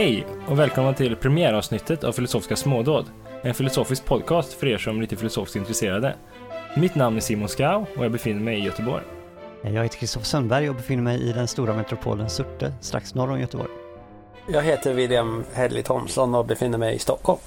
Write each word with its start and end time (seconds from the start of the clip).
Hej 0.00 0.26
och 0.48 0.58
välkomna 0.58 0.94
till 0.94 1.16
premiäravsnittet 1.16 2.04
av 2.04 2.12
Filosofiska 2.12 2.56
smådåd. 2.56 3.06
En 3.42 3.54
filosofisk 3.54 4.04
podcast 4.04 4.52
för 4.52 4.66
er 4.66 4.78
som 4.78 4.96
är 4.96 5.00
lite 5.00 5.16
filosofiskt 5.16 5.56
intresserade. 5.56 6.16
Mitt 6.76 6.94
namn 6.94 7.16
är 7.16 7.20
Simon 7.20 7.48
Skau 7.48 7.86
och 7.96 8.04
jag 8.04 8.12
befinner 8.12 8.40
mig 8.40 8.58
i 8.58 8.64
Göteborg. 8.64 9.04
Jag 9.62 9.82
heter 9.82 9.98
Kristoffer 9.98 10.26
Sundberg 10.26 10.68
och 10.68 10.74
befinner 10.74 11.02
mig 11.02 11.22
i 11.22 11.32
den 11.32 11.48
stora 11.48 11.76
metropolen 11.76 12.30
Surte, 12.30 12.72
strax 12.80 13.14
norr 13.14 13.30
om 13.30 13.40
Göteborg. 13.40 13.70
Jag 14.48 14.62
heter 14.62 14.94
William 14.94 15.44
Hedley 15.54 15.82
Thomsson 15.82 16.34
och 16.34 16.46
befinner 16.46 16.78
mig 16.78 16.94
i 16.94 16.98
Stockholm. 16.98 17.40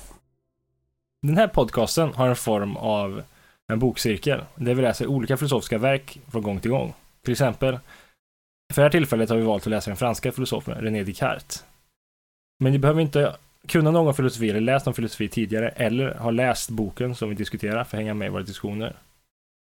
Den 1.22 1.38
här 1.38 1.48
podcasten 1.48 2.14
har 2.14 2.28
en 2.28 2.36
form 2.36 2.78
av 2.78 3.24
en 3.72 3.80
bokcirkel 3.80 4.42
där 4.56 4.74
vi 4.74 4.82
läser 4.82 5.08
olika 5.08 5.38
filosofiska 5.38 5.78
verk 5.78 6.20
från 6.32 6.44
gång 6.44 6.60
till 6.60 6.72
gång. 6.72 6.94
Till 7.24 7.32
exempel, 7.32 7.80
för 8.74 8.82
det 8.82 8.86
här 8.86 8.90
tillfället 8.90 9.30
har 9.30 9.38
vi 9.38 9.44
valt 9.44 9.64
att 9.64 9.72
läsa 9.72 9.90
den 9.90 9.98
franska 9.98 10.32
filosofen 10.32 10.76
René 10.76 11.04
Descartes. 11.04 11.64
Men 12.64 12.72
ni 12.72 12.80
behöver 12.80 13.02
inte 13.02 13.36
kunna 13.68 13.92
någon 13.92 14.14
filosofi 14.14 14.50
eller 14.50 14.62
läst 14.62 14.86
någon 14.86 14.96
filosofi 14.96 15.30
tidigare 15.30 15.70
eller 15.70 16.14
ha 16.14 16.32
läst 16.32 16.70
boken 16.70 17.16
som 17.16 17.30
vi 17.30 17.36
diskuterar 17.36 17.84
för 17.84 17.98
att 17.98 18.02
hänga 18.02 18.14
med 18.14 18.26
i 18.26 18.30
våra 18.30 18.44
diskussioner. 18.44 18.96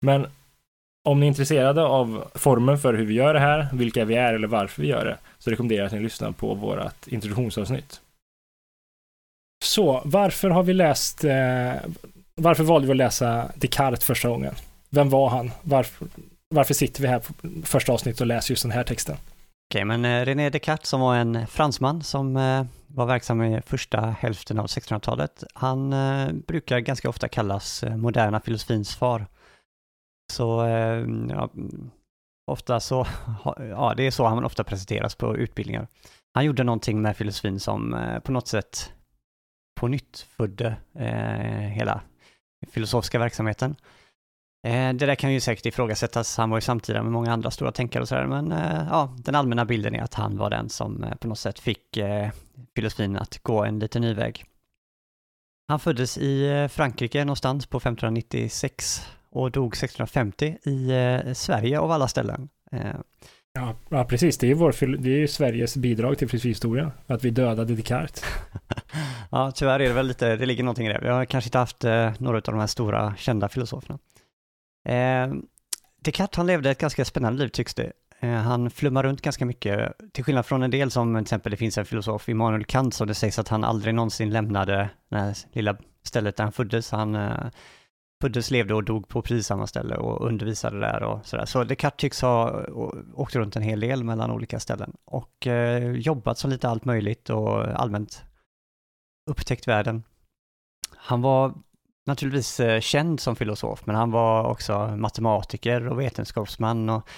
Men 0.02 0.28
om 1.10 1.20
ni 1.20 1.26
är 1.26 1.28
intresserade 1.28 1.84
av 1.84 2.32
formen 2.36 2.78
för 2.78 2.94
hur 2.94 3.06
vi 3.06 3.14
gör 3.14 3.34
det 3.34 3.40
här, 3.40 3.68
vilka 3.74 4.06
vi 4.06 4.16
är 4.16 4.34
eller 4.34 4.48
varför 4.48 4.82
vi 4.82 4.88
gör 4.88 5.06
det, 5.06 5.18
så 5.40 5.52
rekommenderar 5.52 5.80
jag 5.80 5.86
att 5.86 5.94
ni 5.94 6.00
lyssnar 6.00 6.32
på 6.32 6.54
vårt 6.54 7.08
introduktionsavsnitt. 7.08 8.02
Så, 9.64 10.02
varför 10.06 10.50
har 10.50 10.64
vi 10.64 10.74
läst, 10.74 11.24
eh, 11.24 11.74
varför 12.36 12.64
valde 12.64 12.88
vi 12.88 12.92
att 12.92 12.98
läsa 12.98 13.52
Descartes 13.56 14.04
första 14.04 14.30
gången? 14.30 14.54
Vem 14.90 15.10
var 15.10 15.30
han? 15.30 15.52
Varför, 15.62 16.08
varför 16.50 16.74
sitter 16.74 17.02
vi 17.02 17.08
här 17.08 17.20
på 17.20 17.34
första 17.64 17.94
avsnittet 17.94 18.22
och 18.22 18.28
läser 18.28 18.52
just 18.52 18.64
den 18.64 18.72
här 18.72 18.84
texten? 18.84 19.18
Okej, 19.72 19.86
men 19.86 20.06
eh, 20.06 20.26
René 20.26 20.50
Descartes 20.50 20.90
som 20.90 21.02
var 21.02 21.16
en 21.16 21.48
fransman 21.48 22.02
som 22.04 22.38
eh, 22.38 22.66
var 22.88 23.06
verksam 23.06 23.42
i 23.42 23.62
första 23.62 24.02
hälften 24.20 24.60
av 24.60 24.66
1600-talet, 24.66 25.44
han 25.54 25.94
eh, 25.94 26.34
brukar 26.34 26.80
ganska 26.80 27.10
ofta 27.10 27.28
kallas 27.28 27.84
moderna 27.96 28.40
filosofins 28.40 28.96
far. 28.96 29.28
Så 30.34 30.68
ja, 31.30 31.50
ofta 32.48 32.80
så, 32.80 33.08
ja 33.58 33.94
det 33.98 34.04
är 34.04 34.12
så 34.12 34.28
han 34.28 34.46
ofta 34.46 34.64
presenteras 34.64 35.16
på 35.16 35.38
utbildningar. 35.38 35.88
Han 36.34 36.46
gjorde 36.46 36.64
någonting 36.64 37.02
med 37.02 37.18
filosofin 37.18 37.60
som 37.60 38.06
på 38.24 38.32
något 38.32 38.48
sätt 38.48 38.92
på 39.80 39.88
nytt 39.88 40.28
födde 40.38 40.76
eh, 40.96 41.70
hela 41.70 42.02
filosofiska 42.72 43.20
verksamheten. 43.20 43.76
Eh, 44.64 44.94
det 44.94 45.06
där 45.06 45.16
kan 45.16 45.34
ju 45.34 45.40
säkert 45.40 45.66
ifrågasättas, 45.66 46.38
han 46.38 46.50
var 46.50 46.58
ju 46.58 46.62
samtida 46.62 47.04
med 47.04 47.12
många 47.12 47.34
andra 47.34 47.52
stora 47.52 47.72
tänkare 47.72 48.02
och 48.02 48.10
sådär, 48.10 48.28
men 48.28 48.52
eh, 48.52 48.88
ja, 48.90 49.16
den 49.18 49.36
allmänna 49.36 49.66
bilden 49.66 49.96
är 49.96 50.02
att 50.02 50.14
han 50.14 50.38
var 50.38 50.50
den 50.50 50.70
som 50.70 51.04
eh, 51.04 51.16
på 51.16 51.28
något 51.28 51.40
sätt 51.40 51.60
fick 51.60 51.98
filosofin 52.76 53.18
att 53.18 53.44
gå 53.44 53.64
en 53.64 53.80
liten 53.80 54.02
ny 54.02 54.14
väg. 54.14 54.46
Han 55.68 55.80
föddes 55.80 56.18
i 56.18 56.68
Frankrike 56.72 57.26
någonstans 57.26 57.66
på 57.66 57.78
1596 57.78 59.08
och 59.30 59.52
dog 59.52 59.74
1650 59.74 60.58
i 60.64 60.92
Sverige 61.36 61.80
av 61.80 61.92
alla 61.92 62.08
ställen. 62.08 62.50
Ja, 63.54 63.76
ja 63.90 64.06
precis. 64.06 64.38
Det 64.38 64.52
är, 64.52 64.56
vår, 64.56 64.98
det 64.98 65.10
är 65.10 65.18
ju 65.18 65.28
Sveriges 65.28 65.78
bidrag 65.78 66.18
till 66.18 66.30
filosofihistorien. 66.30 66.92
Att 67.08 67.24
vi 67.24 67.30
dödade 67.30 67.76
Descartes. 67.76 68.24
ja, 69.32 69.52
tyvärr 69.52 69.80
är 69.80 69.88
det 69.88 69.94
väl 69.94 70.08
lite, 70.08 70.36
det 70.36 70.46
ligger 70.46 70.64
någonting 70.64 70.88
i 70.88 70.94
det. 70.94 71.00
Vi 71.02 71.10
har 71.10 71.26
kanske 71.26 71.48
inte 71.48 71.58
haft 71.58 71.84
några 72.18 72.38
av 72.38 72.42
de 72.42 72.60
här 72.60 72.68
stora 72.68 73.16
kända 73.18 73.50
filosoferna. 73.50 74.00
Eh, 74.86 75.34
Descartes, 76.04 76.38
han 76.38 76.48
levde 76.48 76.72
ett 76.72 76.78
ganska 76.78 77.06
spännande 77.06 77.40
liv 77.44 77.50
tycks 77.50 77.76
det. 77.76 77.92
Eh, 78.20 78.34
han 78.34 78.70
flummar 78.70 79.04
runt 79.04 79.22
ganska 79.22 79.46
mycket, 79.46 79.94
till 80.14 80.24
skillnad 80.24 80.46
från 80.46 80.64
en 80.64 80.72
del 80.72 80.92
som 80.92 81.16
till 81.16 81.22
exempel 81.22 81.52
det 81.52 81.58
finns 81.58 81.78
en 81.78 81.86
filosof, 81.86 82.30
Immanuel 82.30 82.66
Kant, 82.66 82.94
som 82.94 83.08
det 83.08 83.16
sägs 83.16 83.40
att 83.40 83.48
han 83.48 83.64
aldrig 83.64 83.96
någonsin 83.96 84.30
lämnade 84.30 84.90
det 85.10 85.18
här 85.18 85.36
lilla 85.52 85.78
stället 86.04 86.36
där 86.38 86.44
han 86.44 86.54
föddes. 86.54 86.92
Han 86.92 87.16
eh, 87.16 87.48
föddes, 88.22 88.52
levde 88.52 88.74
och 88.74 88.84
dog 88.84 89.08
på 89.08 89.22
precis 89.22 89.48
samma 89.48 89.68
ställe 89.68 89.96
och 89.96 90.28
undervisade 90.28 90.80
där 90.80 91.04
och 91.04 91.26
sådär. 91.26 91.46
Så 91.46 91.64
Descartes 91.64 91.98
tycks 91.98 92.22
ha 92.22 92.66
åkt 93.14 93.36
runt 93.36 93.56
en 93.56 93.62
hel 93.62 93.80
del 93.80 94.04
mellan 94.04 94.32
olika 94.32 94.60
ställen 94.60 94.94
och 95.06 95.48
eh, 95.48 95.92
jobbat 95.92 96.38
som 96.38 96.50
lite 96.50 96.70
allt 96.70 96.86
möjligt 96.86 97.30
och 97.30 97.82
allmänt 97.82 98.24
upptäckt 99.30 99.68
världen. 99.68 100.04
Han 100.96 101.22
var 101.22 101.54
naturligtvis 102.06 102.60
eh, 102.60 102.80
känd 102.80 103.20
som 103.20 103.36
filosof, 103.36 103.86
men 103.86 103.96
han 103.96 104.12
var 104.12 104.44
också 104.44 104.88
matematiker 104.88 105.88
och 105.88 106.00
vetenskapsman 106.00 106.90
och 106.90 107.10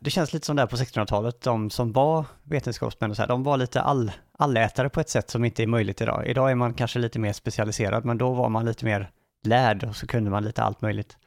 det 0.00 0.10
känns 0.10 0.32
lite 0.32 0.46
som 0.46 0.56
där 0.56 0.66
på 0.66 0.76
1600-talet, 0.76 1.40
de 1.40 1.70
som 1.70 1.92
var 1.92 2.24
vetenskapsmän 2.42 3.10
och 3.10 3.16
så 3.16 3.22
här, 3.22 3.28
de 3.28 3.42
var 3.42 3.56
lite 3.56 3.80
all, 3.80 4.12
allätare 4.38 4.88
på 4.88 5.00
ett 5.00 5.08
sätt 5.08 5.30
som 5.30 5.44
inte 5.44 5.62
är 5.62 5.66
möjligt 5.66 6.00
idag. 6.00 6.26
Idag 6.26 6.50
är 6.50 6.54
man 6.54 6.74
kanske 6.74 6.98
lite 6.98 7.18
mer 7.18 7.32
specialiserad, 7.32 8.04
men 8.04 8.18
då 8.18 8.32
var 8.32 8.48
man 8.48 8.64
lite 8.64 8.84
mer 8.84 9.10
lärd 9.46 9.84
och 9.84 9.96
så 9.96 10.06
kunde 10.06 10.30
man 10.30 10.44
lite 10.44 10.62
allt 10.62 10.80
möjligt. 10.80 11.18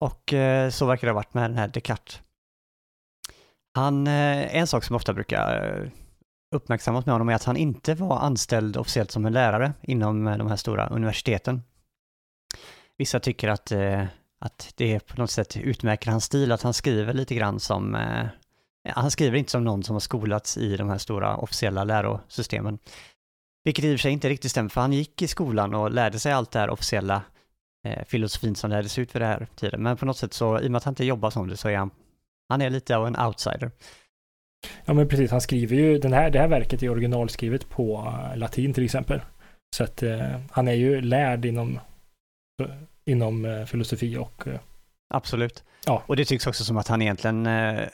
Och 0.00 0.32
eh, 0.32 0.70
så 0.70 0.86
verkar 0.86 1.06
det 1.06 1.10
ha 1.12 1.14
varit 1.14 1.34
med 1.34 1.50
den 1.50 1.58
här 1.58 1.68
Descartes. 1.68 2.20
Han, 3.74 4.06
eh, 4.06 4.56
en 4.56 4.66
sak 4.66 4.84
som 4.84 4.96
ofta 4.96 5.12
brukar 5.12 5.90
uppmärksammas 6.54 7.06
med 7.06 7.14
honom 7.14 7.28
är 7.28 7.34
att 7.34 7.44
han 7.44 7.56
inte 7.56 7.94
var 7.94 8.18
anställd 8.18 8.76
officiellt 8.76 9.10
som 9.10 9.26
en 9.26 9.32
lärare 9.32 9.72
inom 9.82 10.24
de 10.24 10.46
här 10.46 10.56
stora 10.56 10.86
universiteten. 10.86 11.62
Vissa 12.98 13.20
tycker 13.20 13.48
att, 13.48 13.72
eh, 13.72 14.04
att 14.40 14.72
det 14.76 15.06
på 15.06 15.20
något 15.20 15.30
sätt 15.30 15.56
utmärker 15.56 16.10
hans 16.10 16.24
stil, 16.24 16.52
att 16.52 16.62
han 16.62 16.74
skriver 16.74 17.12
lite 17.12 17.34
grann 17.34 17.60
som, 17.60 17.94
eh, 17.94 18.26
han 18.88 19.10
skriver 19.10 19.38
inte 19.38 19.50
som 19.50 19.64
någon 19.64 19.82
som 19.82 19.94
har 19.94 20.00
skolats 20.00 20.56
i 20.56 20.76
de 20.76 20.88
här 20.88 20.98
stora 20.98 21.36
officiella 21.36 21.84
lärosystemen. 21.84 22.78
Vilket 23.64 23.84
i 23.84 23.88
och 23.88 23.98
för 23.98 24.02
sig 24.02 24.12
inte 24.12 24.28
riktigt 24.28 24.50
stämmer, 24.50 24.68
för 24.68 24.80
han 24.80 24.92
gick 24.92 25.22
i 25.22 25.28
skolan 25.28 25.74
och 25.74 25.90
lärde 25.90 26.18
sig 26.18 26.32
allt 26.32 26.50
det 26.50 26.58
här 26.58 26.70
officiella 26.70 27.22
eh, 27.84 28.04
filosofin 28.04 28.54
som 28.54 28.70
lärdes 28.70 28.98
ut 28.98 29.14
vid 29.14 29.22
det 29.22 29.26
här 29.26 29.46
tiden. 29.56 29.82
Men 29.82 29.96
på 29.96 30.06
något 30.06 30.16
sätt 30.16 30.32
så, 30.32 30.60
i 30.60 30.66
och 30.66 30.70
med 30.70 30.76
att 30.76 30.84
han 30.84 30.92
inte 30.92 31.04
jobbar 31.04 31.30
som 31.30 31.48
det, 31.48 31.56
så 31.56 31.68
är 31.68 31.76
han, 31.76 31.90
han 32.48 32.62
är 32.62 32.70
lite 32.70 32.96
av 32.96 33.06
en 33.06 33.20
outsider. 33.20 33.70
Ja, 34.84 34.94
men 34.94 35.08
precis. 35.08 35.30
Han 35.30 35.40
skriver 35.40 35.76
ju, 35.76 35.98
den 35.98 36.12
här, 36.12 36.30
det 36.30 36.38
här 36.38 36.48
verket 36.48 36.82
är 36.82 36.88
originalskrivet 36.88 37.68
på 37.68 38.14
eh, 38.32 38.36
latin 38.38 38.74
till 38.74 38.84
exempel. 38.84 39.20
Så 39.76 39.84
att 39.84 40.02
eh, 40.02 40.40
han 40.50 40.68
är 40.68 40.72
ju 40.72 41.00
lärd 41.00 41.44
inom, 41.44 41.80
inom 43.04 43.44
eh, 43.44 43.64
filosofi 43.64 44.16
och 44.16 44.48
eh, 44.48 44.60
Absolut. 45.08 45.64
Ja. 45.86 46.02
Och 46.06 46.16
det 46.16 46.24
tycks 46.24 46.46
också 46.46 46.64
som 46.64 46.76
att 46.76 46.88
han 46.88 47.02
egentligen, 47.02 47.46
eh, 47.46 47.88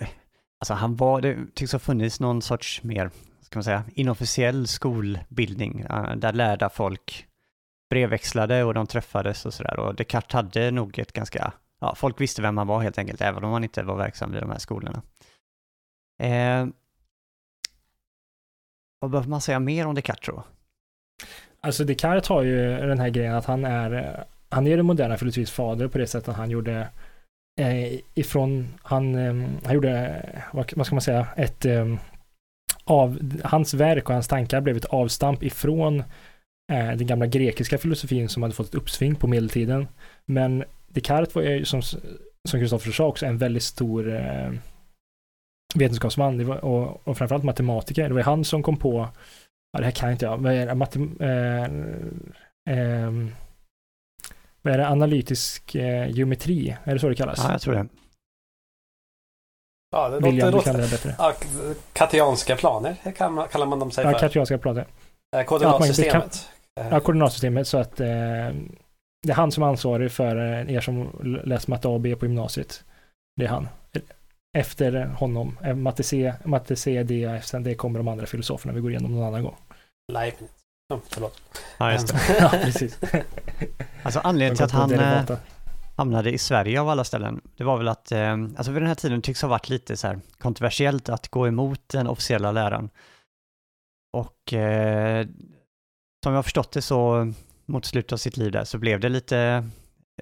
alltså 0.58 0.74
han 0.74 0.96
var, 0.96 1.20
det 1.20 1.36
tycks 1.54 1.72
ha 1.72 1.78
funnits 1.78 2.20
någon 2.20 2.42
sorts 2.42 2.82
mer, 2.82 3.10
ska 3.40 3.58
man 3.58 3.64
säga, 3.64 3.84
inofficiell 3.94 4.66
skolbildning, 4.66 5.84
där 6.16 6.32
lärda 6.32 6.68
folk 6.68 7.26
brevväxlade 7.90 8.64
och 8.64 8.74
de 8.74 8.86
träffades 8.86 9.46
och 9.46 9.54
sådär. 9.54 9.78
Och 9.80 9.94
Descartes 9.94 10.32
hade 10.32 10.70
nog 10.70 10.98
ett 10.98 11.12
ganska, 11.12 11.52
ja, 11.80 11.94
folk 11.94 12.20
visste 12.20 12.42
vem 12.42 12.58
han 12.58 12.66
var 12.66 12.80
helt 12.80 12.98
enkelt, 12.98 13.20
även 13.20 13.44
om 13.44 13.52
han 13.52 13.64
inte 13.64 13.82
var 13.82 13.96
verksam 13.96 14.32
vid 14.32 14.42
de 14.42 14.50
här 14.50 14.58
skolorna. 14.58 15.02
Eh, 16.22 16.66
vad 18.98 19.10
behöver 19.10 19.28
man 19.28 19.40
säga 19.40 19.60
mer 19.60 19.86
om 19.86 19.94
Descartes 19.94 20.24
tror 20.24 20.42
Alltså 21.60 21.84
Descartes 21.84 22.28
har 22.28 22.42
ju 22.42 22.76
den 22.76 22.98
här 22.98 23.08
grejen 23.08 23.34
att 23.34 23.44
han 23.44 23.64
är, 23.64 24.24
han 24.50 24.66
är 24.66 24.76
den 24.76 24.86
moderna 24.86 25.16
filosofins 25.16 25.50
fader 25.50 25.88
på 25.88 25.98
det 25.98 26.06
sättet 26.06 26.36
han 26.36 26.50
gjorde 26.50 26.88
eh, 27.60 28.00
ifrån, 28.14 28.68
han, 28.82 29.14
eh, 29.14 29.48
han 29.64 29.74
gjorde, 29.74 30.22
vad, 30.52 30.72
vad 30.76 30.86
ska 30.86 30.94
man 30.94 31.02
säga, 31.02 31.26
ett 31.36 31.64
eh, 31.64 31.94
av, 32.84 33.18
hans 33.44 33.74
verk 33.74 34.08
och 34.08 34.14
hans 34.14 34.28
tankar 34.28 34.60
blev 34.60 34.76
ett 34.76 34.84
avstamp 34.84 35.42
ifrån 35.42 35.98
eh, 36.72 36.88
den 36.96 37.06
gamla 37.06 37.26
grekiska 37.26 37.78
filosofin 37.78 38.28
som 38.28 38.42
hade 38.42 38.54
fått 38.54 38.68
ett 38.68 38.74
uppsving 38.74 39.14
på 39.14 39.26
medeltiden. 39.26 39.88
Men 40.26 40.64
Descartes 40.88 41.34
var 41.34 41.42
ju 41.42 41.64
som, 41.64 41.82
som 41.82 42.60
Kristoffer 42.60 42.92
sa 42.92 43.06
också 43.06 43.26
en 43.26 43.38
väldigt 43.38 43.62
stor 43.62 44.14
eh, 44.16 44.52
vetenskapsman 45.74 46.38
det 46.38 46.44
var, 46.44 46.64
och, 46.64 47.08
och 47.08 47.18
framförallt 47.18 47.44
matematiker. 47.44 48.08
Det 48.08 48.14
var 48.14 48.22
han 48.22 48.44
som 48.44 48.62
kom 48.62 48.76
på 48.76 49.08
Ja, 49.72 49.78
det 49.78 49.84
här 49.84 49.92
kan 49.92 50.10
inte 50.10 50.24
jag. 50.24 50.38
Vad 50.38 50.52
är 50.52 50.66
det? 50.66 50.74
Matem 50.74 51.16
eh, 51.20 51.64
eh, 52.78 53.10
vad 54.62 54.74
är 54.74 54.78
det? 54.78 54.88
Analytisk 54.88 55.74
eh, 55.74 56.10
geometri? 56.10 56.76
Är 56.84 56.94
det 56.94 57.00
så 57.00 57.08
det 57.08 57.14
kallas? 57.14 57.38
Ja, 57.44 57.52
jag 57.52 57.60
tror 57.60 57.74
det. 57.74 57.86
Ja, 59.92 60.08
det 60.08 60.20
William, 60.20 60.50
låter, 60.50 60.58
du 60.72 60.78
kan 60.78 60.80
det 60.82 60.90
bättre. 60.90 61.14
ja, 61.18 61.34
kartianska 61.92 62.56
planer 62.56 62.96
kan 63.16 63.32
man, 63.34 63.48
kallar 63.48 63.66
man 63.66 63.78
dem 63.78 63.90
sig 63.90 64.04
Ja, 64.04 64.12
för. 64.12 64.18
kartianska 64.18 64.58
planer. 64.58 64.86
Eh, 65.36 65.44
Koordinatsystemet. 65.44 66.48
Ja, 66.90 67.00
koordinatsystemet. 67.00 67.68
Så 67.68 67.78
att 67.78 68.00
eh, 68.00 68.06
det 69.22 69.30
är 69.30 69.32
han 69.34 69.52
som 69.52 69.62
är 69.62 69.66
ansvarig 69.66 70.12
för 70.12 70.36
eh, 70.36 70.74
er 70.74 70.80
som 70.80 71.10
läst 71.44 71.68
matte 71.68 71.88
A 71.88 71.90
och 71.90 72.00
B 72.00 72.16
på 72.16 72.26
gymnasiet. 72.26 72.84
Det 73.36 73.44
är 73.44 73.48
han. 73.48 73.68
Efter 74.58 75.04
honom, 75.04 75.58
eh, 75.64 75.74
matte 75.74 76.02
C, 76.02 76.34
matte 76.44 76.76
C, 76.76 77.02
D, 77.02 77.24
F, 77.24 77.44
sen 77.46 77.62
det 77.62 77.74
kommer 77.74 77.98
de 77.98 78.08
andra 78.08 78.26
filosoferna 78.26 78.72
vi 78.74 78.80
går 78.80 78.90
igenom 78.90 79.14
någon 79.14 79.24
annan 79.26 79.42
gång. 79.42 79.56
Leibniz. 80.12 80.50
Oh, 80.90 80.98
förlåt. 81.08 81.40
Ja, 81.78 81.92
just 81.92 82.08
det. 82.08 82.36
ja, 82.40 82.48
precis. 82.48 82.98
Alltså 84.02 84.20
anledningen 84.20 84.56
till 84.56 84.64
att 84.64 84.70
han 84.70 84.92
eh, 84.92 85.38
hamnade 85.96 86.32
i 86.32 86.38
Sverige 86.38 86.80
av 86.80 86.88
alla 86.88 87.04
ställen, 87.04 87.40
det 87.56 87.64
var 87.64 87.76
väl 87.78 87.88
att, 87.88 88.12
eh, 88.12 88.32
alltså 88.32 88.72
vid 88.72 88.82
den 88.82 88.88
här 88.88 88.94
tiden 88.94 89.22
tycks 89.22 89.42
ha 89.42 89.48
varit 89.48 89.68
lite 89.68 89.96
så 89.96 90.06
här 90.06 90.20
kontroversiellt 90.38 91.08
att 91.08 91.28
gå 91.28 91.48
emot 91.48 91.88
den 91.88 92.06
officiella 92.06 92.52
läran. 92.52 92.90
Och 94.12 94.52
eh, 94.52 95.26
som 96.24 96.32
jag 96.32 96.38
har 96.38 96.42
förstått 96.42 96.72
det 96.72 96.82
så 96.82 97.32
mot 97.66 97.84
slutet 97.84 98.12
av 98.12 98.16
sitt 98.16 98.36
liv 98.36 98.52
där 98.52 98.64
så 98.64 98.78
blev 98.78 99.00
det 99.00 99.08
lite 99.08 99.68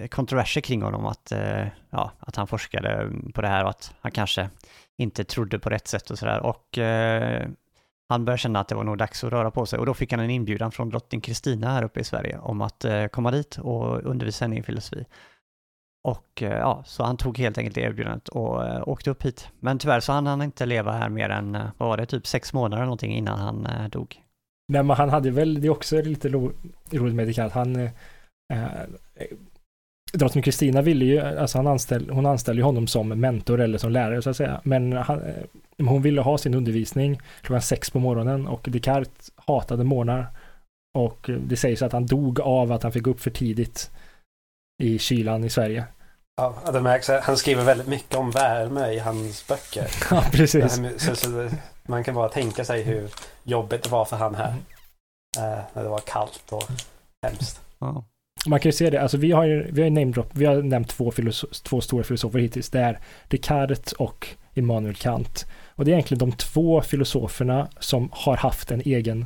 eh, 0.01 0.07
kontroverser 0.07 0.61
kring 0.61 0.81
honom 0.81 1.05
att, 1.05 1.31
eh, 1.31 1.67
ja, 1.89 2.11
att 2.19 2.35
han 2.35 2.47
forskade 2.47 3.11
på 3.33 3.41
det 3.41 3.47
här 3.47 3.63
och 3.63 3.69
att 3.69 3.93
han 4.01 4.11
kanske 4.11 4.49
inte 4.97 5.23
trodde 5.23 5.59
på 5.59 5.69
rätt 5.69 5.87
sätt 5.87 6.11
och 6.11 6.19
sådär. 6.19 6.39
Och 6.39 6.77
eh, 6.77 7.47
han 8.09 8.25
började 8.25 8.37
känna 8.37 8.59
att 8.59 8.67
det 8.67 8.75
var 8.75 8.83
nog 8.83 8.97
dags 8.97 9.23
att 9.23 9.31
röra 9.31 9.51
på 9.51 9.65
sig 9.65 9.79
och 9.79 9.85
då 9.85 9.93
fick 9.93 10.11
han 10.11 10.19
en 10.19 10.29
inbjudan 10.29 10.71
från 10.71 10.89
drottning 10.89 11.21
Kristina 11.21 11.71
här 11.71 11.83
uppe 11.83 11.99
i 11.99 12.03
Sverige 12.03 12.37
om 12.37 12.61
att 12.61 12.85
eh, 12.85 13.05
komma 13.05 13.31
dit 13.31 13.57
och 13.57 14.03
undervisa 14.03 14.45
henne 14.45 14.59
i 14.59 14.63
filosofi. 14.63 15.05
Och 16.03 16.43
eh, 16.43 16.57
ja, 16.57 16.83
så 16.85 17.03
han 17.03 17.17
tog 17.17 17.37
helt 17.37 17.57
enkelt 17.57 17.75
det 17.75 17.81
erbjudandet 17.81 18.27
och 18.27 18.65
eh, 18.67 18.87
åkte 18.87 19.09
upp 19.09 19.25
hit. 19.25 19.49
Men 19.59 19.79
tyvärr 19.79 19.99
så 19.99 20.11
hann 20.11 20.27
han 20.27 20.41
inte 20.41 20.65
leva 20.65 20.91
här 20.91 21.09
mer 21.09 21.29
än, 21.29 21.55
eh, 21.55 21.65
vad 21.77 21.89
var 21.89 21.97
det, 21.97 22.05
typ 22.05 22.27
sex 22.27 22.53
månader 22.53 22.77
eller 22.77 22.85
någonting 22.85 23.15
innan 23.15 23.39
han 23.39 23.65
eh, 23.65 23.89
dog. 23.89 24.23
Nej, 24.67 24.83
men 24.83 24.97
han 24.97 25.09
hade 25.09 25.31
väl, 25.31 25.61
det 25.61 25.67
är 25.67 25.71
också 25.71 26.01
lite 26.01 26.29
roligt 26.29 27.15
med 27.15 27.27
det 27.27 27.39
att 27.39 27.53
han 27.53 27.75
eh, 27.75 27.91
eh 28.53 28.87
Drottning 30.13 30.43
Kristina 30.43 30.81
ville 30.81 31.05
ju, 31.05 31.19
alltså 31.21 31.57
han 31.57 31.67
anställ, 31.67 32.09
hon 32.09 32.25
anställde 32.25 32.63
honom 32.63 32.87
som 32.87 33.07
mentor 33.07 33.61
eller 33.61 33.77
som 33.77 33.91
lärare 33.91 34.21
så 34.21 34.29
att 34.29 34.37
säga. 34.37 34.61
Men 34.63 34.93
han, 34.93 35.21
eh, 35.21 35.87
hon 35.87 36.01
ville 36.01 36.21
ha 36.21 36.37
sin 36.37 36.53
undervisning 36.53 37.19
klockan 37.41 37.61
sex 37.61 37.89
på 37.89 37.99
morgonen 37.99 38.47
och 38.47 38.67
Descartes 38.69 39.31
hatade 39.35 39.83
morgnar. 39.83 40.27
Och 40.97 41.29
det 41.47 41.57
sägs 41.57 41.81
att 41.81 41.93
han 41.93 42.05
dog 42.05 42.39
av 42.39 42.71
att 42.71 42.83
han 42.83 42.91
fick 42.91 43.03
gå 43.03 43.11
upp 43.11 43.21
för 43.21 43.31
tidigt 43.31 43.91
i 44.83 44.99
kylan 44.99 45.43
i 45.43 45.49
Sverige. 45.49 45.85
Ja, 46.37 46.55
det 46.73 46.81
märks. 46.81 47.09
Han 47.21 47.37
skriver 47.37 47.63
väldigt 47.63 47.87
mycket 47.87 48.15
om 48.15 48.31
värme 48.31 48.91
i 48.91 48.99
hans 48.99 49.47
böcker. 49.47 49.87
Ja, 50.11 50.23
precis. 50.31 50.81
så, 50.97 51.15
så 51.15 51.49
man 51.83 52.03
kan 52.03 52.15
bara 52.15 52.29
tänka 52.29 52.65
sig 52.65 52.83
hur 52.83 53.09
jobbigt 53.43 53.83
det 53.83 53.89
var 53.89 54.05
för 54.05 54.17
han 54.17 54.35
här. 54.35 54.53
Eh, 55.37 55.59
när 55.73 55.83
det 55.83 55.89
var 55.89 55.99
kallt 55.99 56.43
och 56.49 56.63
hemskt. 57.25 57.61
Ja. 57.79 58.05
Man 58.47 58.59
kan 58.59 58.69
ju 58.69 58.73
se 58.73 58.89
det, 58.89 59.01
alltså 59.01 59.17
vi 59.17 59.31
har 59.31 59.45
ju, 59.45 59.71
vi 59.71 59.81
har 59.81 59.89
ju 59.89 60.05
drop, 60.05 60.29
vi 60.31 60.45
har 60.45 60.61
nämnt 60.61 60.89
två, 60.89 61.11
filoso- 61.11 61.63
två 61.63 61.81
stora 61.81 62.03
filosofer 62.03 62.39
hittills. 62.39 62.69
Det 62.69 62.79
är 62.79 62.99
Descartes 63.27 63.93
och 63.93 64.27
Immanuel 64.53 64.95
Kant. 64.95 65.45
Och 65.75 65.85
det 65.85 65.91
är 65.91 65.93
egentligen 65.93 66.19
de 66.19 66.31
två 66.31 66.81
filosoferna 66.81 67.67
som 67.79 68.09
har 68.11 68.37
haft 68.37 68.71
en 68.71 68.81
egen 68.81 69.25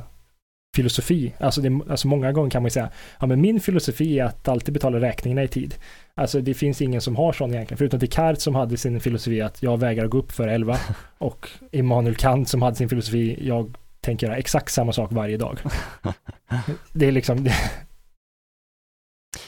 filosofi. 0.76 1.34
Alltså, 1.38 1.60
det, 1.60 1.80
alltså 1.90 2.08
många 2.08 2.32
gånger 2.32 2.50
kan 2.50 2.62
man 2.62 2.66
ju 2.66 2.70
säga, 2.70 2.90
ja 3.20 3.26
men 3.26 3.40
min 3.40 3.60
filosofi 3.60 4.18
är 4.18 4.24
att 4.24 4.48
alltid 4.48 4.74
betala 4.74 5.00
räkningarna 5.00 5.42
i 5.42 5.48
tid. 5.48 5.74
Alltså 6.14 6.40
det 6.40 6.54
finns 6.54 6.82
ingen 6.82 7.00
som 7.00 7.16
har 7.16 7.32
sån 7.32 7.54
egentligen, 7.54 7.78
förutom 7.78 7.98
Descartes 7.98 8.42
som 8.42 8.54
hade 8.54 8.76
sin 8.76 9.00
filosofi 9.00 9.40
att 9.40 9.62
jag 9.62 9.80
vägrar 9.80 10.06
gå 10.06 10.18
upp 10.18 10.32
för 10.32 10.48
11 10.48 10.78
och 11.18 11.48
Immanuel 11.72 12.16
Kant 12.16 12.48
som 12.48 12.62
hade 12.62 12.76
sin 12.76 12.88
filosofi, 12.88 13.38
jag 13.48 13.74
tänker 14.00 14.26
göra 14.26 14.36
exakt 14.36 14.72
samma 14.72 14.92
sak 14.92 15.12
varje 15.12 15.36
dag. 15.36 15.58
Det 16.92 17.06
är 17.06 17.12
liksom, 17.12 17.44
det, 17.44 17.54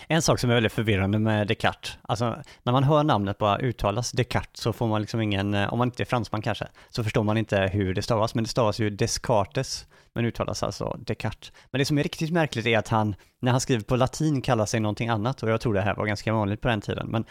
en 0.08 0.22
sak 0.22 0.40
som 0.40 0.50
är 0.50 0.54
väldigt 0.54 0.72
förvirrande 0.72 1.18
med 1.18 1.46
Descartes, 1.46 1.98
alltså 2.02 2.36
när 2.62 2.72
man 2.72 2.84
hör 2.84 3.04
namnet 3.04 3.38
bara 3.38 3.58
uttalas 3.58 4.12
Descartes 4.12 4.60
så 4.60 4.72
får 4.72 4.86
man 4.86 5.00
liksom 5.00 5.20
ingen, 5.20 5.54
eh, 5.54 5.72
om 5.72 5.78
man 5.78 5.88
inte 5.88 6.02
är 6.02 6.04
fransman 6.04 6.42
kanske, 6.42 6.66
så 6.88 7.04
förstår 7.04 7.22
man 7.22 7.36
inte 7.36 7.70
hur 7.72 7.94
det 7.94 8.02
stavas, 8.02 8.34
men 8.34 8.44
det 8.44 8.50
stavas 8.50 8.78
ju 8.78 8.90
Descartes, 8.90 9.86
men 10.14 10.24
uttalas 10.24 10.62
alltså 10.62 10.98
Descartes. 11.06 11.52
Men 11.70 11.78
det 11.78 11.84
som 11.84 11.98
är 11.98 12.02
riktigt 12.02 12.32
märkligt 12.32 12.66
är 12.66 12.78
att 12.78 12.88
han, 12.88 13.14
när 13.40 13.52
han 13.52 13.60
skriver 13.60 13.84
på 13.84 13.96
latin, 13.96 14.42
kallar 14.42 14.66
sig 14.66 14.80
någonting 14.80 15.08
annat, 15.08 15.42
och 15.42 15.50
jag 15.50 15.60
tror 15.60 15.74
det 15.74 15.80
här 15.80 15.94
var 15.94 16.06
ganska 16.06 16.32
vanligt 16.32 16.60
på 16.60 16.68
den 16.68 16.80
tiden, 16.80 17.08
men 17.10 17.24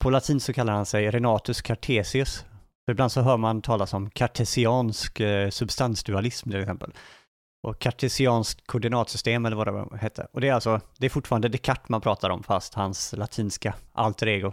på 0.00 0.10
latin 0.10 0.40
så 0.40 0.52
kallar 0.52 0.72
han 0.72 0.86
sig 0.86 1.10
Renatus 1.10 1.62
Cartesius. 1.62 2.44
För 2.84 2.92
ibland 2.92 3.12
så 3.12 3.20
hör 3.20 3.36
man 3.36 3.62
talas 3.62 3.94
om 3.94 4.10
kartesiansk 4.10 5.20
eh, 5.20 5.50
substansdualism 5.50 6.50
till 6.50 6.60
exempel 6.60 6.92
och 7.62 7.78
kartesianskt 7.78 8.66
koordinatsystem 8.66 9.46
eller 9.46 9.56
vad 9.56 9.66
det 9.66 9.96
hette. 9.96 10.26
Och 10.32 10.40
det 10.40 10.48
är 10.48 10.52
alltså, 10.52 10.80
det 10.98 11.06
är 11.06 11.10
fortfarande 11.10 11.48
Descartes 11.48 11.88
man 11.88 12.00
pratar 12.00 12.30
om 12.30 12.42
fast 12.42 12.74
hans 12.74 13.12
latinska 13.16 13.74
alter 13.92 14.28
ego. 14.28 14.52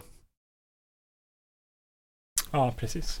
Ja, 2.50 2.74
precis. 2.76 3.20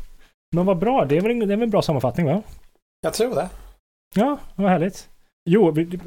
Men 0.56 0.66
vad 0.66 0.78
bra, 0.78 1.04
det 1.04 1.16
är 1.16 1.20
väl 1.20 1.30
en, 1.30 1.38
det 1.38 1.44
är 1.44 1.56
väl 1.56 1.62
en 1.62 1.70
bra 1.70 1.82
sammanfattning 1.82 2.26
va? 2.26 2.42
Jag 3.00 3.14
tror 3.14 3.34
det. 3.34 3.48
Ja, 4.14 4.38
vad 4.54 4.70
härligt. 4.70 5.08
Jo, 5.50 5.70
vi, 5.70 5.98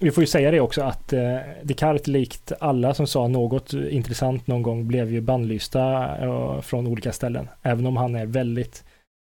vi 0.00 0.10
får 0.10 0.22
ju 0.22 0.26
säga 0.26 0.50
det 0.50 0.60
också 0.60 0.82
att 0.82 1.12
eh, 1.12 1.38
Descartes 1.62 2.06
likt 2.06 2.52
alla 2.60 2.94
som 2.94 3.06
sa 3.06 3.28
något 3.28 3.72
intressant 3.72 4.46
någon 4.46 4.62
gång 4.62 4.88
blev 4.88 5.12
ju 5.12 5.20
bannlysta 5.20 6.16
eh, 6.18 6.60
från 6.60 6.86
olika 6.86 7.12
ställen. 7.12 7.48
Även 7.62 7.86
om 7.86 7.96
han 7.96 8.14
är 8.14 8.26
väldigt, 8.26 8.84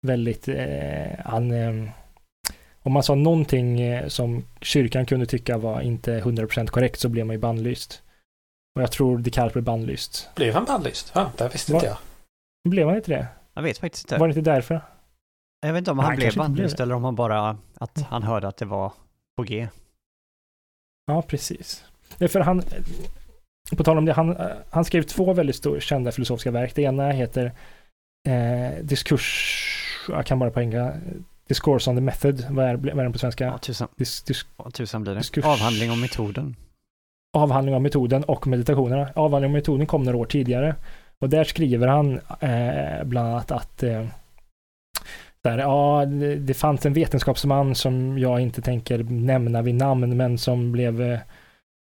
väldigt, 0.06 0.48
eh, 0.48 1.18
han, 1.24 1.50
eh, 1.50 1.90
om 2.84 2.92
man 2.92 3.02
sa 3.02 3.14
någonting 3.14 3.80
eh, 3.80 4.08
som 4.08 4.44
kyrkan 4.60 5.06
kunde 5.06 5.26
tycka 5.26 5.58
var 5.58 5.80
inte 5.80 6.20
100% 6.20 6.66
korrekt 6.66 7.00
så 7.00 7.08
blev 7.08 7.26
man 7.26 7.34
ju 7.34 7.40
bannlyst. 7.40 8.02
Och 8.76 8.82
jag 8.82 8.92
tror 8.92 9.18
Descartes 9.18 9.52
blev 9.52 9.64
bannlyst. 9.64 10.30
Blev 10.34 10.54
han 10.54 10.64
bannlyst? 10.64 11.12
Ja, 11.14 11.30
det 11.36 11.48
visste 11.52 11.72
Va? 11.72 11.78
inte 11.78 11.86
jag. 11.86 11.98
Blev 12.70 12.86
han 12.88 12.96
inte 12.96 13.10
det? 13.10 13.26
Jag 13.54 13.62
vet 13.62 13.78
faktiskt 13.78 14.04
inte. 14.04 14.18
Var 14.18 14.28
det 14.28 14.36
inte 14.36 14.50
därför? 14.50 14.80
Jag 15.60 15.72
vet 15.72 15.78
inte 15.78 15.90
om 15.90 15.96
Nej, 15.96 16.06
han 16.06 16.10
han 16.12 16.16
blev 16.16 16.34
bannlyst 16.36 16.80
eller 16.80 16.94
om 16.94 17.04
han 17.04 17.14
bara, 17.14 17.58
att 17.74 18.00
han 18.00 18.22
hörde 18.22 18.48
att 18.48 18.56
det 18.56 18.64
var 18.64 18.92
på 19.36 19.42
G. 19.42 19.68
Ja, 21.06 21.22
precis. 21.22 21.84
Det 22.18 22.24
är 22.24 22.28
för 22.28 22.40
han, 22.40 22.62
på 23.76 23.84
tal 23.84 23.98
om 23.98 24.04
det, 24.04 24.12
han, 24.12 24.36
han 24.70 24.84
skrev 24.84 25.02
två 25.02 25.32
väldigt 25.32 25.56
stor, 25.56 25.80
kända 25.80 26.12
filosofiska 26.12 26.50
verk. 26.50 26.74
Det 26.74 26.82
ena 26.82 27.10
heter 27.10 27.52
eh, 28.28 28.84
Diskurs, 28.84 30.06
jag 30.08 30.26
kan 30.26 30.38
bara 30.38 30.50
på 30.50 30.60
engelska, 30.60 31.00
Discourse 31.48 31.90
on 31.90 31.96
the 31.96 32.02
Method, 32.02 32.44
vad 32.50 32.64
är, 32.64 32.74
vad 32.76 32.88
är 32.98 33.02
den 33.02 33.12
på 33.12 33.18
svenska? 33.18 33.44
Ja, 33.44 33.58
tusan, 33.58 33.88
Dis, 33.96 34.22
dis, 34.22 34.46
ja, 34.56 34.70
tusan 34.70 35.02
blir 35.02 35.14
det. 35.14 35.20
Diskurs- 35.20 35.46
Avhandling 35.46 35.90
om 35.90 36.00
metoden. 36.00 36.56
avhandling 37.36 37.74
av 37.74 37.82
metoden 37.82 38.24
och 38.24 38.46
meditationerna. 38.46 39.08
Avhandling 39.14 39.50
av 39.50 39.52
metoden 39.52 39.86
kom 39.86 40.02
några 40.02 40.18
år 40.18 40.24
tidigare. 40.26 40.74
Och 41.18 41.28
där 41.28 41.44
skriver 41.44 41.88
han 41.88 42.20
eh, 42.40 43.04
bland 43.04 43.28
annat 43.28 43.50
att 43.50 43.82
eh, 43.82 44.04
där, 45.42 45.58
ja, 45.58 46.04
det, 46.06 46.36
det 46.36 46.54
fanns 46.54 46.86
en 46.86 46.92
vetenskapsman 46.92 47.74
som 47.74 48.18
jag 48.18 48.40
inte 48.40 48.62
tänker 48.62 48.98
nämna 49.04 49.62
vid 49.62 49.74
namn, 49.74 50.16
men 50.16 50.38
som 50.38 50.72
blev 50.72 51.02
eh, 51.02 51.20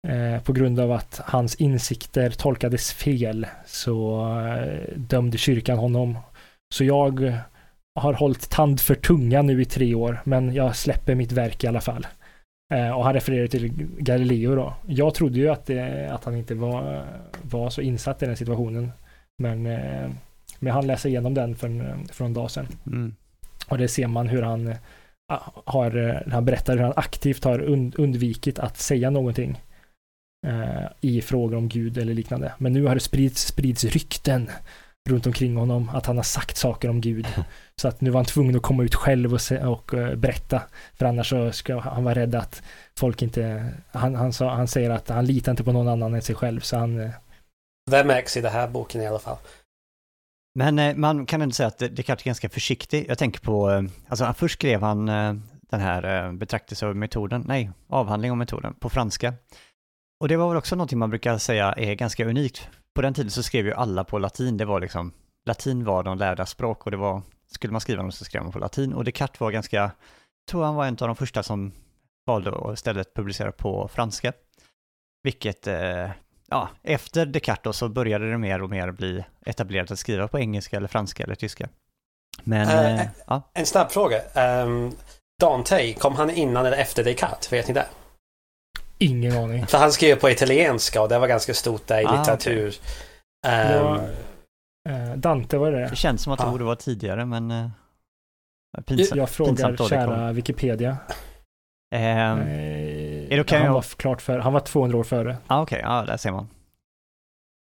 eh, 0.08 0.42
på 0.42 0.54
grund 0.54 0.80
av 0.80 0.92
att 0.92 1.22
hans 1.26 1.56
insikter 1.56 2.30
tolkades 2.30 2.94
fel 2.94 3.48
så 3.66 4.22
eh, 4.48 4.98
dömde 4.98 5.38
kyrkan 5.38 5.78
honom. 5.78 6.18
Så 6.75 6.84
jag 6.84 7.34
har 7.96 8.13
hållit 8.13 8.50
tand 8.50 8.79
för 8.79 8.96
tunga 8.96 9.41
nu 9.41 9.62
i 9.62 9.65
tre 9.65 9.96
år, 9.96 10.22
men 10.24 10.53
jag 10.53 10.75
släpper 10.75 11.15
mitt 11.15 11.31
verk 11.31 11.63
i 11.63 11.67
alla 11.67 11.81
fall. 11.81 12.08
Eh, 12.74 12.89
och 12.89 13.03
han 13.03 13.13
refererar 13.13 13.48
till 13.48 13.72
Galileo 14.00 14.55
då. 14.55 14.74
Jag 14.88 15.13
trodde 15.13 15.39
ju 15.39 15.50
att, 15.50 15.65
det, 15.65 16.10
att 16.12 16.25
han 16.25 16.36
inte 16.36 16.55
var, 16.55 17.05
var 17.41 17.69
så 17.69 17.81
insatt 17.81 18.24
i 18.24 18.25
den 18.25 18.38
situationen. 18.38 18.91
Men, 19.38 19.65
eh, 19.65 20.10
men 20.60 20.74
han 20.74 20.88
läser 20.88 21.10
igenom 21.10 21.34
den 21.34 21.55
för, 21.55 21.98
för 22.13 22.25
en 22.25 22.34
dag 22.34 22.51
sedan. 22.51 22.67
Mm. 22.86 23.15
Och 23.67 23.77
det 23.77 23.88
ser 23.88 24.08
man 24.08 24.27
hur 24.27 24.41
han 24.41 24.67
eh, 24.67 24.77
har, 25.65 25.98
eh, 25.98 26.31
han 26.31 26.46
berättar 26.46 26.74
hur 26.77 26.84
han 26.84 26.93
aktivt 26.96 27.43
har 27.43 27.60
und, 27.60 27.96
undvikit 27.96 28.60
att 28.60 28.77
säga 28.77 29.10
någonting 29.10 29.62
eh, 30.48 30.86
i 31.01 31.22
frågor 31.22 31.58
om 31.58 31.69
Gud 31.69 31.98
eller 31.98 32.13
liknande. 32.13 32.53
Men 32.58 32.74
nu 32.74 32.86
har 32.86 32.96
det 32.96 33.01
spridits, 33.01 33.48
sprids 33.48 33.84
rykten 33.84 34.50
runt 35.10 35.27
omkring 35.27 35.56
honom 35.58 35.89
att 35.94 36.06
han 36.06 36.15
har 36.15 36.24
sagt 36.24 36.58
saker 36.58 36.89
om 36.89 37.01
Gud. 37.01 37.27
Så 37.82 37.88
att 37.88 38.01
nu 38.01 38.10
var 38.10 38.18
han 38.20 38.25
tvungen 38.25 38.56
att 38.56 38.62
komma 38.62 38.84
ut 38.84 38.96
själv 38.96 39.34
och, 39.34 39.41
se, 39.41 39.58
och 39.58 39.94
eh, 39.94 40.15
berätta. 40.15 40.62
För 40.94 41.06
annars 41.06 41.29
så 41.29 41.51
ska 41.51 41.79
han 41.79 42.03
vara 42.03 42.15
rädd 42.15 42.36
att 42.36 42.63
folk 42.98 43.22
inte, 43.22 43.74
han, 43.91 44.15
han, 44.15 44.34
sa, 44.34 44.50
han 44.50 44.68
säger 44.68 44.89
att 44.89 45.10
han 45.10 45.25
litar 45.25 45.51
inte 45.51 45.63
på 45.63 45.72
någon 45.72 45.88
annan 45.88 46.13
än 46.13 46.22
sig 46.22 46.36
själv. 46.36 46.60
Så 46.60 46.77
han, 46.77 47.00
eh, 47.00 47.10
Det 47.91 48.03
märks 48.03 48.38
i 48.38 48.41
den 48.41 48.51
här 48.51 48.68
boken 48.68 49.01
i 49.01 49.08
alla 49.08 49.20
fall. 49.20 49.38
Men 50.56 50.79
eh, 50.79 50.96
man 50.96 51.25
kan 51.25 51.41
ändå 51.41 51.53
säga 51.53 51.68
att 51.68 51.79
Descartes 51.79 52.24
är 52.24 52.29
ganska 52.29 52.50
försiktig. 52.50 53.06
Jag 53.08 53.18
tänker 53.18 53.39
på, 53.39 53.72
eh, 53.72 53.84
alltså 54.08 54.34
först 54.38 54.53
skrev 54.53 54.82
han 54.82 55.10
eh, 55.10 55.34
den 55.70 55.79
här 55.79 56.25
eh, 56.25 56.34
betraktelse 56.34 56.86
över 56.86 56.96
metoden, 56.96 57.44
nej, 57.48 57.72
avhandling 57.88 58.32
om 58.32 58.38
metoden 58.38 58.74
på 58.74 58.89
franska. 58.89 59.34
Och 60.20 60.27
det 60.27 60.38
var 60.38 60.48
väl 60.48 60.58
också 60.58 60.75
någonting 60.75 61.00
man 61.00 61.10
brukar 61.10 61.38
säga 61.38 61.74
är 61.74 61.94
ganska 61.94 62.25
unikt. 62.25 62.70
På 63.00 63.03
den 63.03 63.13
tiden 63.13 63.32
så 63.32 63.44
skrev 63.44 63.65
ju 63.65 63.74
alla 63.74 64.03
på 64.03 64.20
latin, 64.20 64.58
det 64.58 64.65
var 64.65 64.79
liksom, 64.79 65.13
latin 65.46 65.86
var 65.86 66.03
de 66.03 66.18
lärda 66.18 66.46
språk 66.46 66.86
och 66.86 66.91
det 66.91 66.98
var, 66.98 67.22
skulle 67.51 67.72
man 67.72 67.82
skriva 67.82 68.03
något 68.03 68.15
så 68.15 68.25
skrev 68.25 68.44
man 68.44 68.51
på 68.51 68.60
latin 68.60 68.94
och 68.94 69.03
Descartes 69.03 69.39
var 69.39 69.51
ganska, 69.51 69.77
jag 69.77 69.91
tror 70.50 70.63
han 70.63 70.75
var 70.75 70.86
en 70.86 70.98
av 71.01 71.08
de 71.08 71.15
första 71.15 71.44
som 71.44 71.72
valde 72.25 72.51
att 72.51 72.74
istället 72.74 73.13
publicera 73.13 73.51
på 73.51 73.88
franska. 73.88 74.34
Vilket, 75.24 75.68
eh, 75.68 76.10
ja, 76.50 76.70
efter 76.84 77.25
Descartes 77.25 77.77
så 77.77 77.89
började 77.89 78.32
det 78.32 78.38
mer 78.38 78.62
och 78.62 78.70
mer 78.70 78.91
bli 78.91 79.24
etablerat 79.46 79.91
att 79.91 80.00
skriva 80.00 80.27
på 80.27 80.39
engelska 80.39 80.77
eller 80.77 80.88
franska 80.88 81.24
eller 81.24 81.36
tyska. 81.36 81.70
Men, 82.44 82.68
Eh, 82.68 83.01
eh, 83.01 83.08
ja, 83.27 83.51
En 83.53 83.65
snabb 83.65 83.91
fråga. 83.91 84.22
Um, 84.63 84.91
Dante, 85.41 85.94
kom 85.94 86.15
han 86.15 86.29
innan 86.29 86.65
eller 86.65 86.77
efter 86.77 87.03
Descartes? 87.03 87.53
Vet 87.53 87.68
ni 87.68 87.74
det? 87.74 87.86
Ingen 89.00 89.38
aning. 89.38 89.68
För 89.68 89.77
han 89.77 89.91
skrev 89.91 90.15
på 90.15 90.29
italienska 90.29 91.01
och 91.01 91.10
det 91.10 91.20
var 91.20 91.27
ganska 91.27 91.53
stort 91.53 91.88
där 91.88 92.01
i 92.01 92.06
Ah, 92.06 92.20
litteratur. 92.20 92.75
Det 93.44 93.50
Ehm, 93.50 93.84
var, 93.86 93.96
eh, 94.89 95.15
Dante 95.15 95.58
var 95.58 95.72
det 95.72 95.89
det 95.89 95.96
känns 95.96 96.22
som 96.24 96.34
att 96.34 96.39
det 96.39 96.46
borde 96.51 96.63
vara 96.63 96.75
tidigare 96.75 97.25
men 97.25 97.51
eh, 97.51 97.68
pinsamt. 98.86 99.18
Jag 99.18 99.29
frågar 99.29 99.88
kära. 99.89 100.32
Wikipedia. 100.32 100.98
Ehm, 101.96 102.39
Eh, 102.41 103.34
är 103.34 103.36
det 103.36 103.41
okej 103.41 103.60
han 103.63 103.74
var 103.74 103.82
klart 103.82 104.22
för, 104.22 104.39
han 104.39 104.53
var 104.53 104.60
200 104.60 104.98
år 104.98 105.03
före. 105.03 105.38
ah, 105.48 105.62
Okej, 105.62 105.79
ja, 105.84 106.03
där 106.08 106.18
ser 106.18 106.32
man. 106.32 106.48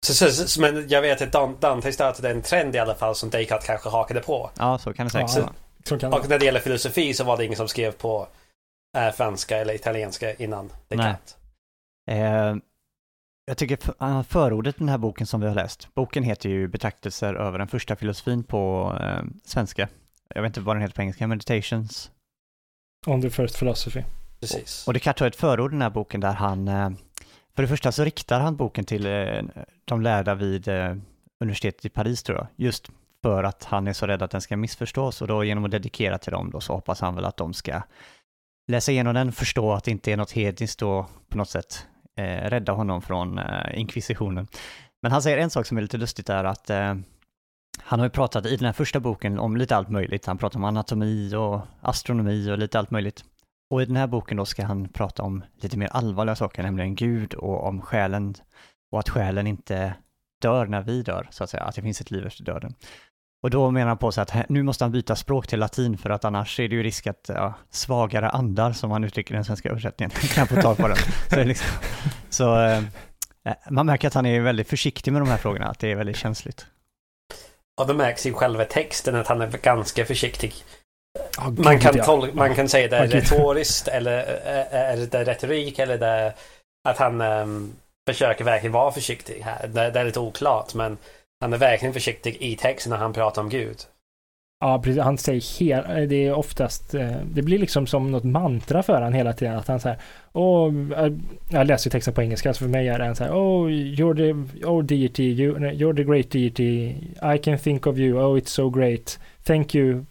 Så, 0.08 0.14
så, 0.14 0.32
så, 0.48 0.62
men 0.62 0.88
jag 0.90 1.02
vet 1.02 1.22
att 1.22 1.32
Dan- 1.32 1.58
Dante 1.60 1.92
startade 1.92 2.30
en 2.30 2.42
trend 2.42 2.76
i 2.76 2.80
alla 2.80 2.96
fall 2.96 3.16
som 3.16 3.30
Descartes 3.30 3.66
kanske 3.68 3.90
hakade 3.90 4.20
på. 4.20 4.52
Ja, 4.58 4.78
så 4.78 4.94
kan 4.94 5.06
det 5.08 5.12
säkert 5.12 5.36
vara. 6.02 6.16
Och 6.16 6.30
när 6.30 6.40
det 6.40 6.46
gäller 6.46 6.60
filosofi 6.60 7.14
så 7.14 7.24
var 7.24 7.38
det 7.38 7.46
ingen 7.46 7.58
som 7.58 7.68
skrev 7.68 7.92
på 7.92 8.28
eh, 8.98 9.12
franska 9.12 9.58
eller 9.58 9.74
italienska 9.74 10.34
innan 10.34 10.70
Descartes. 10.88 11.38
Eh, 12.08 12.56
jag 13.46 13.58
tycker 13.58 14.04
uh, 14.04 14.24
förordet 14.24 14.76
i 14.76 14.80
den 14.80 14.90
här 14.90 14.98
boken 14.98 15.28
som 15.28 15.42
vi 15.42 15.48
har 15.48 15.56
läst, 15.56 15.94
boken 15.94 16.24
heter 16.24 16.50
ju 16.50 16.68
Betraktelser 16.68 17.34
över 17.34 17.60
den 17.60 17.68
första 17.68 17.96
filosofin 17.96 18.44
på 18.44 18.94
eh, 19.02 19.24
svenska. 19.46 19.88
Jag 20.36 20.42
vet 20.42 20.50
inte 20.50 20.60
vad 20.60 20.76
den 20.76 20.82
heter 20.82 20.96
på 20.96 21.02
engelska, 21.02 21.28
Meditations. 21.28 22.12
On 23.06 23.22
the 23.22 23.30
first 23.30 23.60
philosophy. 23.60 24.04
Precis. 24.40 24.88
Och 24.88 24.94
Descartes 24.94 25.20
har 25.20 25.28
ett 25.28 25.36
förord 25.36 25.72
i 25.72 25.74
den 25.74 25.82
här 25.82 25.90
boken 25.90 26.22
där 26.22 26.34
han, 26.34 26.68
eh, 26.68 26.90
för 27.56 27.62
det 27.62 27.68
första 27.68 27.92
så 27.92 28.04
riktar 28.04 28.40
han 28.40 28.56
boken 28.56 28.86
till 28.86 29.06
eh, 29.06 29.42
de 29.86 30.02
lärda 30.02 30.36
vid 30.36 30.68
eh, 30.68 30.96
universitetet 31.40 31.86
i 31.86 31.90
Paris 31.90 32.24
tror 32.24 32.38
jag, 32.38 32.48
just 32.56 32.90
för 33.22 33.44
att 33.44 33.64
han 33.64 33.88
är 33.88 33.94
så 33.94 34.08
rädd 34.08 34.22
att 34.22 34.32
den 34.32 34.42
ska 34.42 34.58
missförstås 34.58 35.22
och 35.22 35.28
då 35.28 35.44
genom 35.44 35.66
att 35.66 35.72
dedikera 35.72 36.18
till 36.18 36.32
dem 36.32 36.52
då 36.52 36.62
så 36.62 36.74
hoppas 36.74 37.02
han 37.02 37.16
väl 37.16 37.26
att 37.26 37.38
de 37.38 37.54
ska 37.54 37.82
läsa 38.68 38.92
igenom 38.92 39.14
den, 39.14 39.32
förstå 39.32 39.74
att 39.74 39.84
det 39.84 39.92
inte 39.92 40.12
är 40.12 40.18
något 40.18 40.32
hedniskt 40.32 40.82
och 40.82 41.06
på 41.30 41.38
något 41.38 41.50
sätt 41.50 41.86
eh, 42.18 42.50
rädda 42.50 42.72
honom 42.72 43.02
från 43.02 43.38
eh, 43.38 43.80
inkvisitionen. 43.80 44.48
Men 45.02 45.12
han 45.12 45.22
säger 45.22 45.38
en 45.38 45.50
sak 45.50 45.66
som 45.66 45.78
är 45.78 45.82
lite 45.82 45.98
lustigt 45.98 46.30
är 46.30 46.44
att 46.44 46.70
eh, 46.70 46.96
han 47.80 48.00
har 48.00 48.06
ju 48.06 48.10
pratat 48.10 48.46
i 48.46 48.56
den 48.56 48.66
här 48.66 48.74
första 48.74 49.00
boken 49.00 49.40
om 49.40 49.58
lite 49.58 49.76
allt 49.76 49.90
möjligt. 49.90 50.26
Han 50.26 50.38
pratar 50.38 50.60
om 50.60 50.64
anatomi 50.64 51.36
och 51.36 51.62
astronomi 51.82 52.52
och 52.52 52.58
lite 52.58 52.80
allt 52.80 52.92
möjligt. 52.92 53.24
Och 53.70 53.82
i 53.82 53.86
den 53.86 53.96
här 53.96 54.08
boken 54.08 54.38
då 54.38 54.46
ska 54.46 54.66
han 54.66 54.90
prata 54.90 55.24
om 55.24 55.44
lite 55.62 55.78
mer 55.78 55.88
allvarliga 55.88 56.36
saker, 56.36 56.64
nämligen 56.64 56.96
Gud 56.96 57.34
och 57.34 57.68
om 57.68 57.82
själen 57.82 58.36
och 58.92 59.00
att 59.00 59.10
själen 59.10 59.48
inte 59.48 59.94
dör 60.42 60.66
när 60.66 60.82
vi 60.82 61.02
dör, 61.02 61.28
så 61.32 61.44
att 61.44 61.50
säga, 61.50 61.64
att 61.64 61.76
det 61.76 61.82
finns 61.82 62.02
ett 62.02 62.12
liv 62.12 62.26
efter 62.26 62.44
döden. 62.44 62.74
Och 63.44 63.50
då 63.50 63.72
menar 63.72 63.88
han 63.88 63.98
på 63.98 64.12
sig 64.12 64.22
att 64.22 64.50
nu 64.50 64.64
måste 64.64 64.84
han 64.84 64.92
byta 64.92 65.16
språk 65.16 65.48
till 65.48 65.60
latin 65.60 65.98
för 65.98 66.10
att 66.10 66.26
annars 66.26 66.60
är 66.60 66.68
det 66.68 66.76
ju 66.76 66.84
risk 66.84 67.08
att 67.08 67.26
ja, 67.28 67.54
svagare 67.70 68.30
andar, 68.30 68.72
som 68.72 68.92
han 68.92 69.04
uttrycker 69.04 69.34
i 69.34 69.36
den 69.36 69.46
svenska 69.46 69.70
översättningen, 69.70 70.10
kan 70.34 70.48
få 70.48 70.62
tag 70.62 70.78
på 70.78 70.88
den. 70.88 70.98
Så, 71.30 71.44
liksom, 71.44 71.68
så 72.30 72.62
eh, 72.62 72.82
man 73.70 73.86
märker 73.86 74.08
att 74.08 74.14
han 74.14 74.26
är 74.26 74.40
väldigt 74.40 74.70
försiktig 74.70 75.12
med 75.14 75.22
de 75.22 75.30
här 75.30 75.38
frågorna, 75.38 75.68
att 75.68 75.80
det 75.80 75.92
är 75.92 75.96
väldigt 75.96 76.18
känsligt. 76.18 76.66
Och 77.82 77.88
det 77.88 77.94
märks 77.94 78.26
i 78.26 78.34
själva 78.34 78.66
texten 78.66 79.16
att 79.16 79.28
han 79.28 79.42
är 79.42 79.48
ganska 79.48 80.06
försiktig. 80.06 80.54
Oh, 81.38 81.50
Man 81.50 81.80
kan, 81.80 81.94
tol- 81.94 82.34
man 82.34 82.56
kan 82.56 82.70
säga 82.70 82.88
det 82.88 82.98
är 82.98 83.00
Ja, 83.02 83.06
gud. 83.06 83.14
retoriskt 83.14 83.88
eller 83.88 84.18
eh, 84.46 84.80
är 84.80 84.98
det 84.98 85.24
retorik 85.24 85.80
eller 85.80 85.98
det 85.98 86.08
är 86.08 86.34
att 86.90 86.98
han 86.98 87.22
ehm, 87.22 87.74
försöker 88.10 88.44
verkligen 88.44 88.72
vara 88.74 88.92
försiktig 88.92 89.42
här. 89.46 89.68
Det, 89.68 89.90
det 89.92 90.00
är 90.00 90.06
lite 90.06 90.20
oklart 90.20 90.74
men 90.74 90.98
han 91.40 91.54
är 91.54 91.58
verkligen 91.58 91.94
försiktig 91.94 92.38
i 92.40 92.56
texten 92.56 92.90
när 92.90 92.98
han 92.98 93.14
pratar 93.14 93.42
om 93.42 93.50
Gud. 93.50 93.78
Ja, 94.60 94.82
precis. 94.84 95.02
Han 95.02 95.18
säger 95.18 95.60
hela, 95.60 96.00
eh, 96.00 96.08
det 96.08 96.26
är 96.26 96.34
oftast, 96.34 96.94
eh, 96.94 97.18
det 97.34 97.42
blir 97.42 97.60
liksom 97.60 97.88
som 97.88 98.12
något 98.12 98.24
mantra 98.24 98.84
för 98.84 99.02
han 99.02 99.14
hela 99.14 99.34
tiden. 99.34 99.58
Att 99.58 99.68
han 99.68 99.80
säger, 99.80 99.98
åh, 100.34 100.74
jag 101.50 101.68
läser 101.68 101.90
ju 101.90 101.92
texten 101.92 102.14
på 102.14 102.22
engelska, 102.22 102.54
så 102.54 102.60
för 102.60 102.70
mig 102.70 102.88
är 102.88 103.00
det 103.00 103.06
en 103.06 103.16
så 103.16 103.24
här, 103.24 103.32
oh, 103.32 103.70
you're 103.70 104.16
the, 104.16 104.66
oh 104.66 104.84
deity, 104.84 105.24
you, 105.24 105.58
you're 105.60 105.96
the 105.96 106.04
great 106.04 106.32
deity, 106.32 106.96
I 107.36 107.38
can 107.44 107.58
think 107.58 107.88
of 107.88 107.98
you, 107.98 108.20
oh 108.20 108.38
it's 108.38 108.50
so 108.50 108.70
great, 108.70 109.20
thank 109.44 109.76
you 109.76 110.06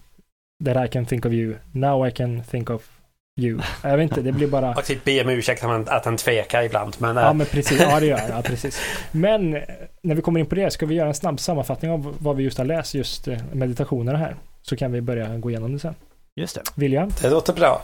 that 0.65 0.87
I 0.87 0.89
can 0.89 1.07
think 1.07 1.25
of 1.25 1.33
you, 1.33 1.55
now 1.73 2.09
I 2.09 2.11
can 2.11 2.43
think 2.43 2.71
of 2.71 2.96
you. 3.41 3.61
Jag 3.83 3.97
vet 3.97 4.03
inte, 4.03 4.21
det 4.21 4.33
blir 4.33 4.47
bara, 4.47 4.75
Och 4.75 4.85
typ 4.85 5.05
be 5.05 5.21
om 5.23 5.29
ursäkt 5.29 5.65
att 5.65 5.71
han, 5.71 5.89
att 5.89 6.05
han 6.05 6.17
tvekar 6.17 6.63
ibland 6.63 6.97
men, 6.99 7.17
eh, 7.17 7.23
ja 7.23 7.33
men 7.33 7.47
precis, 7.47 7.81
ja 7.81 8.01
det 8.01 8.07
gör 8.07 8.19
jag, 8.19 8.31
ja, 8.31 8.43
precis. 8.45 8.81
Men 9.13 9.55
eh, 9.55 9.63
när 10.03 10.15
vi 10.15 10.23
kommer 10.23 10.41
in 10.41 10.47
på 10.47 10.55
det, 10.55 10.71
ska 10.71 10.87
vi 10.87 10.95
göra 10.95 11.09
en 11.09 11.15
snabb 11.15 11.41
sammanfattning 11.41 11.91
av 11.91 12.17
vad 12.19 12.37
vi 12.37 12.45
just 12.45 12.59
har 12.59 12.65
läst, 12.65 12.95
just 12.95 13.29
eh, 13.29 13.39
meditationerna 13.53 14.19
här. 14.19 14.37
Så 14.63 14.77
kan 14.77 14.93
vi 14.93 15.01
börja 15.01 15.37
gå 15.37 15.51
igenom 15.51 15.73
det 15.73 15.79
sen. 15.79 15.95
Just 16.37 16.55
det. 16.55 16.63
William? 16.75 17.11
det 17.23 17.31
låter 17.31 17.53
bra. 17.53 17.83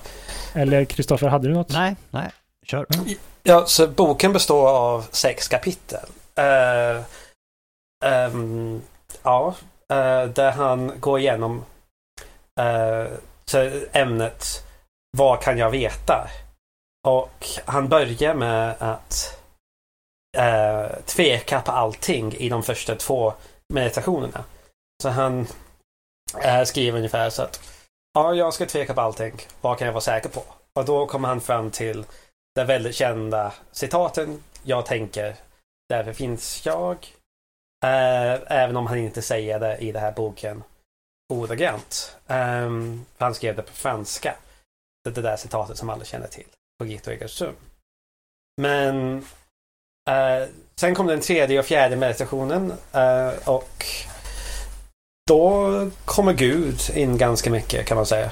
Eller 0.54 0.84
Kristoffer, 0.84 1.28
hade 1.28 1.48
du 1.48 1.54
något? 1.54 1.72
Nej, 1.72 1.96
nej, 2.10 2.30
kör. 2.66 2.86
Ja, 3.42 3.64
så 3.66 3.88
boken 3.88 4.32
består 4.32 4.68
av 4.68 5.06
sex 5.10 5.48
kapitel. 5.48 6.08
Eh, 6.34 7.02
ehm, 8.04 8.80
ja, 9.22 9.54
eh, 9.90 10.24
där 10.24 10.52
han 10.52 10.92
går 11.00 11.18
igenom 11.18 11.64
eh, 12.60 13.12
så 13.44 13.70
ämnet 13.92 14.64
vad 15.16 15.42
kan 15.42 15.58
jag 15.58 15.70
veta? 15.70 16.28
Och 17.06 17.46
han 17.64 17.88
börjar 17.88 18.34
med 18.34 18.74
att 18.78 19.40
eh, 20.36 20.86
tveka 21.04 21.60
på 21.60 21.72
allting 21.72 22.34
i 22.34 22.48
de 22.48 22.62
första 22.62 22.94
två 22.94 23.34
meditationerna. 23.74 24.44
Så 25.02 25.08
han 25.08 25.46
eh, 26.42 26.62
skriver 26.62 26.98
ungefär 26.98 27.30
så 27.30 27.42
att 27.42 27.60
Ja, 28.14 28.34
jag 28.34 28.54
ska 28.54 28.66
tveka 28.66 28.94
på 28.94 29.00
allting. 29.00 29.32
Vad 29.60 29.78
kan 29.78 29.86
jag 29.86 29.92
vara 29.92 30.00
säker 30.00 30.28
på? 30.28 30.44
Och 30.74 30.84
då 30.84 31.06
kommer 31.06 31.28
han 31.28 31.40
fram 31.40 31.70
till 31.70 32.04
det 32.54 32.64
väldigt 32.64 32.94
kända 32.94 33.52
citaten 33.72 34.42
Jag 34.62 34.86
tänker, 34.86 35.36
därför 35.88 36.12
finns 36.12 36.66
jag. 36.66 36.96
Eh, 37.84 38.40
även 38.46 38.76
om 38.76 38.86
han 38.86 38.98
inte 38.98 39.22
säger 39.22 39.60
det 39.60 39.76
i 39.76 39.92
den 39.92 40.02
här 40.02 40.12
boken 40.12 40.64
ordagrant. 41.32 42.16
Eh, 42.26 42.70
han 43.18 43.34
skrev 43.34 43.56
det 43.56 43.62
på 43.62 43.72
franska. 43.72 44.34
Det, 45.04 45.10
det 45.10 45.22
där 45.22 45.36
citatet 45.36 45.78
som 45.78 45.90
alla 45.90 46.04
känner 46.04 46.26
till. 46.26 46.46
På 46.78 46.86
Gito 46.86 47.10
Egersum. 47.10 47.54
Men 48.60 49.16
eh, 50.10 50.48
sen 50.76 50.94
kom 50.94 51.06
den 51.06 51.20
tredje 51.20 51.58
och 51.58 51.64
fjärde 51.64 51.96
meditationen. 51.96 52.72
eh, 52.92 53.48
och 53.48 53.84
då 55.28 55.70
kommer 56.04 56.32
Gud 56.32 56.80
in 56.94 57.18
ganska 57.18 57.50
mycket 57.50 57.86
kan 57.86 57.96
man 57.96 58.06
säga. 58.06 58.30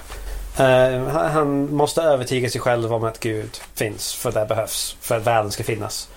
Eh, 0.59 1.07
han- 1.09 1.75
måste 1.75 2.03
övertyga 2.03 2.50
sig 2.50 2.61
själv 2.61 2.93
om 2.95 3.05
att 3.05 3.21
Gud 3.21 3.57
finns, 3.75 4.15
för 4.15 4.33
det 4.33 4.47
behövs, 4.47 4.97
för 5.00 5.17
att 5.17 5.27
världen 5.27 5.50
ska 5.53 5.65
finnas. 5.65 6.09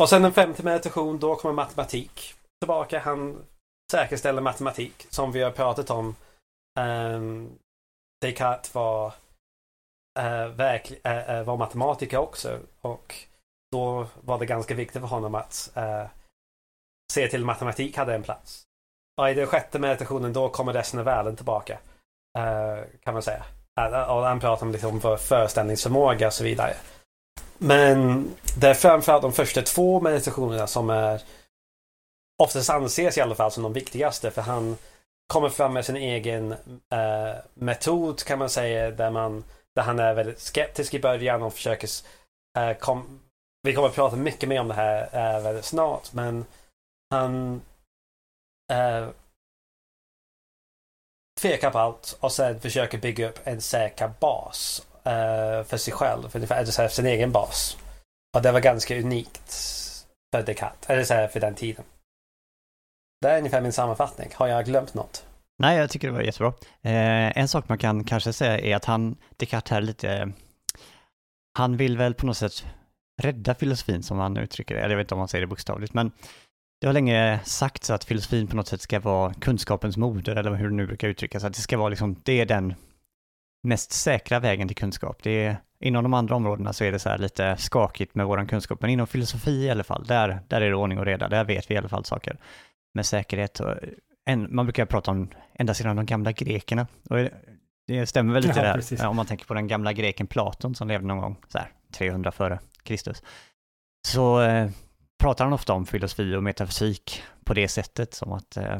Och 0.00 0.08
sen 0.08 0.22
den 0.22 0.32
femte 0.32 0.62
meditation, 0.62 1.18
då 1.18 1.36
kommer 1.36 1.54
matematik 1.54 2.34
tillbaka. 2.60 2.98
Han 2.98 3.44
säkerställer 3.92 4.42
matematik, 4.42 5.06
som 5.10 5.32
vi 5.32 5.42
har 5.42 5.50
pratat 5.50 5.90
om. 5.90 6.16
Um, 6.80 7.50
Descartes 8.20 8.74
var, 8.74 9.12
Eh, 10.18 10.42
äh, 10.42 10.48
verk, 10.48 10.92
äh, 11.04 11.12
eh, 11.12 11.38
eh, 11.38 11.42
var 11.42 11.56
matematiker 11.56 12.18
också. 12.18 12.58
Och 12.80 13.14
då 13.72 14.06
var 14.20 14.38
det 14.38 14.46
ganska 14.46 14.74
viktigt 14.74 15.00
för 15.00 15.08
honom 15.08 15.34
att 15.34 15.70
äh, 15.74 16.04
se 17.12 17.28
till 17.28 17.44
matematik 17.44 17.96
hade 17.96 18.14
en 18.14 18.22
plats. 18.22 18.62
Och 19.20 19.30
i 19.30 19.34
den 19.34 19.46
sjätte 19.46 19.78
meditationen, 19.78 20.32
då 20.32 20.48
kommer 20.48 20.72
resten 20.72 20.98
av 20.98 21.04
världen 21.04 21.36
tillbaka. 21.36 21.78
kan 23.04 23.14
man 23.14 23.22
säga. 23.22 23.44
Och 24.08 24.22
han 24.22 24.40
pratar 24.40 24.66
om 24.66 24.72
liksom 24.72 24.98
vår 24.98 25.16
föreställningsförmåga 25.16 26.26
och 26.26 26.32
så 26.32 26.44
vidare. 26.44 26.74
Men 27.58 28.30
det 28.56 28.68
är 28.68 28.74
framförallt 28.74 29.22
de 29.22 29.32
första 29.32 29.62
två 29.62 30.00
meditationerna 30.00 30.66
som 30.66 30.90
är 30.90 31.22
oftast 32.42 32.70
anses 32.70 33.18
i 33.18 33.20
alla 33.20 33.34
fall 33.34 33.50
som 33.50 33.62
de 33.62 33.72
viktigaste 33.72 34.30
för 34.30 34.42
han 34.42 34.76
kommer 35.26 35.48
fram 35.48 35.72
med 35.72 35.84
sin 35.84 35.96
egen 35.96 36.52
eh, 36.92 37.34
metod 37.54 38.24
kan 38.24 38.38
man 38.38 38.50
säga 38.50 38.90
där, 38.90 39.10
man, 39.10 39.44
där 39.78 39.84
han 39.84 39.98
är 39.98 40.14
väldigt 40.14 40.40
skeptisk 40.40 40.94
i 40.94 41.00
början 41.00 41.42
och 41.42 41.54
försöker 41.54 41.88
eh, 42.58 42.76
kom, 42.76 43.20
vi 43.62 43.74
kommer 43.74 43.88
att 43.88 43.94
prata 43.94 44.16
mycket 44.16 44.48
mer 44.48 44.60
om 44.60 44.68
det 44.68 44.74
här 44.74 45.02
eh, 45.12 45.42
väldigt 45.42 45.64
snart 45.64 46.12
men 46.12 46.44
han 47.10 47.62
eh, 48.72 49.08
tvekar 51.40 51.70
på 51.70 51.78
allt 51.78 52.16
och 52.20 52.32
sen 52.32 52.60
försöker 52.60 52.98
bygga 52.98 53.28
upp 53.28 53.38
en 53.44 53.60
säker 53.60 54.12
bas 54.20 54.86
eh, 55.04 55.64
för 55.64 55.76
sig 55.76 55.92
själv, 55.92 56.28
för, 56.28 56.64
så 56.64 56.82
här, 56.82 56.88
sin 56.88 57.06
egen 57.06 57.32
bas. 57.32 57.76
Och 58.36 58.42
det 58.42 58.52
var 58.52 58.60
ganska 58.60 58.98
unikt 58.98 59.52
för 60.32 60.42
Descartes, 60.42 60.90
eller 60.90 61.04
så 61.04 61.14
här, 61.14 61.28
för 61.28 61.40
den 61.40 61.54
tiden. 61.54 61.84
Det 63.20 63.28
är 63.28 63.38
ungefär 63.38 63.60
min 63.60 63.72
sammanfattning. 63.72 64.30
Har 64.34 64.46
jag 64.46 64.64
glömt 64.64 64.94
något? 64.94 65.24
Nej, 65.58 65.78
jag 65.78 65.90
tycker 65.90 66.08
det 66.08 66.14
var 66.14 66.22
jättebra. 66.22 66.52
Eh, 66.82 67.38
en 67.38 67.48
sak 67.48 67.68
man 67.68 67.78
kan 67.78 68.04
kanske 68.04 68.32
säga 68.32 68.58
är 68.58 68.76
att 68.76 68.84
han, 68.84 69.16
Descartes 69.36 69.70
här 69.70 69.80
lite, 69.80 70.32
han 71.58 71.76
vill 71.76 71.98
väl 71.98 72.14
på 72.14 72.26
något 72.26 72.36
sätt 72.36 72.66
rädda 73.22 73.54
filosofin 73.54 74.02
som 74.02 74.18
han 74.18 74.36
uttrycker 74.36 74.74
det, 74.74 74.80
eller 74.80 74.90
jag 74.90 74.96
vet 74.96 75.04
inte 75.04 75.14
om 75.14 75.18
man 75.18 75.28
säger 75.28 75.40
det 75.40 75.46
bokstavligt, 75.46 75.94
men 75.94 76.12
det 76.80 76.86
har 76.86 76.94
länge 76.94 77.40
sagts 77.44 77.90
att 77.90 78.04
filosofin 78.04 78.46
på 78.46 78.56
något 78.56 78.68
sätt 78.68 78.80
ska 78.80 79.00
vara 79.00 79.34
kunskapens 79.34 79.96
moder, 79.96 80.36
eller 80.36 80.54
hur 80.54 80.68
det 80.68 80.74
nu 80.74 80.86
brukar 80.86 81.08
uttryckas, 81.08 81.44
att 81.44 81.54
det 81.54 81.60
ska 81.60 81.78
vara 81.78 81.88
liksom, 81.88 82.16
det 82.22 82.40
är 82.40 82.46
den 82.46 82.74
mest 83.62 83.92
säkra 83.92 84.40
vägen 84.40 84.68
till 84.68 84.76
kunskap. 84.76 85.22
Det 85.22 85.44
är, 85.44 85.56
inom 85.80 86.02
de 86.02 86.14
andra 86.14 86.36
områdena 86.36 86.72
så 86.72 86.84
är 86.84 86.92
det 86.92 86.98
så 86.98 87.08
här 87.08 87.18
lite 87.18 87.56
skakigt 87.56 88.14
med 88.14 88.26
våran 88.26 88.46
kunskap, 88.46 88.80
men 88.80 88.90
inom 88.90 89.06
filosofi 89.06 89.64
i 89.64 89.70
alla 89.70 89.84
fall, 89.84 90.04
där, 90.04 90.40
där 90.48 90.60
är 90.60 90.70
det 90.70 90.76
ordning 90.76 90.98
och 90.98 91.06
reda, 91.06 91.28
där 91.28 91.44
vet 91.44 91.70
vi 91.70 91.74
i 91.74 91.78
alla 91.78 91.88
fall 91.88 92.04
saker 92.04 92.36
med 92.94 93.06
säkerhet. 93.06 93.60
Och 93.60 93.74
en, 94.28 94.54
man 94.54 94.66
brukar 94.66 94.86
prata 94.86 95.10
om 95.10 95.28
ända 95.54 95.74
sedan 95.74 95.96
de 95.96 96.06
gamla 96.06 96.32
grekerna. 96.32 96.86
Och 97.10 97.28
det 97.86 98.06
stämmer 98.06 98.34
väl 98.34 98.42
lite 98.42 98.58
Ja, 98.58 98.64
där. 98.64 98.74
precis. 98.74 99.02
Om 99.02 99.16
man 99.16 99.26
tänker 99.26 99.46
på 99.46 99.54
den 99.54 99.66
gamla 99.66 99.92
greken 99.92 100.26
Platon 100.26 100.74
som 100.74 100.88
levde 100.88 101.06
någon 101.06 101.18
gång 101.18 101.36
så 101.48 101.58
här 101.58 101.72
300 101.92 102.32
före 102.32 102.58
Kristus. 102.82 103.22
Så 104.08 104.40
eh, 104.42 104.70
pratar 105.20 105.44
han 105.44 105.52
ofta 105.52 105.72
om 105.72 105.86
filosofi 105.86 106.34
och 106.34 106.42
metafysik 106.42 107.22
på 107.44 107.54
det 107.54 107.68
sättet 107.68 108.14
som 108.14 108.32
att, 108.32 108.56
eh, 108.56 108.78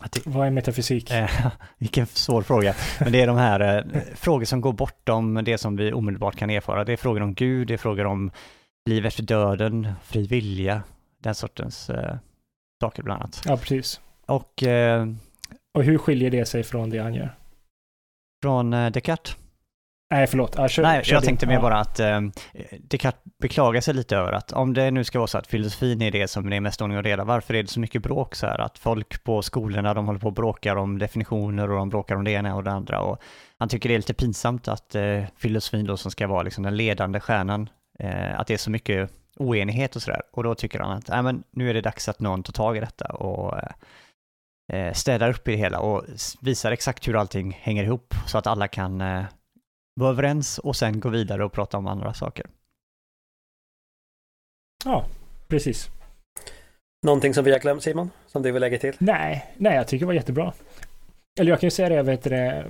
att 0.00 0.12
det, 0.12 0.26
Vad 0.26 0.46
är 0.46 0.50
metafysik? 0.50 1.10
Eh, 1.14 1.46
vilken 1.78 2.06
svår 2.06 2.42
fråga. 2.42 2.74
Men 3.00 3.12
det 3.12 3.20
är 3.22 3.26
de 3.26 3.36
här 3.36 3.86
eh, 3.94 4.00
frågor 4.14 4.44
som 4.44 4.60
går 4.60 4.72
bortom 4.72 5.44
det 5.44 5.58
som 5.58 5.76
vi 5.76 5.92
omedelbart 5.92 6.36
kan 6.36 6.50
erfara. 6.50 6.84
Det 6.84 6.92
är 6.92 6.96
frågor 6.96 7.22
om 7.22 7.34
Gud, 7.34 7.68
det 7.68 7.74
är 7.74 7.78
frågor 7.78 8.04
om 8.04 8.30
liv 8.90 9.06
efter 9.06 9.22
döden, 9.22 9.92
fri 10.04 10.26
vilja, 10.26 10.82
den 11.22 11.34
sortens 11.34 11.90
eh, 11.90 12.16
saker 12.80 13.02
bland 13.02 13.22
annat. 13.22 13.42
Ja, 13.44 13.56
precis. 13.56 14.00
Och 14.28 14.62
eh, 14.62 15.06
Och 15.74 15.84
hur 15.84 15.98
skiljer 15.98 16.30
det 16.30 16.46
sig 16.46 16.62
från 16.62 16.90
det 16.90 16.98
han 16.98 17.14
gör? 17.14 17.34
från 18.42 18.72
eh, 18.72 18.90
Descartes. 18.90 19.36
Nej, 20.10 20.26
förlåt. 20.26 20.54
Ja, 20.56 20.68
kör, 20.68 20.82
Nej, 20.82 21.04
kör 21.04 21.14
jag 21.14 21.22
din. 21.22 21.26
tänkte 21.26 21.46
mer 21.46 21.60
bara 21.60 21.78
att 21.80 22.00
eh, 22.00 22.20
Descartes 22.80 23.20
beklagar 23.40 23.80
sig 23.80 23.94
lite 23.94 24.16
över 24.16 24.32
att 24.32 24.52
om 24.52 24.74
det 24.74 24.90
nu 24.90 25.04
ska 25.04 25.18
vara 25.18 25.26
så 25.26 25.38
att 25.38 25.46
filosofin 25.46 26.02
är 26.02 26.10
det 26.10 26.28
som 26.28 26.50
det 26.50 26.56
är 26.56 26.60
mest 26.60 26.82
ordning 26.82 26.98
och 26.98 27.04
reda, 27.04 27.24
varför 27.24 27.54
är 27.54 27.62
det 27.62 27.68
så 27.68 27.80
mycket 27.80 28.02
bråk 28.02 28.34
så 28.34 28.46
här? 28.46 28.58
Att 28.58 28.78
folk 28.78 29.24
på 29.24 29.42
skolorna, 29.42 29.94
de 29.94 30.06
håller 30.06 30.20
på 30.20 30.26
och 30.26 30.32
bråkar 30.32 30.76
om 30.76 30.98
definitioner 30.98 31.70
och 31.70 31.76
de 31.76 31.88
bråkar 31.88 32.14
om 32.16 32.24
det 32.24 32.30
ena 32.30 32.56
och 32.56 32.64
det 32.64 32.70
andra. 32.70 33.00
Och 33.00 33.22
han 33.58 33.68
tycker 33.68 33.88
det 33.88 33.94
är 33.94 33.98
lite 33.98 34.14
pinsamt 34.14 34.68
att 34.68 34.94
eh, 34.94 35.22
filosofin 35.36 35.86
då 35.86 35.96
som 35.96 36.10
ska 36.10 36.26
vara 36.26 36.42
liksom 36.42 36.64
den 36.64 36.76
ledande 36.76 37.20
stjärnan, 37.20 37.68
eh, 37.98 38.40
att 38.40 38.46
det 38.46 38.54
är 38.54 38.58
så 38.58 38.70
mycket 38.70 39.10
oenighet 39.36 39.96
och 39.96 40.02
sådär. 40.02 40.22
Och 40.32 40.42
då 40.42 40.54
tycker 40.54 40.78
han 40.80 40.98
att 40.98 41.10
äh, 41.10 41.22
men, 41.22 41.42
nu 41.50 41.70
är 41.70 41.74
det 41.74 41.80
dags 41.80 42.08
att 42.08 42.20
någon 42.20 42.42
tar 42.42 42.52
tag 42.52 42.76
i 42.76 42.80
detta 42.80 43.06
och 43.06 43.54
eh, 44.72 44.92
städar 44.92 45.30
upp 45.30 45.48
i 45.48 45.50
det 45.50 45.56
hela 45.56 45.80
och 45.80 46.04
visar 46.40 46.72
exakt 46.72 47.08
hur 47.08 47.16
allting 47.16 47.58
hänger 47.60 47.84
ihop 47.84 48.14
så 48.26 48.38
att 48.38 48.46
alla 48.46 48.68
kan 48.68 49.00
eh, 49.00 49.24
vara 49.94 50.10
överens 50.10 50.58
och 50.58 50.76
sen 50.76 51.00
gå 51.00 51.08
vidare 51.08 51.44
och 51.44 51.52
prata 51.52 51.78
om 51.78 51.86
andra 51.86 52.14
saker. 52.14 52.46
Ja, 54.84 55.04
precis. 55.48 55.88
Någonting 57.02 57.34
som 57.34 57.44
vi 57.44 57.52
har 57.52 57.58
glömt 57.58 57.82
Simon? 57.82 58.10
Som 58.26 58.42
du 58.42 58.52
vill 58.52 58.60
lägga 58.60 58.78
till? 58.78 58.94
Nej, 58.98 59.54
nej, 59.56 59.76
jag 59.76 59.88
tycker 59.88 60.00
det 60.00 60.06
var 60.06 60.14
jättebra. 60.14 60.52
Eller 61.40 61.50
jag 61.50 61.60
kan 61.60 61.66
ju 61.66 61.70
säga 61.70 61.88
det, 61.88 62.02
vet 62.02 62.24
du, 62.24 62.64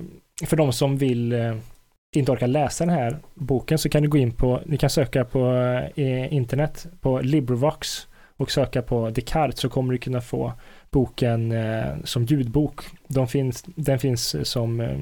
för 0.45 0.57
de 0.57 0.73
som 0.73 0.97
vill 0.97 1.33
eh, 1.33 1.55
inte 2.15 2.31
orkar 2.31 2.47
läsa 2.47 2.85
den 2.85 2.93
här 2.93 3.19
boken 3.33 3.77
så 3.77 3.89
kan 3.89 4.03
du 4.03 4.09
gå 4.09 4.17
in 4.17 4.31
på, 4.31 4.61
ni 4.65 4.77
kan 4.77 4.89
söka 4.89 5.25
på 5.25 5.39
internet 5.95 6.87
på 7.01 7.21
LibriVox 7.21 8.07
och 8.37 8.51
söka 8.51 8.81
på 8.81 9.09
Descartes 9.09 9.59
så 9.59 9.69
kommer 9.69 9.93
du 9.93 9.97
kunna 9.97 10.21
få 10.21 10.53
boken 10.91 11.51
eh, 11.51 12.03
som 12.03 12.23
ljudbok. 12.23 12.81
De 13.07 13.27
finns, 13.27 13.63
den 13.75 13.99
finns 13.99 14.35
eh, 14.35 14.43
som, 14.43 14.79
eh, 14.79 14.99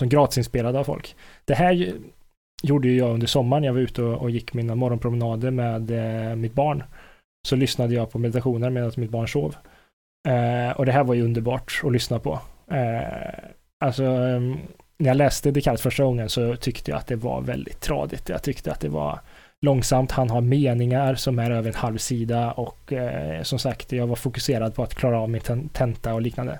som 0.00 0.08
gratisinspelad 0.08 0.76
av 0.76 0.84
folk. 0.84 1.16
Det 1.44 1.54
här 1.54 1.94
gjorde 2.62 2.88
ju 2.88 2.96
jag 2.96 3.14
under 3.14 3.26
sommaren. 3.26 3.64
Jag 3.64 3.72
var 3.72 3.80
ute 3.80 4.02
och, 4.02 4.22
och 4.22 4.30
gick 4.30 4.54
mina 4.54 4.74
morgonpromenader 4.74 5.50
med 5.50 5.90
eh, 5.90 6.36
mitt 6.36 6.54
barn. 6.54 6.82
Så 7.48 7.56
lyssnade 7.56 7.94
jag 7.94 8.10
på 8.10 8.18
meditationer 8.18 8.70
medan 8.70 8.92
mitt 8.96 9.10
barn 9.10 9.28
sov. 9.28 9.56
Eh, 10.28 10.70
och 10.76 10.86
det 10.86 10.92
här 10.92 11.04
var 11.04 11.14
ju 11.14 11.22
underbart 11.22 11.80
att 11.84 11.92
lyssna 11.92 12.18
på. 12.18 12.40
Eh, 12.70 13.44
alltså, 13.84 14.04
ehm, 14.04 14.56
när 14.96 15.08
jag 15.08 15.16
läste 15.16 15.50
Descartes 15.50 15.82
första 15.82 16.04
gången 16.04 16.28
så 16.28 16.56
tyckte 16.56 16.90
jag 16.90 16.98
att 16.98 17.06
det 17.06 17.16
var 17.16 17.40
väldigt 17.40 17.80
tradigt. 17.80 18.28
Jag 18.28 18.42
tyckte 18.42 18.72
att 18.72 18.80
det 18.80 18.88
var 18.88 19.20
långsamt. 19.66 20.10
Han 20.12 20.30
har 20.30 20.40
meningar 20.40 21.14
som 21.14 21.38
är 21.38 21.50
över 21.50 21.68
en 21.68 21.74
halv 21.76 21.98
sida 21.98 22.52
och 22.52 22.92
eh, 22.92 23.42
som 23.42 23.58
sagt, 23.58 23.92
jag 23.92 24.06
var 24.06 24.16
fokuserad 24.16 24.74
på 24.74 24.82
att 24.82 24.94
klara 24.94 25.20
av 25.20 25.30
min 25.30 25.68
tenta 25.72 26.14
och 26.14 26.22
liknande. 26.22 26.58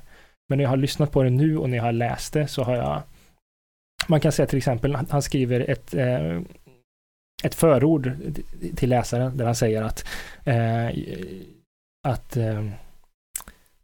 Men 0.48 0.58
när 0.58 0.62
jag 0.64 0.70
har 0.70 0.76
lyssnat 0.76 1.12
på 1.12 1.22
det 1.22 1.30
nu 1.30 1.58
och 1.58 1.70
när 1.70 1.76
jag 1.76 1.84
har 1.84 1.92
läst 1.92 2.32
det 2.32 2.46
så 2.48 2.62
har 2.62 2.76
jag 2.76 3.02
man 4.08 4.20
kan 4.20 4.32
säga 4.32 4.46
till 4.46 4.58
exempel, 4.58 4.94
han- 4.94 5.06
han 5.10 5.22
skriver 5.22 5.70
ett, 5.70 5.94
eh, 5.94 6.40
ett 7.44 7.54
förord 7.54 8.12
till 8.76 8.88
läsaren 8.90 9.36
där 9.36 9.44
han 9.44 9.54
säger 9.54 9.82
att, 9.82 10.04
eh, 10.44 10.86
att 12.08 12.36
eh, 12.36 12.66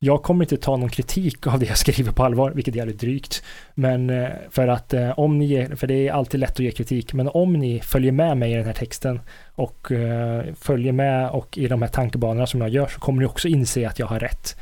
jag 0.07 0.23
kommer 0.23 0.45
inte 0.45 0.57
ta 0.57 0.77
någon 0.77 0.89
kritik 0.91 1.47
av 1.47 1.59
det 1.59 1.67
jag 1.67 1.79
skriver 1.79 2.13
på 2.13 2.25
allvar, 2.25 2.51
vilket 2.51 2.75
är 2.75 2.79
jävligt 2.79 3.01
drygt. 3.01 3.43
Men 3.75 4.11
eh, 4.11 4.29
för 4.51 4.69
att 4.69 4.95
eh, 4.95 5.19
om 5.19 5.39
ni 5.39 5.45
ger, 5.45 5.75
för 5.77 5.87
det 5.87 6.09
är 6.09 6.13
alltid 6.13 6.41
lätt 6.41 6.51
att 6.51 6.59
ge 6.61 6.71
kritik, 6.71 7.13
men 7.13 7.29
om 7.29 7.53
ni 7.53 7.81
följer 7.81 8.13
med 8.13 8.37
mig 8.37 8.53
i 8.53 8.57
den 8.57 8.65
här 8.65 8.73
texten 8.73 9.21
och 9.55 9.93
eh, 9.93 10.45
följer 10.55 10.93
med 10.93 11.31
och 11.31 11.59
i 11.59 11.67
de 11.69 11.83
här 11.83 11.89
tankebanorna 11.89 12.47
som 12.47 12.61
jag 12.61 12.71
gör 12.71 12.87
så 12.87 13.01
kommer 13.01 13.21
ni 13.21 13.27
också 13.27 13.49
inse 13.49 13.89
att 13.89 13.99
jag 13.99 14.07
har 14.07 14.21
rätt. 14.21 14.57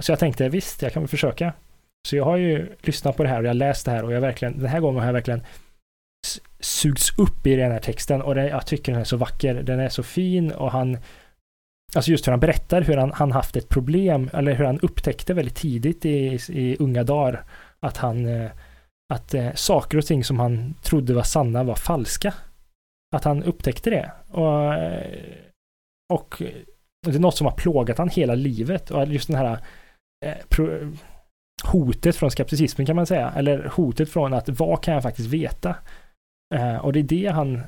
Så 0.00 0.12
jag 0.12 0.18
tänkte 0.18 0.48
visst, 0.48 0.82
jag 0.82 0.92
kan 0.92 1.02
väl 1.02 1.08
försöka. 1.08 1.52
Så 2.08 2.16
jag 2.16 2.24
har 2.24 2.36
ju 2.36 2.68
lyssnat 2.82 3.16
på 3.16 3.22
det 3.22 3.28
här 3.28 3.38
och 3.38 3.44
jag 3.44 3.50
har 3.50 3.54
läst 3.54 3.84
det 3.84 3.90
här 3.90 4.04
och 4.04 4.12
jag 4.12 4.20
verkligen, 4.20 4.58
den 4.58 4.66
här 4.68 4.80
gången 4.80 4.98
har 5.00 5.06
jag 5.06 5.12
verkligen 5.12 5.40
s- 6.26 6.40
sugits 6.60 7.18
upp 7.18 7.46
i 7.46 7.56
den 7.56 7.72
här 7.72 7.78
texten 7.78 8.22
och 8.22 8.34
det, 8.34 8.48
jag 8.48 8.66
tycker 8.66 8.92
den 8.92 9.00
är 9.00 9.04
så 9.04 9.16
vacker. 9.16 9.54
Den 9.54 9.80
är 9.80 9.88
så 9.88 10.02
fin 10.02 10.52
och 10.52 10.72
han 10.72 10.98
Alltså 11.96 12.10
just 12.10 12.26
hur 12.26 12.32
han 12.32 12.40
berättar 12.40 12.82
hur 12.82 12.96
han, 12.96 13.12
han 13.12 13.32
haft 13.32 13.56
ett 13.56 13.68
problem 13.68 14.30
eller 14.32 14.54
hur 14.54 14.64
han 14.64 14.80
upptäckte 14.80 15.34
väldigt 15.34 15.56
tidigt 15.56 16.04
i, 16.04 16.38
i 16.48 16.76
unga 16.78 17.04
dagar 17.04 17.44
att 17.80 17.96
han 17.96 18.26
eh, 18.26 18.50
att 19.10 19.34
eh, 19.34 19.52
saker 19.54 19.98
och 19.98 20.06
ting 20.06 20.24
som 20.24 20.40
han 20.40 20.74
trodde 20.82 21.14
var 21.14 21.22
sanna 21.22 21.64
var 21.64 21.74
falska. 21.74 22.34
Att 23.16 23.24
han 23.24 23.42
upptäckte 23.42 23.90
det. 23.90 24.12
Och, 24.28 24.74
eh, 24.74 25.36
och 26.12 26.42
det 27.06 27.14
är 27.14 27.18
något 27.18 27.36
som 27.36 27.46
har 27.46 27.54
plågat 27.54 27.98
han 27.98 28.08
hela 28.08 28.34
livet 28.34 28.90
och 28.90 29.06
just 29.06 29.26
den 29.26 29.36
här 29.36 29.58
eh, 30.26 30.36
pro, 30.48 30.92
hotet 31.64 32.16
från 32.16 32.30
skepticismen 32.30 32.86
kan 32.86 32.96
man 32.96 33.06
säga. 33.06 33.32
Eller 33.36 33.68
hotet 33.74 34.10
från 34.10 34.34
att 34.34 34.48
vad 34.48 34.82
kan 34.82 34.94
jag 34.94 35.02
faktiskt 35.02 35.28
veta? 35.28 35.76
Eh, 36.54 36.76
och 36.76 36.92
det 36.92 36.98
är 36.98 37.04
det 37.04 37.26
han 37.26 37.62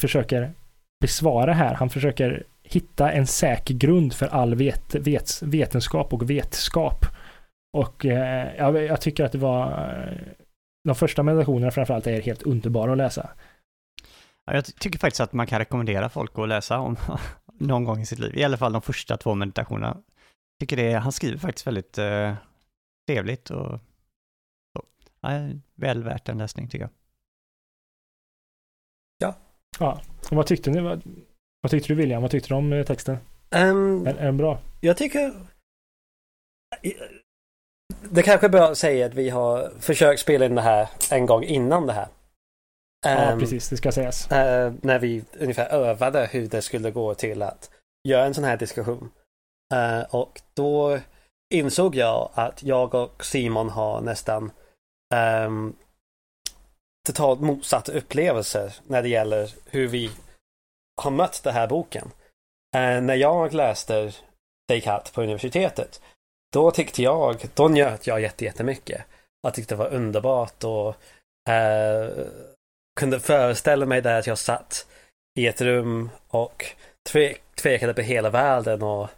försöker 0.00 0.52
besvara 1.00 1.52
här. 1.52 1.74
Han 1.74 1.90
försöker 1.90 2.44
hitta 2.64 3.12
en 3.12 3.26
säker 3.26 3.74
grund 3.74 4.14
för 4.14 4.26
all 4.26 4.54
vet, 4.54 4.94
vet, 4.94 5.42
vetenskap 5.42 6.12
och 6.12 6.30
vetskap. 6.30 7.04
Och 7.76 8.04
eh, 8.06 8.56
jag, 8.56 8.82
jag 8.82 9.00
tycker 9.00 9.24
att 9.24 9.32
det 9.32 9.38
var 9.38 9.88
eh, 9.88 10.18
de 10.84 10.94
första 10.94 11.22
meditationerna 11.22 11.70
framförallt 11.70 12.06
är 12.06 12.22
helt 12.22 12.42
underbara 12.42 12.92
att 12.92 12.98
läsa. 12.98 13.30
Ja, 14.46 14.54
jag 14.54 14.64
ty- 14.64 14.72
tycker 14.72 14.98
faktiskt 14.98 15.20
att 15.20 15.32
man 15.32 15.46
kan 15.46 15.58
rekommendera 15.58 16.08
folk 16.08 16.38
att 16.38 16.48
läsa 16.48 16.78
om 16.78 16.96
någon 17.58 17.84
gång 17.84 18.00
i 18.00 18.06
sitt 18.06 18.18
liv, 18.18 18.36
i 18.38 18.44
alla 18.44 18.56
fall 18.56 18.72
de 18.72 18.82
första 18.82 19.16
två 19.16 19.34
meditationerna. 19.34 19.96
Jag 19.96 20.60
tycker 20.60 20.76
det, 20.76 20.92
han 20.92 21.12
skriver 21.12 21.38
faktiskt 21.38 21.66
väldigt 21.66 21.98
eh, 21.98 22.34
trevligt 23.08 23.50
och. 23.50 23.80
Ja, 25.20 25.30
väl 25.74 26.02
värt 26.02 26.28
en 26.28 26.38
läsning 26.38 26.68
tycker 26.68 26.84
jag. 26.84 26.90
Ja, 29.78 30.00
och 30.30 30.36
vad 30.36 30.46
tyckte 30.46 30.70
ni? 30.70 31.00
Vad, 31.64 31.70
tyckte 31.70 31.88
du 31.88 31.94
William? 31.94 32.22
Vad 32.22 32.30
tyckte 32.30 32.48
du 32.48 32.54
om 32.54 32.72
eh, 32.72 32.84
texten? 32.84 33.16
Ehm, 33.50 34.06
Är, 34.06 34.14
är 34.14 34.24
den 34.24 34.36
bra? 34.36 34.58
Jag 34.80 34.96
tycker... 34.96 35.32
Det 38.10 38.22
kanske 38.22 38.46
är 38.46 38.50
bra 38.50 38.64
att 38.70 38.78
säga 38.78 39.06
att 39.06 39.14
vi 39.14 39.30
har 39.30 39.72
försökt 39.80 40.20
spela 40.20 40.46
in 40.46 40.54
det 40.54 40.60
här 40.62 40.88
en 41.10 41.26
gång 41.26 41.44
innan 41.44 41.86
det 41.86 41.92
här. 41.92 42.08
Ja, 43.06 43.10
Ehm, 43.10 43.38
precis. 43.40 43.68
Det 43.68 43.76
ska 43.76 43.92
sägas. 43.92 44.30
eh, 44.32 44.72
när 44.82 44.98
vi 44.98 45.24
ungefär 45.40 45.66
övade 45.68 46.26
hur 46.32 46.46
det 46.48 46.62
skulle 46.62 46.90
gå 46.90 47.14
till 47.14 47.42
att 47.42 47.70
göra 48.08 48.24
en 48.24 48.34
sån 48.34 48.44
här 48.44 48.56
diskussion. 48.56 49.10
Eh, 49.74 50.00
och 50.14 50.40
då 50.54 50.98
insåg 51.54 51.94
jag 51.94 52.30
att 52.34 52.62
jag 52.62 52.94
och 52.94 53.24
Simon 53.24 53.68
har 53.70 54.00
nästan 54.00 54.50
um, 55.46 55.76
totalt 57.06 57.40
motsatta 57.40 57.92
upplevelser 57.92 58.74
när 58.86 59.02
det 59.02 59.08
gäller 59.08 59.50
hur 59.66 59.88
vi 59.88 60.10
har 61.02 61.10
mött 61.10 61.40
den 61.44 61.54
här 61.54 61.66
boken. 61.66 62.10
Eh, 62.76 63.00
när 63.00 63.14
jag 63.14 63.52
läste 63.54 64.12
Descartes 64.68 65.12
på 65.12 65.22
universitetet, 65.22 66.02
då 66.52 66.70
tyckte 66.70 67.02
jag, 67.02 67.44
då 67.54 67.68
njöt 67.68 68.06
jag 68.06 68.20
jättemycket. 68.20 69.04
Jag 69.42 69.54
tyckte 69.54 69.74
det 69.74 69.78
var 69.78 69.94
underbart 69.94 70.64
och 70.64 70.88
eh, 71.52 72.10
kunde 73.00 73.20
föreställa 73.20 73.86
mig 73.86 74.02
där 74.02 74.18
att 74.18 74.26
jag 74.26 74.38
satt 74.38 74.86
i 75.38 75.46
ett 75.46 75.60
rum 75.60 76.10
och 76.28 76.64
tve- 77.10 77.36
tvekade 77.54 77.94
på 77.94 78.00
hela 78.00 78.30
världen 78.30 78.82
och 78.82 79.08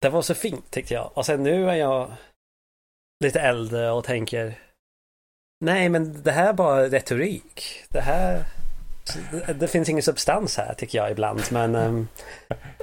det 0.00 0.08
var 0.08 0.22
så 0.22 0.34
fint 0.34 0.70
tyckte 0.70 0.94
jag. 0.94 1.10
Och 1.14 1.26
sen 1.26 1.42
nu 1.42 1.70
är 1.70 1.74
jag 1.74 2.12
lite 3.24 3.40
äldre 3.40 3.90
och 3.90 4.04
tänker 4.04 4.58
Nej 5.64 5.88
men 5.88 6.22
det 6.22 6.32
här 6.32 6.48
är 6.48 6.52
bara 6.52 6.88
retorik. 6.88 7.84
Det 7.88 8.00
här 8.00 8.44
det, 9.30 9.52
det 9.52 9.68
finns 9.68 9.88
ingen 9.88 10.02
substans 10.02 10.56
här 10.56 10.74
tycker 10.74 10.98
jag 10.98 11.10
ibland 11.10 11.42
men 11.50 11.74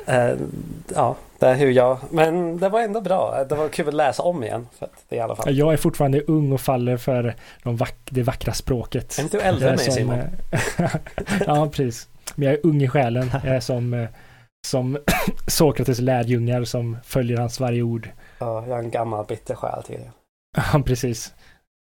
eh, 0.05 0.33
Ja, 0.95 1.15
det 1.39 1.47
är 1.47 1.55
hur 1.55 1.71
jag 1.71 1.97
Men 2.09 2.57
det 2.57 2.69
var 2.69 2.81
ändå 2.81 3.01
bra. 3.01 3.43
Det 3.49 3.55
var 3.55 3.69
kul 3.69 3.87
att 3.87 3.93
läsa 3.93 4.23
om 4.23 4.43
igen. 4.43 4.67
För 4.79 4.89
det 5.09 5.15
i 5.15 5.19
alla 5.19 5.35
fall. 5.35 5.55
Jag 5.57 5.73
är 5.73 5.77
fortfarande 5.77 6.21
ung 6.21 6.51
och 6.51 6.61
faller 6.61 6.97
för 6.97 7.35
de 7.63 7.77
vack, 7.77 7.95
det 8.09 8.23
vackra 8.23 8.53
språket. 8.53 9.17
Är 9.19 9.23
inte 9.23 9.37
du 9.37 9.41
äldre 9.41 9.69
än 9.69 9.75
mig 9.75 9.91
Simon? 9.91 10.19
eh, 10.19 10.89
ja, 11.45 11.69
precis. 11.69 12.07
Men 12.35 12.47
jag 12.47 12.53
är 12.53 12.65
ung 12.65 12.81
i 12.83 12.87
själen. 12.87 13.31
Jag 13.43 13.55
är 13.55 13.59
som, 13.59 13.93
eh, 13.93 14.09
som 14.67 14.97
Sokrates 15.47 15.99
lärjungar 15.99 16.63
som 16.63 16.97
följer 17.03 17.37
hans 17.37 17.59
varje 17.59 17.81
ord. 17.81 18.09
Ja, 18.39 18.65
jag 18.67 18.79
är 18.79 18.83
en 18.83 18.91
gammal 18.91 19.25
bitter 19.25 19.55
själ 19.55 19.83
till. 19.83 20.09
Ja, 20.73 20.81
precis. 20.85 21.33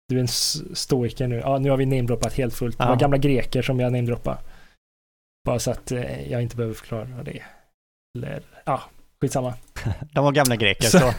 Du 0.10 0.16
är 0.16 0.20
en 0.22 0.28
stoiker 0.76 1.28
nu. 1.28 1.36
Ja, 1.40 1.58
nu 1.60 1.70
har 1.70 1.78
vi 1.78 1.86
namedroppat 1.86 2.34
helt 2.34 2.54
fullt. 2.54 2.78
Det 2.78 2.86
var 2.86 2.96
gamla 2.96 3.18
greker 3.18 3.62
som 3.62 3.80
jag 3.80 3.92
namedroppade. 3.92 4.38
Bara 5.46 5.60
så 5.60 5.72
att 5.72 5.92
eh, 5.92 6.32
jag 6.32 6.42
inte 6.42 6.56
behöver 6.56 6.76
förklara 6.76 7.08
det. 7.26 7.42
Eller, 8.18 8.42
ja, 8.66 8.82
skitsamma. 9.22 9.54
De 10.14 10.24
var 10.24 10.32
gamla 10.32 10.56
greker 10.56 10.84
Så- 10.88 11.00
så. 11.00 11.14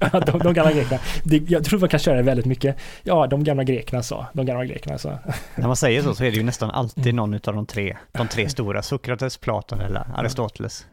De, 0.26 0.38
de 0.38 0.54
gamla 0.54 0.72
grekerna. 0.72 1.00
Jag 1.48 1.64
tror 1.64 1.78
man 1.80 1.88
kan 1.88 2.00
köra 2.00 2.16
det 2.16 2.22
väldigt 2.22 2.46
mycket. 2.46 2.76
Ja, 3.02 3.26
de 3.26 3.44
gamla 3.44 3.64
grekerna 3.64 4.02
sa. 4.02 4.26
De 4.32 4.46
gamla 4.46 4.64
grekerna 4.64 4.98
sa. 4.98 5.18
När 5.56 5.66
man 5.66 5.76
säger 5.76 6.02
så 6.02 6.14
så 6.14 6.24
är 6.24 6.30
det 6.30 6.36
ju 6.36 6.42
nästan 6.42 6.70
alltid 6.70 7.04
Mm. 7.06 7.16
någon 7.16 7.34
av 7.34 7.40
de 7.54 7.66
tre, 7.66 7.96
de 8.12 8.28
tre 8.28 8.48
stora, 8.48 8.82
Sokrates, 8.82 9.36
Platon 9.36 9.80
eller 9.80 10.04
Aristoteles. 10.16 10.86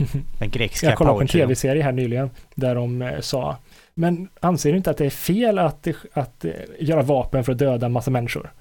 Den 0.38 0.50
grekiska 0.50 0.86
Jag 0.86 0.98
kollade 0.98 1.14
på 1.16 1.20
en 1.20 1.28
tv-serie 1.28 1.82
här 1.82 1.92
nyligen 1.92 2.30
där 2.54 2.74
de 2.74 3.02
eh, 3.02 3.20
sa 3.20 3.56
Men 4.00 4.28
anser 4.40 4.70
du 4.70 4.76
inte 4.76 4.90
att 4.90 4.96
det 4.96 5.06
är 5.06 5.10
fel 5.10 5.58
att, 5.58 5.86
att 6.12 6.44
eh, 6.44 6.52
göra 6.78 7.02
vapen 7.02 7.44
för 7.44 7.52
att 7.52 7.58
döda 7.58 7.86
en 7.86 7.92
massa 7.92 8.10
människor? 8.10 8.52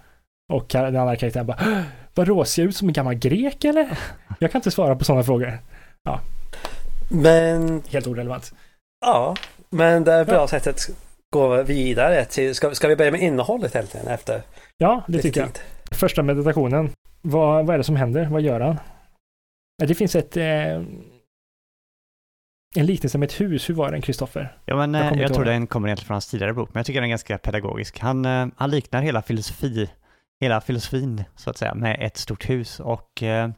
Och 0.53 0.65
den 0.69 0.95
andra 0.95 1.15
karaktären 1.15 1.45
bara 1.45 1.57
"Åh, 1.61 1.81
Vadå, 2.13 2.45
ser 2.45 2.61
jag 2.61 2.69
ut 2.69 2.75
som 2.75 2.87
en 2.87 2.93
gammal 2.93 3.13
grek 3.15 3.63
eller? 3.65 3.97
Jag 4.39 4.51
kan 4.51 4.59
inte 4.59 4.71
svara 4.71 4.95
på 4.95 5.05
sådana 5.05 5.23
frågor. 5.23 5.59
Men 7.11 7.81
Helt 7.89 8.07
orelevant. 8.07 8.53
ja, 9.05 9.35
men 9.69 10.03
det 10.03 10.13
är 10.13 10.25
bra 10.25 10.35
Ja. 10.35 10.47
sätt 10.47 10.67
att 10.67 10.89
gå 11.33 11.63
vidare 11.63 12.25
till. 12.25 12.55
Ska, 12.55 12.75
ska 12.75 12.87
vi 12.87 12.95
börja 12.95 13.11
med 13.11 13.21
innehållet 13.21 13.75
egentligen 13.75 14.07
efter 14.07 14.41
Ja, 14.77 15.01
det 15.07 15.21
tycker 15.21 15.41
jag. 15.41 15.53
tid? 15.53 15.63
Första 15.91 16.23
meditationen. 16.23 16.89
Vad, 17.21 17.65
vad 17.65 17.73
är 17.73 17.77
det 17.77 17.83
som 17.83 17.95
händer? 17.95 18.25
Vad 18.31 18.41
gör 18.41 18.59
han? 18.59 18.79
Ja, 19.77 19.85
Det 19.85 19.95
finns 19.95 20.15
ett 20.15 20.37
eh, 20.37 20.81
en 22.77 22.85
liknelse 22.85 23.17
med 23.17 23.27
ett 23.27 23.41
hus. 23.41 23.69
Hur 23.69 23.73
var 23.73 23.91
den, 23.91 24.01
Kristoffer? 24.01 24.57
Ja, 24.65 24.75
men 24.75 24.93
Jag 24.93 25.03
jag, 25.03 25.09
kommer 25.09 25.21
jag 25.21 25.33
tror 25.33 25.45
den 25.45 25.67
kommer 25.67 25.87
egentligen 25.87 26.07
från 26.07 26.15
hans 26.15 26.27
tidigare 26.27 26.53
bok, 26.53 26.69
men 26.73 26.79
jag 26.79 26.85
tycker 26.85 27.01
den 27.01 27.07
är 27.07 27.09
ganska 27.09 27.37
pedagogisk. 27.37 27.99
Han, 27.99 28.25
eh, 28.25 28.47
han 28.55 28.71
liknar 28.71 29.01
hela 29.01 29.21
filosofi, 29.21 29.89
hela 30.41 30.61
filosofin 30.61 31.23
så 31.35 31.49
att 31.49 31.57
säga, 31.57 31.75
med 31.75 31.97
ett 31.99 32.17
stort 32.17 32.49
hus 32.49 32.79
och 32.79 33.23
eh, 33.23 33.49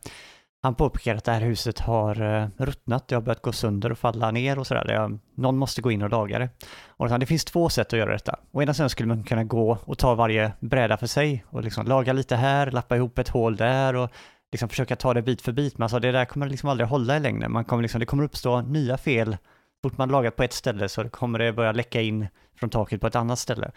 han 0.62 0.76
påpekar 0.76 1.16
att 1.16 1.24
det 1.24 1.32
här 1.32 1.42
huset 1.42 1.80
har 1.80 2.22
eh, 2.22 2.48
ruttnat, 2.58 3.08
det 3.08 3.16
har 3.16 3.22
börjat 3.22 3.42
gå 3.42 3.52
sönder 3.52 3.92
och 3.92 3.98
falla 3.98 4.32
ner 4.32 4.60
och 4.60 4.68
sådär. 4.68 5.20
Någon 5.36 5.58
måste 5.58 5.82
gå 5.82 5.92
in 5.92 6.02
och 6.02 6.10
laga 6.10 6.40
det. 6.40 6.50
Och 6.88 7.20
det 7.20 7.26
finns 7.26 7.46
två 7.46 7.70
sätt 7.70 7.94
att 7.94 8.00
göra 8.00 8.12
detta. 8.12 8.40
Å 8.52 8.62
ena 8.62 8.74
sidan 8.74 8.90
skulle 8.90 9.08
man 9.08 9.24
kunna 9.24 9.44
gå 9.44 9.78
och 9.86 9.98
ta 9.98 10.16
varje 10.16 10.52
bräda 10.60 10.98
för 10.98 11.08
sig 11.08 11.46
och 11.50 11.64
liksom 11.64 11.86
laga 11.86 12.14
lite 12.14 12.36
här, 12.36 12.72
lappa 12.72 12.96
ihop 12.96 13.20
ett 13.20 13.30
hål 13.30 13.56
där 13.56 13.96
och 13.96 14.12
liksom 14.58 14.70
försöka 14.70 14.96
ta 14.96 15.14
det 15.14 15.22
bit 15.22 15.42
för 15.42 15.52
bit. 15.52 15.78
Man 15.78 15.90
sa 15.90 15.96
alltså 15.96 16.08
det 16.08 16.12
där 16.12 16.26
kommer 16.26 16.50
liksom 16.50 16.70
aldrig 16.70 16.90
hålla 16.90 17.18
i 17.18 17.20
längden. 17.20 17.52
Man 17.52 17.66
kommer 17.66 17.82
liksom, 17.82 18.00
det 18.00 18.06
kommer 18.06 18.24
uppstå 18.24 18.62
nya 18.62 18.98
fel 18.98 19.38
fort 19.84 19.98
man 19.98 20.10
lagat 20.10 20.36
på 20.36 20.44
ett 20.44 20.54
ställe 20.54 20.90
så 20.90 21.10
kommer 21.10 21.40
det 21.40 21.54
börja 21.54 21.72
läcka 21.72 22.02
in 22.02 22.28
från 22.56 22.70
taket 22.70 23.02
på 23.02 23.08
ett 23.08 23.16
annat 23.16 23.40
ställe. 23.40 23.72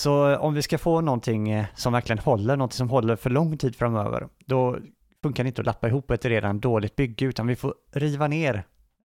Så 0.00 0.30
eh, 0.30 0.44
om 0.44 0.54
vi 0.54 0.62
ska 0.62 0.78
få 0.78 1.00
någonting 1.00 1.50
eh, 1.50 1.66
som 1.74 1.92
verkligen 1.92 2.18
håller, 2.18 2.56
någonting 2.56 2.76
som 2.76 2.90
håller 2.90 3.16
för 3.16 3.30
lång 3.30 3.58
tid 3.58 3.76
framöver, 3.76 4.28
då 4.44 4.78
funkar 5.22 5.44
det 5.44 5.48
inte 5.48 5.62
att 5.62 5.66
lappa 5.66 5.88
ihop 5.88 6.10
ett 6.10 6.24
redan 6.24 6.60
dåligt 6.60 6.96
bygge, 6.96 7.24
utan 7.24 7.46
vi 7.46 7.56
får 7.56 7.74
riva 7.92 8.28
ner 8.28 8.64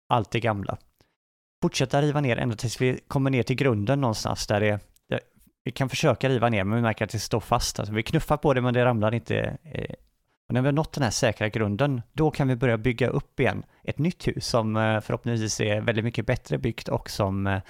allt 0.09 0.31
det 0.31 0.41
gamla. 0.41 0.77
Fortsätta 1.63 2.03
riva 2.03 2.21
ner 2.21 2.37
ända 2.37 2.57
tills 2.57 2.81
vi 2.81 3.01
kommer 3.09 3.31
ner 3.31 3.43
till 3.43 3.57
grunden 3.57 4.01
någonstans 4.01 4.47
där 4.47 4.61
det, 4.61 4.81
vi 5.65 5.73
kan 5.73 5.89
försöka 5.89 6.29
riva 6.29 6.49
ner, 6.49 6.65
men 6.65 6.77
vi 6.77 6.83
märker 6.83 7.05
att 7.05 7.11
det 7.11 7.19
står 7.19 7.41
fast. 7.41 7.79
Alltså 7.79 7.95
vi 7.95 8.03
knuffar 8.03 8.37
på 8.37 8.55
det, 8.55 8.61
men 8.61 8.75
det 8.75 8.85
ramlar 8.85 9.15
inte. 9.15 9.57
Eh, 9.63 9.95
och 10.51 10.55
när 10.55 10.61
vi 10.61 10.67
har 10.67 10.73
nått 10.73 10.93
den 10.93 11.03
här 11.03 11.11
säkra 11.11 11.49
grunden, 11.49 12.03
då 12.13 12.31
kan 12.31 12.49
vi 12.49 12.57
börja 12.57 12.79
bygga 12.79 13.09
upp 13.09 13.41
igen 13.41 13.63
ett 13.85 13.99
nytt 13.99 14.29
hus 14.29 14.47
som 14.47 14.77
eh, 14.77 15.01
förhoppningsvis 15.01 15.61
är 15.61 15.81
väldigt 15.81 16.05
mycket 16.05 16.27
bättre 16.27 16.59
byggt 16.59 16.89
och 16.89 17.11
som 17.11 17.47
eh, 17.47 17.61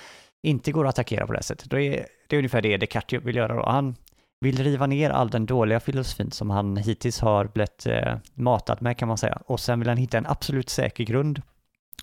inte 0.43 0.73
går 0.73 0.87
att 0.87 0.95
attackera 0.95 1.27
på 1.27 1.33
det 1.33 1.39
här 1.39 1.43
sättet. 1.43 1.71
Det 1.71 1.83
är, 1.83 2.07
det 2.29 2.37
är 2.37 2.39
ungefär 2.39 2.63
det 2.63 2.77
Descartes 2.77 3.23
vill 3.23 3.37
göra 3.37 3.55
då. 3.55 3.67
Han 3.67 3.97
vill 4.41 4.65
riva 4.65 4.87
ner 4.87 5.11
all 5.11 5.31
den 5.31 5.47
dåliga 5.47 5.81
filosofin 5.81 6.31
som 6.31 6.51
han 6.51 6.77
hittills 6.77 7.21
har 7.21 7.45
blivit 7.45 7.87
eh, 7.87 8.17
matad 8.35 8.83
med 8.83 8.97
kan 8.97 9.09
man 9.09 9.19
säga. 9.19 9.43
Och 9.47 9.61
sen 9.61 9.79
vill 9.79 9.89
han 9.89 9.99
hitta 9.99 10.19
en 10.19 10.27
absolut 10.27 10.69
säker 10.69 11.05
grund. 11.05 11.43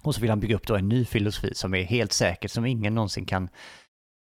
Och 0.02 0.16
så 0.16 0.22
vill 0.22 0.30
han 0.30 0.40
bygga 0.40 0.56
upp 0.56 0.68
då 0.68 0.76
en 0.76 0.90
ny 0.90 1.06
filosofi 1.06 1.56
som 1.56 1.74
är 1.74 1.84
helt 1.84 2.14
säker, 2.14 2.48
som 2.48 2.66
ingen 2.66 2.96
någonsin 2.96 3.26
kan 3.26 3.50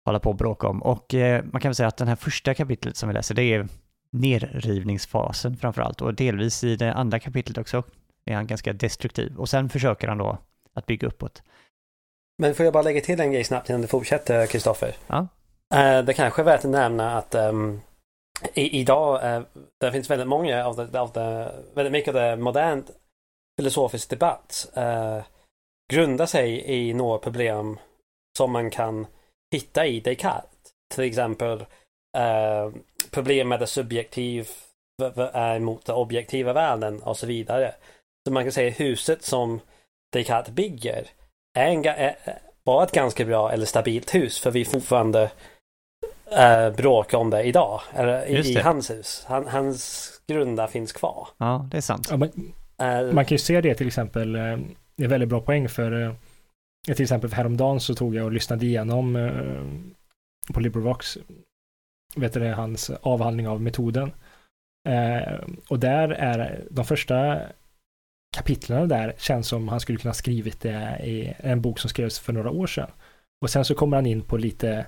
hålla 0.05 0.19
på 0.19 0.29
och 0.29 0.37
bråka 0.37 0.67
om. 0.67 0.83
Och 0.83 1.15
man 1.43 1.61
kan 1.61 1.69
väl 1.69 1.75
säga 1.75 1.87
att 1.87 1.97
den 1.97 2.07
här 2.07 2.15
första 2.15 2.53
kapitlet 2.53 2.97
som 2.97 3.09
vi 3.09 3.13
läser, 3.13 3.35
det 3.35 3.43
är 3.43 3.67
nerrivningsfasen 4.11 5.57
framför 5.57 5.81
allt. 5.81 6.01
Och 6.01 6.13
delvis 6.13 6.63
i 6.63 6.75
det 6.75 6.93
andra 6.93 7.19
kapitlet 7.19 7.57
också 7.57 7.83
är 8.25 8.35
han 8.35 8.47
ganska 8.47 8.73
destruktiv. 8.73 9.37
Och 9.37 9.49
sen 9.49 9.69
försöker 9.69 10.07
han 10.07 10.17
då 10.17 10.37
att 10.73 10.85
bygga 10.85 11.07
uppåt. 11.07 11.43
Men 12.37 12.55
får 12.55 12.63
jag 12.63 12.73
bara 12.73 12.83
lägga 12.83 13.01
till 13.01 13.19
en 13.19 13.31
grej 13.31 13.43
snabbt 13.43 13.69
innan 13.69 13.81
du 13.81 13.87
fortsätter, 13.87 14.45
Kristoffer? 14.45 14.95
Ja. 15.07 15.27
Eh, 15.75 16.03
det 16.03 16.13
kanske 16.13 16.41
är 16.41 16.45
värt 16.45 16.65
att 16.65 16.71
nämna 16.71 17.17
att 17.17 17.35
ehm, 17.35 17.81
i, 18.53 18.79
idag 18.79 19.23
uh, 19.23 19.45
det 19.79 19.91
finns 19.91 20.09
väldigt 20.09 20.27
många 20.27 20.65
av 20.65 20.75
det, 20.75 20.99
av 20.99 21.11
det, 21.11 21.53
väldigt 21.73 21.91
mycket 21.91 22.15
av 22.15 22.21
det 22.21 22.35
modern 22.35 22.83
filosofisk 23.57 24.09
debatt 24.09 24.71
uh, 24.77 25.23
grundar 25.93 26.25
sig 26.25 26.63
i 26.65 26.93
några 26.93 27.17
problem 27.17 27.79
som 28.37 28.51
man 28.51 28.69
kan 28.69 29.07
hitta 29.51 29.85
i 29.85 29.99
Descartes. 29.99 30.49
Till 30.95 31.03
exempel 31.03 31.65
eh, 32.17 32.69
problem 33.11 33.47
med 33.49 33.59
det 33.59 33.67
subjektiv 33.67 34.47
v- 35.01 35.11
v- 35.15 35.29
är 35.33 35.59
mot 35.59 35.85
den 35.85 35.95
objektiva 35.95 36.53
världen 36.53 37.01
och 37.03 37.17
så 37.17 37.27
vidare. 37.27 37.71
Så 38.27 38.33
man 38.33 38.43
kan 38.43 38.51
säga 38.51 38.69
huset 38.69 39.23
som 39.23 39.59
Descartes 40.13 40.53
bygger 40.53 41.05
är 41.57 41.65
en, 41.67 41.83
ga- 41.83 41.93
är, 41.95 42.15
var 42.63 42.83
ett 42.83 42.91
ganska 42.91 43.25
bra 43.25 43.51
eller 43.51 43.65
stabilt 43.65 44.15
hus 44.15 44.39
för 44.39 44.51
vi 44.51 44.65
fortfarande 44.65 45.31
äh, 46.31 46.69
bråkar 46.75 47.17
om 47.17 47.29
det 47.29 47.43
idag. 47.43 47.81
Eller 47.93 48.25
i, 48.25 48.49
i 48.51 48.55
hans 48.55 48.89
hus. 48.91 49.23
Han, 49.27 49.47
hans 49.47 50.11
grundar 50.27 50.67
finns 50.67 50.91
kvar. 50.93 51.27
Ja, 51.37 51.67
det 51.71 51.77
är 51.77 51.81
sant. 51.81 52.07
Ja, 52.11 52.17
man, 52.17 52.53
Eh, 52.81 53.01
man 53.13 53.25
kan 53.25 53.35
ju 53.35 53.39
se 53.39 53.61
det 53.61 53.75
till 53.75 53.87
exempel. 53.87 54.35
eh, 54.35 54.57
Det 54.97 55.03
är 55.03 55.07
väldigt 55.07 55.29
bra 55.29 55.41
poäng 55.41 55.69
för 55.69 56.15
till 56.87 57.03
exempel 57.03 57.29
för 57.29 57.37
häromdagen 57.37 57.79
så 57.79 57.95
tog 57.95 58.15
jag 58.15 58.25
och 58.25 58.31
lyssnade 58.31 58.65
igenom 58.65 59.13
på 60.53 60.59
LibriVox 60.59 61.17
vet 62.15 62.33
du 62.33 62.39
det, 62.39 62.53
hans 62.53 62.89
avhandling 62.89 63.47
av 63.47 63.61
metoden. 63.61 64.11
Eh, 64.89 65.33
och 65.69 65.79
där 65.79 66.09
är 66.09 66.63
de 66.71 66.85
första 66.85 67.39
kapitlen 68.35 68.87
där 68.87 69.13
känns 69.17 69.47
som 69.47 69.67
han 69.67 69.79
skulle 69.79 69.97
kunna 69.97 70.13
skrivit 70.13 70.61
det 70.61 70.99
i 71.03 71.33
en 71.37 71.61
bok 71.61 71.79
som 71.79 71.89
skrevs 71.89 72.19
för 72.19 72.33
några 72.33 72.51
år 72.51 72.67
sedan. 72.67 72.91
Och 73.41 73.49
sen 73.49 73.65
så 73.65 73.75
kommer 73.75 73.97
han 73.97 74.05
in 74.05 74.21
på 74.21 74.37
lite, 74.37 74.85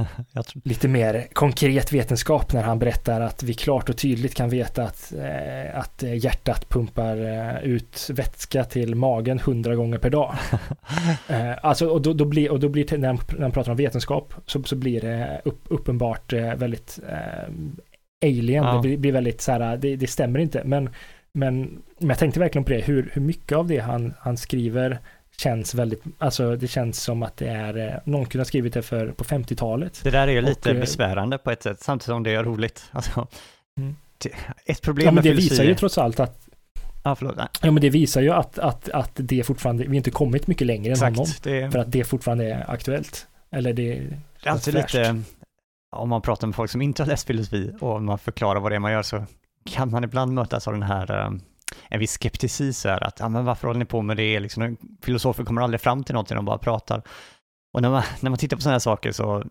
lite 0.64 0.88
mer 0.88 1.26
konkret 1.32 1.92
vetenskap 1.92 2.52
när 2.52 2.62
han 2.62 2.78
berättar 2.78 3.20
att 3.20 3.42
vi 3.42 3.54
klart 3.54 3.88
och 3.88 3.96
tydligt 3.96 4.34
kan 4.34 4.48
veta 4.48 4.82
att, 4.82 5.12
eh, 5.12 5.78
att 5.78 6.02
hjärtat 6.02 6.68
pumpar 6.68 7.16
eh, 7.16 7.64
ut 7.64 8.10
vätska 8.12 8.64
till 8.64 8.94
magen 8.94 9.38
hundra 9.38 9.74
gånger 9.74 9.98
per 9.98 10.10
dag. 10.10 10.34
Eh, 11.28 11.52
alltså, 11.62 11.88
och 11.88 12.02
då, 12.02 12.12
då 12.12 12.24
blir, 12.24 12.50
och 12.50 12.60
då 12.60 12.68
blir 12.68 12.98
när 12.98 13.08
han, 13.08 13.18
när 13.28 13.42
han 13.42 13.52
pratar 13.52 13.70
om 13.70 13.76
vetenskap 13.76 14.34
så, 14.46 14.62
så 14.62 14.76
blir 14.76 15.00
det 15.00 15.40
upp, 15.44 15.60
uppenbart 15.68 16.32
väldigt 16.32 17.00
alien. 18.24 18.64
Ja. 18.64 18.74
Det 18.74 18.80
blir, 18.80 18.96
blir 18.96 19.12
väldigt 19.12 19.40
så 19.40 19.52
här, 19.52 19.76
det, 19.76 19.96
det 19.96 20.06
stämmer 20.06 20.38
inte. 20.38 20.62
Men, 20.64 20.90
men, 21.32 21.82
men 21.98 22.08
jag 22.08 22.18
tänkte 22.18 22.40
verkligen 22.40 22.64
på 22.64 22.70
det, 22.70 22.80
hur, 22.80 23.10
hur 23.12 23.22
mycket 23.22 23.58
av 23.58 23.66
det 23.66 23.78
han, 23.78 24.14
han 24.18 24.36
skriver 24.36 24.98
känns 25.38 25.74
väldigt, 25.74 26.02
alltså 26.18 26.56
det 26.56 26.68
känns 26.68 27.02
som 27.02 27.22
att 27.22 27.36
det 27.36 27.48
är, 27.48 27.76
eh, 27.88 27.94
någon 28.04 28.26
kunde 28.26 28.40
ha 28.40 28.44
skrivit 28.44 28.74
det 28.74 28.82
för, 28.82 29.06
på 29.12 29.24
50-talet. 29.24 30.00
det 30.04 30.10
där 30.10 30.28
är 30.28 30.32
ju 30.32 30.38
Och, 30.38 30.44
lite 30.48 30.70
eh, 30.70 30.80
besvärande 30.80 31.38
på 31.38 31.50
ett 31.50 31.62
sätt, 31.62 31.80
samtidigt 31.80 32.06
som 32.06 32.22
det 32.22 32.30
är 32.34 32.44
roligt. 32.44 32.84
Alltså, 32.92 33.26
Mm. 33.78 33.96
Ett 34.66 34.82
problem 34.82 35.04
Ja, 35.04 35.10
men 35.10 35.14
med 35.14 35.24
det 35.24 35.28
filosofi... 35.30 35.50
visar 35.50 35.64
ju 35.64 35.74
trots 35.74 35.98
allt 35.98 36.20
att, 36.20 36.48
Ja, 37.04 37.14
förlåt. 37.14 37.36
Ja 37.62 37.70
men 37.70 37.80
det 37.80 37.90
visar 37.90 38.20
ju 38.20 38.30
att, 38.30 38.58
att, 38.58 38.88
att 38.88 39.10
det 39.14 39.44
fortfarande, 39.44 39.84
vi 39.84 39.96
inte 39.96 40.10
kommit 40.10 40.46
mycket 40.46 40.66
längre 40.66 40.92
än 40.92 40.98
honom. 41.00 41.22
exakt. 41.22 41.42
Det, 41.44 41.70
För 41.70 41.78
att 41.78 41.92
det 41.92 42.04
fortfarande 42.04 42.44
är 42.52 42.70
aktuellt. 42.70 43.26
Eller 43.50 43.72
det, 43.72 43.82
det 44.42 44.48
är 44.48 44.50
alltid 44.50 44.74
fräscht. 44.74 44.94
lite... 44.94 45.22
Om 45.96 46.08
man 46.08 46.22
pratar 46.22 46.46
med 46.46 46.56
folk 46.56 46.70
som 46.70 46.82
inte 46.82 47.02
har 47.02 47.08
läst 47.08 47.26
filosofi 47.26 47.72
och 47.80 48.02
man 48.02 48.18
förklarar 48.18 48.60
vad 48.60 48.72
det 48.72 48.76
är 48.76 48.80
man 48.80 48.92
gör 48.92 49.02
så 49.02 49.24
kan 49.70 49.90
man 49.90 50.04
ibland 50.04 50.32
mötas 50.32 50.66
av 50.68 50.72
den 50.72 50.82
här 50.82 51.20
eh, 51.20 51.30
en 51.88 52.00
viss 52.00 52.12
skepticism 52.12 52.88
här 52.88 53.04
att 53.04 53.20
ja, 53.20 53.28
men 53.28 53.44
varför 53.44 53.68
håller 53.68 53.78
ni 53.78 53.84
på 53.84 54.02
med 54.02 54.16
det? 54.16 54.40
Liksom, 54.40 54.76
filosofer 55.02 55.44
kommer 55.44 55.62
aldrig 55.62 55.80
fram 55.80 56.04
till 56.04 56.14
någonting, 56.14 56.36
de 56.36 56.44
bara 56.44 56.58
pratar. 56.58 57.02
Och 57.74 57.82
när 57.82 57.90
man, 57.90 58.02
när 58.20 58.30
man 58.30 58.38
tittar 58.38 58.56
på 58.56 58.62
sådana 58.62 58.74
här 58.74 58.78
saker 58.78 59.12
så, 59.12 59.44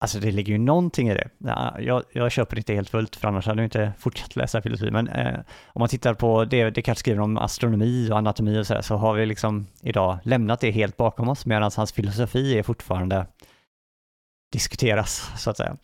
alltså 0.00 0.18
det 0.18 0.30
ligger 0.30 0.52
ju 0.52 0.58
någonting 0.58 1.08
i 1.08 1.14
det. 1.14 1.28
Ja, 1.38 1.76
jag, 1.80 2.02
jag 2.12 2.32
köper 2.32 2.56
det 2.56 2.60
inte 2.60 2.74
helt 2.74 2.90
fullt, 2.90 3.16
för 3.16 3.28
annars 3.28 3.46
hade 3.46 3.62
jag 3.62 3.66
inte 3.66 3.92
fortsatt 3.98 4.36
läsa 4.36 4.62
filosofi. 4.62 4.90
Men 4.90 5.08
eh, 5.08 5.38
om 5.66 5.80
man 5.80 5.88
tittar 5.88 6.14
på 6.14 6.44
det 6.44 6.70
Descartes 6.70 6.98
skriver 6.98 7.20
om 7.20 7.36
astronomi 7.36 8.08
och 8.10 8.18
anatomi 8.18 8.58
och 8.58 8.66
sådär, 8.66 8.82
så 8.82 8.96
har 8.96 9.14
vi 9.14 9.26
liksom 9.26 9.66
idag 9.82 10.18
lämnat 10.22 10.60
det 10.60 10.70
helt 10.70 10.96
bakom 10.96 11.28
oss, 11.28 11.46
medan 11.46 11.70
hans 11.76 11.92
filosofi 11.92 12.58
är 12.58 12.62
fortfarande 12.62 13.26
diskuteras, 14.52 15.30
så 15.36 15.50
att 15.50 15.56
säga. 15.56 15.76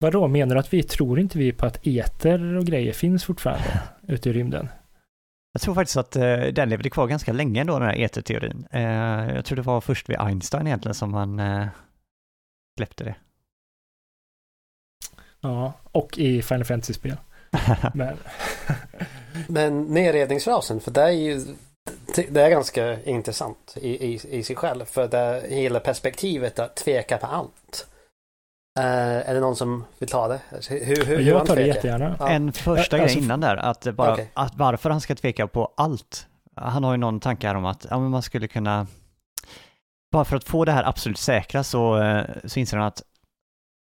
Vadå, 0.00 0.28
menar 0.28 0.54
du 0.54 0.60
att 0.60 0.72
vi 0.72 0.82
tror 0.82 1.20
inte 1.20 1.38
vi 1.38 1.52
på 1.52 1.66
att 1.66 1.86
eter 1.86 2.56
och 2.56 2.64
grejer 2.64 2.92
finns 2.92 3.24
fortfarande 3.24 3.82
ute 4.08 4.30
i 4.30 4.32
rymden? 4.32 4.68
Jag 5.52 5.62
tror 5.62 5.74
faktiskt 5.74 5.96
att 5.96 6.16
eh, 6.16 6.40
den 6.40 6.68
levde 6.68 6.90
kvar 6.90 7.06
ganska 7.06 7.32
länge 7.32 7.60
ändå, 7.60 7.78
den 7.78 7.88
här 7.88 8.04
eterteorin. 8.04 8.66
Eh, 8.70 9.34
jag 9.34 9.44
tror 9.44 9.56
det 9.56 9.62
var 9.62 9.80
först 9.80 10.08
vid 10.08 10.20
Einstein 10.20 10.66
egentligen 10.66 10.94
som 10.94 11.10
man 11.10 11.38
eh, 11.38 11.66
släppte 12.78 13.04
det. 13.04 13.14
Ja, 15.40 15.72
och 15.92 16.18
i 16.18 16.42
Final 16.42 16.64
Fantasy-spel. 16.64 17.16
Men, 17.94 18.16
Men 19.48 19.82
nedredningsrasen, 19.82 20.80
för 20.80 20.90
det 20.90 21.02
är 21.02 21.10
ju 21.10 21.44
det 22.28 22.40
är 22.40 22.50
ganska 22.50 23.02
intressant 23.02 23.76
i, 23.80 23.88
i, 23.88 24.20
i 24.30 24.42
sig 24.42 24.56
själv. 24.56 24.84
För 24.84 25.08
det 25.08 25.42
hela 25.48 25.80
perspektivet 25.80 26.58
att 26.58 26.76
tveka 26.76 27.18
på 27.18 27.26
allt. 27.26 27.89
Uh, 28.78 28.84
är 29.28 29.34
det 29.34 29.40
någon 29.40 29.56
som 29.56 29.84
vill 29.98 30.08
ta 30.08 30.28
det? 30.28 30.40
Hur, 30.68 31.04
hur, 31.04 31.20
jag 31.20 31.46
tar 31.46 31.56
det 31.56 31.66
jättegärna. 31.66 32.16
Ja. 32.18 32.28
En 32.28 32.52
första 32.52 32.96
alltså, 32.96 33.16
grej 33.16 33.24
innan 33.24 33.40
där, 33.40 33.56
att, 33.56 33.94
bara, 33.94 34.12
okay. 34.12 34.26
att 34.34 34.54
varför 34.56 34.90
han 34.90 35.00
ska 35.00 35.14
tveka 35.14 35.46
på 35.46 35.72
allt. 35.76 36.26
Han 36.56 36.84
har 36.84 36.92
ju 36.92 36.96
någon 36.96 37.20
tanke 37.20 37.46
här 37.46 37.54
om 37.54 37.64
att 37.64 37.86
ja, 37.90 37.98
man 37.98 38.22
skulle 38.22 38.48
kunna, 38.48 38.86
bara 40.12 40.24
för 40.24 40.36
att 40.36 40.44
få 40.44 40.64
det 40.64 40.72
här 40.72 40.84
absolut 40.84 41.18
säkra 41.18 41.64
så, 41.64 42.02
eh, 42.02 42.24
så 42.44 42.60
inser 42.60 42.76
han 42.76 42.86
att 42.86 43.02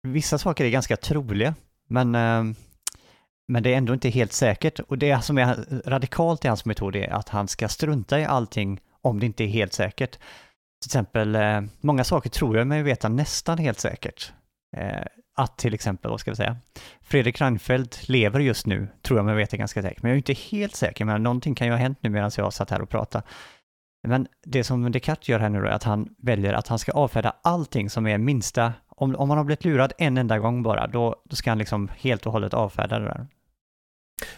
vissa 0.08 0.38
saker 0.38 0.66
är 0.66 0.70
ganska 0.70 0.98
troliga, 0.98 1.56
men, 1.88 2.16
eh, 2.16 2.44
men 3.48 3.64
det 3.64 3.74
är 3.74 3.78
ändå 3.78 3.94
inte 3.94 4.10
helt 4.10 4.34
säkert. 4.34 4.80
Och 4.80 4.98
det 4.98 5.24
som 5.24 5.38
är 5.38 5.66
radikalt 5.90 6.46
i 6.46 6.48
hans 6.48 6.66
metod 6.66 6.96
är 6.96 7.14
att 7.14 7.30
han 7.30 7.48
ska 7.48 7.68
strunta 7.68 8.20
i 8.20 8.26
allting 8.26 8.80
om 9.02 9.20
det 9.20 9.26
inte 9.26 9.44
är 9.44 9.48
helt 9.48 9.74
säkert. 9.74 10.12
Till 10.82 10.90
exempel, 10.90 11.38
många 11.82 12.04
saker 12.04 12.30
tror 12.30 12.58
jag 12.58 12.68
mig 12.68 12.84
veta 12.84 13.10
nästan 13.10 13.58
helt 13.58 13.80
säkert. 13.80 14.34
Eh, 14.78 15.06
att 15.36 15.58
till 15.58 15.74
exempel, 15.74 16.12
vad 16.12 16.20
ska 16.20 16.32
vi 16.32 16.36
säga, 16.36 16.58
Fredrik 17.02 17.42
Reinfeldt 17.42 18.10
lever 18.10 18.40
just 18.40 18.66
nu, 18.66 18.88
tror 19.02 19.20
jag 19.20 19.26
mig 19.26 19.36
veta 19.36 19.58
ganska 19.58 19.82
säkert, 19.82 20.04
men 20.04 20.10
jag 20.10 20.16
är 20.16 20.18
inte 20.18 20.34
helt 20.34 20.76
säker, 20.76 21.06
men 21.06 21.24
någonting 21.24 21.56
kan 21.56 21.68
ju 21.68 21.74
ha 21.74 21.78
hänt 21.78 21.98
nu 22.02 22.10
medan 22.10 22.32
jag 22.38 22.54
satt 22.54 22.70
här 22.70 22.82
och 22.82 22.90
pratade. 22.90 23.24
Men 24.08 24.28
det 24.46 24.64
som 24.64 24.92
Descartes 24.92 25.30
gör 25.30 25.40
här 25.40 25.50
nu 25.50 25.62
då 25.62 25.68
är 25.68 25.72
att 25.72 25.84
han 25.84 26.16
väljer 26.18 26.54
att 26.54 26.68
han 26.68 26.80
ska 26.80 26.92
avfärda 26.92 27.36
allting 27.42 27.90
som 27.90 28.08
är 28.08 28.18
minsta, 28.18 28.74
om, 28.88 29.16
om 29.16 29.28
man 29.28 29.38
har 29.38 29.46
blivit 29.46 29.66
lurad 29.66 29.94
en 29.98 30.18
enda 30.18 30.40
gång 30.40 30.64
bara, 30.64 30.88
då, 30.88 31.16
då 31.26 31.36
ska 31.36 31.52
han 31.52 31.58
liksom 31.58 31.92
helt 31.98 32.26
och 32.26 32.32
hållet 32.32 32.54
avfärda 32.54 33.00
det 33.00 33.06
där. 33.06 33.28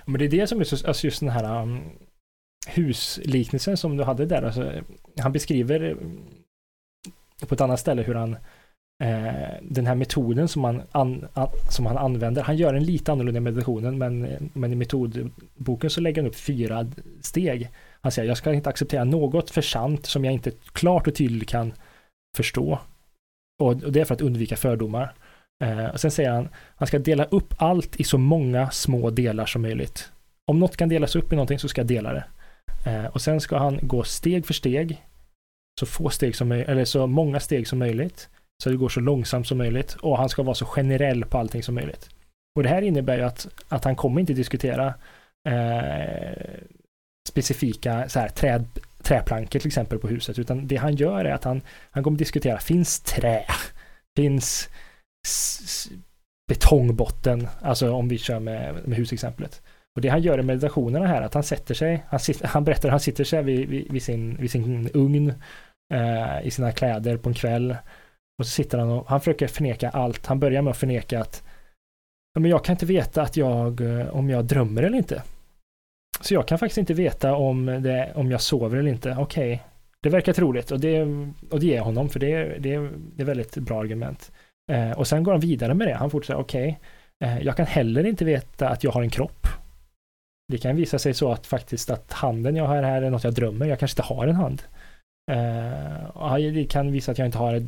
Men 0.05 0.19
det 0.19 0.25
är 0.25 0.29
det 0.29 0.47
som 0.47 0.59
är 0.59 0.63
så, 0.63 0.87
alltså 0.87 1.07
just 1.07 1.19
den 1.19 1.29
här 1.29 1.61
um, 1.61 1.81
husliknelsen 2.67 3.77
som 3.77 3.97
du 3.97 4.03
hade 4.03 4.25
där, 4.25 4.41
alltså, 4.41 4.71
han 5.19 5.31
beskriver 5.31 5.83
eh, 5.83 7.47
på 7.47 7.55
ett 7.55 7.61
annat 7.61 7.79
ställe 7.79 8.01
hur 8.01 8.15
han 8.15 8.33
eh, 8.33 8.39
Eh, 9.03 9.53
den 9.61 9.87
här 9.87 9.95
metoden 9.95 10.47
som 10.47 10.63
han, 10.63 10.81
an, 10.91 11.27
an, 11.33 11.49
som 11.69 11.85
han 11.85 11.97
använder. 11.97 12.41
Han 12.41 12.57
gör 12.57 12.73
en 12.73 12.83
lite 12.83 13.11
annorlunda 13.11 13.37
i 13.37 13.41
meditationen, 13.41 13.97
men, 13.97 14.27
men 14.53 14.73
i 14.73 14.75
metodboken 14.75 15.89
så 15.89 16.01
lägger 16.01 16.21
han 16.21 16.29
upp 16.29 16.35
fyra 16.35 16.91
steg. 17.21 17.69
Han 18.01 18.11
säger, 18.11 18.27
jag 18.27 18.37
ska 18.37 18.53
inte 18.53 18.69
acceptera 18.69 19.03
något 19.03 19.49
för 19.49 19.61
sant 19.61 20.05
som 20.05 20.25
jag 20.25 20.33
inte 20.33 20.51
klart 20.73 21.07
och 21.07 21.15
tydligt 21.15 21.49
kan 21.49 21.73
förstå. 22.37 22.79
Och, 23.59 23.83
och 23.83 23.91
det 23.91 24.01
är 24.01 24.05
för 24.05 24.15
att 24.15 24.21
undvika 24.21 24.57
fördomar. 24.57 25.13
Eh, 25.63 25.85
och 25.85 25.99
sen 25.99 26.11
säger 26.11 26.31
han, 26.31 26.49
han 26.75 26.87
ska 26.87 26.99
dela 26.99 27.25
upp 27.25 27.53
allt 27.57 27.95
i 27.95 28.03
så 28.03 28.17
många 28.17 28.69
små 28.69 29.09
delar 29.09 29.45
som 29.45 29.61
möjligt. 29.61 30.11
Om 30.47 30.59
något 30.59 30.77
kan 30.77 30.89
delas 30.89 31.15
upp 31.15 31.33
i 31.33 31.35
någonting 31.35 31.59
så 31.59 31.67
ska 31.67 31.81
jag 31.81 31.87
dela 31.87 32.13
det. 32.13 32.23
Eh, 32.85 33.05
och 33.05 33.21
sen 33.21 33.41
ska 33.41 33.57
han 33.57 33.79
gå 33.81 34.03
steg 34.03 34.45
för 34.45 34.53
steg, 34.53 35.03
så 35.79 35.85
få 35.85 36.09
steg 36.09 36.35
som 36.35 36.47
möjligt, 36.47 36.69
eller 36.69 36.85
så 36.85 37.07
många 37.07 37.39
steg 37.39 37.67
som 37.67 37.79
möjligt. 37.79 38.29
Så 38.63 38.69
det 38.69 38.75
går 38.75 38.89
så 38.89 38.99
långsamt 38.99 39.47
som 39.47 39.57
möjligt 39.57 39.93
och 39.93 40.17
han 40.17 40.29
ska 40.29 40.43
vara 40.43 40.55
så 40.55 40.65
generell 40.65 41.25
på 41.25 41.37
allting 41.37 41.63
som 41.63 41.75
möjligt. 41.75 42.09
Och 42.55 42.63
det 42.63 42.69
här 42.69 42.81
innebär 42.81 43.17
ju 43.17 43.23
att, 43.23 43.47
att 43.67 43.83
han 43.83 43.95
kommer 43.95 44.21
inte 44.21 44.33
diskutera 44.33 44.93
eh, 45.49 46.59
specifika 47.29 48.09
så 48.09 48.19
här, 48.19 48.29
träd, 48.29 48.65
träplankor 49.01 49.59
till 49.59 49.67
exempel 49.67 49.99
på 49.99 50.07
huset, 50.07 50.39
utan 50.39 50.67
det 50.67 50.75
han 50.75 50.95
gör 50.95 51.25
är 51.25 51.33
att 51.33 51.43
han, 51.43 51.61
han 51.91 52.03
kommer 52.03 52.17
diskutera, 52.17 52.59
finns 52.59 52.99
trä? 52.99 53.45
Finns 54.17 54.69
betongbotten? 56.47 57.47
Alltså 57.61 57.91
om 57.91 58.07
vi 58.07 58.17
kör 58.17 58.39
med, 58.39 58.87
med 58.87 58.97
husexemplet. 58.97 59.61
Och 59.95 60.01
det 60.01 60.09
han 60.09 60.21
gör 60.21 60.39
i 60.39 60.43
meditationerna 60.43 61.07
här, 61.07 61.21
att 61.21 61.33
han 61.33 61.43
sätter 61.43 61.73
sig, 61.73 62.05
han, 62.09 62.19
sitter, 62.19 62.47
han 62.47 62.63
berättar, 62.63 62.89
han 62.89 62.99
sitter 62.99 63.23
sig 63.23 63.43
vid, 63.43 63.69
vid, 63.69 63.91
vid, 63.91 64.03
sin, 64.03 64.37
vid 64.37 64.51
sin 64.51 64.89
ugn 64.93 65.33
eh, 65.93 66.47
i 66.47 66.51
sina 66.51 66.71
kläder 66.71 67.17
på 67.17 67.29
en 67.29 67.35
kväll 67.35 67.75
och 68.39 68.45
så 68.45 68.51
sitter 68.51 68.77
han 68.77 68.89
och 68.89 69.07
han 69.07 69.19
försöker 69.19 69.47
förneka 69.47 69.89
allt. 69.89 70.25
Han 70.25 70.39
börjar 70.39 70.61
med 70.61 70.71
att 70.71 70.77
förneka 70.77 71.21
att 71.21 71.43
men 72.39 72.51
jag 72.51 72.65
kan 72.65 72.73
inte 72.73 72.85
veta 72.85 73.21
att 73.21 73.37
jag, 73.37 73.81
eh, 73.81 74.07
om 74.09 74.29
jag 74.29 74.45
drömmer 74.45 74.83
eller 74.83 74.97
inte. 74.97 75.23
Så 76.21 76.33
jag 76.33 76.47
kan 76.47 76.59
faktiskt 76.59 76.77
inte 76.77 76.93
veta 76.93 77.35
om, 77.35 77.65
det, 77.65 78.11
om 78.15 78.31
jag 78.31 78.41
sover 78.41 78.77
eller 78.77 78.89
inte. 78.89 79.15
Okej, 79.19 79.53
okay. 79.53 79.65
det 80.01 80.09
verkar 80.09 80.33
troligt 80.33 80.71
och 80.71 80.79
det, 80.79 81.01
och 81.49 81.59
det 81.59 81.65
ger 81.65 81.75
jag 81.75 81.83
honom 81.83 82.09
för 82.09 82.19
det, 82.19 82.43
det, 82.43 82.89
det 83.15 83.23
är 83.23 83.25
väldigt 83.25 83.55
bra 83.55 83.79
argument. 83.79 84.31
Eh, 84.71 84.91
och 84.91 85.07
sen 85.07 85.23
går 85.23 85.31
han 85.31 85.41
vidare 85.41 85.73
med 85.73 85.87
det. 85.87 85.93
Han 85.93 86.09
fortsätter, 86.09 86.39
okej, 86.39 86.79
okay, 87.19 87.37
eh, 87.37 87.45
jag 87.45 87.57
kan 87.57 87.65
heller 87.65 88.05
inte 88.05 88.25
veta 88.25 88.69
att 88.69 88.83
jag 88.83 88.91
har 88.91 89.01
en 89.01 89.09
kropp. 89.09 89.47
Det 90.51 90.57
kan 90.57 90.75
visa 90.75 90.99
sig 90.99 91.13
så 91.13 91.31
att 91.31 91.47
faktiskt 91.47 91.89
att 91.89 92.13
handen 92.13 92.55
jag 92.55 92.65
har 92.65 92.83
här 92.83 93.01
är 93.01 93.09
något 93.09 93.23
jag 93.23 93.33
drömmer. 93.33 93.65
Jag 93.65 93.79
kanske 93.79 94.01
inte 94.01 94.13
har 94.13 94.27
en 94.27 94.35
hand. 94.35 94.61
Uh, 95.29 96.53
det 96.53 96.65
kan 96.65 96.91
visa 96.91 97.11
att 97.11 97.17
jag 97.17 97.25
inte 97.25 97.37
har 97.37 97.53
ett 97.53 97.63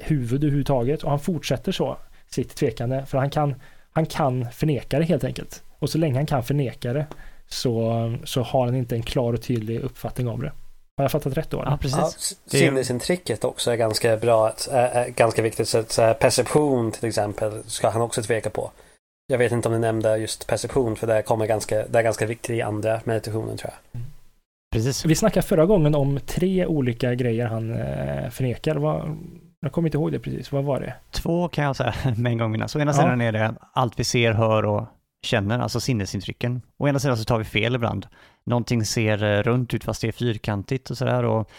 huvud 0.00 0.44
överhuvudtaget 0.44 1.02
och 1.02 1.10
han 1.10 1.20
fortsätter 1.20 1.72
så 1.72 1.96
sitt 2.30 2.54
tvekande 2.54 3.06
för 3.06 3.18
han 3.18 3.30
kan, 3.30 3.54
han 3.92 4.06
kan 4.06 4.50
förneka 4.52 4.98
det 4.98 5.04
helt 5.04 5.24
enkelt. 5.24 5.62
Och 5.78 5.90
så 5.90 5.98
länge 5.98 6.14
han 6.14 6.26
kan 6.26 6.44
förneka 6.44 6.92
det 6.92 7.06
så, 7.48 8.18
så 8.24 8.42
har 8.42 8.66
han 8.66 8.74
inte 8.74 8.94
en 8.94 9.02
klar 9.02 9.32
och 9.32 9.42
tydlig 9.42 9.80
uppfattning 9.80 10.28
av 10.28 10.40
det. 10.40 10.52
Har 10.96 11.04
jag 11.04 11.12
fattat 11.12 11.36
rätt 11.36 11.50
då? 11.50 11.62
Ja, 11.66 11.78
precis. 11.80 12.36
Ja, 12.44 12.58
sinnesintrycket 12.58 13.44
också 13.44 13.70
är 13.70 13.76
ganska 13.76 14.16
bra, 14.16 14.52
är 14.70 15.08
ganska 15.08 15.42
viktigt. 15.42 15.68
Så 15.68 15.78
att 15.78 16.18
perception 16.18 16.92
till 16.92 17.08
exempel 17.08 17.62
ska 17.66 17.88
han 17.88 18.02
också 18.02 18.22
tveka 18.22 18.50
på. 18.50 18.70
Jag 19.26 19.38
vet 19.38 19.52
inte 19.52 19.68
om 19.68 19.74
du 19.74 19.80
nämnde 19.80 20.16
just 20.16 20.46
perception 20.46 20.96
för 20.96 21.06
det, 21.06 21.22
kommer 21.22 21.46
ganska, 21.46 21.86
det 21.86 21.98
är 21.98 22.02
ganska 22.02 22.26
viktigt 22.26 22.56
i 22.56 22.62
andra 22.62 23.00
meditationen 23.04 23.56
tror 23.56 23.72
jag. 23.72 24.00
Mm. 24.00 24.11
Precis. 24.72 25.04
Vi 25.04 25.14
snackade 25.14 25.46
förra 25.46 25.66
gången 25.66 25.94
om 25.94 26.20
tre 26.26 26.66
olika 26.66 27.14
grejer 27.14 27.46
han 27.46 27.70
eh, 27.70 28.30
förnekar. 28.30 28.76
Vad, 28.76 29.18
jag 29.60 29.72
kommer 29.72 29.88
inte 29.88 29.98
ihåg 29.98 30.12
det 30.12 30.18
precis. 30.18 30.52
Vad 30.52 30.64
var 30.64 30.80
det? 30.80 30.94
Två 31.10 31.48
kan 31.48 31.64
jag 31.64 31.76
säga 31.76 31.94
med 32.16 32.32
en 32.32 32.38
gång 32.38 32.52
minnas. 32.52 32.76
Å 32.76 32.80
ena 32.80 32.90
ja. 32.90 32.96
sidan 32.96 33.20
är 33.20 33.32
det 33.32 33.54
allt 33.72 33.98
vi 34.00 34.04
ser, 34.04 34.32
hör 34.32 34.64
och 34.64 34.86
känner, 35.22 35.58
alltså 35.58 35.80
sinnesintrycken. 35.80 36.62
Å 36.78 36.88
ena 36.88 36.98
sidan 36.98 37.16
så 37.16 37.24
tar 37.24 37.38
vi 37.38 37.44
fel 37.44 37.74
ibland. 37.74 38.06
Någonting 38.46 38.84
ser 38.84 39.24
eh, 39.24 39.42
runt 39.42 39.74
ut 39.74 39.84
fast 39.84 40.00
det 40.00 40.08
är 40.08 40.12
fyrkantigt 40.12 40.90
och 40.90 40.98
sådär. 40.98 41.24
Och, 41.24 41.50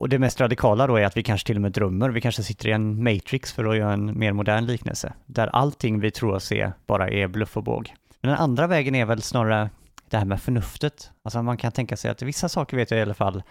och 0.00 0.08
det 0.08 0.18
mest 0.18 0.40
radikala 0.40 0.86
då 0.86 0.96
är 0.96 1.04
att 1.04 1.16
vi 1.16 1.22
kanske 1.22 1.46
till 1.46 1.56
och 1.56 1.62
med 1.62 1.72
drömmer. 1.72 2.10
Vi 2.10 2.20
kanske 2.20 2.42
sitter 2.42 2.68
i 2.68 2.72
en 2.72 3.02
matrix 3.04 3.52
för 3.52 3.64
att 3.64 3.76
göra 3.76 3.92
en 3.92 4.18
mer 4.18 4.32
modern 4.32 4.66
liknelse. 4.66 5.12
Där 5.26 5.46
allting 5.46 6.00
vi 6.00 6.10
tror 6.10 6.34
oss 6.34 6.44
se 6.44 6.70
bara 6.86 7.08
är 7.08 7.28
bluff 7.28 7.56
och 7.56 7.64
båg. 7.64 7.94
Men 8.20 8.30
den 8.30 8.40
andra 8.40 8.66
vägen 8.66 8.94
är 8.94 9.04
väl 9.04 9.22
snarare 9.22 9.70
det 10.12 10.18
här 10.18 10.24
med 10.24 10.42
förnuftet. 10.42 11.10
Alltså 11.24 11.42
man 11.42 11.56
kan 11.56 11.72
tänka 11.72 11.96
sig 11.96 12.10
att 12.10 12.22
vissa 12.22 12.48
saker 12.48 12.76
vet 12.76 12.90
jag 12.90 12.98
i 12.98 13.02
alla 13.02 13.14
fall, 13.14 13.42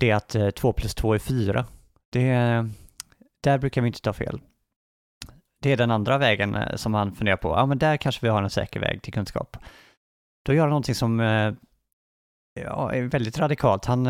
det 0.00 0.10
är 0.10 0.14
att 0.14 0.34
eh, 0.34 0.50
2 0.50 0.72
plus 0.72 0.94
2 0.94 1.14
är 1.14 1.18
4. 1.18 1.66
Det, 2.12 2.34
där 3.42 3.58
brukar 3.58 3.82
vi 3.82 3.86
inte 3.86 4.00
ta 4.00 4.12
fel. 4.12 4.40
Det 5.62 5.72
är 5.72 5.76
den 5.76 5.90
andra 5.90 6.18
vägen 6.18 6.54
eh, 6.54 6.76
som 6.76 6.94
han 6.94 7.14
funderar 7.14 7.36
på. 7.36 7.48
Ja, 7.48 7.66
men 7.66 7.78
där 7.78 7.96
kanske 7.96 8.26
vi 8.26 8.30
har 8.30 8.42
en 8.42 8.50
säker 8.50 8.80
väg 8.80 9.02
till 9.02 9.12
kunskap. 9.12 9.56
Då 10.46 10.54
gör 10.54 10.60
han 10.60 10.70
någonting 10.70 10.94
som 10.94 11.20
eh, 11.20 11.52
ja, 12.60 12.92
är 12.92 13.02
väldigt 13.02 13.38
radikalt. 13.38 13.84
Han 13.84 14.08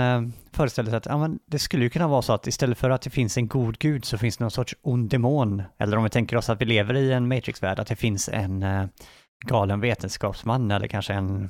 föreställer 0.53 0.90
sig 0.90 0.96
att 0.96 1.07
ja, 1.07 1.18
men 1.18 1.38
det 1.46 1.59
skulle 1.59 1.85
ju 1.85 1.90
kunna 1.90 2.09
vara 2.09 2.22
så 2.22 2.33
att 2.33 2.46
istället 2.46 2.79
för 2.79 2.90
att 2.90 3.03
det 3.03 3.11
finns 3.11 3.37
en 3.37 3.48
god 3.48 3.79
gud 3.79 4.05
så 4.05 4.18
finns 4.18 4.37
det 4.37 4.44
någon 4.44 4.50
sorts 4.50 4.76
ond 4.83 5.11
demon. 5.11 5.62
Eller 5.79 5.96
om 5.96 6.05
vi 6.05 6.11
tänker 6.11 6.37
oss 6.37 6.50
att 6.50 6.61
vi 6.61 6.64
lever 6.64 6.96
i 6.96 7.12
en 7.12 7.29
matrixvärld, 7.29 7.79
att 7.79 7.87
det 7.87 7.96
finns 7.96 8.29
en 8.29 8.64
galen 9.46 9.81
vetenskapsman 9.81 10.70
eller 10.70 10.88
kanske 10.88 11.12
en 11.12 11.48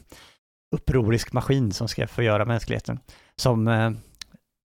upprorisk 0.70 1.32
maskin 1.32 1.72
som 1.72 1.88
ska 1.88 2.06
förgöra 2.06 2.44
mänskligheten. 2.44 3.00
Som 3.36 3.68
eh, 3.68 3.90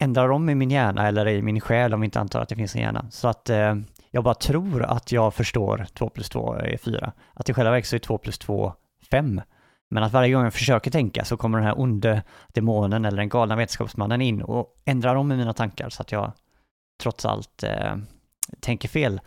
ändrar 0.02 0.30
om 0.30 0.50
i 0.50 0.56
min 0.56 0.72
hjärna 0.72 1.08
eller 1.08 1.28
i 1.28 1.42
min 1.42 1.62
själ 1.62 1.94
om 1.94 2.02
vi 2.02 2.06
inte 2.06 2.20
antar 2.20 2.42
att 2.42 2.50
det 2.50 2.56
finns 2.56 2.76
en 2.76 2.82
hjärna. 2.82 3.06
Så 3.12 3.28
att 3.28 3.50
eh, 3.50 3.76
jag 4.12 4.24
bara 4.24 4.34
tror 4.34 4.84
att 4.84 5.12
jag 5.12 5.34
förstår 5.34 5.86
2 5.94 6.10
plus 6.10 6.30
2 6.30 6.54
är 6.54 6.78
4. 6.78 7.12
Att 7.34 7.50
i 7.50 7.54
själva 7.54 7.72
verket 7.72 7.88
så 7.88 7.96
är 7.96 8.00
2 8.00 8.18
plus 8.18 8.38
2 8.38 8.74
5. 9.12 9.42
Men 9.90 10.04
att 10.04 10.12
varje 10.12 10.34
gång 10.34 10.44
jag 10.44 10.54
försöker 10.54 10.92
tänka 10.92 11.26
så 11.26 11.38
kommer 11.38 11.58
den 11.58 11.68
här 11.68 11.80
onde 11.80 12.24
demonen 12.54 13.06
eller 13.06 13.18
den 13.18 13.30
galna 13.30 13.56
vetenskapsmannen 13.56 14.22
in 14.22 14.42
och 14.42 14.76
ändrar 14.86 15.16
om 15.16 15.32
i 15.32 15.38
mina 15.38 15.54
tankar 15.54 15.90
så 15.90 16.02
att 16.02 16.12
jag 16.12 16.32
trots 17.02 17.26
allt 17.26 17.64
eh, 17.64 17.96
tänker 18.60 18.90
fel. 18.90 19.22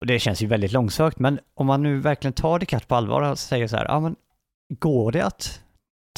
Och 0.00 0.06
det 0.06 0.18
känns 0.18 0.42
ju 0.42 0.46
väldigt 0.46 0.72
långsökt, 0.72 1.18
men 1.18 1.40
om 1.54 1.66
man 1.66 1.82
nu 1.82 2.00
verkligen 2.00 2.32
tar 2.32 2.58
det 2.58 2.66
katt 2.66 2.88
på 2.88 2.94
allvar 2.94 3.22
och 3.30 3.38
säger 3.38 3.68
så 3.68 3.76
här, 3.76 3.84
ja 3.84 4.00
men 4.00 4.16
går 4.78 5.12
det 5.12 5.24
att 5.24 5.60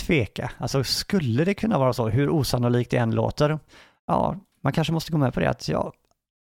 tveka? 0.01 0.51
Alltså 0.59 0.85
skulle 0.85 1.45
det 1.45 1.55
kunna 1.55 1.79
vara 1.79 1.93
så, 1.93 2.09
hur 2.09 2.31
osannolikt 2.31 2.91
det 2.91 2.97
än 2.97 3.11
låter? 3.11 3.59
Ja, 4.07 4.37
man 4.63 4.73
kanske 4.73 4.93
måste 4.93 5.13
gå 5.13 5.19
med 5.19 5.35
på 5.35 5.41
det 5.41 5.51
att 5.51 5.69
ja, 5.69 5.93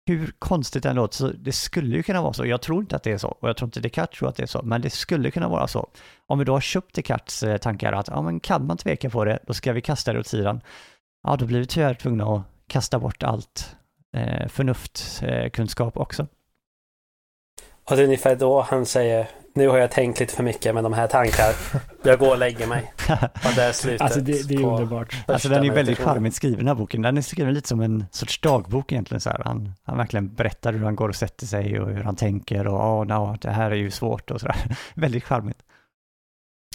hur 0.06 0.34
konstigt 0.40 0.84
det 0.84 0.90
än 0.90 0.96
låter, 0.96 1.16
så 1.16 1.28
det 1.28 1.52
skulle 1.52 1.96
ju 1.96 2.04
kunna 2.04 2.22
vara 2.22 2.34
så. 2.34 2.46
Jag 2.46 2.62
tror 2.62 2.82
inte 2.82 2.96
att 2.96 3.04
det 3.04 3.12
är 3.12 3.18
så 3.18 3.28
och 3.28 3.50
jag 3.50 3.58
tror 3.58 3.68
inte 3.68 3.80
Descartes 3.80 4.20
tror 4.20 4.30
att 4.30 4.36
det 4.36 4.44
är 4.44 4.48
så, 4.48 4.62
men 4.64 4.82
det 4.82 4.90
skulle 4.90 5.32
kunna 5.32 5.48
vara 5.50 5.68
så. 5.68 5.90
Om 6.28 6.40
vi 6.40 6.46
då 6.46 6.54
har 6.54 6.62
köpt 6.62 6.96
Descartes 6.96 7.44
eh, 7.44 7.58
tankar 7.58 7.94
att 7.94 8.08
ja, 8.08 8.22
men 8.22 8.40
kan 8.40 8.66
man 8.66 8.78
tveka 8.78 9.10
på 9.10 9.26
det, 9.26 9.40
då 9.48 9.54
ska 9.54 9.74
vi 9.74 9.82
kasta 9.82 10.14
det 10.14 10.20
åt 10.20 10.28
sidan. 10.28 10.62
Ja, 11.24 11.36
då 11.36 11.46
blir 11.46 11.60
vi 11.60 11.66
tyvärr 11.66 11.94
tvungna 11.94 12.36
att 12.36 12.42
kasta 12.68 13.00
bort 13.00 13.24
allt 13.24 13.76
eh, 14.18 14.48
förnuftskunskap 14.48 15.96
eh, 15.96 16.02
också. 16.02 16.28
Och 17.90 17.96
det 17.96 18.02
är 18.02 18.06
ungefär 18.06 18.36
då 18.36 18.62
han 18.62 18.86
säger 18.86 19.30
nu 19.54 19.68
har 19.68 19.78
jag 19.78 19.92
tänkt 19.92 20.20
lite 20.20 20.36
för 20.36 20.44
mycket 20.44 20.76
med 20.76 20.84
de 20.84 20.94
här 20.94 21.08
tankar. 21.08 21.56
Jag 22.04 22.20
går 22.20 22.32
och 22.32 22.38
lägger 22.38 22.68
mig. 22.68 22.94
Och 23.34 23.56
det 23.56 23.64
är 23.64 23.72
slutet. 23.72 24.02
Alltså 24.02 24.20
det, 24.20 24.48
det 24.48 24.54
är 24.54 24.66
underbart. 24.66 25.16
Alltså 25.28 25.50
den 25.50 25.58
är 25.58 25.62
väldigt 25.62 25.76
meditationen. 25.76 26.14
charmigt 26.14 26.36
skriven 26.36 26.58
den 26.58 26.68
här 26.68 26.76
boken. 26.76 27.02
Den 27.02 27.18
är 27.18 27.22
skriven 27.22 27.54
lite 27.54 27.68
som 27.68 27.82
en 27.82 28.06
sorts 28.12 28.42
dagbok 28.42 28.92
egentligen. 28.92 29.22
Så 29.22 29.30
här. 29.30 29.42
Han, 29.46 29.74
han 29.84 29.98
verkligen 29.98 30.34
berättar 30.34 30.74
hur 30.74 30.84
han 30.84 30.96
går 30.96 31.10
och 31.10 31.16
sätter 31.16 31.46
sig 31.46 31.80
och 31.80 31.90
hur 31.90 32.04
han 32.04 32.16
tänker 32.16 32.68
och 32.68 33.02
oh, 33.02 33.06
no, 33.06 33.38
det 33.42 33.50
här 33.50 33.72
är 33.72 33.76
ju 33.76 33.92
svårt 33.92 34.32
och 34.32 34.40
sådär. 34.40 34.78
väldigt 34.94 35.24
charmigt. 35.24 35.58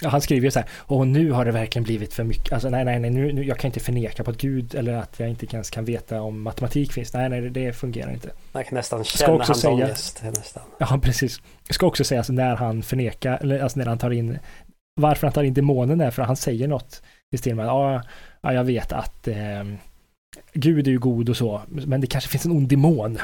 Ja, 0.01 0.09
han 0.09 0.21
skriver 0.21 0.45
ju 0.45 0.51
så 0.51 0.59
här, 0.59 0.69
åh 0.87 1.05
nu 1.05 1.31
har 1.31 1.45
det 1.45 1.51
verkligen 1.51 1.83
blivit 1.83 2.13
för 2.13 2.23
mycket, 2.23 2.53
alltså 2.53 2.69
nej, 2.69 2.85
nej, 2.85 2.99
nej, 2.99 3.09
nu, 3.09 3.33
nu, 3.33 3.43
jag 3.43 3.59
kan 3.59 3.69
inte 3.69 3.79
förneka 3.79 4.23
på 4.23 4.31
att 4.31 4.37
Gud 4.37 4.75
eller 4.75 4.93
att 4.93 5.19
jag 5.19 5.29
inte 5.29 5.47
ens 5.53 5.69
kan 5.69 5.85
veta 5.85 6.21
om 6.21 6.41
matematik 6.41 6.93
finns. 6.93 7.13
Nej, 7.13 7.29
nej, 7.29 7.41
det, 7.41 7.49
det 7.49 7.73
fungerar 7.73 8.11
inte. 8.11 8.29
Man 8.51 8.63
kan 8.63 8.75
nästan 8.75 9.03
känna 9.03 9.33
också 9.33 9.51
hans 9.51 9.61
säga- 9.61 9.73
ångest. 9.73 10.23
Nästan. 10.23 10.63
Ja, 10.77 10.99
precis. 11.03 11.41
Det 11.67 11.73
ska 11.73 11.85
också 11.85 12.03
sägas 12.03 12.29
när 12.29 12.55
han 12.55 12.83
förnekar, 12.83 13.37
eller 13.41 13.59
alltså 13.59 13.79
när 13.79 13.85
han 13.85 13.97
tar 13.97 14.11
in, 14.11 14.39
varför 15.01 15.27
han 15.27 15.33
tar 15.33 15.43
in 15.43 15.53
demonen 15.53 16.01
är 16.01 16.11
för 16.11 16.21
att 16.21 16.27
han 16.27 16.35
säger 16.37 16.67
något 16.67 17.01
i 17.31 17.37
stil 17.37 17.55
med, 17.55 17.65
ja, 17.65 18.01
ja 18.41 18.53
jag 18.53 18.63
vet 18.63 18.91
att 18.91 19.27
eh, 19.27 19.63
Gud 20.53 20.87
är 20.87 20.91
ju 20.91 20.99
god 20.99 21.29
och 21.29 21.37
så, 21.37 21.61
men 21.67 22.01
det 22.01 22.07
kanske 22.07 22.29
finns 22.29 22.45
en 22.45 22.51
ond 22.51 22.67
demon. 22.67 23.17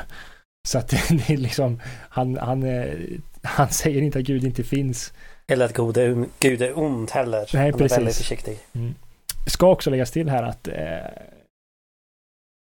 Så 0.67 0.77
att 0.77 0.87
det 1.09 1.29
är 1.29 1.37
liksom, 1.37 1.79
han, 2.09 2.37
han, 2.37 2.63
eh, 2.63 2.93
han 3.43 3.69
säger 3.69 4.01
inte 4.01 4.19
att 4.19 4.25
Gud 4.25 4.43
inte 4.43 4.63
finns. 4.63 5.13
Eller 5.47 5.65
att 5.65 5.73
Gud 5.73 5.97
är, 5.97 6.25
Gud 6.39 6.61
är 6.61 6.79
ond 6.79 7.11
heller. 7.11 7.49
Nej, 7.53 7.63
Han 7.63 7.73
är 7.73 7.77
precis. 7.77 7.97
väldigt 7.97 8.15
försiktig. 8.15 8.59
ska 9.47 9.71
också 9.71 9.89
läggas 9.89 10.11
till 10.11 10.29
här 10.29 10.43
att 10.43 10.67
eh, 10.67 10.73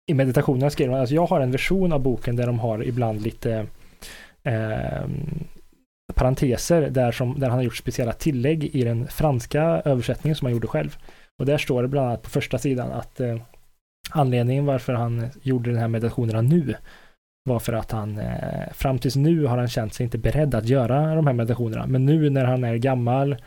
i 0.10 0.14
meditationerna 0.14 0.70
skriver 0.70 0.92
man, 0.92 1.00
alltså 1.00 1.16
jag 1.16 1.26
har 1.26 1.42
en 1.42 1.52
version 1.52 1.94
av 1.94 2.00
boken 2.00 2.36
där 2.36 2.46
de 2.46 2.60
har 2.60 2.84
ibland 2.84 3.22
lite 3.22 3.66
eh, 4.44 5.06
parenteser 6.16 6.90
där, 6.90 7.12
som, 7.12 7.40
där 7.40 7.50
han 7.50 7.58
har 7.58 7.64
gjort 7.64 7.78
speciella 7.78 8.14
tillägg 8.14 8.64
i 8.64 8.84
den 8.84 9.08
franska 9.08 9.62
översättningen 9.86 10.36
som 10.36 10.46
han 10.46 10.54
gjorde 10.54 10.68
själv. 10.68 10.98
Och 11.40 11.46
där 11.46 11.58
står 11.58 11.82
det 11.82 11.88
bland 11.88 12.08
annat 12.08 12.22
på 12.24 12.30
första 12.30 12.58
sidan 12.58 12.92
att 12.92 13.20
eh, 13.20 13.38
anledningen 14.12 14.66
varför 14.66 14.94
han 14.94 15.30
gjorde 15.42 15.70
den 15.70 15.80
här 15.80 15.88
meditationerna 15.88 16.42
nu 16.42 16.76
var 17.50 17.60
för 17.60 17.74
att 17.74 17.92
han 17.92 18.18
eh, 18.18 18.74
fram 18.74 19.00
tills 19.00 19.16
nu 19.16 19.46
har 19.46 19.58
han 19.58 19.68
känt 19.68 19.94
sig 19.94 20.04
inte 20.04 20.18
beredd 20.18 20.56
att 20.56 20.66
göra 20.66 21.16
de 21.16 21.28
här 21.28 21.34
meditationerna. 21.34 21.88
Men 21.88 22.06
nu 22.06 22.30
när 22.30 22.46
han 22.46 22.64
är 22.64 22.76
gammal 22.76 23.38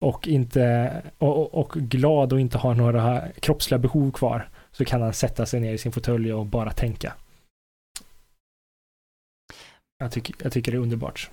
och 0.00 0.28
inte 0.28 0.92
och, 1.18 1.38
och, 1.38 1.54
och 1.54 1.72
glad 1.72 2.32
och 2.32 2.40
inte 2.40 2.58
har 2.58 2.74
några 2.74 3.28
kroppsliga 3.40 3.78
behov 3.78 4.10
kvar 4.12 4.48
så 4.72 4.84
kan 4.84 5.02
han 5.02 5.12
sätta 5.12 5.46
sig 5.46 5.60
ner 5.60 5.72
i 5.72 5.78
sin 5.78 5.92
fåtölj 5.92 6.32
och 6.32 6.46
bara 6.46 6.70
tänka. 6.70 7.12
Jag 9.98 10.12
tycker, 10.12 10.34
jag 10.42 10.52
tycker 10.52 10.72
det 10.72 10.78
är 10.78 10.82
underbart. 10.82 11.30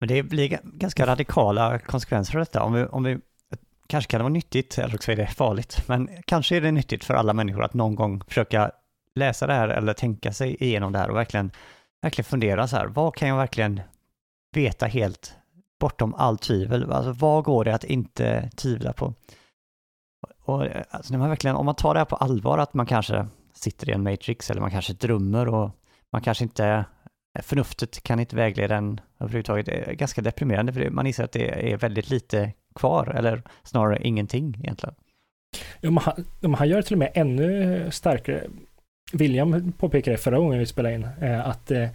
Men 0.00 0.08
det 0.08 0.22
blir 0.22 0.58
ganska 0.64 1.06
radikala 1.06 1.78
konsekvenser 1.78 2.34
av 2.34 2.38
detta. 2.38 2.62
Om 2.62 2.72
vi, 2.72 2.84
om 2.84 3.04
vi, 3.04 3.18
kanske 3.86 4.10
kan 4.10 4.18
det 4.18 4.22
vara 4.22 4.32
nyttigt, 4.32 4.78
eller 4.78 4.94
också 4.94 5.12
är 5.12 5.16
det 5.16 5.26
farligt, 5.26 5.82
men 5.88 6.08
kanske 6.24 6.56
är 6.56 6.60
det 6.60 6.72
nyttigt 6.72 7.04
för 7.04 7.14
alla 7.14 7.32
människor 7.32 7.64
att 7.64 7.74
någon 7.74 7.94
gång 7.94 8.22
försöka 8.28 8.70
läsa 9.14 9.46
det 9.46 9.52
här 9.52 9.68
eller 9.68 9.92
tänka 9.92 10.32
sig 10.32 10.64
igenom 10.64 10.92
det 10.92 10.98
här 10.98 11.10
och 11.10 11.16
verkligen, 11.16 11.50
verkligen 12.02 12.24
fundera 12.24 12.68
så 12.68 12.76
här, 12.76 12.86
vad 12.86 13.14
kan 13.14 13.28
jag 13.28 13.36
verkligen 13.36 13.80
veta 14.54 14.86
helt 14.86 15.36
bortom 15.80 16.14
all 16.14 16.38
tvivel? 16.38 16.92
Alltså 16.92 17.12
vad 17.12 17.44
går 17.44 17.64
det 17.64 17.74
att 17.74 17.84
inte 17.84 18.50
tvivla 18.56 18.92
på? 18.92 19.14
Och 20.44 20.66
eh, 20.66 20.82
alltså, 20.90 21.12
när 21.12 21.18
man 21.18 21.28
verkligen, 21.28 21.56
om 21.56 21.66
man 21.66 21.74
tar 21.74 21.94
det 21.94 22.00
här 22.00 22.04
på 22.04 22.16
allvar, 22.16 22.58
att 22.58 22.74
man 22.74 22.86
kanske 22.86 23.26
sitter 23.52 23.90
i 23.90 23.92
en 23.92 24.02
matrix 24.02 24.50
eller 24.50 24.60
man 24.60 24.70
kanske 24.70 24.92
drömmer 24.92 25.48
och 25.48 25.70
man 26.12 26.22
kanske 26.22 26.44
inte 26.44 26.66
eh, 27.38 27.42
förnuftet 27.42 28.02
kan 28.02 28.20
inte 28.20 28.36
vägleda 28.36 28.76
en 28.76 29.00
överhuvudtaget. 29.20 29.66
Det 29.66 29.72
är 29.72 29.92
ganska 29.92 30.22
deprimerande 30.22 30.72
för 30.72 30.90
man 30.90 31.06
inser 31.06 31.24
att 31.24 31.32
det 31.32 31.72
är 31.72 31.76
väldigt 31.76 32.10
lite 32.10 32.52
kvar, 32.74 33.06
eller 33.06 33.42
snarare 33.62 33.98
ingenting 34.02 34.56
egentligen. 34.60 34.94
Ja, 35.80 35.90
men 35.90 36.02
han, 36.02 36.54
han 36.54 36.68
gör 36.68 36.76
det 36.76 36.82
till 36.82 36.94
och 36.94 36.98
med 36.98 37.12
ännu 37.14 37.90
starkare. 37.90 38.48
William 39.12 39.72
påpekade 39.72 40.16
förra 40.16 40.38
gången 40.38 40.58
vi 40.58 40.66
spelade 40.66 40.94
in 40.94 41.06
eh, 41.20 41.48
att 41.48 41.70
eh, 41.70 41.88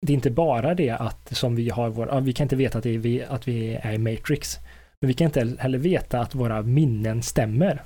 det, 0.00 0.12
är 0.12 0.14
inte 0.14 0.30
bara 0.30 0.74
det 0.74 0.90
att 0.90 1.36
som 1.36 1.56
vi 1.56 1.70
har 1.70 1.88
vår, 1.88 2.20
vi 2.20 2.32
kan 2.32 2.44
inte 2.44 2.56
veta 2.56 2.78
att, 2.78 2.84
det 2.84 2.94
är 2.94 2.98
vi, 2.98 3.22
att 3.22 3.48
vi 3.48 3.78
är 3.82 3.92
i 3.92 3.98
Matrix. 3.98 4.58
Men 5.00 5.08
vi 5.08 5.14
kan 5.14 5.24
inte 5.24 5.56
heller 5.58 5.78
veta 5.78 6.20
att 6.20 6.34
våra 6.34 6.62
minnen 6.62 7.22
stämmer. 7.22 7.82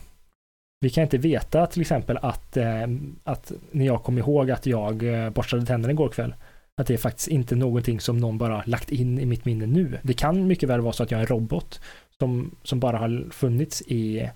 Vi 0.80 0.90
kan 0.90 1.02
inte 1.02 1.18
veta 1.18 1.66
till 1.66 1.80
exempel 1.80 2.18
att, 2.22 2.56
eh, 2.56 2.86
att 3.24 3.52
när 3.70 3.86
jag 3.86 4.02
kom 4.02 4.18
ihåg 4.18 4.50
att 4.50 4.66
jag 4.66 5.02
eh, 5.02 5.30
borstade 5.30 5.66
tänderna 5.66 5.92
igår 5.92 6.08
kväll, 6.08 6.34
att 6.76 6.86
det 6.86 6.94
är 6.94 6.98
faktiskt 6.98 7.28
inte 7.28 7.56
någonting 7.56 8.00
som 8.00 8.18
någon 8.18 8.38
bara 8.38 8.62
lagt 8.66 8.90
in 8.90 9.18
i 9.18 9.26
mitt 9.26 9.44
minne 9.44 9.66
nu. 9.66 9.98
Det 10.02 10.14
kan 10.14 10.46
mycket 10.46 10.68
väl 10.68 10.80
vara 10.80 10.92
så 10.92 11.02
att 11.02 11.10
jag 11.10 11.18
är 11.18 11.22
en 11.22 11.26
robot 11.26 11.80
som, 12.18 12.56
som 12.62 12.80
bara 12.80 12.98
har 12.98 13.30
funnits 13.30 13.82
i 13.82 14.30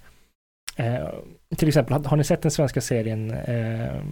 Eh, 0.78 1.08
till 1.56 1.68
exempel, 1.68 1.92
har, 1.92 2.04
har 2.04 2.16
ni 2.16 2.24
sett 2.24 2.42
den 2.42 2.50
svenska 2.50 2.80
serien 2.80 3.30
eh, 3.30 4.02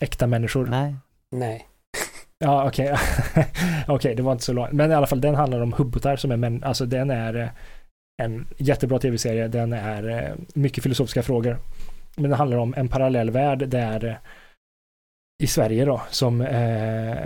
Äkta 0.00 0.26
människor? 0.26 0.66
Nej. 0.66 0.96
Nej. 1.30 1.68
Ja, 2.44 2.68
okej. 2.68 2.96
okej, 3.88 4.14
det 4.14 4.22
var 4.22 4.32
inte 4.32 4.44
så 4.44 4.52
långt. 4.52 4.72
Men 4.72 4.90
i 4.90 4.94
alla 4.94 5.06
fall, 5.06 5.20
den 5.20 5.34
handlar 5.34 5.60
om 5.60 5.72
hubbotar 5.72 6.16
som 6.16 6.30
är 6.30 6.36
män. 6.36 6.64
Alltså 6.64 6.86
den 6.86 7.10
är 7.10 7.34
eh, 7.34 7.48
en 8.22 8.46
jättebra 8.56 8.98
tv-serie. 8.98 9.48
Den 9.48 9.72
är 9.72 10.08
eh, 10.08 10.34
mycket 10.54 10.82
filosofiska 10.82 11.22
frågor. 11.22 11.58
Men 12.16 12.30
den 12.30 12.38
handlar 12.38 12.58
om 12.58 12.74
en 12.76 12.88
parallell 12.88 13.30
värld 13.30 13.68
där 13.68 14.20
i 15.42 15.46
Sverige 15.46 15.84
då, 15.84 16.02
som, 16.10 16.40
eh, 16.40 17.16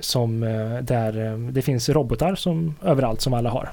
som 0.00 0.40
där 0.82 1.36
det 1.52 1.62
finns 1.62 1.88
robotar 1.88 2.34
som 2.34 2.74
överallt 2.82 3.20
som 3.20 3.34
alla 3.34 3.50
har. 3.50 3.70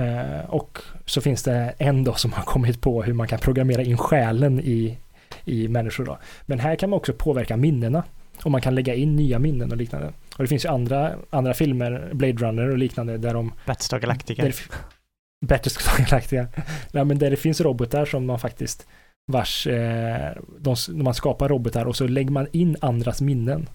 Eh, 0.00 0.50
och 0.50 0.78
så 1.06 1.20
finns 1.20 1.42
det 1.42 1.74
en 1.78 2.04
då 2.04 2.14
som 2.14 2.32
har 2.32 2.42
kommit 2.42 2.80
på 2.80 3.02
hur 3.02 3.12
man 3.12 3.28
kan 3.28 3.38
programmera 3.38 3.82
in 3.82 3.98
själen 3.98 4.60
i, 4.60 4.98
i 5.44 5.68
människor 5.68 6.04
då. 6.04 6.18
Men 6.46 6.58
här 6.58 6.76
kan 6.76 6.90
man 6.90 6.96
också 6.96 7.12
påverka 7.12 7.56
minnena. 7.56 8.04
Och 8.44 8.50
man 8.50 8.60
kan 8.60 8.74
lägga 8.74 8.94
in 8.94 9.16
nya 9.16 9.38
minnen 9.38 9.70
och 9.70 9.76
liknande. 9.76 10.12
Och 10.36 10.44
det 10.44 10.48
finns 10.48 10.64
ju 10.64 10.68
andra, 10.68 11.12
andra 11.30 11.54
filmer, 11.54 12.10
Blade 12.12 12.32
Runner 12.32 12.70
och 12.70 12.78
liknande, 12.78 13.18
där 13.18 13.34
de... 13.34 13.52
Battlestar 13.66 13.98
Galactica. 13.98 14.42
Där, 14.42 14.54
Battlestar 15.46 16.04
Galactica. 16.04 16.46
Nej, 16.92 17.04
men 17.04 17.18
där 17.18 17.30
det 17.30 17.36
finns 17.36 17.60
robotar 17.60 18.04
som 18.04 18.26
man 18.26 18.38
faktiskt 18.38 18.86
vars, 19.32 19.66
eh, 19.66 20.32
de, 20.58 20.76
man 20.88 21.14
skapar 21.14 21.48
robotar 21.48 21.84
och 21.84 21.96
så 21.96 22.06
lägger 22.06 22.30
man 22.30 22.46
in 22.52 22.76
andras 22.80 23.20
minnen. 23.20 23.68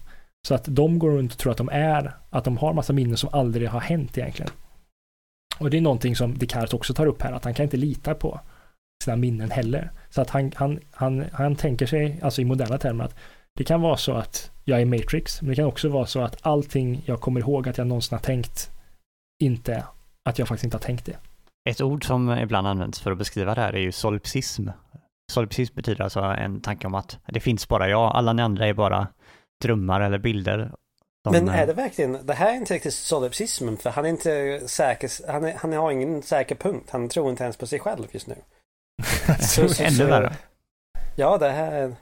Så 0.48 0.54
att 0.54 0.64
de 0.68 0.98
går 0.98 1.10
runt 1.10 1.32
och 1.32 1.38
tror 1.38 1.52
att 1.52 1.58
de 1.58 1.68
är, 1.72 2.14
att 2.30 2.44
de 2.44 2.58
har 2.58 2.72
massa 2.72 2.92
minnen 2.92 3.16
som 3.16 3.30
aldrig 3.32 3.68
har 3.68 3.80
hänt 3.80 4.18
egentligen. 4.18 4.50
Och 5.58 5.70
det 5.70 5.76
är 5.76 5.80
någonting 5.80 6.16
som 6.16 6.38
Descartes 6.38 6.74
också 6.74 6.94
tar 6.94 7.06
upp 7.06 7.22
här, 7.22 7.32
att 7.32 7.44
han 7.44 7.54
kan 7.54 7.64
inte 7.64 7.76
lita 7.76 8.14
på 8.14 8.40
sina 9.04 9.16
minnen 9.16 9.50
heller. 9.50 9.90
Så 10.10 10.20
att 10.20 10.30
han, 10.30 10.52
han, 10.54 10.80
han, 10.90 11.24
han 11.32 11.56
tänker 11.56 11.86
sig, 11.86 12.20
alltså 12.22 12.42
i 12.42 12.44
moderna 12.44 12.78
termer, 12.78 13.04
att 13.04 13.14
det 13.58 13.64
kan 13.64 13.80
vara 13.80 13.96
så 13.96 14.12
att 14.12 14.50
jag 14.64 14.80
är 14.80 14.86
Matrix, 14.86 15.42
men 15.42 15.48
det 15.48 15.56
kan 15.56 15.64
också 15.64 15.88
vara 15.88 16.06
så 16.06 16.20
att 16.20 16.46
allting 16.46 17.02
jag 17.04 17.20
kommer 17.20 17.40
ihåg 17.40 17.68
att 17.68 17.78
jag 17.78 17.86
någonsin 17.86 18.16
har 18.16 18.22
tänkt, 18.22 18.70
inte, 19.42 19.84
att 20.28 20.38
jag 20.38 20.48
faktiskt 20.48 20.64
inte 20.64 20.76
har 20.76 20.82
tänkt 20.82 21.06
det. 21.06 21.16
Ett 21.70 21.80
ord 21.80 22.06
som 22.06 22.30
ibland 22.30 22.66
används 22.66 23.00
för 23.00 23.12
att 23.12 23.18
beskriva 23.18 23.54
det 23.54 23.60
här 23.60 23.72
är 23.72 23.80
ju 23.80 23.92
solipsism. 23.92 24.68
Solipsism 25.32 25.74
betyder 25.74 26.04
alltså 26.04 26.20
en 26.20 26.60
tanke 26.60 26.86
om 26.86 26.94
att 26.94 27.18
det 27.26 27.40
finns 27.40 27.68
bara 27.68 27.88
jag, 27.88 28.16
alla 28.16 28.32
ni 28.32 28.42
andra 28.42 28.66
är 28.66 28.74
bara 28.74 29.08
drömmar 29.62 30.00
eller 30.00 30.18
bilder. 30.18 30.72
Men 31.32 31.48
är 31.48 31.66
det 31.66 31.72
verkligen, 31.72 32.26
det 32.26 32.34
här 32.34 32.50
är 32.52 32.56
inte 32.56 32.74
riktigt 32.74 32.94
solipsismen 32.94 33.76
för 33.76 33.90
han 33.90 34.04
är 34.04 34.08
inte 34.08 34.62
säker, 34.68 35.32
han, 35.32 35.44
är, 35.44 35.54
han 35.54 35.72
har 35.72 35.90
ingen 35.90 36.22
säker 36.22 36.54
punkt. 36.54 36.90
Han 36.90 37.08
tror 37.08 37.30
inte 37.30 37.42
ens 37.44 37.56
på 37.56 37.66
sig 37.66 37.78
själv 37.80 38.06
just 38.10 38.26
nu. 38.26 38.34
så, 39.40 39.68
så- 39.68 39.82
ännu 39.82 40.04
värre. 40.04 40.36
Ja, 41.16 41.38
det 41.38 41.50
här 41.50 41.72
är... 41.72 41.94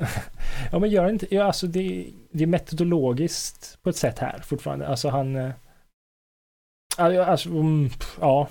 Ja, 0.72 0.78
men 0.78 0.90
gör 0.90 1.08
inte, 1.08 1.34
ja, 1.34 1.44
alltså 1.44 1.66
det, 1.66 2.12
det 2.30 2.42
är 2.42 2.46
metodologiskt 2.46 3.78
på 3.82 3.90
ett 3.90 3.96
sätt 3.96 4.18
här 4.18 4.40
fortfarande. 4.44 4.88
Alltså 4.88 5.08
han... 5.08 5.36
eh, 5.36 5.50
ja, 6.98 7.24
Alltså, 7.24 7.48
mm, 7.48 7.90
ja. 8.20 8.48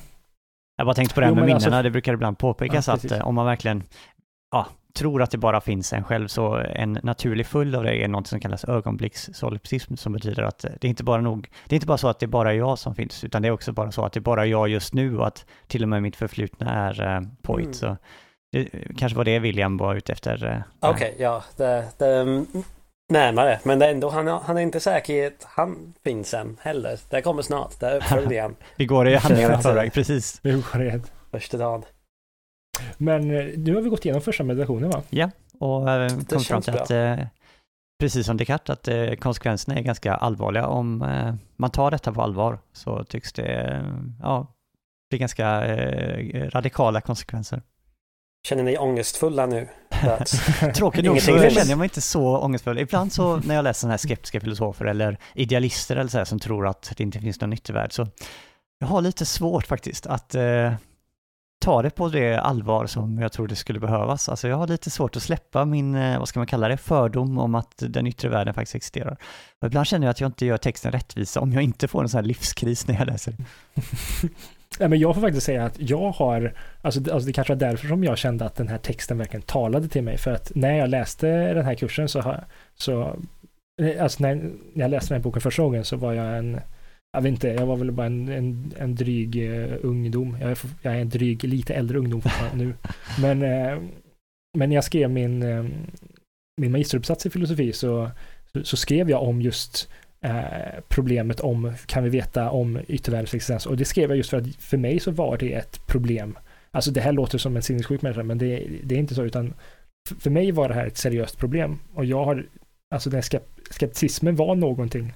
Jag 0.77 0.85
bara 0.87 0.93
tänkte 0.95 1.13
på 1.15 1.19
det 1.21 1.25
här 1.25 1.31
Jo, 1.31 1.35
med 1.35 1.45
minnena, 1.45 1.65
alltså- 1.65 1.81
det 1.81 1.91
brukar 1.91 2.13
ibland 2.13 2.37
påpekas 2.37 2.87
Ja, 2.87 2.93
att 2.93 3.01
precis. 3.01 3.17
eh, 3.17 3.27
om 3.27 3.35
man 3.35 3.45
verkligen 3.45 3.83
ja, 4.51 4.67
tror 4.95 5.21
att 5.21 5.31
det 5.31 5.37
bara 5.37 5.61
finns 5.61 5.93
en 5.93 6.03
själv 6.03 6.27
så 6.27 6.55
en 6.55 6.99
naturlig 7.03 7.45
följd 7.45 7.75
av 7.75 7.83
det 7.83 8.03
är 8.03 8.07
något 8.07 8.27
som 8.27 8.39
kallas 8.39 8.65
ögonblickssolipsism 8.65 9.95
som 9.95 10.13
betyder 10.13 10.43
att 10.43 10.59
det 10.59 10.87
är 10.87 10.89
inte 10.89 11.03
bara 11.03 11.21
nog, 11.21 11.49
det 11.67 11.73
är 11.73 11.77
inte 11.77 11.87
bara 11.87 11.97
så 11.97 12.07
att 12.07 12.19
det 12.19 12.25
är 12.25 12.27
bara 12.27 12.53
jag 12.53 12.79
som 12.79 12.95
finns 12.95 13.23
utan 13.23 13.41
det 13.41 13.47
är 13.47 13.51
också 13.51 13.71
bara 13.71 13.91
så 13.91 14.05
att 14.05 14.13
det 14.13 14.19
är 14.19 14.21
bara 14.21 14.45
jag 14.45 14.69
just 14.69 14.93
nu 14.93 15.17
och 15.17 15.27
att 15.27 15.45
till 15.67 15.83
och 15.83 15.89
med 15.89 16.01
mitt 16.01 16.15
förflutna 16.15 16.71
är 16.71 17.15
eh, 17.15 17.21
påhitt. 17.41 17.65
Mm. 17.65 17.73
Så 17.73 17.97
det 18.51 18.69
kanske 18.97 19.17
var 19.17 19.25
det 19.25 19.39
William 19.39 19.77
var 19.77 19.95
ute 19.95 20.11
efter. 20.11 20.45
eh, 20.81 20.89
Okej, 20.91 21.15
ja, 21.19 21.43
det, 21.57 21.85
det 21.97 22.05
är 22.05 22.21
mm, 22.21 22.45
närmare. 23.09 23.59
Men 23.63 23.79
det 23.79 23.85
är 23.85 23.91
ändå, 23.91 24.09
han, 24.09 24.27
han 24.27 24.57
är 24.57 24.61
inte 24.61 24.79
säker 24.79 25.13
i 25.13 25.25
att 25.25 25.43
han 25.43 25.93
finns 26.03 26.33
än 26.33 26.57
heller. 26.61 26.99
Det 27.09 27.21
kommer 27.21 27.41
snart, 27.41 27.79
det 27.79 28.01
följer 28.01 28.41
han 28.41 28.55
Vi 28.75 28.85
går 28.85 29.07
i 29.07 29.15
handlingarna 29.15 29.59
i 29.59 29.61
förväg, 29.63 29.93
precis. 29.93 30.39
Det 30.43 30.49
är 30.49 30.61
korrekt. 30.61 31.11
första 31.31 31.57
dagen. 31.57 31.83
Men 32.97 33.31
eh, 33.31 33.45
nu 33.57 33.75
har 33.75 33.81
vi 33.81 33.89
gått 33.89 34.05
igenom 34.05 34.21
första 34.21 34.43
meditationen 34.43 34.89
va? 34.89 35.03
Och 35.59 35.89
eh, 35.89 36.09
kom 36.29 36.39
fram 36.39 36.61
till 36.61 36.73
att 36.73 36.91
eh, 36.91 37.19
precis 37.99 38.25
som 38.25 38.37
Descartes, 38.37 38.69
att 38.69 39.19
konsekvenserna 39.19 39.79
är 39.79 39.81
ganska 39.81 40.13
allvarliga. 40.13 40.67
Om 40.67 40.97
man 41.55 41.69
tar 41.69 41.91
detta 41.91 42.13
på 42.13 42.21
allvar 42.21 42.59
så 42.73 43.03
tycks 43.03 43.33
det 43.33 43.83
ja, 44.21 44.47
bli 45.09 45.19
ganska 45.19 45.77
radikala 46.49 47.01
konsekvenser. 47.01 47.61
Känner 48.47 48.63
ni 48.63 48.77
ångestfulla 48.77 49.45
nu? 49.45 49.67
Tråkigt 50.75 51.05
nog 51.05 51.21
så 51.21 51.39
känner 51.39 51.69
jag 51.69 51.77
mig 51.77 51.85
inte 51.85 52.01
så 52.01 52.37
ångestfull. 52.37 52.79
Ibland 52.79 53.13
så 53.13 53.37
när 53.37 53.55
jag 53.55 53.63
läser 53.63 53.79
sådana 53.79 53.91
här 53.91 53.97
skeptiska 53.97 54.39
filosofer 54.39 54.85
eller 54.85 55.17
idealister 55.33 55.95
eller 55.95 56.09
så 56.09 56.17
här, 56.17 56.25
som 56.25 56.39
tror 56.39 56.67
att 56.67 56.93
det 56.97 57.03
inte 57.03 57.19
finns 57.19 57.41
någon 57.41 57.49
nyttovärld 57.49 57.93
så 57.93 58.07
jag 58.79 58.87
har 58.87 59.01
lite 59.01 59.25
svårt 59.25 59.67
faktiskt 59.67 60.07
att 60.07 60.35
eh, 60.35 60.73
ta 61.65 61.81
det 61.81 61.89
på 61.89 62.09
det 62.09 62.37
allvar 62.37 62.85
som 62.85 63.17
jag 63.19 63.31
tror 63.31 63.47
det 63.47 63.55
skulle 63.55 63.79
behövas. 63.79 64.29
Alltså 64.29 64.47
jag 64.47 64.57
har 64.57 64.67
lite 64.67 64.89
svårt 64.89 65.15
att 65.15 65.23
släppa 65.23 65.65
min, 65.65 65.95
eh, 65.95 66.19
vad 66.19 66.27
ska 66.27 66.39
man 66.39 66.47
kalla 66.47 66.67
det, 66.67 66.77
fördom 66.77 67.37
om 67.37 67.55
att 67.55 67.73
den 67.77 68.07
yttre 68.07 68.29
världen 68.29 68.53
faktiskt 68.53 68.75
existerar. 68.75 69.17
Och 69.59 69.67
ibland 69.67 69.87
känner 69.87 70.07
jag 70.07 70.11
att 70.11 70.21
jag 70.21 70.27
inte 70.27 70.45
gör 70.45 70.57
texten 70.57 70.91
rättvisa 70.91 71.39
om 71.39 71.53
jag 71.53 71.63
inte 71.63 71.87
får 71.87 72.01
en 72.03 72.09
sån 72.09 72.17
här 72.17 72.25
livskris 72.25 72.87
när 72.87 72.95
jag 72.95 73.07
läser. 73.07 73.35
Ja, 74.79 74.87
men 74.87 74.99
jag 74.99 75.15
får 75.15 75.21
faktiskt 75.21 75.45
säga 75.45 75.65
att 75.65 75.79
jag 75.79 76.11
har, 76.11 76.53
alltså, 76.81 76.99
alltså 76.99 77.27
det 77.27 77.33
kanske 77.33 77.53
var 77.53 77.59
därför 77.59 77.87
som 77.87 78.03
jag 78.03 78.17
kände 78.17 78.45
att 78.45 78.55
den 78.55 78.67
här 78.67 78.77
texten 78.77 79.17
verkligen 79.17 79.41
talade 79.41 79.87
till 79.87 80.03
mig. 80.03 80.17
För 80.17 80.31
att 80.31 80.51
när 80.55 80.77
jag 80.77 80.89
läste 80.89 81.53
den 81.53 81.65
här 81.65 81.75
kursen 81.75 82.09
så, 82.09 82.35
så 82.77 83.19
eh, 83.81 84.03
alltså 84.03 84.23
när 84.23 84.51
jag 84.73 84.91
läste 84.91 85.13
den 85.13 85.21
här 85.21 85.23
boken 85.23 85.41
första 85.41 85.63
gången 85.63 85.85
så 85.85 85.95
var 85.95 86.13
jag 86.13 86.37
en, 86.37 86.59
jag 87.15 87.21
vet 87.21 87.31
inte, 87.31 87.47
jag 87.47 87.65
var 87.65 87.75
väl 87.75 87.91
bara 87.91 88.07
en, 88.07 88.29
en, 88.29 88.73
en 88.77 88.95
dryg 88.95 89.35
uh, 89.35 89.75
ungdom. 89.81 90.37
Jag 90.41 90.51
är, 90.51 90.57
jag 90.81 90.95
är 90.95 90.99
en 90.99 91.09
dryg, 91.09 91.43
lite 91.43 91.73
äldre 91.73 91.97
ungdom 91.97 92.21
nu. 92.55 92.73
Men, 93.21 93.41
uh, 93.41 93.83
men 94.57 94.69
när 94.69 94.75
jag 94.75 94.83
skrev 94.83 95.09
min, 95.09 95.43
uh, 95.43 95.69
min 96.61 96.71
magisteruppsats 96.71 97.25
i 97.25 97.29
filosofi 97.29 97.73
så, 97.73 98.11
så, 98.53 98.63
så 98.63 98.77
skrev 98.77 99.09
jag 99.09 99.23
om 99.23 99.41
just 99.41 99.89
problemet 100.87 101.39
om, 101.39 101.73
kan 101.85 102.03
vi 102.03 102.09
veta 102.09 102.49
om 102.49 102.79
yttervärldens 102.87 103.33
existens? 103.33 103.65
Och 103.65 103.77
det 103.77 103.85
skrev 103.85 104.09
jag 104.09 104.17
just 104.17 104.29
för 104.29 104.37
att 104.37 104.55
för 104.55 104.77
mig 104.77 104.99
så 104.99 105.11
var 105.11 105.37
det 105.37 105.53
ett 105.53 105.87
problem. 105.87 106.37
Alltså 106.71 106.91
det 106.91 107.01
här 107.01 107.11
låter 107.11 107.37
som 107.37 107.55
en 107.55 107.61
sinnessjuk 107.61 108.01
människa, 108.01 108.23
men 108.23 108.37
det, 108.37 108.67
det 108.83 108.95
är 108.95 108.99
inte 108.99 109.15
så, 109.15 109.23
utan 109.23 109.53
för 110.19 110.29
mig 110.29 110.51
var 110.51 110.69
det 110.69 110.75
här 110.75 110.87
ett 110.87 110.97
seriöst 110.97 111.37
problem. 111.37 111.79
Och 111.93 112.05
jag 112.05 112.25
har, 112.25 112.45
alltså 112.95 113.09
den 113.09 113.23
skep 113.23 113.43
skepticismen 113.69 114.35
var 114.35 114.55
någonting 114.55 115.13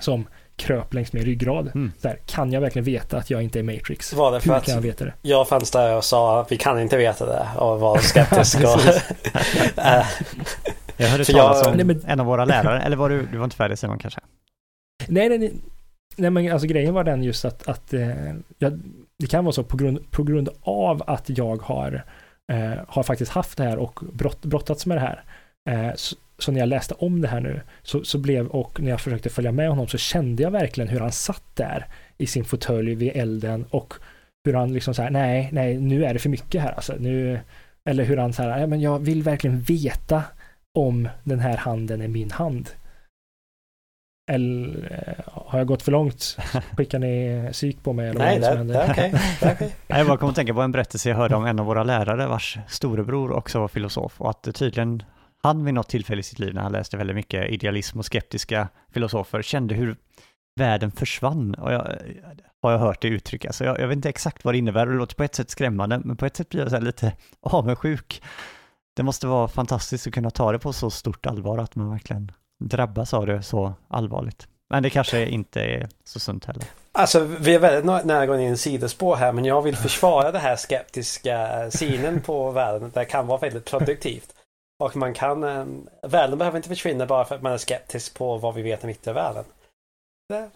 som 0.00 0.26
kröp 0.56 0.94
längs 0.94 1.12
min 1.12 1.24
ryggrad. 1.24 1.66
Mm. 1.74 1.92
Där, 2.00 2.18
kan 2.26 2.52
jag 2.52 2.60
verkligen 2.60 2.84
veta 2.84 3.18
att 3.18 3.30
jag 3.30 3.42
inte 3.42 3.58
är 3.58 3.62
Matrix? 3.62 4.12
Var 4.12 4.32
det 4.32 4.40
för 4.40 4.48
Hur 4.48 4.56
att 4.56 4.64
kan 4.64 4.74
jag 4.74 4.82
veta 4.82 5.04
det? 5.04 5.12
Jag 5.22 5.48
fanns 5.48 5.70
där 5.70 5.96
och 5.96 6.04
sa 6.04 6.46
vi 6.50 6.56
kan 6.56 6.80
inte 6.80 6.96
veta 6.96 7.26
det 7.26 7.46
och 7.58 7.80
var 7.80 7.98
skeptisk. 7.98 8.56
och, 8.56 8.64
Jag 10.96 11.08
hörde 11.08 11.24
talas 11.24 11.66
om 11.66 11.74
nej, 11.76 11.84
men... 11.84 12.02
en 12.06 12.20
av 12.20 12.26
våra 12.26 12.44
lärare, 12.44 12.82
eller 12.82 12.96
var 12.96 13.08
du, 13.08 13.26
du 13.26 13.38
var 13.38 13.44
inte 13.44 13.56
färdig 13.56 13.78
Simon 13.78 13.98
kanske? 13.98 14.20
Nej, 15.08 15.28
nej, 15.28 15.38
nej. 15.38 15.54
Nej, 16.16 16.30
men 16.30 16.52
alltså 16.52 16.66
grejen 16.66 16.94
var 16.94 17.04
den 17.04 17.22
just 17.22 17.44
att, 17.44 17.68
att 17.68 17.92
eh, 17.94 18.34
jag, 18.58 18.80
det 19.18 19.26
kan 19.26 19.44
vara 19.44 19.52
så 19.52 19.62
på 19.62 19.76
grund, 19.76 20.10
på 20.10 20.22
grund 20.22 20.48
av 20.62 21.02
att 21.06 21.24
jag 21.28 21.62
har, 21.62 22.04
eh, 22.52 22.84
har 22.88 23.02
faktiskt 23.02 23.32
haft 23.32 23.58
det 23.58 23.64
här 23.64 23.76
och 23.76 24.00
brott, 24.12 24.44
brottats 24.44 24.86
med 24.86 24.96
det 24.96 25.00
här. 25.00 25.24
Eh, 25.70 25.94
så, 25.94 26.16
så, 26.38 26.52
när 26.52 26.60
jag 26.60 26.68
läste 26.68 26.94
om 26.94 27.20
det 27.20 27.28
här 27.28 27.40
nu 27.40 27.60
så, 27.82 28.04
så 28.04 28.18
blev, 28.18 28.46
och 28.46 28.80
när 28.80 28.90
jag 28.90 29.00
försökte 29.00 29.30
följa 29.30 29.52
med 29.52 29.68
honom 29.68 29.88
så 29.88 29.98
kände 29.98 30.42
jag 30.42 30.50
verkligen 30.50 30.88
hur 30.88 31.00
han 31.00 31.12
satt 31.12 31.56
där 31.56 31.86
i 32.18 32.26
sin 32.26 32.44
fåtölj 32.44 32.94
vid 32.94 33.12
elden 33.14 33.64
och 33.70 33.94
hur 34.44 34.54
han 34.54 34.72
liksom 34.72 34.94
så 34.94 35.02
här, 35.02 35.10
nej, 35.10 35.48
nej, 35.52 35.78
nu 35.78 36.04
är 36.04 36.12
det 36.12 36.18
för 36.18 36.28
mycket 36.28 36.62
här 36.62 36.72
alltså. 36.72 36.94
Nu, 36.98 37.40
eller 37.84 38.04
hur 38.04 38.16
han 38.16 38.32
så 38.32 38.42
här, 38.42 38.66
men 38.66 38.80
jag 38.80 38.98
vill 38.98 39.22
verkligen 39.22 39.60
veta 39.60 40.22
om 40.78 41.08
den 41.24 41.40
här 41.40 41.56
handen 41.56 42.02
är 42.02 42.08
min 42.08 42.30
hand. 42.30 42.70
Eller 44.30 44.88
eh, 44.90 45.32
har 45.32 45.58
jag 45.58 45.66
gått 45.66 45.82
för 45.82 45.92
långt? 45.92 46.36
Skickar 46.76 46.98
ni 46.98 47.48
psyk 47.52 47.82
på 47.82 47.92
mig? 47.92 48.08
Eller 48.08 48.20
Nej, 48.20 48.40
det, 48.40 48.64
det 48.64 48.78
är 48.78 48.90
okej. 48.90 49.14
Okay. 49.52 49.70
Jag 49.86 50.06
bara 50.06 50.16
kom 50.16 50.28
att 50.28 50.34
tänka 50.34 50.54
på 50.54 50.60
en 50.62 50.72
berättelse 50.72 51.08
jag 51.08 51.16
hörde 51.16 51.36
om 51.36 51.46
en 51.46 51.60
av 51.60 51.66
våra 51.66 51.84
lärare 51.84 52.26
vars 52.26 52.58
storebror 52.68 53.32
också 53.32 53.60
var 53.60 53.68
filosof 53.68 54.20
och 54.20 54.30
att 54.30 54.54
tydligen 54.54 55.02
han 55.46 55.64
vid 55.64 55.74
något 55.74 55.88
tillfälle 55.88 56.20
i 56.20 56.22
sitt 56.22 56.38
liv 56.38 56.54
när 56.54 56.62
han 56.62 56.72
läste 56.72 56.96
väldigt 56.96 57.16
mycket 57.16 57.50
idealism 57.50 57.98
och 57.98 58.04
skeptiska 58.04 58.68
filosofer 58.92 59.42
kände 59.42 59.74
hur 59.74 59.96
världen 60.56 60.90
försvann. 60.90 61.54
Och 61.54 61.72
jag, 61.72 61.96
har 62.62 62.72
jag 62.72 62.78
hört 62.78 63.02
det 63.02 63.08
uttryckas. 63.08 63.60
Jag, 63.60 63.80
jag 63.80 63.88
vet 63.88 63.96
inte 63.96 64.08
exakt 64.08 64.44
vad 64.44 64.54
det 64.54 64.58
innebär 64.58 64.86
och 64.86 64.92
det 64.92 64.98
låter 64.98 65.16
på 65.16 65.22
ett 65.22 65.34
sätt 65.34 65.50
skrämmande 65.50 66.00
men 66.04 66.16
på 66.16 66.26
ett 66.26 66.36
sätt 66.36 66.48
blir 66.48 66.60
jag 66.60 66.70
så 66.70 66.80
lite 66.80 67.12
avundsjuk 67.40 68.22
det 68.96 69.02
måste 69.02 69.26
vara 69.26 69.48
fantastiskt 69.48 70.06
att 70.06 70.12
kunna 70.12 70.30
ta 70.30 70.52
det 70.52 70.58
på 70.58 70.72
så 70.72 70.90
stort 70.90 71.26
allvar 71.26 71.58
att 71.58 71.74
man 71.74 71.90
verkligen 71.90 72.32
drabbas 72.64 73.14
av 73.14 73.26
det 73.26 73.42
så 73.42 73.74
allvarligt. 73.88 74.48
Men 74.70 74.82
det 74.82 74.90
kanske 74.90 75.26
inte 75.26 75.60
är 75.60 75.88
så 76.04 76.20
sunt 76.20 76.44
heller. 76.44 76.64
Alltså 76.92 77.20
vi 77.20 77.54
är 77.54 77.58
väldigt 77.58 78.04
nära 78.06 78.26
gång 78.26 78.40
i 78.40 78.46
en 78.46 78.56
sidospår 78.56 79.16
här 79.16 79.32
men 79.32 79.44
jag 79.44 79.62
vill 79.62 79.76
försvara 79.76 80.32
det 80.32 80.38
här 80.38 80.56
skeptiska 80.56 81.70
synen 81.70 82.20
på 82.20 82.50
världen. 82.50 82.90
Det 82.94 83.04
kan 83.04 83.26
vara 83.26 83.38
väldigt 83.38 83.64
produktivt. 83.64 84.35
Och 84.78 84.96
man 84.96 85.14
kan, 85.14 85.44
eh, 85.44 85.66
världen 86.02 86.38
behöver 86.38 86.56
inte 86.56 86.68
försvinna 86.68 87.06
bara 87.06 87.24
för 87.24 87.34
att 87.34 87.42
man 87.42 87.52
är 87.52 87.58
skeptisk 87.58 88.14
på 88.14 88.38
vad 88.38 88.54
vi 88.54 88.62
vet 88.62 88.84
om 88.84 88.90
yttervärlden. 88.90 89.44
Det... 90.28 90.50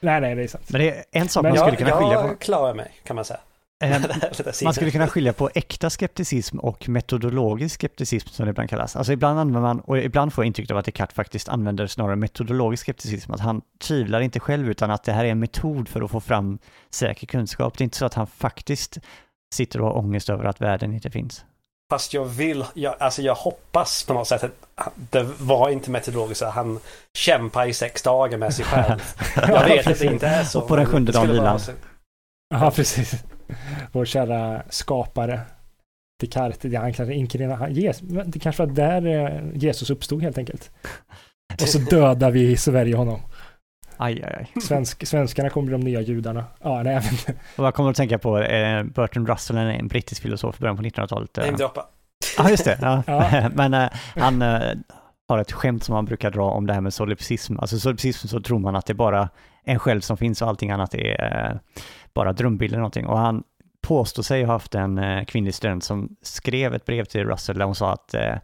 Nej, 0.00 0.20
nej, 0.20 0.34
det 0.34 0.42
är 0.42 0.48
sant. 0.48 0.64
Men 0.70 0.80
det 0.80 0.90
är 0.90 1.04
en 1.10 1.28
sak 1.28 1.42
men 1.42 1.52
man 1.52 1.58
skulle 1.58 1.76
kunna 1.76 1.90
skilja 1.90 2.22
på. 2.22 2.28
Jag 2.28 2.38
klarar 2.38 2.74
mig, 2.74 2.92
kan 3.04 3.16
man 3.16 3.24
säga. 3.24 3.40
Ehm, 3.84 4.02
man 4.64 4.74
skulle 4.74 4.90
kunna 4.90 5.08
skilja 5.08 5.32
på 5.32 5.50
äkta 5.54 5.90
skepticism 5.90 6.58
och 6.58 6.88
metodologisk 6.88 7.74
skepticism 7.74 8.28
som 8.28 8.46
det 8.46 8.50
ibland 8.50 8.70
kallas. 8.70 8.96
Alltså 8.96 9.12
ibland 9.12 9.38
använder 9.38 9.60
man, 9.60 9.80
och 9.80 9.98
ibland 9.98 10.32
får 10.32 10.44
jag 10.44 10.46
intrycket 10.46 10.70
av 10.70 10.76
att 10.76 10.84
Descartes 10.84 11.14
faktiskt 11.14 11.48
använder 11.48 11.86
snarare 11.86 12.16
metodologisk 12.16 12.82
skepticism, 12.82 13.32
att 13.32 13.40
han 13.40 13.62
tvivlar 13.78 14.20
inte 14.20 14.40
själv 14.40 14.70
utan 14.70 14.90
att 14.90 15.04
det 15.04 15.12
här 15.12 15.24
är 15.24 15.28
en 15.28 15.38
metod 15.38 15.88
för 15.88 16.02
att 16.02 16.10
få 16.10 16.20
fram 16.20 16.58
säker 16.90 17.26
kunskap. 17.26 17.78
Det 17.78 17.82
är 17.82 17.84
inte 17.84 17.96
så 17.96 18.06
att 18.06 18.14
han 18.14 18.26
faktiskt 18.26 18.98
sitter 19.54 19.80
och 19.80 19.86
har 19.86 19.98
ångest 19.98 20.30
över 20.30 20.44
att 20.44 20.60
världen 20.60 20.92
inte 20.92 21.10
finns. 21.10 21.44
Fast 21.90 22.14
jag 22.14 22.24
vill, 22.24 22.64
jag, 22.74 22.94
alltså 22.98 23.22
jag 23.22 23.34
hoppas 23.34 24.04
på 24.04 24.14
något 24.14 24.28
sätt 24.28 24.44
att 24.44 24.92
det 25.10 25.22
var 25.38 25.70
inte 25.70 25.90
metodologiskt, 25.90 26.44
han 26.44 26.78
kämpar 27.18 27.66
i 27.66 27.72
sex 27.74 28.02
dagar 28.02 28.38
med 28.38 28.54
sig 28.54 28.64
själv. 28.64 29.02
Jag 29.36 29.64
vet 29.64 29.86
att 29.86 29.98
det 29.98 30.06
inte 30.06 30.26
är 30.26 30.44
så. 30.44 30.60
Och 30.60 30.68
på 30.68 30.76
den 30.76 30.86
sjunde 30.86 31.12
dagen 31.12 31.28
vilar 31.30 31.60
Ja, 32.54 32.70
precis. 32.70 33.14
Vår 33.92 34.04
kära 34.04 34.62
skapare. 34.70 35.40
Descartes, 36.20 36.74
han 36.74 36.92
kanske 36.92 37.14
inkarnerar, 37.14 38.24
det 38.24 38.38
kanske 38.38 38.66
var 38.66 38.72
där 38.74 39.06
eh, 39.06 39.40
Jesus 39.54 39.90
uppstod 39.90 40.22
helt 40.22 40.38
enkelt. 40.38 40.70
Och 41.62 41.68
så 41.68 41.78
dödar 41.90 42.30
vi 42.30 42.50
i 42.50 42.56
Sverige 42.56 42.96
honom. 42.96 43.20
Aj, 43.96 44.22
aj, 44.24 44.34
aj. 44.38 44.62
Svensk, 44.62 45.06
svenskarna 45.06 45.50
kommer 45.50 45.66
bli 45.66 45.72
de 45.78 45.84
nya 45.84 46.00
judarna. 46.00 46.44
Ja, 46.62 46.82
nej, 46.82 46.96
inte. 47.12 47.34
Och 47.56 47.64
jag 47.66 47.74
kommer 47.74 47.90
att 47.90 47.96
tänka 47.96 48.18
på 48.18 48.38
eh, 48.38 48.82
Bertrand 48.82 49.28
Russell, 49.28 49.56
en 49.56 49.88
brittisk 49.88 50.22
filosof 50.22 50.56
i 50.56 50.60
början 50.60 50.76
på 50.76 50.82
1900-talet. 50.82 51.38
Eh. 51.38 51.44
Namedroppa. 51.44 51.86
Ja, 52.38 52.50
just 52.50 52.64
det. 52.64 52.78
Ja. 52.80 53.02
ja. 53.32 53.48
Men 53.54 53.74
eh, 53.74 53.88
han 54.16 54.42
eh, 54.42 54.72
har 55.28 55.38
ett 55.38 55.52
skämt 55.52 55.84
som 55.84 55.94
han 55.94 56.04
brukar 56.04 56.30
dra 56.30 56.50
om 56.50 56.66
det 56.66 56.72
här 56.72 56.80
med 56.80 56.94
solipsism. 56.94 57.58
Alltså 57.58 57.78
solipsism 57.78 58.28
så 58.28 58.40
tror 58.40 58.58
man 58.58 58.76
att 58.76 58.86
det 58.86 58.92
är 58.92 58.94
bara 58.94 59.28
en 59.64 59.78
själv 59.78 60.00
som 60.00 60.16
finns 60.16 60.42
och 60.42 60.48
allting 60.48 60.70
annat 60.70 60.94
är 60.94 61.50
eh, 61.50 61.56
bara 62.14 62.32
drömbilder 62.32 62.74
eller 62.74 62.80
någonting. 62.80 63.06
Och 63.06 63.18
han 63.18 63.42
påstår 63.84 64.22
sig 64.22 64.44
ha 64.44 64.52
haft 64.52 64.74
en 64.74 64.98
eh, 64.98 65.24
kvinnlig 65.24 65.54
student 65.54 65.84
som 65.84 66.16
skrev 66.22 66.74
ett 66.74 66.84
brev 66.84 67.04
till 67.04 67.24
Russell 67.24 67.58
där 67.58 67.64
hon 67.64 67.74
sa 67.74 67.92
att 67.92 68.14
eh, 68.14 68.36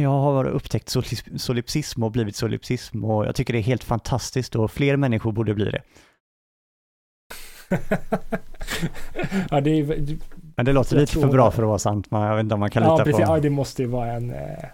jag 0.00 0.10
har 0.10 0.44
upptäckt 0.44 0.96
solipsism 1.36 2.02
och 2.02 2.12
blivit 2.12 2.36
solipsism 2.36 3.04
och 3.04 3.26
jag 3.26 3.34
tycker 3.34 3.52
det 3.52 3.58
är 3.58 3.62
helt 3.62 3.84
fantastiskt 3.84 4.56
och 4.56 4.70
fler 4.70 4.96
människor 4.96 5.32
borde 5.32 5.54
bli 5.54 5.70
det. 5.70 5.82
ja, 9.50 9.60
det 9.60 9.70
är, 9.70 10.16
Men 10.56 10.64
det 10.64 10.72
låter 10.72 10.96
lite 10.96 11.12
för 11.12 11.28
bra 11.28 11.50
för 11.50 11.62
att 11.62 11.68
vara 11.68 11.78
sant, 11.78 12.10
man, 12.10 12.22
jag 12.22 12.36
vet 12.36 12.42
inte 12.42 12.54
om 12.54 12.60
man 12.60 12.70
kan 12.70 12.82
lita 12.82 12.92
ja, 12.92 13.04
precis, 13.04 13.26
på. 13.26 13.32
Ja, 13.32 13.40
det 13.40 13.50
måste 13.50 13.82
ju 13.82 13.88
vara 13.88 14.12
en... 14.12 14.30
Eh, 14.30 14.64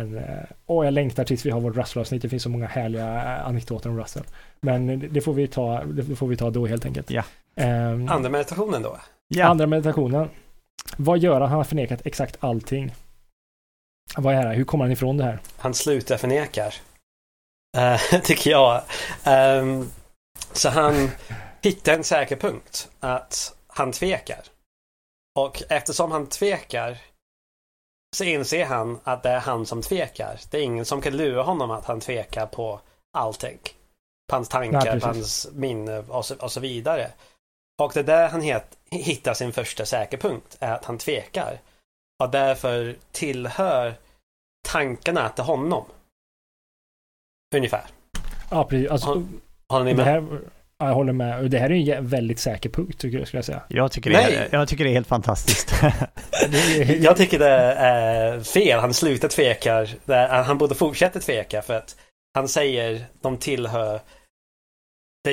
en 0.00 0.20
åh, 0.66 0.84
jag 0.84 0.94
längtar 0.94 1.24
tills 1.24 1.46
vi 1.46 1.50
har 1.50 1.60
vårt 1.60 1.76
Russell-avsnitt. 1.76 2.22
Det 2.22 2.28
finns 2.28 2.42
så 2.42 2.48
många 2.48 2.66
härliga 2.66 3.38
anekdoter 3.38 3.90
om 3.90 3.98
Russell. 3.98 4.22
Men 4.60 5.12
det 5.12 5.20
får 5.20 5.32
vi 5.32 5.46
ta, 5.46 5.84
det 5.84 6.16
får 6.16 6.26
vi 6.26 6.36
ta 6.36 6.50
då 6.50 6.66
helt 6.66 6.86
enkelt. 6.86 7.10
Ja. 7.10 7.22
Um, 7.56 8.08
Andra 8.08 8.30
meditationen 8.30 8.82
då? 8.82 8.98
Ja. 9.28 9.46
Andra 9.46 9.66
meditationen. 9.66 10.30
Vad 10.96 11.18
gör 11.18 11.40
han? 11.40 11.48
Han 11.48 11.56
har 11.56 11.64
förnekat 11.64 12.00
exakt 12.04 12.36
allting. 12.40 12.94
Vad 14.16 14.34
är 14.34 14.48
det? 14.48 14.54
Hur 14.54 14.64
kommer 14.64 14.84
han 14.84 14.92
ifrån 14.92 15.16
det 15.16 15.24
här? 15.24 15.38
Han 15.56 15.74
slutar 15.74 16.16
förnekar. 16.16 16.74
Uh, 17.76 18.20
tycker 18.24 18.50
jag. 18.50 18.82
Um, 19.26 19.90
så 20.52 20.68
han 20.68 21.10
hittar 21.62 21.94
en 21.94 22.04
säker 22.04 22.36
punkt. 22.36 22.90
Att 23.00 23.56
han 23.66 23.92
tvekar. 23.92 24.40
Och 25.38 25.62
eftersom 25.68 26.12
han 26.12 26.26
tvekar 26.26 26.98
så 28.16 28.24
inser 28.24 28.64
han 28.64 29.00
att 29.04 29.22
det 29.22 29.28
är 29.30 29.40
han 29.40 29.66
som 29.66 29.82
tvekar. 29.82 30.40
Det 30.50 30.58
är 30.58 30.62
ingen 30.62 30.84
som 30.84 31.00
kan 31.00 31.16
lura 31.16 31.42
honom 31.42 31.70
att 31.70 31.84
han 31.84 32.00
tvekar 32.00 32.46
på 32.46 32.80
allting. 33.12 33.58
På 34.28 34.36
hans 34.36 34.48
tankar, 34.48 34.92
Nej, 34.92 35.00
på 35.00 35.06
hans 35.06 35.48
minne 35.52 35.98
och 35.98 36.24
så, 36.24 36.36
och 36.36 36.52
så 36.52 36.60
vidare. 36.60 37.10
Och 37.78 37.90
det 37.94 38.00
är 38.00 38.04
där 38.04 38.28
han 38.28 38.40
het, 38.40 38.78
hittar 38.90 39.34
sin 39.34 39.52
första 39.52 39.86
säkerpunkt, 39.86 40.56
är 40.60 40.72
att 40.72 40.84
han 40.84 40.98
tvekar. 40.98 41.58
Och 42.22 42.30
därför 42.30 42.96
tillhör 43.12 43.94
tankarna 44.68 45.28
till 45.28 45.44
honom. 45.44 45.84
ungefär. 47.56 47.84
Ja, 48.50 48.64
precis. 48.64 48.90
Alltså, 48.90 49.06
Har- 49.08 49.22
Håller 49.68 49.84
ni 49.84 49.90
det 49.90 49.96
med? 49.96 50.06
här, 50.06 50.40
ja, 50.78 50.86
jag 50.88 50.94
håller 50.94 51.12
med. 51.12 51.50
Det 51.50 51.58
här 51.58 51.72
är 51.72 51.96
en 51.96 52.06
väldigt 52.08 52.38
säker 52.38 52.70
punkt, 52.70 52.98
tycker 53.00 53.18
jag, 53.18 53.26
skulle 53.26 53.38
jag 53.38 53.44
säga. 53.44 53.62
Jag 53.68 53.92
tycker, 53.92 54.10
det 54.10 54.16
är, 54.22 54.38
Nej. 54.40 54.48
jag 54.52 54.68
tycker 54.68 54.84
det 54.84 54.90
är 54.90 54.94
helt 54.94 55.06
fantastiskt. 55.06 55.74
Det 56.50 56.58
är, 56.82 57.04
Jag 57.04 57.16
tycker 57.16 57.38
det 57.38 57.48
är 57.74 58.40
fel. 58.40 58.80
Han 58.80 58.94
slutar 58.94 59.28
tveka. 59.28 59.86
Det- 60.04 60.28
Han 60.46 60.58
borde 60.58 60.74
fortsätta 60.74 61.20
tveka 61.20 61.62
för 61.62 61.74
att 61.74 61.96
han 62.34 62.48
säger 62.48 63.04
de 63.20 63.36
tillhör 63.36 64.00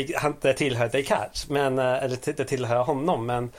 det, 0.03 0.15
han, 0.17 0.35
det 0.41 0.53
tillhör 0.53 0.89
Descartes, 0.89 1.49
men, 1.49 1.79
eh, 1.79 2.03
eller 2.03 2.33
det 2.37 2.45
tillhör 2.45 2.83
honom, 2.83 3.25
men 3.25 3.51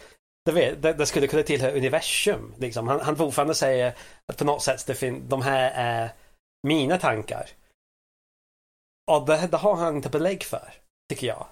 det, 0.45 0.53
vet, 0.53 0.83
det, 0.83 0.93
det 0.93 1.07
skulle 1.07 1.27
kunna 1.27 1.43
tillhöra 1.43 1.73
universum. 1.73 2.55
Liksom. 2.59 2.89
Han, 2.89 3.01
han 3.01 3.17
fortfarande 3.17 3.55
säger 3.55 3.95
att 4.33 4.39
på 4.39 4.45
något 4.45 4.63
sätt 4.63 4.87
det 4.87 4.95
fin, 4.95 5.23
de 5.29 5.43
här 5.43 5.73
är 5.75 6.11
mina 6.63 6.99
tankar. 6.99 7.47
Och 9.11 9.27
det, 9.27 9.49
det 9.51 9.57
har 9.57 9.77
han 9.77 9.97
inte 9.97 10.09
belägg 10.09 10.45
för, 10.45 10.73
tycker 11.09 11.27
jag. 11.27 11.47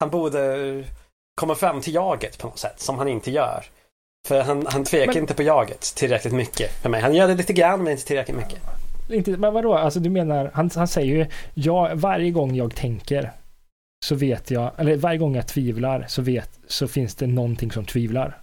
Han 0.00 0.10
borde 0.10 0.84
komma 1.40 1.54
fram 1.54 1.80
till 1.80 1.94
jaget 1.94 2.38
på 2.38 2.46
något 2.46 2.58
sätt, 2.58 2.80
som 2.80 2.98
han 2.98 3.08
inte 3.08 3.30
gör. 3.30 3.64
För 4.28 4.42
han, 4.42 4.66
han 4.66 4.84
tvekar 4.84 5.06
Men- 5.12 5.16
inte 5.22 5.34
på 5.34 5.42
jaget 5.42 5.80
tillräckligt 5.80 6.34
mycket 6.34 6.82
för 6.82 6.88
mig. 6.88 7.00
Han 7.00 7.14
gör 7.14 7.28
det 7.28 7.34
lite 7.34 7.52
grann, 7.52 7.82
men 7.82 7.92
inte 7.92 8.04
tillräckligt 8.04 8.36
mycket. 8.36 8.60
inte, 9.10 9.30
men 9.30 9.54
vadå, 9.54 9.74
alltså 9.74 10.00
du 10.00 10.10
menar, 10.10 10.50
han, 10.54 10.70
han 10.74 10.88
säger 10.88 11.14
ju, 11.14 11.26
ja, 11.54 11.90
varje 11.94 12.30
gång 12.30 12.54
jag 12.54 12.74
tänker 12.76 13.32
så 14.06 14.14
vet 14.14 14.50
jag, 14.50 14.72
eller 14.78 14.96
varje 14.96 15.18
gång 15.18 15.36
jag 15.36 15.46
tvivlar 15.48 16.04
så 16.08 16.22
vet, 16.22 16.60
så 16.66 16.88
finns 16.88 17.14
det 17.14 17.26
någonting 17.26 17.70
som 17.72 17.84
tvivlar. 17.84 18.42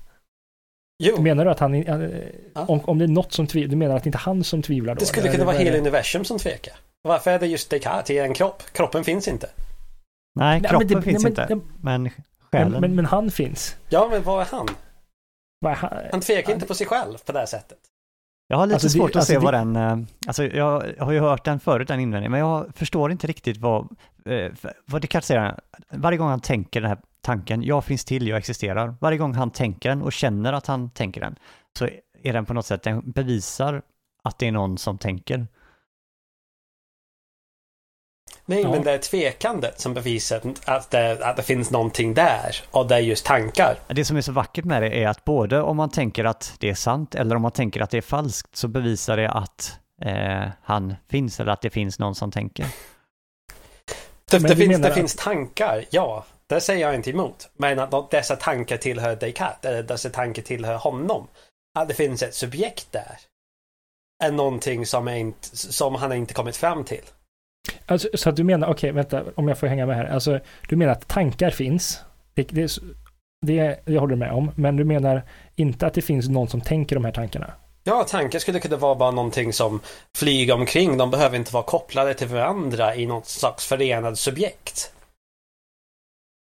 Jo, 1.03 1.21
Menar 1.21 1.45
du 1.45 1.51
att 1.51 1.59
han, 1.59 1.73
eh, 1.75 2.19
om, 2.53 2.79
om 2.85 2.97
det 2.97 3.05
är 3.05 3.07
något 3.07 3.33
som 3.33 3.47
tvivlar, 3.47 3.69
du 3.71 3.75
menar 3.75 3.95
att 3.95 4.03
det 4.03 4.07
inte 4.07 4.17
är 4.17 4.19
han 4.19 4.43
som 4.43 4.61
tvivlar 4.61 4.95
då? 4.95 4.99
det 4.99 5.05
skulle 5.05 5.31
kunna 5.31 5.45
vara 5.45 5.57
hela 5.57 5.77
universum 5.77 6.25
som 6.25 6.37
tvekar. 6.39 6.73
Varför 7.03 7.31
är 7.31 7.39
det 7.39 7.47
just 7.47 7.69
Descartes 7.69 8.09
i 8.09 8.17
en 8.17 8.33
kropp? 8.33 8.63
Kroppen 8.73 9.03
finns 9.03 9.27
inte. 9.27 9.49
Nej, 10.35 10.61
Nej, 10.61 10.69
kroppen 10.69 10.87
men 10.87 10.97
det- 10.97 11.01
finns 11.01 11.23
nej, 11.23 11.29
inte. 11.29 11.45
men- 11.49 11.61
Men 11.81 12.03
Men, 12.03 12.11
själen. 12.51 12.81
men, 12.81 12.95
men 12.95 13.05
han 13.05 13.31
finns. 13.31 13.75
Ja, 13.89 14.07
men 14.11 14.23
vad 14.23 14.41
är 14.41 14.45
han? 14.51 14.67
Vad 15.59 15.71
är 15.71 15.75
han? 15.75 15.93
Han 16.11 16.21
tvekar 16.21 16.53
inte 16.53 16.65
på 16.65 16.73
sig 16.73 16.87
själv 16.87 17.17
på 17.25 17.31
det 17.31 17.39
här 17.39 17.45
sättet. 17.45 17.77
Jag 18.53 18.57
har 18.57 18.67
lite 18.67 18.75
Alltså, 18.75 18.87
det- 18.87 18.91
svårt 18.91 19.09
att 19.09 19.15
alltså, 19.15 19.31
se 19.33 19.39
det- 19.39 19.43
vad 19.45 19.53
den, 19.53 19.75
eh, 19.75 19.97
alltså 20.27 20.43
jag 20.45 20.83
har 20.99 21.11
ju 21.11 21.19
hört 21.19 21.45
den 21.45 21.59
förut, 21.59 21.87
den 21.87 21.99
invändningen, 21.99 22.31
men 22.31 22.39
jag 22.39 22.65
förstår 22.75 23.11
inte 23.11 23.27
riktigt 23.27 23.57
vad, 23.57 23.81
eh, 24.25 24.51
vad 24.85 25.01
Descartes 25.01 25.27
säger. 25.27 25.59
Varje 25.91 26.17
gång 26.17 26.29
han 26.29 26.39
tänker 26.39 26.81
den 26.81 26.89
här 26.89 26.97
tanken, 27.21 27.63
jag 27.63 27.83
finns 27.85 28.05
till, 28.05 28.27
jag 28.27 28.37
existerar. 28.37 28.95
Varje 28.99 29.17
gång 29.17 29.33
han 29.33 29.51
tänker 29.51 29.89
den 29.89 30.01
och 30.01 30.13
känner 30.13 30.53
att 30.53 30.67
han 30.67 30.89
tänker 30.89 31.21
den, 31.21 31.35
så 31.77 31.87
är 32.23 32.33
den 32.33 32.45
på 32.45 32.53
något 32.53 32.65
sätt, 32.65 32.83
den 32.83 33.11
bevisar 33.11 33.81
att 34.23 34.39
det 34.39 34.47
är 34.47 34.51
någon 34.51 34.77
som 34.77 34.97
tänker. 34.97 35.47
Nej, 38.45 38.61
Ja. 38.61 38.71
men 38.71 38.83
det 38.83 38.91
är 38.91 38.97
tvekandet 38.97 39.79
som 39.79 39.93
bevisar 39.93 40.41
att 40.65 40.91
det, 40.91 41.25
att 41.25 41.35
det 41.35 41.43
finns 41.43 41.71
någonting 41.71 42.13
där. 42.13 42.55
Och 42.71 42.87
det 42.87 42.95
är 42.95 42.99
just 42.99 43.25
tankar. 43.25 43.77
Det 43.87 44.05
som 44.05 44.17
är 44.17 44.21
så 44.21 44.31
vackert 44.31 44.65
med 44.65 44.81
det 44.81 45.03
är 45.03 45.07
att 45.07 45.25
både 45.25 45.61
om 45.61 45.77
man 45.77 45.89
tänker 45.89 46.25
att 46.25 46.53
det 46.59 46.69
är 46.69 46.75
sant 46.75 47.15
eller 47.15 47.35
om 47.35 47.41
man 47.41 47.51
tänker 47.51 47.81
att 47.81 47.89
det 47.89 47.97
är 47.97 48.01
falskt 48.01 48.55
så 48.55 48.67
bevisar 48.67 49.17
det 49.17 49.29
att 49.29 49.79
eh, 50.01 50.49
han 50.63 50.95
finns 51.09 51.39
eller 51.39 51.51
att 51.51 51.61
det 51.61 51.69
finns 51.69 51.99
någon 51.99 52.15
som 52.15 52.31
tänker. 52.31 52.65
Det, 54.31 54.39
det, 54.39 54.55
finns, 54.55 54.77
det 54.81 54.87
att- 54.87 54.93
finns 54.93 55.15
tankar, 55.15 55.85
ja. 55.89 56.25
Det 56.47 56.61
säger 56.61 56.81
jag 56.87 56.95
inte 56.95 57.09
emot. 57.09 57.49
Men 57.57 57.79
att 57.79 58.11
dessa 58.11 58.35
tankar 58.35 58.77
tillhör 58.77 59.15
Descartes, 59.15 59.65
eller 59.65 59.83
dessa 59.83 60.09
tankar 60.09 60.41
tillhör 60.43 60.75
honom. 60.75 61.27
Att 61.79 61.87
det 61.87 61.93
finns 61.93 62.23
ett 62.23 62.35
subjekt 62.35 62.87
där. 62.91 63.17
Är 64.23 64.31
någonting 64.31 64.85
som, 64.85 65.07
är 65.07 65.15
inte, 65.15 65.57
som 65.57 65.95
han 65.95 66.13
inte 66.13 66.33
kommit 66.33 66.57
fram 66.57 66.83
till. 66.83 67.01
Alltså, 67.85 68.09
så 68.13 68.29
att 68.29 68.35
du 68.35 68.43
menar, 68.43 68.67
okej, 68.67 68.91
vänta, 68.91 69.23
om 69.35 69.47
jag 69.47 69.57
får 69.57 69.67
hänga 69.67 69.85
med 69.85 69.95
här. 69.95 70.05
Alltså, 70.05 70.39
du 70.69 70.75
menar 70.75 70.91
att 70.91 71.07
tankar 71.07 71.49
finns. 71.49 71.99
Det, 72.33 72.43
det, 72.43 72.77
det, 73.45 73.79
det 73.85 73.97
håller 73.97 74.15
du 74.15 74.19
med 74.19 74.31
om. 74.31 74.51
Men 74.55 74.75
du 74.75 74.83
menar 74.83 75.21
inte 75.55 75.87
att 75.87 75.93
det 75.93 76.01
finns 76.01 76.29
någon 76.29 76.47
som 76.47 76.61
tänker 76.61 76.95
de 76.95 77.05
här 77.05 77.11
tankarna. 77.11 77.53
Ja, 77.83 78.03
tankar 78.03 78.39
skulle 78.39 78.59
kunna 78.59 78.77
vara 78.77 78.95
bara 78.95 79.11
någonting 79.11 79.53
som 79.53 79.79
flyger 80.17 80.53
omkring. 80.53 80.97
De 80.97 81.11
behöver 81.11 81.37
inte 81.37 81.53
vara 81.53 81.63
kopplade 81.63 82.13
till 82.13 82.27
varandra 82.27 82.95
i 82.95 83.05
något 83.05 83.27
slags 83.27 83.65
förenad 83.65 84.17
subjekt. 84.17 84.93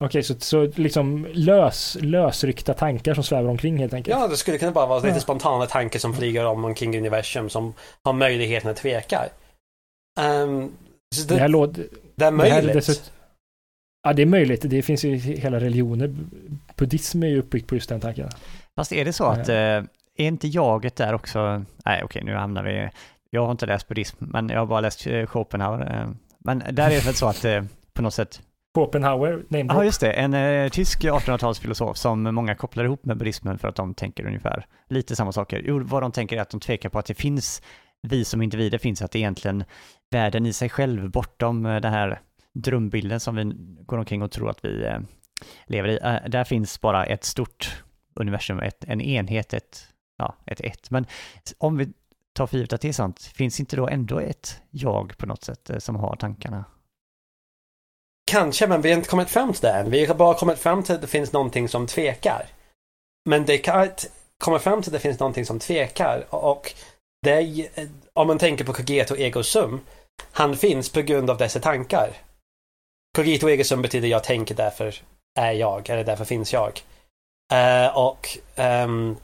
Okej, 0.03 0.24
så, 0.24 0.36
så 0.39 0.66
liksom 0.76 1.28
lös, 1.34 1.97
lösryckta 2.01 2.74
tankar 2.74 3.14
som 3.14 3.24
svävar 3.24 3.49
omkring 3.49 3.78
helt 3.78 3.93
enkelt. 3.93 4.20
Ja, 4.20 4.28
det 4.28 4.38
skulle 4.38 4.57
kunna 4.57 4.72
bara 4.72 4.86
vara 4.86 4.99
lite 4.99 5.14
Ja. 5.16 5.20
spontana 5.20 5.66
tankar 5.66 5.99
som 5.99 6.14
flyger 6.14 6.45
om 6.45 6.66
omkring 6.66 6.97
universum 6.97 7.49
som 7.49 7.74
har 8.03 8.14
möjligheten 8.14 8.72
att 8.72 8.78
tveka. 8.78 9.26
Um, 10.22 10.74
så 11.16 11.28
det, 11.28 11.34
det 11.36 11.39
här 11.41 11.47
låter... 11.47 11.84
det 12.16 12.26
är 12.26 12.32
Det 12.32 12.43
här, 12.49 12.62
möjligt. 12.62 12.76
dessut- 12.76 13.12
ja, 14.03 14.14
det 14.14 14.22
är 14.22 14.26
möjligt. 14.26 14.62
Det 14.70 14.82
finns 14.82 15.05
ju 15.05 15.10
i 15.10 15.18
hela 15.18 15.60
religioner. 15.60 16.16
Buddhism 16.76 17.24
är 17.24 17.28
ju 17.28 17.39
uppbyggt 17.39 17.68
på 17.68 17.76
just 17.76 17.89
den 17.89 17.99
tanken. 18.01 18.30
Fast 18.76 18.91
är 18.91 19.05
det 19.05 19.14
så 19.14 19.26
att, 19.26 19.49
eh, 19.49 19.55
är 19.55 19.84
inte 20.18 20.47
jaget 20.47 20.95
där 20.95 21.14
också, 21.14 21.64
nej 21.86 22.01
okej 22.03 22.24
nu 22.24 22.34
hamnar 22.36 22.64
vi, 22.64 22.89
jag 23.30 23.45
har 23.45 23.51
inte 23.51 23.66
läst 23.66 23.88
buddhism, 23.88 24.16
men 24.20 24.49
jag 24.49 24.60
har 24.60 24.66
bara 24.66 24.82
läst 24.82 25.07
eh, 25.07 25.26
Schopenhauer. 25.26 26.01
Eh, 26.01 26.10
men 26.39 26.60
där 26.72 26.86
är 26.91 26.95
det 26.95 27.05
väl 27.05 27.14
så 27.16 27.28
att 27.28 27.45
på 27.93 28.01
något 28.01 28.14
sätt, 28.14 28.41
Schopenhauer, 28.78 29.43
name 29.49 29.66
ja 29.74 29.84
just 29.84 30.01
det, 30.01 30.12
en 30.12 30.34
eh, 30.34 30.70
tysk 30.70 31.03
1800-talsfilosof 31.03 31.93
som 31.93 32.24
många 32.24 32.55
kopplar 32.55 32.84
ihop 32.84 33.05
med 33.05 33.18
buddhismen 33.18 33.57
för 33.60 33.68
att 33.68 33.76
de 33.76 33.93
tänker 33.93 34.26
ungefär 34.28 34.66
lite 34.89 35.16
samma 35.16 35.32
saker. 35.32 35.62
Jo, 35.66 35.84
vad 35.84 36.03
de 36.03 36.12
tänker 36.12 36.38
är 36.38 36.41
att 36.41 36.49
de 36.49 36.60
tvekar 36.60 36.89
på 36.89 36.99
att 36.99 37.05
det 37.05 37.14
finns, 37.14 37.62
vi 38.02 38.26
som 38.26 38.41
individer 38.41 38.78
finns, 38.78 39.02
att 39.02 39.12
det 39.12 39.18
är 39.18 39.22
egentligen 39.22 39.64
världen 40.12 40.45
i 40.45 40.54
sig 40.54 40.70
själv 40.70 41.12
bortom 41.12 41.66
eh, 41.66 41.82
den 41.82 41.93
här 41.93 42.22
drömbilden 42.54 43.20
som 43.20 43.36
vi 43.36 43.52
går 43.86 43.97
omkring 43.97 44.22
och 44.22 44.32
tror 44.32 44.50
att 44.50 44.66
vi 44.66 44.86
eh, 44.86 45.00
lever 45.66 45.89
i. 45.89 46.00
Eh, 46.04 46.30
där 46.30 46.43
finns 46.43 46.82
bara 46.82 47.06
ett 47.06 47.24
stort 47.24 47.84
universum, 48.16 48.60
ett, 48.60 48.84
en 48.84 49.02
enhet, 49.02 49.54
ett, 49.54 49.88
ja, 50.18 50.36
ett 50.45 50.62
ett. 50.62 50.91
Men 50.91 51.06
om 51.58 51.78
vi 51.78 51.89
tar 52.34 52.47
för 52.47 52.58
givet 52.58 52.74
att 52.74 52.82
det 52.82 52.89
är 52.89 52.93
sant, 52.93 53.22
finns 53.22 53.60
inte 53.60 53.76
då 53.76 53.88
ändå 53.88 54.20
ett 54.20 54.62
jag 54.70 55.18
på 55.18 55.26
något 55.26 55.43
sätt 55.43 55.72
som 55.78 55.95
har 55.95 56.16
tankarna? 56.16 56.66
Kanske, 58.32 58.68
men 58.68 58.82
vi 58.82 58.89
har 58.89 58.97
inte 58.97 59.10
kommit 59.10 59.30
fram 59.30 59.54
till 59.54 59.62
det 59.62 59.72
än. 59.72 59.91
Vi 59.91 60.06
har 60.06 60.16
bara 60.16 60.34
kommit 60.34 60.60
fram 60.60 60.84
till 60.84 60.95
att 60.95 61.02
det 61.02 61.08
finns 61.08 61.34
någonting 61.34 61.70
som 61.70 61.88
tvekar. 61.88 62.45
Men 63.30 63.45
det 63.45 63.58
kan 63.58 63.89
kommer 64.38 64.60
fram 64.60 64.82
till 64.82 64.89
att 64.89 64.93
det 64.93 65.00
finns 65.00 65.20
någonting 65.20 65.45
som 65.45 65.60
tvekar. 65.60 66.26
Och 66.30 66.74
det 67.22 67.70
om 68.14 68.28
man 68.28 68.38
tänker 68.38 68.66
på 68.66 68.74
cogito 68.74 69.18
ego 69.18 69.44
sum. 69.44 69.82
Han 70.32 70.58
finns 70.58 70.90
på 70.90 71.02
grund 71.02 71.30
av 71.30 71.38
dessa 71.38 71.60
tankar. 71.60 72.18
Cogito 73.16 73.50
ego 73.50 73.64
sum 73.64 73.82
betyder 73.82 74.08
jag 74.08 74.24
tänker 74.24 74.56
därför 74.56 74.96
är 75.40 75.52
jag, 75.52 75.90
eller 75.90 76.04
därför 76.04 76.26
finns 76.26 76.54
jag. 76.54 76.82
Eh, 77.54 77.98
och 77.98 78.38
ehm, 78.56 79.18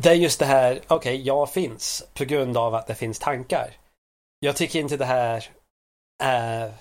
det 0.00 0.08
är 0.08 0.14
just 0.14 0.38
det 0.38 0.46
här, 0.46 0.80
okej, 0.88 1.22
jag 1.22 1.52
finns 1.52 2.06
på 2.14 2.24
grund 2.24 2.56
av 2.56 2.74
att 2.74 2.86
det 2.86 2.94
finns 2.94 3.18
tankar. 3.18 3.76
Jag 4.40 4.56
tycker 4.56 4.80
inte 4.80 4.96
det 4.96 5.04
här 5.04 5.50
är 6.22 6.72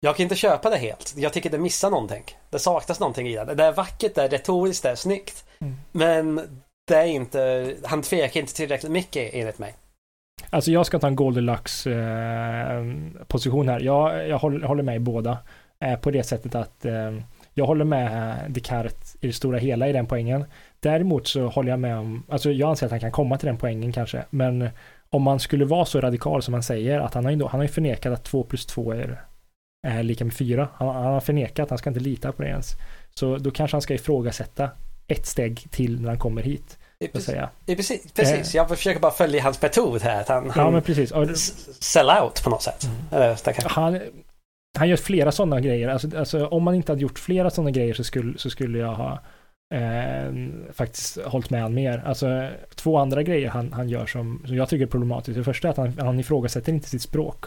jag 0.00 0.16
kan 0.16 0.22
inte 0.22 0.36
köpa 0.36 0.70
det 0.70 0.76
helt. 0.76 1.14
Jag 1.16 1.32
tycker 1.32 1.50
det 1.50 1.58
missar 1.58 1.90
någonting. 1.90 2.24
Det 2.50 2.58
saknas 2.58 3.00
någonting 3.00 3.28
i 3.28 3.36
det. 3.36 3.54
Det 3.54 3.64
är 3.64 3.72
vackert, 3.72 4.14
det 4.14 4.22
är 4.22 4.28
retoriskt, 4.28 4.82
det 4.82 4.90
är 4.90 4.94
snyggt. 4.94 5.44
Mm. 5.60 5.76
Men 5.92 6.60
det 6.88 6.96
är 6.96 7.04
inte, 7.04 7.74
han 7.84 8.02
tvekar 8.02 8.40
inte 8.40 8.54
tillräckligt 8.54 8.92
mycket 8.92 9.34
enligt 9.34 9.58
mig. 9.58 9.74
Alltså 10.50 10.70
jag 10.70 10.86
ska 10.86 10.98
ta 10.98 11.06
en 11.06 11.16
Goldilocks 11.16 11.86
eh, 11.86 12.84
position 13.26 13.68
här. 13.68 13.80
Jag, 13.80 14.28
jag 14.28 14.38
håller, 14.38 14.66
håller 14.66 14.82
med 14.82 14.96
i 14.96 14.98
båda. 14.98 15.38
Eh, 15.80 15.98
på 15.98 16.10
det 16.10 16.22
sättet 16.22 16.54
att 16.54 16.84
eh, 16.84 17.14
jag 17.54 17.66
håller 17.66 17.84
med 17.84 18.36
Descartes 18.48 19.16
i 19.20 19.26
det 19.26 19.32
stora 19.32 19.58
hela 19.58 19.88
i 19.88 19.92
den 19.92 20.06
poängen. 20.06 20.44
Däremot 20.80 21.26
så 21.26 21.46
håller 21.46 21.70
jag 21.70 21.78
med 21.78 21.98
om, 21.98 22.22
alltså 22.28 22.52
jag 22.52 22.70
anser 22.70 22.86
att 22.86 22.92
han 22.92 23.00
kan 23.00 23.12
komma 23.12 23.38
till 23.38 23.46
den 23.46 23.56
poängen 23.56 23.92
kanske, 23.92 24.24
men 24.30 24.68
om 25.10 25.22
man 25.22 25.40
skulle 25.40 25.64
vara 25.64 25.84
så 25.84 26.00
radikal 26.00 26.42
som 26.42 26.54
han 26.54 26.62
säger, 26.62 27.00
att 27.00 27.14
han 27.14 27.24
har 27.24 27.32
ju, 27.32 27.42
han 27.42 27.60
har 27.60 27.62
ju 27.62 27.68
förnekat 27.68 28.12
att 28.12 28.24
2 28.24 28.42
plus 28.42 28.66
2 28.66 28.92
är, 28.92 29.20
är 29.86 30.02
lika 30.02 30.24
med 30.24 30.34
4. 30.34 30.68
Han, 30.74 30.88
han 30.88 31.04
har 31.04 31.20
förnekat, 31.20 31.70
han 31.70 31.78
ska 31.78 31.90
inte 31.90 32.00
lita 32.00 32.32
på 32.32 32.42
det 32.42 32.48
ens. 32.48 32.72
Så 33.14 33.36
då 33.36 33.50
kanske 33.50 33.74
han 33.74 33.82
ska 33.82 33.94
ifrågasätta 33.94 34.70
ett 35.06 35.26
steg 35.26 35.70
till 35.70 36.00
när 36.00 36.08
han 36.08 36.18
kommer 36.18 36.42
hit, 36.42 36.77
att 37.04 37.12
Precis, 37.12 37.26
säga. 37.26 37.50
precis, 37.66 38.12
precis. 38.12 38.54
jag 38.54 38.68
försöker 38.68 39.00
bara 39.00 39.12
följa 39.12 39.42
hans 39.42 39.62
metod 39.62 40.02
här. 40.02 40.20
Att 40.20 40.28
han, 40.28 40.46
Eh. 40.46 40.52
Ja, 40.56 40.70
men 40.70 40.82
precis. 40.82 41.10
Och- 41.12 41.36
sell 41.80 42.10
out 42.22 42.44
på 42.44 42.50
något 42.50 42.62
sätt. 42.62 42.88
Mm. 43.12 43.36
Kan- 43.36 43.54
han, 43.70 44.00
han 44.78 44.88
gör 44.88 44.96
flera 44.96 45.32
sådana 45.32 45.60
grejer. 45.60 45.88
Alltså, 45.88 46.18
alltså, 46.18 46.46
om 46.46 46.62
man 46.62 46.74
inte 46.74 46.92
hade 46.92 47.02
gjort 47.02 47.18
flera 47.18 47.50
sådana 47.50 47.70
grejer 47.70 47.94
så 47.94 48.04
skulle, 48.04 48.38
så 48.38 48.50
skulle 48.50 48.78
jag 48.78 48.94
ha 48.94 49.12
eh, 49.74 50.32
faktiskt 50.72 51.18
hållit 51.24 51.50
med 51.50 51.62
han 51.62 51.74
mer. 51.74 52.02
Alltså, 52.06 52.48
två 52.74 52.98
andra 52.98 53.22
grejer 53.22 53.48
han, 53.48 53.72
han 53.72 53.88
gör 53.88 54.06
som, 54.06 54.42
som 54.46 54.56
jag 54.56 54.68
tycker 54.68 54.86
är 54.86 54.90
problematiskt. 54.90 55.36
Det 55.38 55.44
första 55.44 55.68
är 55.68 55.70
att 55.72 55.76
han, 55.76 55.98
han 55.98 56.20
ifrågasätter 56.20 56.72
inte 56.72 56.88
sitt 56.88 57.02
språk. 57.02 57.44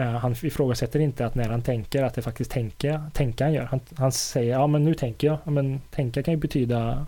Eh, 0.00 0.10
han 0.10 0.32
ifrågasätter 0.42 1.00
inte 1.00 1.26
att 1.26 1.34
när 1.34 1.48
han 1.48 1.62
tänker 1.62 2.02
att 2.02 2.14
det 2.14 2.22
faktiskt 2.22 2.50
tänka, 2.50 3.10
tänka 3.14 3.44
han 3.44 3.52
gör. 3.52 3.64
Han, 3.64 3.80
han 3.96 4.12
säger 4.12 4.52
ja 4.52 4.66
men 4.66 4.84
nu 4.84 4.94
tänker 4.94 5.26
jag. 5.26 5.38
Ja, 5.44 5.50
men 5.50 5.80
tänka 5.90 6.22
kan 6.22 6.34
ju 6.34 6.40
betyda 6.40 7.06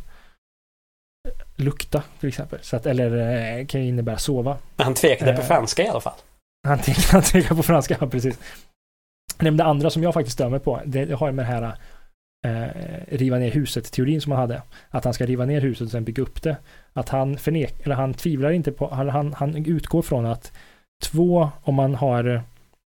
lukta 1.63 2.03
till 2.21 2.29
exempel. 2.29 2.59
Så 2.63 2.77
att, 2.77 2.87
eller 2.87 3.17
eh, 3.59 3.67
kan 3.67 3.81
ju 3.81 3.89
innebära 3.89 4.19
sova. 4.19 4.57
Men 4.77 4.85
han 4.85 4.95
tvekade 4.95 5.33
på 5.33 5.41
Eh. 5.41 5.47
franska 5.47 5.83
i 5.83 5.89
alla 5.89 6.01
fall. 6.01 6.19
Han 6.69 6.79
tänker 6.79 7.55
på 7.55 7.63
franska, 7.63 7.97
ja, 8.01 8.07
precis. 8.07 8.39
Men 9.39 9.57
det 9.57 9.65
andra 9.65 9.91
som 9.91 10.03
jag 10.03 10.15
faktiskt 10.15 10.39
dömer 10.39 10.59
på, 10.59 10.81
det, 10.85 11.13
har 11.13 11.33
med 11.33 11.45
det 11.45 11.49
här 11.49 11.75
eh, 12.47 13.17
riva 13.17 13.39
ner 13.39 13.51
huset-teorin 13.51 14.21
som 14.21 14.33
han 14.33 14.41
hade. 14.41 14.63
Att 14.91 15.05
han 15.05 15.15
ska 15.15 15.27
riva 15.27 15.45
ner 15.45 15.61
huset 15.61 15.85
och 15.85 15.91
sen 15.91 16.05
bygga 16.05 16.23
upp 16.23 16.43
det. 16.43 16.57
Att 16.93 17.09
han 17.09 17.39
förnek, 17.39 17.75
eller 17.85 17.95
han 17.95 18.15
tvivlar 18.15 18.51
inte 18.51 18.73
på, 18.73 18.95
han, 18.95 19.35
han 19.35 19.67
utgår 19.67 20.03
från 20.03 20.27
att 20.27 20.53
två, 21.03 21.51
om 21.63 21.75
man 21.75 21.95
har, 21.95 22.43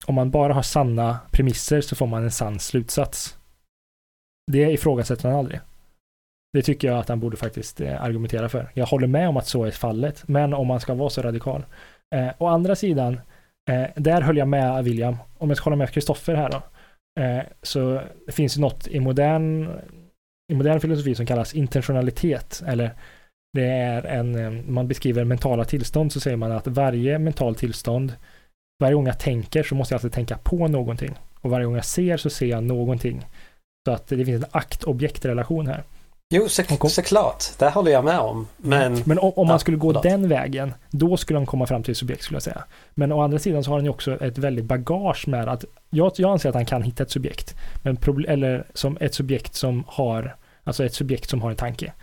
om 0.05 0.15
man 0.15 0.31
bara 0.31 0.53
har 0.53 0.61
sanna 0.61 1.19
premisser 1.31 1.81
så 1.81 1.95
får 1.95 2.07
man 2.07 2.23
en 2.23 2.31
sann 2.31 2.59
slutsats. 2.59 3.37
Det 4.51 4.71
ifrågasätter 4.71 5.29
han 5.29 5.39
aldrig. 5.39 5.59
Det 6.55 6.61
tycker 6.61 6.87
jag 6.87 6.97
att 6.97 7.09
han 7.09 7.19
borde 7.19 7.37
faktiskt 7.37 7.81
eh, 7.81 8.03
argumentera 8.03 8.49
för. 8.49 8.71
Jag 8.73 8.85
håller 8.85 9.07
med 9.07 9.29
om 9.29 9.37
att 9.37 9.47
så 9.47 9.63
är 9.63 9.71
fallet, 9.71 10.23
men 10.27 10.53
om 10.53 10.67
man 10.67 10.79
ska 10.79 10.93
vara 10.93 11.09
så 11.09 11.21
radikal. 11.21 11.65
Eh, 12.15 12.29
å 12.37 12.47
andra 12.47 12.75
sidan, 12.75 13.19
eh, 13.69 13.85
där 13.95 14.21
höll 14.21 14.37
jag 14.37 14.47
med 14.47 14.83
William. 14.83 15.17
Om 15.37 15.49
jag 15.49 15.57
ska 15.57 15.63
hålla 15.63 15.75
med 15.75 15.89
Kristoffer 15.89 16.35
här 16.35 16.49
då, 16.49 16.61
eh, 17.21 17.43
så 17.61 18.01
det 18.25 18.31
finns 18.31 18.57
något 18.57 18.87
i 18.87 18.99
modern, 18.99 19.69
i 20.51 20.55
modern 20.55 20.79
filosofi 20.79 21.15
som 21.15 21.25
kallas 21.25 21.53
intentionalitet, 21.53 22.63
eller 22.67 22.91
det 23.53 23.67
är 23.67 24.03
en, 24.03 24.35
eh, 24.35 24.63
man 24.67 24.87
beskriver 24.87 25.23
mentala 25.23 25.65
tillstånd 25.65 26.13
så 26.13 26.19
säger 26.19 26.37
man 26.37 26.51
att 26.51 26.67
varje 26.67 27.19
mental 27.19 27.55
tillstånd, 27.55 28.13
varje 28.79 28.95
gång 28.95 29.07
jag 29.07 29.19
tänker 29.19 29.63
så 29.63 29.75
måste 29.75 29.93
jag 29.93 29.97
alltid 29.99 30.13
tänka 30.13 30.37
på 30.37 30.67
någonting. 30.67 31.15
Och 31.41 31.49
varje 31.49 31.65
gång 31.65 31.75
jag 31.75 31.85
ser 31.85 32.17
så 32.17 32.29
ser 32.29 32.47
jag 32.47 32.63
någonting. 32.63 33.25
Så 33.87 33.91
att 33.91 34.07
det 34.07 34.25
finns 34.25 34.43
en 34.43 34.49
akt-objekt-relation 34.51 35.67
här. 35.67 35.83
Jo, 36.35 36.49
så, 36.49 36.89
såklart. 36.89 37.43
Det 37.57 37.69
håller 37.69 37.91
jag 37.91 38.05
med 38.05 38.19
om. 38.19 38.47
Men... 38.57 39.01
Men 39.05 39.19
om, 39.19 39.47
man 39.47 39.59
skulle 39.59 39.77
gå 39.77 39.91
den 39.91 40.29
vägen, 40.29 40.73
då 40.91 41.17
skulle 41.17 41.39
han 41.39 41.45
komma 41.45 41.65
fram 41.65 41.83
till 41.83 41.95
subjekt 41.95 42.23
skulle 42.23 42.35
jag 42.35 42.43
säga. 42.43 42.63
Men 42.93 43.11
å 43.11 43.21
andra 43.21 43.39
sidan 43.39 43.63
så 43.63 43.71
har 43.71 43.77
han 43.77 43.85
ju 43.85 43.89
också 43.89 44.23
ett 44.23 44.37
väldigt 44.37 44.65
bagage 44.65 45.27
med 45.27 45.47
att, 45.47 45.65
jag, 45.89 46.11
jag 46.15 46.31
anser 46.31 46.49
att 46.49 46.55
han 46.55 46.65
kan 46.65 46.83
hitta 46.83 47.03
ett 47.03 47.11
subjekt, 47.11 47.55
men 47.83 47.97
eller 48.27 48.67
som 48.73 48.97
ett 49.01 49.13
subjekt 49.13 49.55
som 49.55 49.83
har, 49.87 50.35
alltså 50.63 50.85
ett 50.85 50.93
subjekt 50.93 51.29
som 51.29 51.41
har 51.41 51.49
en 51.49 51.55
tanke. 51.55 51.93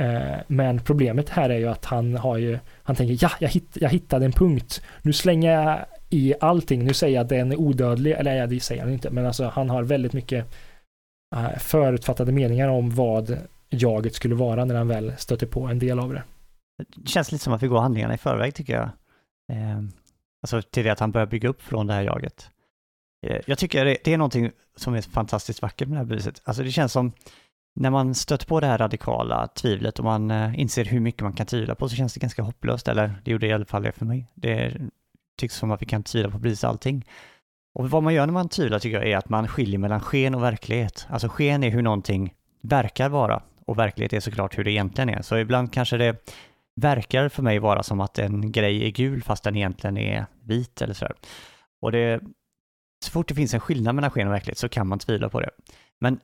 Eh, 0.00 0.38
men 0.46 0.80
problemet 0.80 1.28
här 1.28 1.50
är 1.50 1.58
ju 1.58 1.68
att 1.68 1.84
han 1.84 2.16
har 2.16 2.36
ju, 2.36 2.58
han 2.82 2.96
tänker 2.96 3.24
ja, 3.24 3.30
jag, 3.38 3.48
hitt, 3.48 3.70
jag 3.74 3.88
hittade 3.88 4.24
en 4.24 4.32
punkt, 4.32 4.82
nu 5.02 5.12
slänger 5.12 5.52
jag 5.52 5.78
i 6.10 6.34
allting, 6.40 6.84
nu 6.84 6.94
säger 6.94 7.14
jag 7.14 7.22
att 7.22 7.28
den 7.28 7.52
är 7.52 7.56
odödlig, 7.56 8.12
eller 8.12 8.34
ja, 8.34 8.46
det 8.46 8.60
säger 8.60 8.82
han 8.82 8.92
inte, 8.92 9.10
men 9.10 9.26
alltså 9.26 9.44
han 9.54 9.70
har 9.70 9.82
väldigt 9.82 10.12
mycket 10.12 10.46
eh, 11.36 11.58
förutfattade 11.58 12.32
meningar 12.32 12.68
om 12.68 12.90
vad 12.90 13.38
jaget 13.74 14.14
skulle 14.14 14.34
vara 14.34 14.64
när 14.64 14.74
han 14.74 14.88
väl 14.88 15.12
stöter 15.18 15.46
på 15.46 15.66
en 15.66 15.78
del 15.78 15.98
av 15.98 16.12
det. 16.12 16.22
Det 16.96 17.08
känns 17.08 17.32
lite 17.32 17.44
som 17.44 17.52
att 17.52 17.62
vi 17.62 17.66
går 17.66 17.80
handlingarna 17.80 18.14
i 18.14 18.18
förväg 18.18 18.54
tycker 18.54 18.72
jag. 18.72 18.90
Eh, 19.52 19.82
alltså 20.42 20.62
till 20.62 20.84
det 20.84 20.90
att 20.90 21.00
han 21.00 21.12
börjar 21.12 21.26
bygga 21.26 21.48
upp 21.48 21.62
från 21.62 21.86
det 21.86 21.94
här 21.94 22.02
jaget. 22.02 22.50
Eh, 23.26 23.40
jag 23.46 23.58
tycker 23.58 23.84
det, 23.84 23.96
det 24.04 24.12
är 24.12 24.18
någonting 24.18 24.50
som 24.76 24.94
är 24.94 25.02
fantastiskt 25.02 25.62
vackert 25.62 25.88
med 25.88 25.96
det 25.96 26.00
här 26.00 26.06
beviset. 26.06 26.42
Alltså 26.44 26.62
det 26.62 26.70
känns 26.70 26.92
som 26.92 27.12
när 27.74 27.90
man 27.90 28.14
stöter 28.14 28.46
på 28.46 28.60
det 28.60 28.66
här 28.66 28.78
radikala 28.78 29.46
tvivlet 29.46 29.98
och 29.98 30.04
man 30.04 30.30
eh, 30.30 30.60
inser 30.60 30.84
hur 30.84 31.00
mycket 31.00 31.22
man 31.22 31.32
kan 31.32 31.46
tvivla 31.46 31.74
på 31.74 31.88
så 31.88 31.96
känns 31.96 32.14
det 32.14 32.20
ganska 32.20 32.42
hopplöst, 32.42 32.88
eller 32.88 33.14
det 33.24 33.30
gjorde 33.30 33.46
i 33.46 33.52
alla 33.52 33.64
fall 33.64 33.82
det 33.82 33.92
för 33.92 34.04
mig. 34.04 34.30
Det 34.34 34.76
tycks 35.38 35.56
som 35.56 35.70
att 35.70 35.82
vi 35.82 35.86
kan 35.86 36.02
tvivla 36.02 36.30
på 36.30 36.38
precis 36.38 36.64
allting. 36.64 37.06
Och 37.74 37.90
vad 37.90 38.02
man 38.02 38.14
gör 38.14 38.26
när 38.26 38.32
man 38.32 38.48
tvivlar 38.48 38.78
tycker 38.78 38.96
jag 38.96 39.08
är 39.08 39.16
att 39.16 39.28
man 39.28 39.48
skiljer 39.48 39.78
mellan 39.78 40.00
sken 40.00 40.34
och 40.34 40.42
verklighet. 40.42 41.06
Alltså 41.10 41.28
sken 41.28 41.64
är 41.64 41.70
hur 41.70 41.82
någonting 41.82 42.34
verkar 42.62 43.08
vara 43.08 43.42
och 43.66 43.78
verklighet 43.78 44.12
är 44.12 44.20
såklart 44.20 44.58
hur 44.58 44.64
det 44.64 44.70
egentligen 44.70 45.08
är. 45.08 45.22
Så 45.22 45.36
ibland 45.36 45.72
kanske 45.72 45.96
det 45.96 46.34
verkar 46.76 47.28
för 47.28 47.42
mig 47.42 47.58
vara 47.58 47.82
som 47.82 48.00
att 48.00 48.18
en 48.18 48.52
grej 48.52 48.86
är 48.86 48.90
gul 48.90 49.22
fast 49.22 49.44
den 49.44 49.56
egentligen 49.56 49.96
är 49.96 50.26
vit 50.42 50.82
eller 50.82 50.94
sådär. 50.94 51.14
Och 51.80 51.92
det, 51.92 52.20
så 53.04 53.10
fort 53.10 53.28
det 53.28 53.34
finns 53.34 53.54
en 53.54 53.60
skillnad 53.60 53.94
mellan 53.94 54.10
sken 54.10 54.26
och 54.26 54.34
verklighet 54.34 54.58
så 54.58 54.68
kan 54.68 54.86
man 54.86 54.98
tvivla 54.98 55.28
på 55.28 55.40
det. 55.40 55.50
Men 56.00 56.20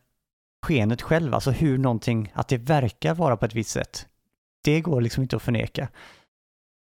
skenet 0.67 1.03
själv, 1.03 1.35
alltså 1.35 1.51
hur 1.51 1.79
någonting, 1.79 2.33
att 2.35 2.49
det 2.49 2.59
verkar 2.59 3.15
vara 3.15 3.37
på 3.37 3.45
ett 3.45 3.55
visst 3.55 3.71
sätt, 3.71 4.07
det 4.65 4.81
går 4.81 5.01
liksom 5.01 5.23
inte 5.23 5.37
att 5.37 5.43
förneka. 5.43 5.89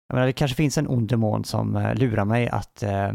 Jag 0.07 0.15
menar, 0.15 0.27
det 0.27 0.33
kanske 0.33 0.55
finns 0.55 0.77
en 0.77 0.87
ond 0.87 1.09
demon 1.09 1.45
som 1.45 1.75
eh, 1.75 1.95
lurar 1.95 2.25
mig 2.25 2.49
att, 2.49 2.83
eh, 2.83 3.11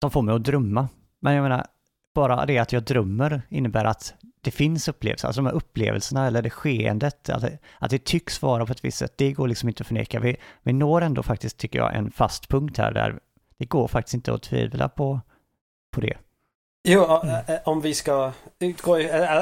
som 0.00 0.10
får 0.10 0.22
mig 0.22 0.34
att 0.34 0.44
drömma. 0.44 0.88
Men 1.20 1.34
jag 1.34 1.42
menar, 1.42 1.66
bara 2.14 2.46
det 2.46 2.58
att 2.58 2.72
jag 2.72 2.82
drömmer 2.82 3.42
innebär 3.48 3.84
att 3.84 4.14
det 4.46 4.50
finns 4.50 4.88
upplevelser, 4.88 5.28
alltså 5.28 5.42
de 5.42 5.46
här 5.46 5.54
upplevelserna 5.54 6.26
eller 6.26 6.42
det 6.42 6.50
skeendet, 6.50 7.28
att 7.28 7.40
det, 7.42 7.58
att 7.78 7.90
det 7.90 8.04
tycks 8.04 8.42
vara 8.42 8.66
på 8.66 8.72
ett 8.72 8.84
visst 8.84 8.98
sätt, 8.98 9.12
det 9.16 9.32
går 9.32 9.48
liksom 9.48 9.68
inte 9.68 9.80
att 9.82 9.86
förneka. 9.86 10.20
Vi, 10.20 10.36
vi 10.62 10.72
når 10.72 11.00
ändå 11.02 11.22
faktiskt, 11.22 11.56
tycker 11.58 11.78
jag, 11.78 11.94
en 11.96 12.10
fast 12.10 12.48
punkt 12.48 12.78
här 12.78 12.92
där 12.92 13.18
det 13.58 13.64
går 13.64 13.88
faktiskt 13.88 14.14
inte 14.14 14.34
att 14.34 14.42
tvivla 14.42 14.88
på, 14.88 15.20
på 15.94 16.00
det. 16.00 16.16
Jo, 16.88 17.04
Mm. 17.22 17.42
om 17.64 17.80
vi 17.80 17.94
ska 17.94 18.32
utgå 18.58 18.94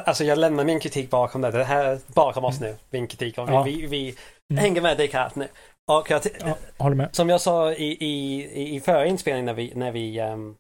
Alltså 0.04 0.24
jag 0.24 0.38
lämnar 0.38 0.64
min 0.64 0.80
kritik 0.80 1.10
bakom 1.10 1.40
det. 1.40 1.50
Det 1.50 1.64
här 1.64 1.84
är 1.84 1.98
bakom 2.14 2.44
oss 2.44 2.60
nu. 2.60 2.76
Min 2.90 3.06
kritik. 3.06 3.38
Och 3.38 3.48
vi, 3.48 3.52
Ja. 3.52 3.62
vi, 3.62 3.86
vi 3.86 4.14
Mm. 4.50 4.62
hänger 4.62 4.80
med 4.80 4.96
Descartes 4.98 5.36
nu. 5.36 5.48
Och 5.86 6.10
jag, 6.10 6.20
Ja, 6.40 6.56
håller 6.78 6.96
med. 6.96 7.08
som 7.16 7.28
jag 7.28 7.40
sa 7.40 7.72
i, 7.72 7.84
i, 8.04 8.76
i- 8.76 8.80
förra 8.80 9.06
inspelningen 9.06 9.46
när 9.46 9.54
vi, 9.54 9.72
när 9.74 9.92
vi 9.92 10.18
ehm, 10.18 10.54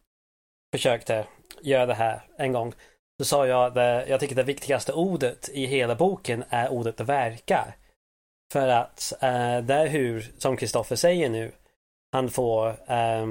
försökte 0.74 1.24
göra 1.62 1.86
det 1.86 1.94
här 1.94 2.22
en 2.38 2.52
gång. 2.52 2.72
Så 3.18 3.24
sa 3.24 3.46
jag 3.46 3.64
att 3.66 3.76
eh, 3.76 4.10
jag 4.10 4.20
tycker 4.20 4.34
det 4.34 4.42
viktigaste 4.42 4.92
ordet 4.92 5.48
i 5.52 5.66
hela 5.66 5.94
boken 5.94 6.44
är 6.48 6.68
ordet 6.68 7.00
verkar. 7.00 7.76
För 8.52 8.68
att 8.68 9.12
eh, 9.20 9.58
det 9.58 9.74
är 9.74 9.86
hur, 9.86 10.32
som 10.38 10.56
Kristoffer 10.56 10.96
säger 10.96 11.28
nu, 11.28 11.52
han 12.12 12.30
får 12.30 12.68
eh, 12.68 13.26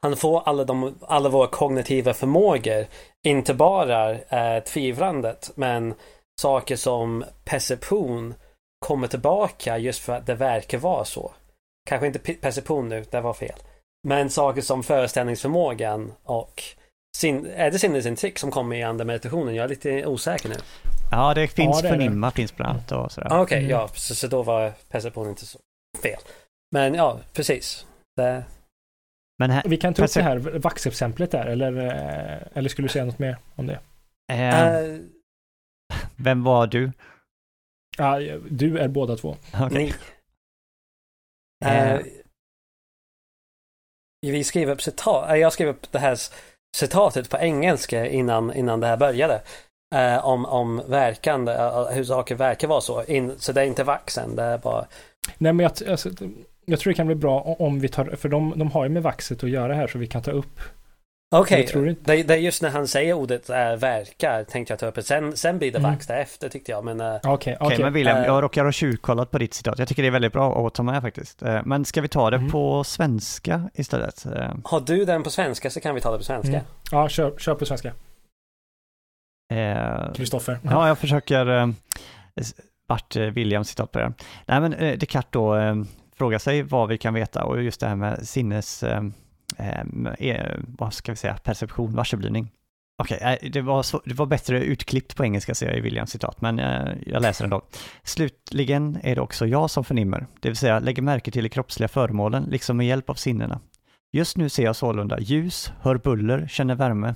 han 0.00 0.16
får 0.16 0.40
alla, 0.40 0.64
de, 0.64 0.98
alla 1.06 1.28
våra 1.28 1.46
kognitiva 1.46 2.14
förmågor, 2.14 2.86
inte 3.26 3.54
bara 3.54 4.10
eh, 4.10 4.62
tvivlandet, 4.62 5.50
men 5.54 5.94
saker 6.40 6.76
som 6.76 7.24
perception 7.44 8.34
kommer 8.86 9.08
tillbaka 9.08 9.78
just 9.78 10.00
för 10.00 10.12
att 10.12 10.26
det 10.26 10.34
verkar 10.34 10.78
vara 10.78 11.04
så. 11.04 11.32
Kanske 11.88 12.06
inte 12.06 12.34
perception 12.34 12.88
nu, 12.88 13.04
det 13.10 13.20
var 13.20 13.34
fel. 13.34 13.58
Men 14.08 14.30
saker 14.30 14.62
som 14.62 14.82
föreställningsförmågan 14.82 16.12
och 16.24 16.62
sin, 17.18 17.46
är 17.46 17.70
det 17.70 17.78
sinnesintryck 17.78 18.38
som 18.38 18.50
kommer 18.50 18.76
i 18.76 18.82
andra 18.82 19.04
meditationen? 19.04 19.54
Jag 19.54 19.64
är 19.64 19.68
lite 19.68 20.06
osäker 20.06 20.48
nu. 20.48 20.54
Ja, 21.10 21.34
det 21.34 21.48
finns 21.48 21.76
Ja, 21.76 21.82
det 21.82 21.88
är 21.88 21.92
det. 21.92 21.98
förnimma 22.04 22.30
finns 22.30 22.56
bland 22.56 22.70
annat 22.70 22.92
och 22.92 23.12
sådär. 23.12 23.32
Ah, 23.32 23.40
Okej, 23.42 23.58
Mm. 23.58 23.70
ja, 23.70 23.88
så, 23.88 24.14
så 24.14 24.26
då 24.26 24.42
var 24.42 24.72
perception 24.88 25.28
inte 25.28 25.46
så 25.46 25.58
fel. 26.02 26.20
Men 26.72 26.94
ja, 26.94 27.20
precis. 27.32 27.86
Det, 28.16 28.44
Men 29.38 29.50
här, 29.50 29.62
Vi 29.66 29.76
kan 29.76 29.94
ta 29.94 30.04
upp 30.04 30.14
det 30.14 30.22
här 30.22 30.36
vaxexemplet 30.38 31.30
där, 31.30 31.46
eller, 31.46 31.76
eh, 31.76 32.38
eller 32.54 32.68
skulle 32.68 32.88
du 32.88 32.92
säga 32.92 33.04
något 33.04 33.18
mer 33.18 33.36
om 33.56 33.66
det? 33.66 33.80
eh, 34.32 35.00
vem 36.16 36.44
var 36.44 36.66
du? 36.66 36.92
Ja, 37.98 38.18
du 38.50 38.78
är 38.78 38.88
båda 38.88 39.16
två. 39.16 39.36
Eh. 41.64 41.92
Eh, 41.92 42.00
vi 44.20 44.44
skrev 44.44 44.70
upp 44.70 44.82
citat. 44.82 45.38
Jag 45.38 45.52
skrev 45.52 45.68
upp 45.68 45.92
det 45.92 45.98
här 45.98 46.18
citatet 46.76 47.30
på 47.30 47.38
engelska 47.38 48.06
innan, 48.06 48.54
innan 48.54 48.80
det 48.80 48.86
här 48.86 48.96
började. 48.96 49.42
Eh, 49.94 50.26
om, 50.26 50.46
om 50.46 50.82
verkan, 50.88 51.48
eh, 51.48 51.86
hur 51.90 52.04
saker 52.04 52.34
verkar 52.34 52.68
vara 52.68 52.80
så. 52.80 53.04
In, 53.04 53.32
så 53.38 53.52
det 53.52 53.60
är 53.60 53.64
inte 53.64 53.84
vaxen, 53.84 54.36
det 54.36 54.42
är 54.42 54.58
bara... 54.58 54.86
Nej, 55.38 55.52
men 55.52 55.64
jag, 55.64 55.90
alltså, 55.90 56.10
jag 56.64 56.80
tror 56.80 56.92
det 56.92 56.96
kan 56.96 57.06
bli 57.06 57.16
bra 57.16 57.40
om 57.40 57.80
vi 57.80 57.88
tar, 57.88 58.04
för 58.04 58.28
de, 58.28 58.54
de 58.56 58.70
har 58.70 58.84
ju 58.84 58.90
med 58.90 59.02
vaxet 59.02 59.44
att 59.44 59.50
göra 59.50 59.74
här 59.74 59.86
så 59.86 59.98
vi 59.98 60.06
kan 60.06 60.22
ta 60.22 60.30
upp. 60.30 60.60
Okej, 61.36 61.60
inte- 61.62 61.78
det, 62.12 62.22
det 62.22 62.34
är 62.34 62.38
just 62.38 62.62
när 62.62 62.70
han 62.70 62.88
säger 62.88 63.12
ordet 63.14 63.50
äh, 63.50 63.56
verkar 63.56 64.44
tänkte 64.44 64.72
jag 64.72 64.78
ta 64.78 64.86
upp 64.86 64.94
det. 64.94 65.02
Sen, 65.02 65.36
sen 65.36 65.58
blir 65.58 65.72
det 65.72 65.78
Mm. 65.78 65.90
vax 65.90 66.06
därefter 66.06 66.48
tyckte 66.48 66.72
jag. 66.72 66.84
Men 66.84 67.00
eh, 67.00 67.14
Okej, 67.16 67.30
okej. 67.30 67.56
Okej, 67.60 67.78
men 67.84 67.92
William, 67.92 68.16
eh, 68.18 68.24
jag 68.26 68.42
råkar 68.42 68.64
ha 68.64 68.72
tjuvkollat 68.72 69.30
på 69.30 69.38
ditt 69.38 69.54
citat. 69.54 69.78
Jag 69.78 69.88
tycker 69.88 70.02
det 70.02 70.08
är 70.08 70.12
väldigt 70.12 70.32
bra 70.32 70.66
att 70.66 70.74
ta 70.74 70.82
med 70.82 71.02
faktiskt. 71.02 71.42
Eh, 71.42 71.60
Men 71.64 71.84
ska 71.84 72.00
vi 72.00 72.08
ta 72.08 72.30
det 72.30 72.36
Mm. 72.36 72.50
på 72.50 72.84
svenska 72.84 73.70
istället? 73.74 74.26
Eh, 74.26 74.54
har 74.64 74.80
du 74.80 75.04
den 75.04 75.22
på 75.22 75.30
svenska 75.30 75.70
så 75.70 75.80
kan 75.80 75.94
vi 75.94 76.00
ta 76.00 76.12
det 76.12 76.18
på 76.18 76.24
svenska. 76.24 76.52
Mm. 76.52 76.64
Ja, 76.90 77.08
kör, 77.08 77.38
kör 77.38 77.54
på 77.54 77.66
svenska. 77.66 77.92
eh, 79.54 80.12
Kristoffer. 80.14 80.58
Ja, 80.62 80.88
jag 80.88 80.98
försöker 80.98 81.46
eh, 81.46 81.68
eh, 83.16 83.22
Williams 83.32 83.68
citat 83.68 83.92
börjar. 83.92 84.12
Nej, 84.46 84.60
men 84.60 84.72
eh, 84.72 84.98
Descartes 84.98 85.30
då 85.30 85.56
eh, 85.56 85.74
frågar 86.16 86.38
sig 86.38 86.62
vad 86.62 86.88
vi 86.88 86.98
kan 86.98 87.14
veta 87.14 87.44
och 87.44 87.62
just 87.62 87.80
det 87.80 87.86
här 87.86 87.96
med 87.96 88.28
sinnes, 88.28 88.82
eh, 89.56 89.80
eh, 90.18 90.58
vad 90.78 90.94
ska 90.94 91.12
vi 91.12 91.16
säga, 91.16 91.36
perception, 91.36 91.94
varseblivning. 91.94 92.50
Okej, 93.02 93.18
eh, 93.20 93.50
det, 93.50 93.60
var 93.60 94.08
det 94.08 94.14
var 94.14 94.26
bättre 94.26 94.64
utklippt 94.64 95.16
på 95.16 95.24
engelska 95.24 95.54
ser 95.54 95.66
jag 95.66 95.78
i 95.78 95.80
Williams 95.80 96.10
citat, 96.10 96.40
men 96.40 96.58
eh, 96.58 96.94
jag 97.06 97.22
läser 97.22 97.44
ändå. 97.44 97.62
Slutligen 98.02 98.98
är 99.02 99.14
det 99.14 99.20
också 99.20 99.46
jag 99.46 99.70
som 99.70 99.84
förnimmer, 99.84 100.26
det 100.40 100.48
vill 100.48 100.56
säga 100.56 100.78
lägger 100.78 101.02
märke 101.02 101.30
till 101.30 101.42
de 101.42 101.48
kroppsliga 101.48 101.88
föremålen, 101.88 102.44
liksom 102.44 102.76
med 102.76 102.86
hjälp 102.86 103.10
av 103.10 103.14
sinnena. 103.14 103.60
Just 104.12 104.36
nu 104.36 104.48
ser 104.48 104.64
jag 104.64 104.76
sålunda 104.76 105.20
ljus, 105.20 105.72
hör 105.80 105.96
buller, 105.96 106.46
känner 106.48 106.74
värme. 106.74 107.14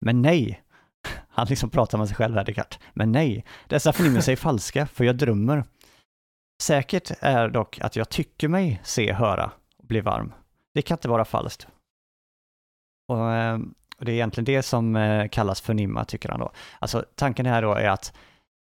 Men 0.00 0.22
nej, 0.22 0.62
han 1.28 1.46
liksom 1.46 1.70
pratar 1.70 1.98
med 1.98 2.08
sig 2.08 2.16
själv 2.16 2.36
här, 2.36 2.44
Descartes. 2.44 2.78
Men 2.94 3.12
nej, 3.12 3.44
dessa 3.68 3.92
förnimmelser 3.92 4.32
är 4.32 4.36
falska, 4.46 4.86
för 4.86 5.04
jag 5.04 5.16
drömmer. 5.16 5.64
Säkert 6.62 7.10
är 7.20 7.48
dock 7.48 7.78
att 7.80 7.96
jag 7.96 8.08
tycker 8.08 8.48
mig 8.48 8.80
se, 8.84 9.12
höra 9.12 9.50
och 9.78 9.86
bli 9.86 10.00
varm. 10.00 10.32
Det 10.74 10.82
kan 10.82 10.96
inte 10.96 11.08
vara 11.08 11.24
falskt. 11.24 11.66
Och, 13.08 13.32
eh, 13.32 13.58
och 13.98 14.04
det 14.04 14.12
är 14.12 14.14
egentligen 14.14 14.44
det 14.44 14.62
som 14.62 14.96
eh, 14.96 15.28
kallas 15.28 15.60
förnimma, 15.60 16.04
tycker 16.04 16.28
han 16.28 16.40
då. 16.40 16.52
Alltså 16.78 17.04
tanken 17.14 17.46
här 17.46 17.62
då 17.62 17.74
är 17.74 17.88
att, 17.88 18.12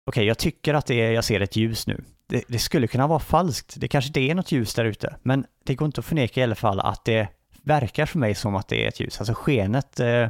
okej, 0.06 0.24
jag 0.26 0.38
tycker 0.38 0.74
att 0.74 0.86
det 0.86 0.94
är, 0.94 1.11
jag 1.12 1.24
ser 1.24 1.40
ett 1.40 1.56
ljus 1.56 1.86
nu. 1.86 2.04
Det, 2.26 2.44
det 2.48 2.59
skulle 2.59 2.86
kunna 2.86 3.06
vara 3.06 3.18
falskt, 3.18 3.74
det 3.76 3.88
kanske 3.88 4.09
inte 4.09 4.20
är 4.20 4.34
något 4.34 4.52
ljus 4.52 4.74
där 4.74 4.84
ute, 4.84 5.16
men 5.22 5.46
det 5.64 5.74
går 5.74 5.86
inte 5.86 6.00
att 6.00 6.04
förneka 6.04 6.40
i 6.40 6.44
alla 6.44 6.54
fall 6.54 6.80
att 6.80 7.04
det 7.04 7.28
verkar 7.62 8.06
för 8.06 8.18
mig 8.18 8.34
som 8.34 8.56
att 8.56 8.68
det 8.68 8.84
är 8.84 8.88
ett 8.88 9.00
ljus. 9.00 9.20
Alltså 9.20 9.34
skenet, 9.34 10.00
eh, 10.00 10.28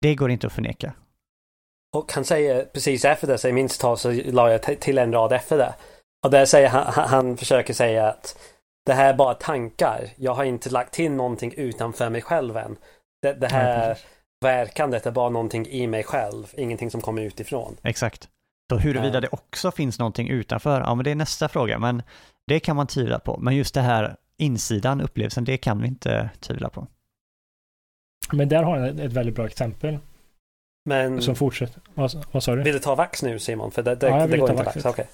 det 0.00 0.14
går 0.14 0.30
inte 0.30 0.46
att 0.46 0.52
förneka. 0.52 0.92
Och 1.96 2.12
han 2.12 2.24
säger 2.24 2.64
precis 2.64 3.04
efter 3.04 3.26
det, 3.26 3.38
så 3.38 3.48
i 3.48 3.52
minst 3.52 3.80
tal 3.80 3.98
så 3.98 4.12
la 4.12 4.50
jag 4.50 4.80
till 4.80 4.98
en 4.98 5.12
rad 5.12 5.32
efter 5.32 5.58
det. 5.58 5.74
Och 6.24 6.30
där 6.30 6.44
säger 6.44 6.68
han, 6.68 7.08
han 7.08 7.36
försöker 7.36 7.74
säga 7.74 8.08
att 8.08 8.38
det 8.86 8.92
här 8.94 9.08
är 9.12 9.16
bara 9.16 9.34
tankar. 9.34 10.08
Jag 10.16 10.34
har 10.34 10.44
inte 10.44 10.70
lagt 10.70 10.92
till 10.94 11.12
någonting 11.12 11.54
utanför 11.56 12.10
mig 12.10 12.22
själv 12.22 12.56
än. 12.56 12.76
Det, 13.22 13.32
det 13.32 13.48
här 13.48 13.86
Nej, 13.88 13.96
verkandet 14.40 15.06
är 15.06 15.10
bara 15.10 15.30
någonting 15.30 15.66
i 15.66 15.86
mig 15.86 16.04
själv, 16.04 16.46
ingenting 16.56 16.90
som 16.90 17.00
kommer 17.00 17.22
utifrån. 17.22 17.76
Exakt. 17.82 18.28
Så 18.70 18.76
huruvida 18.78 19.14
Ja. 19.14 19.20
det 19.20 19.28
också 19.28 19.70
finns 19.70 19.98
någonting 19.98 20.28
utanför, 20.28 20.80
ja 20.80 20.94
men 20.94 21.04
det 21.04 21.10
är 21.10 21.14
nästa 21.14 21.48
fråga, 21.48 21.78
men 21.78 22.02
det 22.46 22.60
kan 22.60 22.76
man 22.76 22.86
tvivla 22.86 23.18
på. 23.18 23.38
Men 23.38 23.56
just 23.56 23.74
det 23.74 23.80
här 23.80 24.16
insidan, 24.36 25.00
upplevelsen, 25.00 25.44
det 25.44 25.56
kan 25.56 25.80
vi 25.82 25.88
inte 25.88 26.30
tvivla 26.40 26.68
på. 26.68 26.86
Men 28.32 28.48
där 28.48 28.62
har 28.62 28.76
han 28.78 29.00
ett, 29.00 29.12
väldigt 29.12 29.34
bra 29.34 29.46
exempel 29.46 29.98
Men 30.84 31.22
som 31.22 31.34
fortsätter. 31.34 31.82
Vad, 31.94 32.26
vad 32.32 32.42
sa 32.42 32.54
du? 32.56 32.62
vill 32.62 32.72
du 32.72 32.78
ta 32.78 32.94
vax 32.94 33.22
nu 33.22 33.38
Simon? 33.38 33.70
För 33.70 33.82
det, 33.82 33.94
det, 33.94 34.06
Ja, 34.08 34.18
jag 34.18 34.28
det 34.28 34.32
vill 34.32 34.40
går 34.40 34.46
ta 34.46 34.52
inte 34.52 34.64
vax. 34.64 34.84
Okej. 34.84 35.06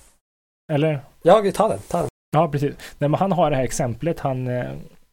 Eller? 0.73 1.01
Ja, 1.23 1.41
vi 1.41 1.53
tar 1.53 1.69
den. 1.69 1.79
Ta 1.79 1.99
den. 1.99 2.09
Ja, 2.33 2.49
precis. 2.49 2.75
Nej, 2.99 3.09
men 3.11 3.21
han 3.21 3.33
har 3.33 3.51
det 3.51 3.57
här 3.57 3.65
exemplet. 3.65 4.21
Han, 4.21 4.47
eh, 4.49 4.65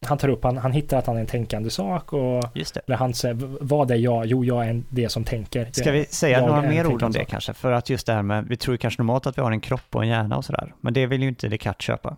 han 0.05 0.17
tar 0.17 0.29
upp, 0.29 0.43
han, 0.43 0.57
han 0.57 0.71
hittar 0.71 0.97
att 0.97 1.07
han 1.07 1.15
är 1.15 1.19
en 1.21 1.25
tänkande 1.27 1.69
sak 1.69 2.13
och 2.13 2.43
Just 2.55 2.73
det. 2.73 2.81
eller 2.87 2.97
han 2.97 3.13
säger, 3.13 3.33
"V- 3.35 3.57
vad 3.61 3.91
är 3.91 3.95
jag? 3.95 4.25
Jo, 4.25 4.45
jag 4.45 4.65
är 4.65 4.69
en, 4.69 4.85
det 4.89 5.09
som 5.09 5.23
tänker. 5.23 5.69
Ska 5.71 5.91
vi 5.91 6.05
säga 6.05 6.45
några 6.45 6.61
mer 6.61 6.87
ord 6.87 7.03
om 7.03 7.11
det 7.11 7.19
sak. 7.19 7.27
kanske? 7.27 7.53
För 7.53 7.71
att 7.71 7.89
just 7.89 8.07
det 8.07 8.13
här 8.13 8.21
med, 8.21 8.45
vi 8.47 8.57
tror 8.57 8.73
ju 8.73 8.77
kanske 8.77 9.01
normalt 9.01 9.27
att 9.27 9.37
vi 9.37 9.41
har 9.41 9.51
en 9.51 9.61
kropp 9.61 9.95
och 9.95 10.03
en 10.03 10.09
hjärna 10.09 10.37
och 10.37 10.45
sådär, 10.45 10.73
men 10.81 10.93
det 10.93 11.05
vill 11.05 11.21
ju 11.21 11.27
inte 11.29 11.47
Descartes 11.47 11.85
köpa. 11.85 12.15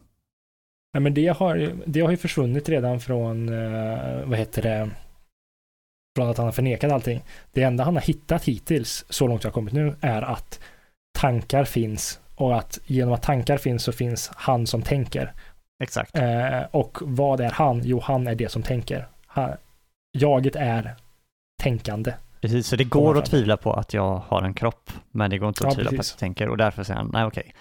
Nej, 0.94 1.02
men 1.02 1.14
det 1.14 1.28
har, 1.28 1.72
det 1.86 2.02
har 2.02 2.12
ju 2.12 2.18
försvunnit 2.18 2.70
redan 2.70 3.00
från, 3.00 3.50
eh, 3.50 4.00
vad 4.26 4.38
heter 4.40 4.62
det, 4.62 4.90
från 6.18 6.30
att 6.30 6.38
han 6.38 6.46
har 6.46 6.52
förnekat 6.52 6.92
allting. 6.92 7.22
Det 7.54 7.64
enda 7.64 7.84
han 7.84 7.96
har 7.96 8.02
hittat 8.02 8.44
hittills, 8.44 9.06
så 9.10 9.28
långt 9.28 9.44
jag 9.44 9.50
har 9.52 9.54
kommit 9.54 9.74
nu, 9.74 9.96
är 10.02 10.22
att 10.22 10.60
tankar 11.20 11.64
finns 11.64 12.20
och 12.42 12.58
att 12.58 12.80
genom 12.86 13.14
att 13.14 13.22
tankar 13.24 13.58
finns 13.58 13.84
så 13.84 13.92
finns 13.92 14.32
han 14.36 14.68
som 14.68 14.82
tänker. 14.82 15.34
Exakt. 15.84 16.18
Eh, 16.18 16.62
och 16.72 16.98
vad 17.02 17.42
är 17.42 17.50
han? 17.50 17.82
Jo, 17.84 18.00
han 18.04 18.28
är 18.28 18.36
det 18.36 18.52
som 18.52 18.64
tänker. 18.64 19.08
Han, 19.28 19.52
jaget 20.18 20.56
är 20.56 20.96
tänkande. 21.64 22.14
Precis, 22.42 22.68
så 22.68 22.76
det 22.76 22.84
går 22.84 23.18
att 23.18 23.26
tvivla 23.26 23.58
på 23.58 23.74
att 23.74 23.94
jag 23.94 24.22
har 24.28 24.42
en 24.42 24.54
kropp, 24.54 24.92
men 25.12 25.30
det 25.30 25.38
går 25.38 25.48
inte 25.48 25.68
att 25.68 25.72
Ja, 25.74 25.76
tvivla 25.76 25.90
på 25.90 25.96
att 25.96 26.00
precis. 26.00 26.14
jag 26.14 26.20
tänker 26.20 26.50
och 26.50 26.58
därför 26.58 26.84
säger 26.84 26.98
han, 26.98 27.10
nej 27.14 27.26
okej. 27.26 27.54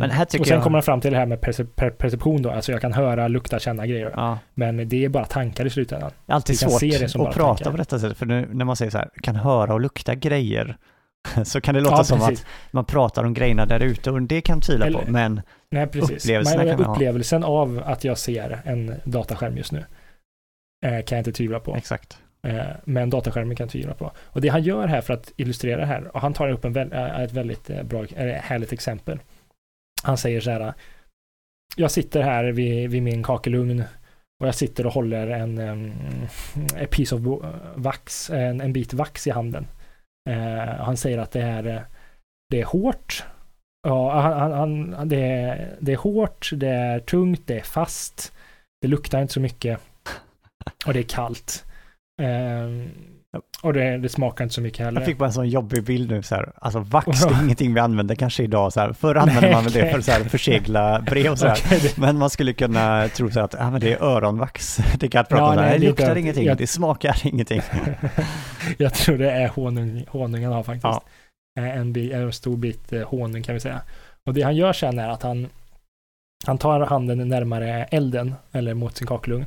Men 0.00 0.10
här 0.10 0.24
tycker 0.24 0.42
och 0.42 0.46
sen 0.46 0.54
jag... 0.54 0.62
kommer 0.64 0.78
han 0.78 0.82
fram 0.82 1.00
till 1.00 1.12
det 1.12 1.18
här 1.18 1.26
med 1.26 1.38
percep- 1.40 1.74
per 1.76 1.90
perception 1.90 2.42
då, 2.42 2.50
alltså 2.50 2.72
jag 2.72 2.80
kan 2.80 2.92
höra, 2.92 3.28
lukta, 3.28 3.58
känna 3.58 3.86
grejer. 3.86 4.12
Ja, 4.16 4.38
Men 4.54 4.88
det 4.88 5.04
är 5.04 5.08
bara 5.08 5.24
tankar 5.24 5.66
i 5.66 5.70
slutändan. 5.70 6.10
alltid 6.26 6.58
svårt 6.58 6.82
att 6.82 7.34
prata 7.34 7.54
tankar. 7.54 7.70
på 7.70 7.76
detta 7.76 7.98
sätt, 7.98 8.16
för 8.18 8.26
nu 8.26 8.48
när 8.52 8.64
man 8.64 8.76
säger 8.76 8.90
så 8.90 8.98
här, 8.98 9.10
kan 9.22 9.36
höra 9.36 9.74
och 9.74 9.80
lukta 9.80 10.14
grejer, 10.14 10.76
så 11.44 11.60
kan 11.60 11.74
det 11.74 11.80
låta 11.80 11.96
Ja, 11.96 12.04
som 12.04 12.18
precis. 12.18 12.40
att 12.40 12.72
man 12.72 12.84
pratar 12.84 13.24
om 13.24 13.34
grejerna 13.34 13.66
där 13.66 13.80
ute 13.80 14.10
och 14.10 14.22
det 14.22 14.40
kan 14.40 14.60
tvivla 14.60 14.90
på, 14.90 15.10
men 15.10 15.40
Nej, 15.70 15.86
precis. 15.86 16.26
Kan 16.26 16.66
man 16.66 16.84
ha. 16.84 16.92
upplevelsen 16.92 17.44
av 17.44 17.82
att 17.86 18.04
jag 18.04 18.18
ser 18.18 18.60
en 18.64 18.94
dataskärm 19.04 19.56
just 19.56 19.72
nu 19.72 19.84
eh, 20.86 21.04
kan 21.04 21.16
jag 21.16 21.20
inte 21.20 21.32
tvivla 21.32 21.60
på. 21.60 21.76
exakt. 21.76 22.18
Eh, 22.42 22.66
men 22.84 23.10
dataskärmen 23.10 23.56
kan 23.56 23.64
jag 23.64 23.70
tvivla 23.72 23.94
på. 23.94 24.12
Och 24.18 24.40
det 24.40 24.48
han 24.48 24.62
gör 24.62 24.86
här 24.86 25.00
för 25.00 25.14
att 25.14 25.32
illustrera 25.36 25.80
det 25.80 25.86
här, 25.86 26.16
och 26.16 26.20
han 26.20 26.34
tar 26.34 26.48
upp 26.48 26.64
en 26.64 26.72
väl, 26.72 26.92
eh, 26.92 27.20
ett 27.20 27.32
väldigt 27.32 27.70
eh, 27.70 27.82
bra, 27.82 28.04
härligt 28.40 28.72
exempel. 28.72 29.18
Han 30.02 30.18
säger 30.18 30.40
så 30.40 30.50
här, 30.50 30.74
jag 31.76 31.90
sitter 31.90 32.22
här 32.22 32.44
vid, 32.44 32.90
vid 32.90 33.02
min 33.02 33.22
kakelugn 33.22 33.84
och 34.40 34.46
jag 34.46 34.54
sitter 34.54 34.86
och 34.86 34.92
håller 34.92 35.26
en, 35.26 35.58
a 36.82 36.86
piece 36.90 37.14
of 37.14 37.42
vax, 37.74 38.30
en, 38.30 38.60
en 38.60 38.72
bit 38.72 38.92
vax 38.92 39.26
i 39.26 39.30
handen. 39.30 39.66
Eh, 40.28 40.84
han 40.84 40.96
säger 40.96 41.18
att 41.18 41.30
det 41.30 41.42
är, 41.42 41.66
eh, 41.66 41.80
det 42.50 42.60
är 42.60 42.64
hårt. 42.64 43.24
Ja, 43.82 44.20
han, 44.20 44.52
han, 44.52 44.94
han, 44.94 45.08
det, 45.08 45.20
är, 45.20 45.76
det 45.80 45.92
är 45.92 45.96
hårt, 45.96 46.50
det 46.52 46.68
är 46.68 47.00
tungt, 47.00 47.46
det 47.46 47.58
är 47.58 47.62
fast. 47.62 48.32
Det 48.80 48.88
luktar 48.88 49.22
inte 49.22 49.32
så 49.32 49.40
mycket. 49.40 49.80
Och 50.86 50.92
det 50.92 50.98
är 50.98 51.02
kallt. 51.02 51.64
Eh, 52.22 52.68
och 53.62 53.72
det, 53.72 53.98
det 53.98 54.08
smakar 54.08 54.44
inte 54.44 54.54
så 54.54 54.60
mycket 54.60 54.84
heller. 54.84 55.00
Jag 55.00 55.06
fick 55.06 55.18
bara 55.18 55.26
en 55.26 55.32
sån 55.32 55.48
jobbig 55.48 55.84
bild 55.84 56.10
nu 56.10 56.22
så 56.22 56.34
här, 56.34 56.52
alltså 56.56 56.78
vax 56.80 57.06
det 57.24 57.34
är 57.34 57.42
ingenting 57.44 57.74
vi 57.74 57.80
använder 57.80 58.14
kanske 58.14 58.42
idag 58.42 58.72
så 58.72 58.80
här, 58.80 58.92
förr 58.92 59.14
använde 59.14 59.52
man 59.52 59.64
väl 59.64 59.72
det 59.72 59.92
för 59.92 60.00
så 60.00 60.12
här 60.12 60.20
försegla 60.24 61.00
brev 61.00 61.32
och 61.32 61.38
så 61.38 61.46
här. 61.46 61.58
Men 62.00 62.18
man 62.18 62.30
skulle 62.30 62.52
kunna 62.52 63.08
tro 63.08 63.30
så 63.30 63.38
här 63.38 63.44
att 63.44 63.54
ah, 63.60 63.70
men 63.70 63.80
det 63.80 63.92
är 63.92 64.02
öronvax. 64.02 64.76
Det 64.98 65.08
kan 65.08 65.18
jag 65.18 65.28
prata 65.28 65.42
Ja, 65.42 65.48
om. 65.50 65.56
nej, 65.56 65.78
Det 65.78 65.86
luktar 65.86 66.08
inte- 66.08 66.20
ingenting, 66.20 66.44
jag- 66.46 66.56
det 66.56 66.66
smakar 66.66 67.16
ingenting. 67.26 67.62
jag 68.78 68.94
tror 68.94 69.18
det 69.18 69.30
är 69.32 69.48
honung, 69.48 70.04
honungen 70.08 70.52
har 70.52 70.62
faktiskt. 70.62 70.84
Ja. 70.84 71.02
Eh, 71.60 71.76
En, 71.78 71.92
bi, 71.92 72.12
en 72.12 72.32
stor 72.32 72.56
bit 72.56 72.92
eh, 72.92 73.02
honung 73.08 73.42
kan 73.42 73.54
vi 73.54 73.60
säga. 73.60 73.80
Och 74.26 74.34
det 74.34 74.42
han 74.42 74.56
gör 74.56 74.72
sen 74.72 74.98
är 74.98 75.08
att 75.08 75.22
han, 75.22 75.48
han 76.46 76.58
tar 76.58 76.80
handen 76.80 77.28
närmare 77.28 77.84
elden, 77.84 78.34
eller 78.52 78.74
mot 78.74 78.96
sin 78.96 79.06
kakelugn. 79.06 79.44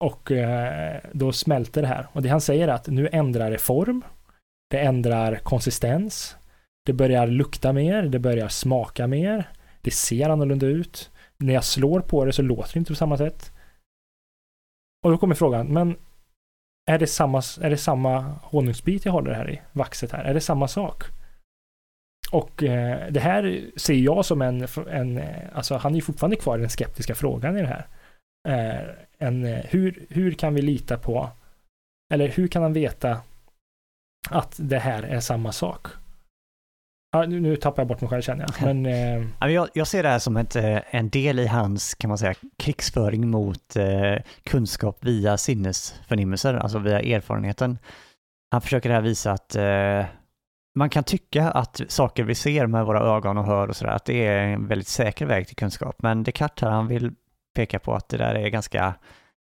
Och 0.00 0.30
eh, 0.30 1.00
då 1.12 1.32
smälter 1.32 1.82
det 1.82 1.88
här. 1.88 2.06
Och 2.12 2.22
det 2.22 2.28
han 2.28 2.40
säger 2.40 2.68
är 2.68 2.72
att 2.72 2.86
nu 2.86 3.08
ändrar 3.12 3.50
det 3.50 3.58
form. 3.58 4.04
Det 4.70 4.78
ändrar 4.78 5.36
konsistens. 5.36 6.36
Det 6.86 6.92
börjar 6.92 7.26
lukta 7.26 7.72
mer, 7.72 8.02
det 8.02 8.18
börjar 8.18 8.48
smaka 8.48 9.06
mer. 9.06 9.48
Det 9.80 9.90
ser 9.90 10.28
annorlunda 10.28 10.66
ut. 10.66 11.10
När 11.36 11.54
jag 11.54 11.64
slår 11.64 12.00
på 12.00 12.24
det 12.24 12.32
så 12.32 12.42
låter 12.42 12.74
det 12.74 12.78
inte 12.78 12.92
på 12.92 12.96
samma 12.96 13.18
sätt. 13.18 13.52
Och 15.04 15.10
då 15.10 15.18
kommer 15.18 15.34
frågan, 15.34 15.66
men 15.66 15.96
är 16.90 16.98
det 16.98 17.06
samma, 17.06 17.42
är 17.60 17.70
det 17.70 17.76
samma 17.76 18.34
honungsbit 18.42 19.04
jag 19.04 19.12
håller 19.12 19.32
här 19.32 19.50
i, 19.50 19.60
vaxet 19.72 20.12
här? 20.12 20.24
Är 20.24 20.34
det 20.34 20.40
samma 20.40 20.68
sak? 20.68 21.04
Och 22.32 22.62
eh, 22.62 23.12
det 23.12 23.20
här 23.20 23.70
ser 23.76 23.94
jag 23.94 24.24
som 24.24 24.42
en, 24.42 24.66
en, 24.90 25.18
eh, 25.18 25.42
alltså 25.52 25.76
han 25.76 25.92
är 25.92 25.96
ju 25.96 26.02
fortfarande 26.02 26.36
kvar 26.36 26.58
i 26.58 26.60
den 26.60 26.70
skeptiska 26.70 27.14
frågan 27.14 27.58
i 27.58 27.60
det 27.60 27.66
här. 27.66 27.86
Eh, 28.48 28.88
en, 29.20 29.44
eh, 29.44 29.64
hur, 29.64 30.06
hur 30.08 30.32
kan 30.32 30.54
vi 30.54 30.62
lita 30.62 30.98
på, 30.98 31.30
eller 32.14 32.28
hur 32.28 32.48
kan 32.48 32.62
han 32.62 32.72
veta 32.72 33.20
att 34.30 34.56
det 34.58 34.78
här 34.78 35.02
är 35.02 35.20
samma 35.20 35.52
sak? 35.52 35.86
Ja, 37.12 37.26
nu, 37.26 37.40
nu 37.40 37.56
tappar 37.56 37.82
jag 37.82 37.88
bort 37.88 38.00
mig 38.00 38.10
själv 38.10 38.22
känner 38.22 38.46
jag. 38.48 38.74
Men 38.74 38.86
eh, 39.40 39.50
Jag, 39.52 39.68
jag 39.74 39.86
ser 39.86 40.02
det 40.02 40.08
här 40.08 40.18
som 40.18 40.36
ett, 40.36 40.56
eh, 40.56 40.78
en 40.90 41.10
del 41.10 41.38
i 41.38 41.46
hans, 41.46 41.94
kan 41.94 42.08
man 42.08 42.18
säga, 42.18 42.34
krigsföring 42.56 43.30
mot 43.30 43.76
eh, 43.76 44.16
kunskap 44.44 44.98
via 45.00 45.38
sinnesförnimmelser, 45.38 46.54
alltså 46.54 46.78
via 46.78 47.00
erfarenheten. 47.00 47.78
Han 48.50 48.60
försöker 48.60 48.90
här 48.90 49.00
visa 49.00 49.32
att 49.32 49.56
eh, 49.56 50.04
man 50.74 50.90
kan 50.90 51.04
tycka 51.04 51.50
att 51.50 51.80
saker 51.88 52.24
vi 52.24 52.34
ser 52.34 52.66
med 52.66 52.86
våra 52.86 53.16
ögon 53.16 53.38
och 53.38 53.44
hör 53.44 53.68
och 53.68 53.76
sådär, 53.76 53.92
att 53.92 54.04
det 54.04 54.26
är 54.26 54.38
en 54.38 54.66
väldigt 54.66 54.88
säker 54.88 55.26
väg 55.26 55.46
till 55.46 55.56
kunskap. 55.56 56.02
Men 56.02 56.22
Descartes 56.22 56.62
här, 56.62 56.70
han 56.70 56.88
vill 56.88 57.12
peka 57.54 57.78
på 57.78 57.94
att 57.94 58.08
det 58.08 58.16
där 58.16 58.34
är 58.34 58.48
ganska, 58.48 58.94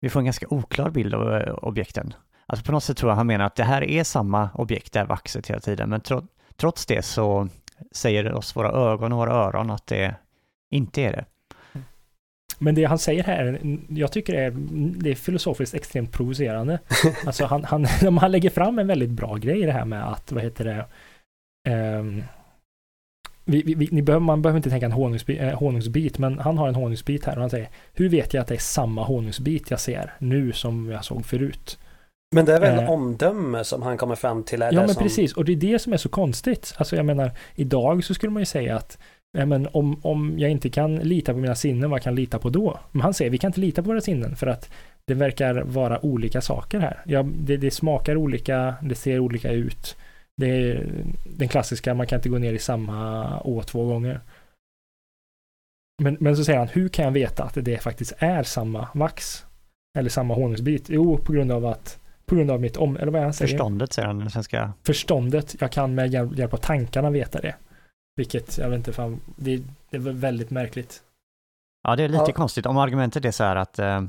vi 0.00 0.08
får 0.08 0.20
en 0.20 0.24
ganska 0.24 0.46
oklar 0.50 0.90
bild 0.90 1.14
av 1.14 1.34
eh, 1.34 1.54
objekten. 1.54 2.14
Alltså 2.46 2.64
på 2.64 2.72
något 2.72 2.84
sätt 2.84 2.96
tror 2.96 3.10
jag 3.10 3.16
han 3.16 3.26
menar 3.26 3.44
att 3.44 3.56
det 3.56 3.64
här 3.64 3.82
är 3.82 4.04
samma 4.04 4.50
objekt, 4.54 4.92
det 4.92 4.98
här 4.98 5.06
vaxet 5.06 5.50
hela 5.50 5.60
tiden, 5.60 5.90
men 5.90 6.00
tro, 6.00 6.26
trots 6.56 6.86
det 6.86 7.02
så 7.02 7.48
säger 7.92 8.32
oss 8.32 8.56
våra 8.56 8.92
ögon 8.92 9.12
och 9.12 9.18
våra 9.18 9.32
öron 9.32 9.70
att 9.70 9.86
det 9.86 10.14
inte 10.70 11.02
är 11.02 11.12
det. 11.12 11.24
Men 12.58 12.74
det 12.74 12.84
han 12.84 12.98
säger 12.98 13.24
här, 13.24 13.60
jag 13.88 14.12
tycker 14.12 14.32
det 14.32 14.42
är, 14.42 14.52
det 15.02 15.10
är 15.10 15.14
filosofiskt 15.14 15.74
extremt 15.74 16.12
provocerande. 16.12 16.78
Alltså 17.26 17.44
han, 17.44 17.64
han, 17.64 17.84
han 18.20 18.32
lägger 18.32 18.50
fram 18.50 18.78
en 18.78 18.86
väldigt 18.86 19.10
bra 19.10 19.36
grej 19.36 19.62
i 19.62 19.66
det 19.66 19.72
här 19.72 19.84
med 19.84 20.12
att, 20.12 20.32
vad 20.32 20.42
heter 20.42 20.64
det, 20.64 20.86
ehm, 21.70 22.22
vi, 23.44 23.62
vi, 23.62 23.74
vi, 23.74 23.88
ni 23.90 24.02
behöver, 24.02 24.24
man 24.24 24.42
behöver 24.42 24.56
inte 24.56 24.70
tänka 24.70 24.86
en 24.86 24.92
honungsbit, 24.92 25.40
eh, 25.40 25.58
honungsbit, 25.58 26.18
men 26.18 26.38
han 26.38 26.58
har 26.58 26.68
en 26.68 26.74
honungsbit 26.74 27.24
här 27.24 27.34
och 27.34 27.40
han 27.40 27.50
säger, 27.50 27.68
hur 27.92 28.08
vet 28.08 28.34
jag 28.34 28.40
att 28.40 28.48
det 28.48 28.54
är 28.54 28.58
samma 28.58 29.04
honungsbit 29.04 29.70
jag 29.70 29.80
ser 29.80 30.12
nu 30.18 30.52
som 30.52 30.90
jag 30.90 31.04
såg 31.04 31.24
förut? 31.26 31.78
Men 32.34 32.44
det 32.44 32.54
är 32.54 32.60
väl 32.60 32.78
Eh. 32.78 32.90
omdöme 32.90 33.64
som 33.64 33.82
han 33.82 33.96
kommer 33.96 34.14
fram 34.14 34.42
till? 34.42 34.60
Ja 34.60 34.72
men 34.72 34.88
som... 34.88 35.02
precis, 35.02 35.32
och 35.32 35.44
det 35.44 35.52
är 35.52 35.56
det 35.56 35.78
som 35.78 35.92
är 35.92 35.96
så 35.96 36.08
konstigt. 36.08 36.74
Alltså 36.76 36.96
jag 36.96 37.06
menar, 37.06 37.30
idag 37.54 38.04
så 38.04 38.14
skulle 38.14 38.32
man 38.32 38.42
ju 38.42 38.46
säga 38.46 38.76
att 38.76 38.98
ja, 39.38 39.46
men 39.46 39.68
om, 39.72 40.00
om 40.02 40.34
jag 40.38 40.50
inte 40.50 40.70
kan 40.70 40.96
lita 40.96 41.32
på 41.32 41.38
mina 41.38 41.54
sinnen, 41.54 41.90
vad 41.90 42.02
kan 42.02 42.12
jag 42.12 42.20
lita 42.20 42.38
på 42.38 42.50
då? 42.50 42.78
Men 42.92 43.02
han 43.02 43.14
säger, 43.14 43.30
vi 43.30 43.38
kan 43.38 43.48
inte 43.48 43.60
lita 43.60 43.82
på 43.82 43.88
våra 43.88 44.00
sinnen 44.00 44.36
för 44.36 44.46
att 44.46 44.70
det 45.06 45.14
verkar 45.14 45.62
vara 45.62 46.04
olika 46.04 46.40
saker 46.40 46.80
här. 46.80 47.02
Ja, 47.06 47.22
det, 47.22 47.56
det 47.56 47.70
smakar 47.70 48.16
olika, 48.16 48.74
det 48.82 48.94
ser 48.94 49.18
olika 49.18 49.50
ut. 49.50 49.96
Det 50.36 50.46
är 50.46 50.86
den 51.24 51.48
klassiska, 51.48 51.94
man 51.94 52.06
kan 52.06 52.18
inte 52.18 52.28
gå 52.28 52.38
ner 52.38 52.52
i 52.52 52.58
samma 52.58 53.40
å 53.40 53.62
två 53.62 53.86
gånger. 53.86 54.20
Men, 56.02 56.16
men 56.20 56.36
så 56.36 56.44
säger 56.44 56.58
han, 56.58 56.68
hur 56.68 56.88
kan 56.88 57.04
jag 57.04 57.12
veta 57.12 57.44
att 57.44 57.54
det 57.64 57.78
faktiskt 57.82 58.12
är 58.18 58.42
samma 58.42 58.88
vax? 58.94 59.44
Eller 59.98 60.10
samma 60.10 60.34
honungsbit? 60.34 60.88
Jo, 60.88 61.18
på 61.18 61.32
grund 61.32 61.52
av 61.52 61.66
att 61.66 61.98
på 62.26 62.34
grund 62.34 62.50
av 62.50 62.60
mitt 62.60 62.76
om, 62.76 62.96
eller 62.96 63.12
vad 63.12 63.20
är 63.20 63.24
han 63.24 63.32
säger? 63.34 63.48
Förståndet 63.48 63.92
säger 63.92 64.06
han 64.06 64.18
den 64.18 64.30
svenska. 64.30 64.72
Förståndet. 64.82 65.56
Jag 65.60 65.72
kan 65.72 65.94
med 65.94 66.12
hjälp 66.12 66.38
hjälp 66.38 66.52
av 66.52 66.58
tankarna 66.58 67.10
veta 67.10 67.40
det. 67.40 67.54
Vilket, 68.16 68.58
jag 68.58 68.68
vet 68.70 68.76
inte, 68.76 68.92
fan, 68.92 69.20
det, 69.36 69.62
det 69.90 69.96
är 69.96 70.00
väldigt 70.00 70.50
märkligt. 70.50 71.02
Ja, 71.82 71.96
det 71.96 72.02
är 72.02 72.08
lite 72.08 72.24
Ja. 72.28 72.32
konstigt 72.32 72.66
om 72.66 72.76
argumentet 72.76 73.24
är 73.24 73.30
så 73.30 73.44
här 73.44 73.56
att, 73.56 73.78
eh, 73.78 74.02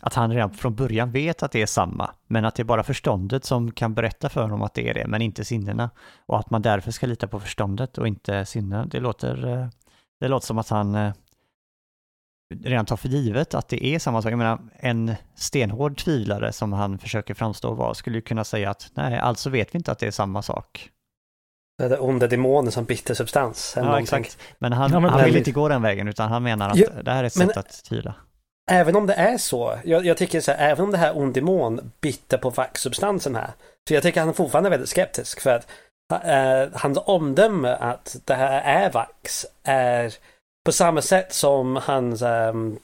att 0.00 0.14
han 0.14 0.32
redan 0.32 0.50
från 0.50 0.74
början 0.74 1.12
vet 1.12 1.42
att 1.42 1.52
det 1.52 1.62
är 1.62 1.66
samma, 1.66 2.10
men 2.26 2.44
att 2.44 2.54
det 2.54 2.62
är 2.62 2.64
bara 2.64 2.82
förståndet 2.82 3.44
som 3.44 3.70
kan 3.72 3.94
berätta 3.94 4.28
för 4.28 4.42
honom 4.42 4.62
att 4.62 4.74
det 4.74 4.88
är 4.90 4.94
det, 4.94 5.06
men 5.06 5.22
inte 5.22 5.44
sinnena. 5.44 5.90
Och 6.26 6.38
att 6.38 6.50
man 6.50 6.62
därför 6.62 6.90
ska 6.90 7.06
lita 7.06 7.26
på 7.28 7.40
förståndet 7.40 7.98
och 7.98 8.08
inte 8.08 8.44
sinnena. 8.46 8.84
Det 8.86 9.00
låter, 9.00 9.46
eh, 9.48 9.66
det 10.20 10.28
låter 10.28 10.46
som 10.46 10.58
att 10.58 10.68
han 10.68 10.94
eh, 10.94 11.12
redan 12.54 12.86
tar 12.86 12.96
för 12.96 13.08
givet 13.08 13.54
att 13.54 13.68
det 13.68 13.84
är 13.86 13.98
samma 13.98 14.22
sak. 14.22 14.32
Jag 14.32 14.38
menar, 14.38 14.58
en 14.76 15.14
stenhård 15.34 15.96
tvivlare 15.98 16.52
som 16.52 16.72
han 16.72 16.98
försöker 16.98 17.34
framstå 17.34 17.74
vara 17.74 17.94
skulle 17.94 18.16
ju 18.16 18.22
kunna 18.22 18.44
säga 18.44 18.70
att 18.70 18.90
nej, 18.94 19.18
alltså 19.18 19.50
vet 19.50 19.74
vi 19.74 19.76
inte 19.78 19.92
att 19.92 19.98
det 19.98 20.06
är 20.06 20.10
samma 20.10 20.42
sak. 20.42 20.90
Det 21.78 21.84
är 21.84 21.88
det 21.88 21.98
onda 21.98 22.26
demonen 22.26 22.72
som 22.72 22.84
bittersubstans. 22.84 23.76
eller 23.76 23.86
Ja, 23.86 23.90
någonting. 23.90 24.18
exakt. 24.20 24.38
Men 24.58 24.72
han, 24.72 24.90
Ja, 24.92 25.00
men 25.00 25.10
han 25.10 25.24
vill 25.24 25.36
inte 25.36 25.52
gå 25.52 25.68
den 25.68 25.82
vägen, 25.82 26.08
utan 26.08 26.28
han 26.30 26.42
menar 26.42 26.70
att 26.70 26.76
Jo, 26.76 26.86
det 27.04 27.10
här 27.10 27.22
är 27.24 27.26
ett 27.26 27.36
men- 27.36 27.48
sätt 27.48 27.56
att 27.56 27.84
tvivla. 27.84 28.14
Även 28.70 28.96
om 28.96 29.06
det 29.06 29.14
är 29.14 29.38
så. 29.38 29.78
Jag, 29.84 30.06
jag 30.06 30.16
tycker 30.16 30.40
så 30.40 30.52
här, 30.52 30.70
även 30.70 30.84
om 30.84 30.90
det 30.90 30.98
här 30.98 31.18
ond 31.18 31.34
demon 31.34 31.92
bitter 32.00 32.38
på 32.38 32.50
vaxsubstansen 32.50 33.36
här. 33.36 33.50
Så 33.88 33.94
jag 33.94 34.02
tycker 34.02 34.20
han 34.20 34.28
är 34.28 34.32
fortfarande 34.32 34.70
väldigt 34.70 34.88
skeptisk 34.88 35.40
för 35.40 35.50
att 35.50 35.66
eh, 36.24 36.80
hans 36.80 36.98
omdöme 37.04 37.76
att 37.80 38.16
det 38.24 38.34
här 38.34 38.62
är 38.84 38.90
vax 38.90 39.46
är 39.62 40.14
på 40.64 40.72
samma 40.72 41.02
sätt 41.02 41.32
som 41.32 41.76
hans 41.76 42.22
um, 42.22 42.78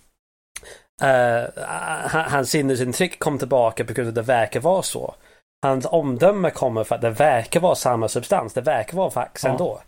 hans 2.12 2.51
sinnesintryck 2.51 3.18
kom 3.18 3.39
tillbaka 3.39 3.84
på 3.84 3.93
grund 3.93 4.07
av 4.07 4.11
att 4.11 4.14
det 4.14 4.32
verkar 4.32 4.61
vara 4.61 4.82
så. 4.82 5.14
Hans 5.62 5.87
omdöme 5.87 6.51
kommer 6.51 6.84
för 6.84 6.95
att 6.95 7.01
det 7.01 7.11
verkar 7.11 7.61
vara 7.61 7.74
samma 7.74 8.09
substans. 8.09 8.53
Det 8.53 8.61
verkar 8.61 8.97
vara 8.97 9.09
vax 9.09 9.45
Ja. 9.45 9.51
ändå. 9.51 9.80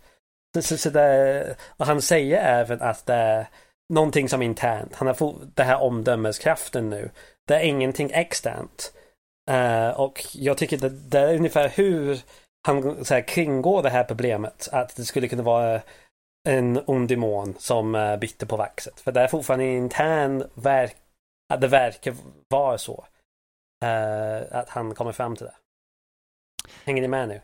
Så, 0.55 0.61
så, 0.61 0.77
så 0.77 0.89
det, 0.89 1.55
och 1.77 1.85
han 1.85 2.01
säger 2.01 2.37
även 2.37 2.81
att 2.81 3.05
det 3.05 3.13
är 3.13 3.47
någonting 3.93 4.29
som 4.29 4.41
är 4.41 4.45
internt. 4.45 4.95
Han 4.95 5.07
har 5.07 5.13
fått 5.13 5.55
det 5.55 5.63
här 5.63 5.81
omdömeskraften 5.81 6.89
nu. 6.89 7.11
Det 7.47 7.55
är 7.55 7.63
ingenting 7.63 8.11
externt. 8.13 8.93
Eh, 9.51 9.89
och 9.89 10.25
jag 10.33 10.57
tycker 10.57 10.77
det, 10.77 10.89
det 10.89 11.19
är 11.19 11.35
ungefär 11.35 11.69
hur 11.69 12.21
han 12.67 13.05
så 13.05 13.13
här, 13.13 13.21
kringgår 13.21 13.83
det 13.83 13.89
här 13.89 14.03
problemet. 14.03 14.69
Att 14.71 14.95
det 14.95 15.05
skulle 15.05 15.27
kunna 15.27 15.43
vara 15.43 15.81
en 16.49 16.81
ond 16.85 17.09
demon 17.09 17.55
som 17.57 17.95
uh, 17.95 18.17
bitter 18.17 18.45
på 18.45 18.57
vaxet. 18.57 18.99
För 18.99 19.11
det 19.11 19.21
är 19.21 19.27
fortfarande 19.27 19.65
en 19.65 19.77
intern 19.77 20.43
verk, 20.53 20.95
att 21.53 21.61
det 21.61 21.67
verkar 21.67 22.15
vara 22.47 22.77
så. 22.77 23.05
Eh, 23.85 24.57
att 24.57 24.69
han 24.69 24.95
kommer 24.95 25.11
fram 25.11 25.35
till 25.35 25.45
det. 25.45 25.55
Hänger 26.85 27.01
ni 27.01 27.07
med 27.07 27.27
nu? 27.27 27.41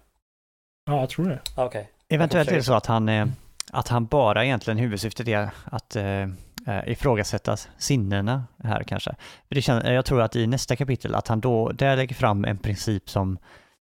Ja, 0.85 0.99
jag 0.99 1.09
tror 1.09 1.29
det. 1.29 1.39
Okej. 1.57 1.91
Eventuellt 2.07 2.51
är 2.51 2.55
det 2.55 2.63
så 2.63 2.73
att 2.73 2.85
han, 2.85 3.09
eh, 3.09 3.27
att 3.75 3.87
han 3.87 4.05
bara 4.05 4.45
egentligen 4.45 4.77
huvudsyftet 4.77 5.27
är 5.27 5.49
att 5.63 5.95
eh, 5.95 6.21
eh, 6.67 6.87
ifrågasätta 6.87 7.57
sinnena 7.77 8.43
här 8.63 8.83
kanske. 8.83 9.15
Det 9.49 9.61
känns, 9.61 9.83
jag 9.83 10.05
tror 10.05 10.21
att 10.21 10.35
i 10.35 10.47
nästa 10.47 10.75
kapitel 10.75 11.15
att 11.15 11.27
han 11.27 11.39
då 11.41 11.69
där 11.69 11.95
lägger 11.95 12.15
fram 12.15 12.45
en 12.45 12.57
princip 12.57 13.09
som 13.09 13.37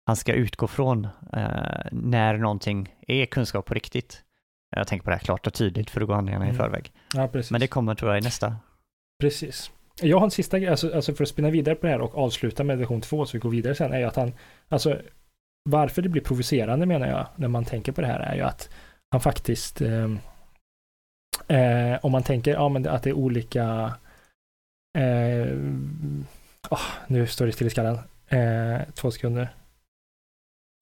han 0.06 0.16
ska 0.16 0.34
utgå 0.34 0.68
från 0.68 1.06
eh, 1.34 1.52
när 1.92 2.38
någonting 2.38 2.96
är 3.08 3.26
kunskap 3.26 3.66
på 3.66 3.74
riktigt. 3.74 4.24
Jag 4.76 4.88
tänker 4.88 5.04
på 5.04 5.10
det 5.10 5.16
här 5.16 5.24
klart 5.24 5.48
och 5.48 5.54
tydligt 5.54 5.90
för 5.90 6.02
att 6.02 6.08
gå 6.08 6.14
handlingarna 6.14 6.46
i 6.46 6.50
Mm. 6.50 6.58
förväg. 6.60 6.92
Ja, 7.14 7.28
precis. 7.28 7.52
Men 7.52 7.62
det 7.62 7.68
kommer 7.68 7.96
tror 7.96 8.12
jag 8.12 8.22
i 8.22 8.24
nästa. 8.24 8.56
Precis. 9.22 9.72
Jag 10.02 10.18
har 10.18 10.26
en 10.26 10.32
sista 10.32 10.60
grej, 10.60 10.70
alltså, 10.70 10.96
alltså 10.96 11.14
för 11.14 11.24
att 11.24 11.30
spinna 11.30 11.50
vidare 11.50 11.76
på 11.76 11.86
det 11.86 11.92
här 11.92 12.02
och 12.02 12.18
avsluta 12.18 12.64
med 12.64 12.78
version 12.78 13.02
2 13.02 13.26
så 13.26 13.38
vi 13.38 13.40
går 13.40 13.50
vidare 13.50 13.76
sen, 13.76 13.94
är 13.94 14.00
ju 14.00 14.06
att 14.06 14.16
han, 14.16 14.34
alltså 14.70 14.98
varför 15.70 16.02
det 16.02 16.10
blir 16.10 16.22
provocerande 16.22 16.86
menar 16.86 17.08
jag, 17.08 17.28
när 17.36 17.48
man 17.48 17.66
tänker 17.66 17.92
på 17.92 18.02
det 18.02 18.08
här, 18.08 18.20
är 18.20 18.36
ju 18.36 18.42
att 18.42 18.70
han 19.12 19.22
faktiskt, 19.22 19.82
eh, 19.82 20.10
eh, 21.48 22.00
om 22.02 22.12
man 22.12 22.24
tänker, 22.24 22.52
ja 22.52 22.70
men 22.70 22.88
att 22.88 23.04
det 23.04 23.10
är 23.10 23.14
olika, 23.14 23.94
eh, 24.98 25.48
oh, 26.70 26.88
nu 27.08 27.28
står 27.28 27.46
det 27.46 27.52
still 27.52 27.68
i 27.68 27.70
skallen, 27.70 28.00
eh, 28.28 28.82
två 28.94 29.12
sekunder. 29.12 29.50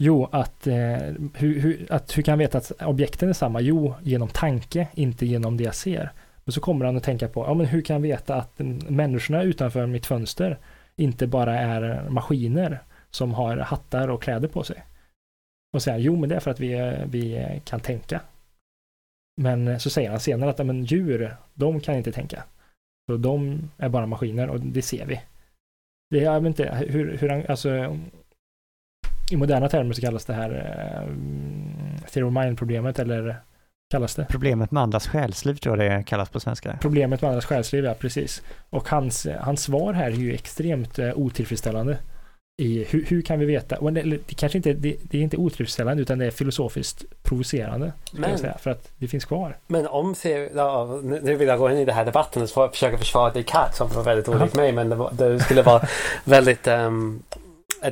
Jo, 0.02 0.26
att, 0.32 0.68
eh, 0.68 0.98
hur, 1.34 1.60
hur, 1.60 1.88
att 1.90 2.18
hur 2.18 2.24
kan 2.24 2.32
han 2.32 2.40
veta 2.40 2.58
att 2.58 2.72
objekten 2.72 3.30
är 3.30 3.34
samma? 3.34 3.62
Jo, 3.62 3.96
genom 4.04 4.28
tanke, 4.28 4.88
inte 4.94 5.26
genom 5.26 5.58
det 5.58 5.64
jag 5.64 5.76
ser. 5.76 6.12
Men 6.44 6.54
så 6.54 6.62
kommer 6.62 6.86
han 6.86 6.98
att 6.98 7.04
tänka 7.04 7.28
på, 7.28 7.46
ja 7.46 7.54
men 7.54 7.66
hur 7.66 7.82
kan 7.82 7.94
jag 7.94 8.02
veta 8.02 8.36
att 8.36 8.60
människorna 8.90 9.44
utanför 9.44 9.86
mitt 9.86 10.06
fönster 10.06 10.60
inte 10.96 11.28
bara 11.28 11.60
är 11.60 12.10
maskiner 12.10 12.84
som 13.12 13.34
har 13.34 13.58
hattar 13.58 14.08
och 14.08 14.22
kläder 14.24 14.48
på 14.48 14.64
sig? 14.64 14.84
Och 15.74 15.82
säger 15.82 15.98
jo 15.98 16.16
men 16.16 16.30
det 16.30 16.36
är 16.36 16.40
för 16.40 16.52
att 16.52 16.60
vi, 16.60 16.98
vi 17.06 17.62
kan 17.66 17.80
tänka. 17.80 18.22
Men 19.42 19.80
så 19.80 19.90
säger 19.90 20.10
han 20.10 20.20
senare 20.20 20.50
att 20.50 20.66
men 20.66 20.84
djur, 20.84 21.36
de 21.54 21.80
kan 21.80 21.96
inte 21.96 22.12
tänka. 22.12 22.44
Så 23.10 23.18
de 23.18 23.70
är 23.78 23.90
bara 23.90 24.06
maskiner 24.06 24.50
och 24.50 24.60
det 24.60 24.82
ser 24.82 25.06
vi. 25.06 25.22
Det 26.10 26.20
är, 26.20 26.24
jag 26.24 26.42
vet 26.42 26.48
inte, 26.48 26.86
hur, 26.88 27.18
hur 27.18 27.30
han, 27.30 27.44
alltså 27.50 27.98
i 29.32 29.38
moderna 29.38 29.70
termer 29.70 29.94
så 29.94 30.02
kallas 30.02 30.26
det 30.26 30.34
här 30.34 30.52
eh, 32.16 32.28
of 32.28 32.34
mind-problemet 32.34 33.00
eller 33.00 33.36
kallas 33.92 34.16
det? 34.16 34.26
Problemet 34.30 34.72
med 34.72 34.84
andras 34.84 35.08
själsliv 35.08 35.56
tror 35.56 35.84
jag 35.84 35.92
det 35.92 36.04
kallas 36.04 36.30
på 36.30 36.40
svenska. 36.40 36.78
Problemet 36.82 37.22
med 37.22 37.30
andras 37.30 37.46
själsliv, 37.46 37.86
ja 37.86 37.94
precis. 37.94 38.44
Och 38.70 38.90
hans, 38.90 39.28
hans 39.40 39.64
svar 39.64 39.94
här 39.94 40.12
är 40.12 40.16
ju 40.16 40.34
extremt 40.34 41.00
eh, 41.00 41.18
otillfredsställande. 41.18 41.98
I 42.60 42.84
hur, 42.90 43.06
hur 43.06 43.22
kan 43.22 43.40
vi 43.40 43.46
veta, 43.46 43.78
och 43.78 43.94
det, 43.94 44.02
det 44.02 44.36
kanske 44.36 44.58
inte, 44.58 44.74
det, 44.74 44.96
det 45.04 45.18
är 45.18 45.22
inte 45.22 45.38
otillfredsställande 45.38 46.02
utan 46.02 46.18
det 46.20 46.26
är 46.26 46.32
filosofiskt 46.32 47.04
provocerande. 47.24 47.94
Men- 48.12 48.38
säga, 48.38 48.58
för 48.58 48.70
att 48.72 48.92
det 48.98 49.08
finns 49.08 49.26
kvar. 49.26 49.58
Men 49.68 49.88
om 49.88 50.16
ser, 50.16 50.50
ja, 50.56 51.00
nu 51.04 51.36
vill 51.36 51.48
jag 51.48 51.60
gå 51.60 51.72
in 51.72 51.78
i 51.78 51.86
den 51.86 51.96
här 51.96 52.06
debatten 52.06 52.42
och 52.44 52.50
försöka 52.72 52.98
försvara 52.98 53.32
Descartes 53.34 53.78
som 53.78 53.90
var 53.90 54.04
väldigt 54.04 54.28
olik 54.30 54.54
mig 54.56 54.72
men 54.72 54.90
det, 54.90 54.96
var, 54.96 55.12
det 55.12 55.40
skulle 55.40 55.62
vara 55.62 55.82
väldigt 56.24 56.68
um, 56.68 57.24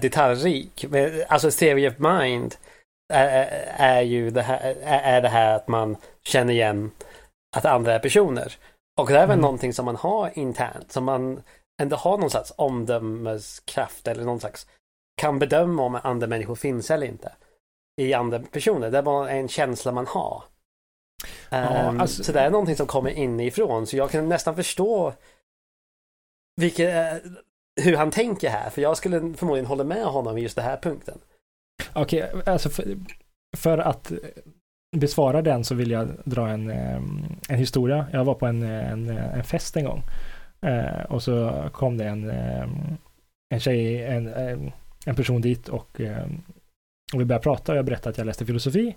detaljrik. 0.01 0.86
Men, 0.89 1.11
Alltså 1.28 1.51
theory 1.51 1.88
of 1.89 1.93
mind 1.99 2.55
är, 3.13 3.47
är- 3.78 4.01
ju 4.01 4.30
det 4.30 4.41
här, 4.41 4.76
är, 4.84 4.99
är 5.18 5.22
det 5.22 5.30
här 5.30 5.55
att 5.55 5.68
man 5.68 5.95
känner 6.24 6.53
igen 6.53 6.91
att 7.57 7.65
andra 7.65 7.93
är 7.93 7.99
personer. 7.99 8.53
Och 8.99 9.07
det 9.07 9.13
är 9.18 9.28
väl 9.28 9.34
Mm. 9.34 9.41
någonting 9.41 9.74
som 9.74 9.86
man 9.86 9.95
har 9.95 10.32
internt, 10.34 10.91
som 10.91 11.03
man 11.03 11.41
ändå 11.82 11.95
har 11.95 12.17
någon 12.17 12.30
slags 12.30 12.53
omdömeskraft 12.57 14.07
eller 14.07 14.23
någon 14.23 14.39
slags 14.39 14.67
kan 15.21 15.39
bedöma 15.39 15.84
om 15.84 15.99
andra 16.03 16.28
människor 16.28 16.55
finns 16.55 16.91
eller 16.91 17.07
inte 17.07 17.32
i 18.01 18.13
andra 18.13 18.39
personer. 18.39 18.91
Det 18.91 18.97
är 18.97 19.01
bara 19.01 19.30
en 19.30 19.47
känsla 19.47 19.91
man 19.91 20.07
har. 20.07 20.43
Ehm, 21.49 22.01
alltså- 22.01 22.23
Så 22.23 22.32
det 22.32 22.39
är 22.39 22.49
någonting 22.49 22.75
som 22.75 22.88
kommer 22.88 23.09
inifrån. 23.09 23.88
Så 23.88 23.97
jag 23.97 24.11
kan 24.11 24.30
nästan 24.30 24.55
förstå 24.55 25.13
vilket, 26.55 26.95
eh, 26.95 27.32
hur 27.82 27.97
han 27.97 28.11
tänker 28.11 28.49
här. 28.49 28.69
För 28.69 28.82
jag 28.82 28.97
skulle 28.97 29.34
förmodligen 29.34 29.65
hålla 29.65 29.84
med 29.84 30.05
honom 30.05 30.38
i 30.38 30.41
just 30.41 30.55
den 30.55 30.65
här 30.65 30.78
punkten. 30.78 31.19
Okej, 31.93 32.32
alltså 32.45 32.69
för, 32.69 32.97
för 33.57 33.78
att 33.78 34.11
besvara 34.97 35.41
den 35.41 35.63
så 35.63 35.75
vill 35.75 35.91
jag 35.91 36.09
dra 36.25 36.47
en, 36.49 36.69
eh, 36.69 36.95
en 37.49 37.57
historia. 37.57 38.07
Jag 38.13 38.25
var 38.25 38.34
på 38.34 38.45
en, 38.45 38.63
en, 38.63 39.09
en 39.09 39.43
fest 39.43 39.78
en 39.78 39.86
gång. 39.86 40.03
Eh, 40.62 41.01
och 41.10 41.24
så 41.24 41.64
kom 41.74 41.97
det 41.97 42.05
en, 42.05 42.30
ehm, 42.30 42.97
en 43.53 43.60
tjej, 43.60 44.03
en, 44.03 44.28
ehm, 44.34 44.72
en- 45.05 45.16
person 45.16 45.41
dit 45.41 45.70
och, 45.70 46.01
ehm, 46.01 46.41
och 47.14 47.22
vi 47.22 47.26
började 47.26 47.43
prata 47.43 47.72
och 47.72 47.78
jag 47.78 47.86
berättade 47.86 48.10
att 48.10 48.18
jag 48.18 48.26
läste 48.26 48.45
filosofi. 48.45 48.95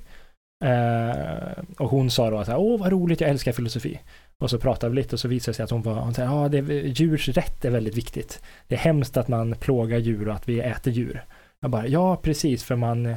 Eh, 0.64 1.52
och 1.78 1.90
hon 1.90 2.10
sa 2.10 2.30
då 2.30 2.44
så 2.44 2.50
här, 2.50 2.58
åh 2.58 2.80
vad 2.80 2.92
roligt, 2.92 3.20
jag 3.20 3.30
älskar 3.30 3.52
filosofi. 3.52 4.00
Och 4.38 4.50
så 4.50 4.58
pratade 4.58 4.90
vi 4.90 4.96
lite 4.96 5.16
och 5.16 5.20
så 5.20 5.28
visade 5.28 5.50
det 5.52 5.56
sig 5.56 5.64
att 5.64 5.70
hon 5.70 5.82
var, 5.82 5.94
hon 5.94 6.14
sa, 6.14 6.22
ja, 6.22 6.48
det 6.48 6.58
djurs 7.00 7.28
rätt 7.28 7.64
är 7.64 7.70
väldigt 7.70 7.96
viktigt. 7.96 8.42
Det 8.68 8.74
är 8.74 8.78
hemskt 8.78 9.16
att 9.16 9.28
man 9.28 9.54
plågar 9.54 9.98
djur 9.98 10.28
och 10.28 10.34
att 10.34 10.48
vi 10.48 10.60
äter 10.60 10.92
djur. 10.92 11.24
Jag 11.60 11.70
bara, 11.70 11.86
ja 11.86 12.16
precis, 12.16 12.64
för 12.64 12.76
man, 12.76 13.14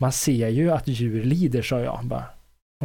man 0.00 0.12
ser 0.12 0.48
ju 0.48 0.70
att 0.70 0.88
djur 0.88 1.24
lider, 1.24 1.62
sa 1.62 1.80
jag. 1.80 2.00
Bara. 2.04 2.24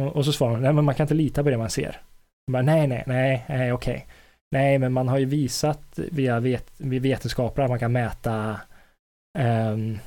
Och, 0.00 0.16
och 0.16 0.24
så 0.24 0.32
svarade 0.32 0.56
hon, 0.56 0.62
nej 0.62 0.72
men 0.72 0.84
man 0.84 0.94
kan 0.94 1.04
inte 1.04 1.14
lita 1.14 1.42
på 1.44 1.50
det 1.50 1.58
man 1.58 1.70
ser. 1.70 2.00
Jag 2.46 2.52
bara, 2.52 2.62
nej, 2.62 2.86
nej, 2.86 3.04
nej, 3.06 3.44
nej, 3.48 3.72
okej. 3.72 4.06
Nej, 4.50 4.78
men 4.78 4.92
man 4.92 5.08
har 5.08 5.18
ju 5.18 5.24
visat 5.24 5.98
via 5.98 6.40
vet, 6.40 6.72
via 6.76 7.00
vetenskaper 7.00 7.62
att 7.62 7.70
man 7.70 7.78
kan 7.78 7.92
mäta 7.92 8.60
um, 9.38 9.98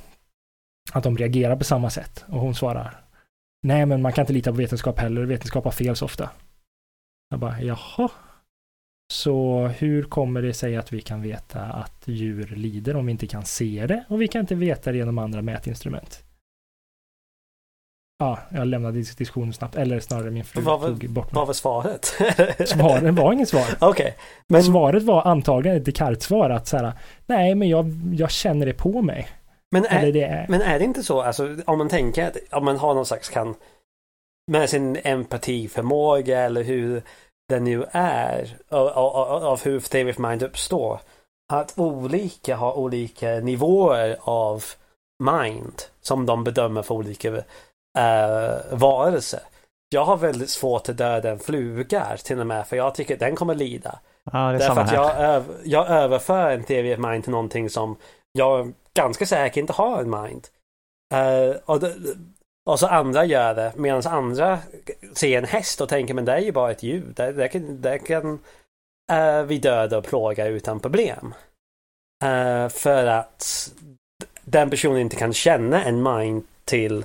att 0.92 1.04
de 1.04 1.18
reagerar 1.18 1.56
på 1.56 1.64
samma 1.64 1.90
sätt. 1.90 2.24
Och 2.28 2.40
hon 2.40 2.54
svarar, 2.54 3.04
nej 3.62 3.86
men 3.86 4.02
man 4.02 4.12
kan 4.12 4.22
inte 4.22 4.32
lita 4.32 4.50
på 4.50 4.56
vetenskap 4.56 4.98
heller, 4.98 5.24
vetenskap 5.24 5.64
har 5.64 5.70
fel 5.70 5.96
så 5.96 6.04
ofta. 6.04 6.30
Jag 7.30 7.38
bara, 7.40 7.60
jaha. 7.60 8.10
Så 9.12 9.66
hur 9.66 10.02
kommer 10.02 10.42
det 10.42 10.54
sig 10.54 10.76
att 10.76 10.92
vi 10.92 11.00
kan 11.00 11.22
veta 11.22 11.62
att 11.62 12.02
djur 12.04 12.46
lider 12.46 12.96
om 12.96 13.06
vi 13.06 13.12
inte 13.12 13.26
kan 13.26 13.44
se 13.44 13.86
det 13.86 14.04
och 14.08 14.22
vi 14.22 14.28
kan 14.28 14.40
inte 14.40 14.54
veta 14.54 14.92
det 14.92 14.98
genom 14.98 15.18
andra 15.18 15.42
mätinstrument? 15.42 16.24
Ja, 18.22 18.38
jag 18.58 18.66
lämnade 18.66 18.98
diskussionen 18.98 19.52
snabbt. 19.52 19.76
Eller 19.76 20.00
snarare 20.00 20.30
min 20.30 20.44
fru 20.44 20.60
var- 20.60 20.78
tog 20.78 21.10
bort 21.10 21.32
mig. 21.32 21.34
Vad 21.38 21.46
var 21.46 21.54
svaret? 21.54 22.04
Svaret 22.68 23.14
var 23.14 23.32
inget 23.32 23.48
svar. 23.48 23.66
Okej. 23.80 24.16
Men 24.48 24.62
Svaret 24.62 25.02
var 25.02 25.22
antagligen 25.22 25.76
ett 25.76 25.84
Descartes-svar 25.84 26.50
att 26.50 26.68
så 26.68 26.76
här, 26.76 26.92
nej 27.26 27.54
men 27.54 27.68
jag, 27.68 27.92
jag 28.14 28.30
känner 28.30 28.66
det 28.66 28.74
på 28.74 29.02
mig. 29.02 29.28
Men 29.70 29.84
är, 29.86 30.12
det 30.12 30.46
men 30.48 30.62
är 30.62 30.78
det 30.78 30.84
inte 30.84 31.02
så, 31.02 31.22
alltså 31.22 31.56
om 31.66 31.78
man 31.78 31.88
tänker 31.88 32.26
att 32.26 32.36
om 32.50 32.64
man 32.64 32.76
har 32.78 32.94
någon 32.94 33.06
slags 33.06 33.28
kan 33.28 33.54
med 34.50 34.70
sin 34.70 34.98
empatiförmåga 35.04 36.40
eller 36.40 36.62
hur 36.62 37.02
det 37.48 37.60
nu 37.60 37.84
är 37.92 38.56
av, 38.68 38.88
av, 38.88 39.44
av 39.44 39.62
hur 39.64 39.80
Theory 39.80 40.10
of 40.12 40.18
Mind 40.18 40.42
uppstår. 40.42 41.00
Att 41.52 41.78
olika 41.78 42.56
har 42.56 42.78
olika 42.78 43.28
nivåer 43.30 44.16
av 44.20 44.64
mind 45.24 45.82
som 46.00 46.26
de 46.26 46.44
bedömer 46.44 46.82
för 46.82 46.94
olika 46.94 47.42
uh, 47.98 48.78
varelser. 48.78 49.40
Jag 49.88 50.04
har 50.04 50.16
väldigt 50.16 50.50
svårt 50.50 50.88
att 50.88 50.96
döda 50.96 51.30
en 51.30 51.38
fluga 51.38 52.16
till 52.16 52.40
och 52.40 52.46
med 52.46 52.66
för 52.66 52.76
jag 52.76 52.94
tycker 52.94 53.14
att 53.14 53.20
den 53.20 53.36
kommer 53.36 53.54
lida. 53.54 53.98
Ja, 54.32 54.38
det 54.38 54.54
är 54.54 54.58
Därför 54.58 54.80
att 54.80 54.92
jag, 54.92 55.16
öv- 55.16 55.60
jag 55.64 55.90
överför 55.90 56.50
en 56.50 56.92
of 56.92 56.98
mind 56.98 57.24
till 57.24 57.32
någonting 57.32 57.70
som 57.70 57.96
jag 58.32 58.72
ganska 58.94 59.26
säkert 59.26 59.56
inte 59.56 59.72
har 59.72 60.00
en 60.00 60.10
mind. 60.10 60.48
Eh, 61.14 61.56
och, 61.64 61.80
det, 61.80 61.94
och 62.70 62.78
så 62.78 62.86
andra 62.86 63.24
gör 63.24 63.54
det 63.54 63.72
medan 63.76 64.02
andra 64.06 64.58
ser 65.14 65.38
en 65.38 65.44
häst 65.44 65.80
och 65.80 65.88
tänker 65.88 66.14
men 66.14 66.24
det 66.24 66.32
är 66.32 66.38
ju 66.38 66.52
bara 66.52 66.70
ett 66.70 66.82
djur. 66.82 67.12
Det, 67.16 67.32
det 67.32 67.48
kan, 67.48 67.80
det 67.80 67.98
kan 67.98 68.38
eh, 69.12 69.42
vi 69.42 69.58
döda 69.58 69.98
och 69.98 70.04
plåga 70.04 70.46
utan 70.46 70.80
problem. 70.80 71.34
Eh, 72.24 72.68
för 72.68 73.06
att 73.06 73.72
den 74.44 74.70
personen 74.70 74.98
inte 74.98 75.16
kan 75.16 75.32
känna 75.32 75.84
en 75.84 76.02
mind 76.02 76.44
till, 76.64 77.04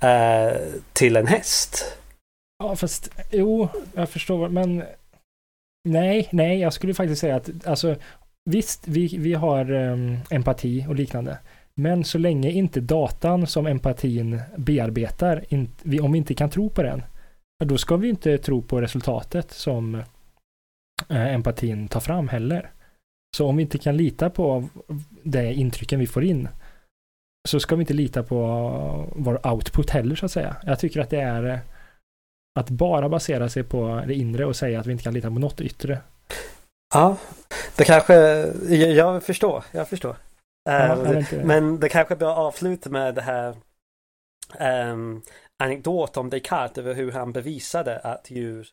eh, 0.00 0.56
till 0.92 1.16
en 1.16 1.26
häst. 1.26 1.96
ja 2.58 2.76
fast 2.76 3.10
jo, 3.30 3.68
jag 3.94 4.08
förstår, 4.08 4.48
men 4.48 4.82
nej, 5.88 6.28
nej, 6.32 6.60
jag 6.60 6.72
skulle 6.72 6.94
faktiskt 6.94 7.20
säga 7.20 7.36
att 7.36 7.66
alltså 7.66 7.96
visst, 8.50 8.88
vi, 8.88 9.16
vi 9.18 9.34
har 9.34 9.70
um, 9.70 10.18
empati 10.30 10.86
och 10.88 10.94
liknande. 10.94 11.38
Men 11.74 12.04
så 12.04 12.18
länge 12.18 12.50
inte 12.50 12.80
datan 12.80 13.46
som 13.46 13.66
empatin 13.66 14.40
bearbetar, 14.56 15.44
in, 15.48 15.68
vi, 15.82 16.00
om 16.00 16.12
vi 16.12 16.18
inte 16.18 16.34
kan 16.34 16.50
tro 16.50 16.70
på 16.70 16.82
den, 16.82 17.02
då 17.64 17.78
ska 17.78 17.96
vi 17.96 18.08
inte 18.08 18.38
tro 18.38 18.62
på 18.62 18.80
resultatet 18.80 19.50
som 19.50 19.94
eh, 21.08 21.34
empatin 21.34 21.88
tar 21.88 22.00
fram 22.00 22.28
heller. 22.28 22.70
Så 23.36 23.46
om 23.46 23.56
vi 23.56 23.62
inte 23.62 23.78
kan 23.78 23.96
lita 23.96 24.30
på 24.30 24.68
det 25.22 25.54
intrycken 25.54 26.00
vi 26.00 26.06
får 26.06 26.24
in, 26.24 26.48
så 27.48 27.60
ska 27.60 27.76
vi 27.76 27.80
inte 27.80 27.94
lita 27.94 28.22
på 28.22 28.36
vår 29.16 29.46
output 29.46 29.90
heller 29.90 30.16
så 30.16 30.26
att 30.26 30.32
säga. 30.32 30.56
Jag 30.62 30.78
tycker 30.78 31.00
att 31.00 31.10
det 31.10 31.20
är 31.20 31.44
eh, 31.44 31.58
att 32.60 32.70
bara 32.70 33.08
basera 33.08 33.48
sig 33.48 33.62
på 33.62 34.02
det 34.06 34.14
inre 34.14 34.44
och 34.46 34.56
säga 34.56 34.80
att 34.80 34.86
vi 34.86 34.92
inte 34.92 35.04
kan 35.04 35.14
lita 35.14 35.28
på 35.28 35.38
något 35.38 35.60
yttre. 35.60 35.98
Ja, 36.94 37.16
det 37.76 37.84
kanske, 37.84 38.14
jag, 38.74 39.22
förstår, 39.22 39.64
jag 39.72 39.88
förstår. 39.88 40.16
Ja, 40.64 41.06
Eh, 41.06 41.18
inte. 41.18 41.44
Men 41.44 41.80
det 41.80 41.88
kanske 41.88 42.16
bör 42.16 42.34
avsluta 42.34 42.90
med 42.90 43.14
det 43.14 43.22
här 43.22 43.56
um, 44.90 45.22
anekdot 45.62 46.16
om 46.16 46.30
Descartes 46.30 46.78
över 46.78 46.94
hur 46.94 47.12
han 47.12 47.32
bevisade 47.32 47.98
att 47.98 48.30
djur 48.30 48.68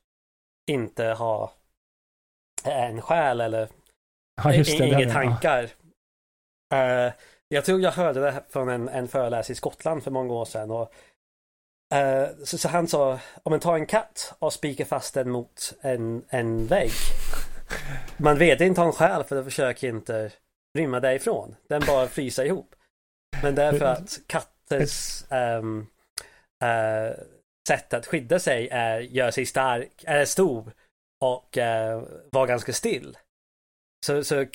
inte 0.72 1.06
har 1.06 1.52
en 2.64 3.02
själ 3.02 3.42
eller 3.42 3.70
ja, 4.44 4.50
det, 4.50 4.70
inga 4.70 5.00
den, 5.00 5.08
ja. 5.08 5.14
tankar. 5.14 5.70
Jag 7.50 7.66
tror 7.66 7.82
jag 7.82 7.92
hörde 7.92 8.20
det 8.20 8.44
från 8.50 8.70
en, 8.70 8.90
en 8.90 9.08
föreläsare 9.08 9.54
i 9.54 9.56
Skottland 9.56 10.04
för 10.04 10.12
många 10.12 10.34
år 10.34 10.46
sedan. 10.46 10.72
Och, 10.72 10.94
eh, 11.96 12.30
så, 12.44 12.58
så 12.58 12.68
han 12.70 12.88
sa, 12.88 13.20
om 13.44 13.50
man 13.50 13.60
tar 13.60 13.76
en 13.76 13.86
katt 13.86 14.34
och 14.40 14.54
spikar 14.54 14.86
fast 14.86 15.14
den 15.14 15.30
mot 15.30 15.74
en, 15.82 16.26
en 16.30 16.68
vägg. 16.68 16.92
Man 18.18 18.38
vet 18.38 18.62
inte 18.62 18.82
om 18.82 18.92
själ 18.92 19.24
för 19.24 19.36
den 19.36 19.46
försöker 19.46 19.88
inte 19.88 20.32
rymma 20.78 21.00
därifrån. 21.00 21.56
Den 21.70 21.82
bara 21.88 22.08
fryser 22.08 22.46
ihop. 22.46 22.76
Men 23.44 23.56
därför 23.56 23.86
att 23.86 24.20
katters 24.28 25.24
um, 25.30 25.38
ehm, 25.38 25.88
uh, 26.64 26.70
eh, 26.70 27.14
sätt 27.68 27.94
att 27.94 28.08
skydda 28.08 28.40
sig 28.40 28.70
är 28.72 29.00
göra 29.00 29.32
sig 29.32 29.46
stark, 29.46 30.04
är 30.04 30.26
stor 30.26 30.72
och 31.22 31.58
eh, 31.58 31.98
uh, 31.98 32.04
vara 32.32 32.46
ganska 32.46 32.74
still. 32.74 33.18
Så, 34.06 34.24
så 34.24 34.46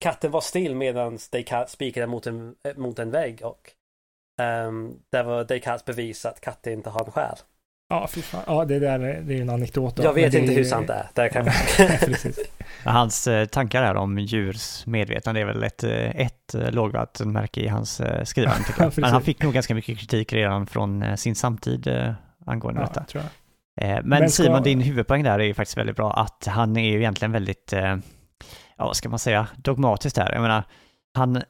katten 0.00 0.30
var 0.30 0.40
still 0.40 0.74
medan 0.74 1.18
Descartes 1.32 1.72
spikade 1.72 2.06
mot 2.06 2.26
en, 2.26 2.54
eh, 2.68 2.76
mot 2.76 2.98
en 2.98 3.10
vägg 3.10 3.40
och 3.42 3.70
um, 4.66 4.96
det 5.12 5.22
var 5.22 5.44
Descartes 5.44 5.84
bevis 5.84 6.24
att 6.26 6.40
katter 6.40 6.70
inte 6.70 6.90
har 6.90 7.04
en 7.04 7.10
själ. 7.12 7.36
Ja, 7.90 8.08
fy 8.10 8.22
fan. 8.22 8.42
Ja, 8.46 8.64
det 8.64 8.78
där 8.78 9.00
är- 9.00 9.20
det 9.20 9.34
är 9.38 9.40
en 9.42 9.50
anekdot. 9.50 9.96
då. 9.96 10.02
Jag 10.02 10.12
vet 10.12 10.32
det 10.32 10.38
inte 10.38 10.52
hur 10.52 10.64
sant 10.64 10.86
det 10.86 10.94
är. 10.94 11.08
Det 11.14 11.28
kan... 11.28 11.46
Ja, 12.84 12.90
Hans 12.90 13.26
eh, 13.26 13.44
tankar 13.46 13.82
här 13.82 13.94
om 13.94 14.18
djurs 14.18 14.86
medvetande 14.86 15.40
är 15.40 15.44
väl 15.44 15.62
ett, 15.62 15.84
eh, 15.84 16.20
ett 16.20 16.54
lågvattenmärke 16.70 17.60
i 17.60 17.68
hans 17.68 18.00
skrivande 18.24 18.64
tycker 18.64 18.80
Ja, 18.82 18.84
jag. 18.84 18.98
Men 19.00 19.10
han 19.10 19.22
fick 19.22 19.42
nog 19.42 19.54
ganska 19.54 19.74
mycket 19.74 19.98
kritik 19.98 20.32
redan 20.32 20.66
från 20.66 21.16
sin 21.18 21.34
samtid 21.34 21.88
angående 22.46 22.80
Ja, 22.80 22.86
detta. 22.86 23.04
tror 23.04 23.22
jag. 23.22 23.30
Men, 24.04 24.08
Men 24.20 24.30
ska- 24.30 24.42
Simon, 24.42 24.62
din 24.62 24.80
huvudpoäng 24.80 25.22
där 25.22 25.38
är 25.38 25.44
ju 25.44 25.54
faktiskt 25.54 25.78
väldigt 25.78 25.96
bra, 25.96 26.12
att 26.12 26.46
han 26.46 26.76
är 26.76 26.90
ju 26.90 26.98
egentligen 26.98 27.32
väldigt, 27.32 27.72
ja 28.78 28.86
vad 28.86 28.96
ska 28.96 29.08
man 29.08 29.18
säga, 29.18 29.48
dogmatiskt 29.56 30.16
här. 30.16 30.32
Jag 30.32 30.42
menar, 30.42 30.64
han, 31.14 31.42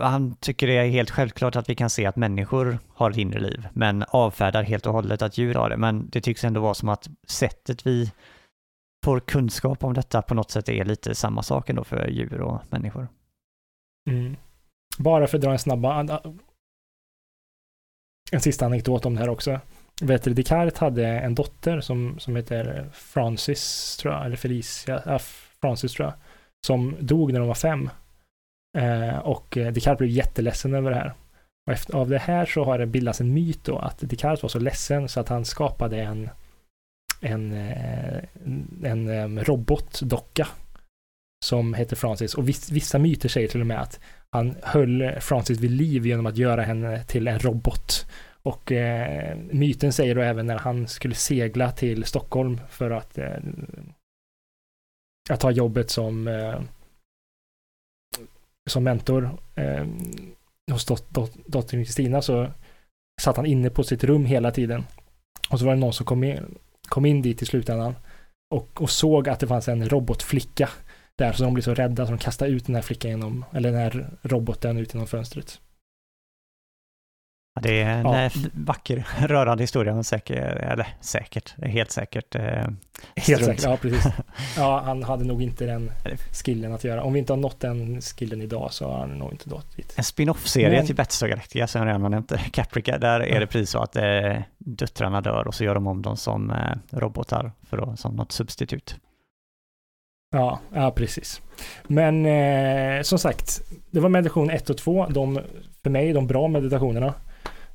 han 0.00 0.36
tycker 0.36 0.66
det 0.66 0.72
är 0.72 0.88
helt 0.88 1.10
självklart 1.10 1.56
att 1.56 1.70
vi 1.70 1.74
kan 1.74 1.90
se 1.90 2.06
att 2.06 2.16
människor 2.16 2.78
har 2.88 3.10
ett 3.10 3.16
inre 3.16 3.40
liv, 3.40 3.68
men 3.72 4.04
avfärdar 4.08 4.62
helt 4.62 4.86
och 4.86 4.92
hållet 4.92 5.22
att 5.22 5.38
djur 5.38 5.54
har 5.54 5.70
det. 5.70 5.76
Men 5.76 6.08
det 6.10 6.20
tycks 6.20 6.44
ändå 6.44 6.60
vara 6.60 6.74
som 6.74 6.88
att 6.88 7.08
sättet 7.26 7.86
vi 7.86 8.12
får 9.04 9.20
kunskap 9.20 9.84
om 9.84 9.94
detta 9.94 10.22
på 10.22 10.34
något 10.34 10.50
sätt 10.50 10.68
är 10.68 10.84
lite 10.84 11.14
samma 11.14 11.42
sak 11.42 11.70
ändå 11.70 11.84
för 11.84 12.08
djur 12.08 12.40
och 12.40 12.62
människor. 12.70 13.08
Mm. 14.10 14.36
Bara 14.98 15.26
för 15.26 15.38
att 15.38 15.42
dra 15.42 15.52
en 15.52 15.58
snabba... 15.58 16.20
en 18.32 18.40
sista 18.40 18.66
anekdot 18.66 19.06
om 19.06 19.14
det 19.14 19.20
här 19.20 19.28
också. 19.28 19.60
Vet 20.02 20.22
du, 20.22 20.34
Descartes 20.34 20.78
hade 20.78 21.06
en 21.06 21.34
dotter 21.34 21.80
som, 21.80 22.18
som 22.18 22.36
heter 22.36 22.90
Francis, 22.92 23.96
tror 23.96 24.14
jag, 24.14 24.26
eller 24.26 24.36
Felicia, 24.36 25.02
ja, 25.06 25.18
Francis 25.60 25.92
tror 25.92 26.06
jag, 26.06 26.14
som 26.66 26.96
dog 27.00 27.32
när 27.32 27.40
de 27.40 27.48
var 27.48 27.54
fem. 27.54 27.90
Eh, 28.78 29.18
och 29.18 29.56
eh, 29.56 29.72
Descartes 29.72 29.98
blev 29.98 30.10
jätteledsen 30.10 30.74
över 30.74 30.90
det 30.90 30.96
här. 30.96 31.12
Och 31.66 31.72
efter, 31.72 31.94
av 31.94 32.08
det 32.08 32.18
här 32.18 32.46
så 32.46 32.64
har 32.64 32.78
det 32.78 32.86
bildats 32.86 33.20
en 33.20 33.34
myt 33.34 33.64
då 33.64 33.78
att 33.78 33.98
Descartes 34.00 34.42
var 34.42 34.48
så 34.48 34.58
ledsen 34.58 35.08
så 35.08 35.20
att 35.20 35.28
han 35.28 35.44
skapade 35.44 36.02
en 36.02 36.30
en, 37.20 37.52
eh, 37.52 38.18
en, 38.82 39.08
en 39.08 39.44
robotdocka 39.44 40.48
som 41.44 41.74
heter 41.74 41.96
Francis 41.96 42.34
och 42.34 42.48
viss, 42.48 42.70
vissa 42.70 42.98
myter 42.98 43.28
säger 43.28 43.48
till 43.48 43.60
och 43.60 43.66
med 43.66 43.80
att 43.80 44.00
han 44.30 44.56
höll 44.62 45.12
Francis 45.20 45.60
vid 45.60 45.70
liv 45.70 46.06
genom 46.06 46.26
att 46.26 46.36
göra 46.36 46.62
henne 46.62 47.04
till 47.04 47.28
en 47.28 47.38
robot. 47.38 48.06
Och 48.42 48.72
eh, 48.72 49.36
myten 49.50 49.92
säger 49.92 50.14
då 50.14 50.20
även 50.20 50.46
när 50.46 50.58
han 50.58 50.88
skulle 50.88 51.14
segla 51.14 51.72
till 51.72 52.04
Stockholm 52.04 52.60
för 52.70 52.90
att, 52.90 53.18
eh, 53.18 53.36
att 55.30 55.40
tar 55.40 55.50
jobbet 55.50 55.90
som, 55.90 56.28
eh, 56.28 56.60
som 58.70 58.84
mentor 58.84 59.38
eh, 59.54 59.86
hos 60.70 60.84
dot, 60.84 61.14
dot, 61.14 61.32
dottern 61.46 61.84
Kristina 61.84 62.22
så 62.22 62.50
satt 63.20 63.36
han 63.36 63.46
inne 63.46 63.70
på 63.70 63.84
sitt 63.84 64.04
rum 64.04 64.24
hela 64.24 64.50
tiden. 64.50 64.84
Och 65.50 65.58
så 65.58 65.64
var 65.66 65.74
det 65.74 65.80
någon 65.80 65.92
som 65.92 66.06
kom 66.06 66.24
in, 66.24 66.58
kom 66.88 67.06
in 67.06 67.22
dit 67.22 67.42
i 67.42 67.46
slutändan 67.46 67.94
och, 68.50 68.82
och 68.82 68.90
såg 68.90 69.28
att 69.28 69.40
det 69.40 69.46
fanns 69.46 69.68
en 69.68 69.88
robotflicka 69.88 70.68
där, 71.16 71.32
så 71.32 71.44
de 71.44 71.54
blev 71.54 71.62
så 71.62 71.74
rädda 71.74 72.06
så 72.06 72.12
de 72.12 72.18
kastade 72.18 72.50
ut 72.50 72.66
den 72.66 72.74
här 72.74 72.82
flickan 72.82 73.10
genom, 73.10 73.44
eller 73.52 73.70
den 73.70 73.80
här 73.80 74.10
roboten 74.22 74.78
ut 74.78 74.94
genom 74.94 75.06
fönstret. 75.06 75.60
Det 77.62 77.82
är 77.82 77.90
en 77.90 78.06
Ja. 78.06 78.22
eh, 78.22 78.32
vacker, 78.54 79.06
rörande 79.28 79.62
historia, 79.62 79.94
men 79.94 80.04
säkert, 80.04 80.36
eller 80.38 80.86
säkert, 81.00 81.54
helt 81.62 81.90
säkert. 81.90 82.34
Eh, 82.34 82.66
Helt 83.16 83.44
säkert, 83.44 83.64
ja 83.64 83.76
precis. 83.76 84.04
Ja, 84.56 84.80
han 84.84 85.02
hade 85.02 85.24
nog 85.24 85.42
inte 85.42 85.66
den 85.66 85.92
skillen 86.32 86.72
att 86.74 86.84
göra. 86.84 87.02
Om 87.02 87.12
vi 87.12 87.18
inte 87.18 87.32
har 87.32 87.38
nått 87.38 87.60
den 87.60 88.00
skillen 88.00 88.42
idag 88.42 88.72
så 88.72 88.90
har 88.90 88.98
han 88.98 89.08
nog 89.18 89.32
inte 89.32 89.50
nått 89.50 89.76
dit. 89.76 89.94
En 89.96 90.04
spin-off-serie 90.04 90.76
Men- 90.76 90.86
till 90.86 90.94
Battlestar 90.96 91.28
Galactica 91.28 91.66
som 91.66 91.80
jag 91.80 91.88
redan 91.88 92.10
nämnt, 92.10 92.32
Caprica, 92.52 92.98
där 92.98 93.20
är 93.20 93.40
det 93.40 93.46
precis 93.46 93.70
så 93.70 93.78
att 93.82 93.96
eh, 93.96 94.36
döttrarna 94.58 95.20
dör 95.20 95.46
och 95.48 95.54
så 95.54 95.64
gör 95.64 95.74
de 95.74 95.86
om 95.86 96.02
dem 96.02 96.16
som 96.16 96.50
eh, 96.50 96.56
robotar 96.98 97.52
för 97.68 97.92
att, 97.92 98.00
som 98.00 98.16
något 98.16 98.32
substitut. 98.32 98.96
Ja, 100.30 100.58
ja 100.74 100.90
precis. 100.90 101.42
Men 101.86 102.26
eh, 102.26 103.02
som 103.02 103.18
sagt, 103.18 103.60
det 103.90 104.00
var 104.00 104.08
meditation 104.08 104.50
1 104.50 104.70
och 104.70 104.76
2. 104.78 105.06
De, 105.06 105.40
för 105.82 105.90
mig, 105.90 106.12
de 106.12 106.26
bra 106.26 106.48
meditationerna. 106.48 107.14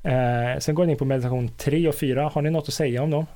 Eh, 0.02 0.58
sen 0.58 0.74
går 0.74 0.84
jag 0.84 0.90
in 0.92 0.98
på 0.98 1.04
meditation 1.04 1.48
3 1.48 1.88
och 1.88 1.94
4. 1.94 2.28
Har 2.28 2.42
ni 2.42 2.50
något 2.50 2.68
att 2.68 2.74
säga 2.74 3.02
om 3.02 3.10
dem? 3.10 3.26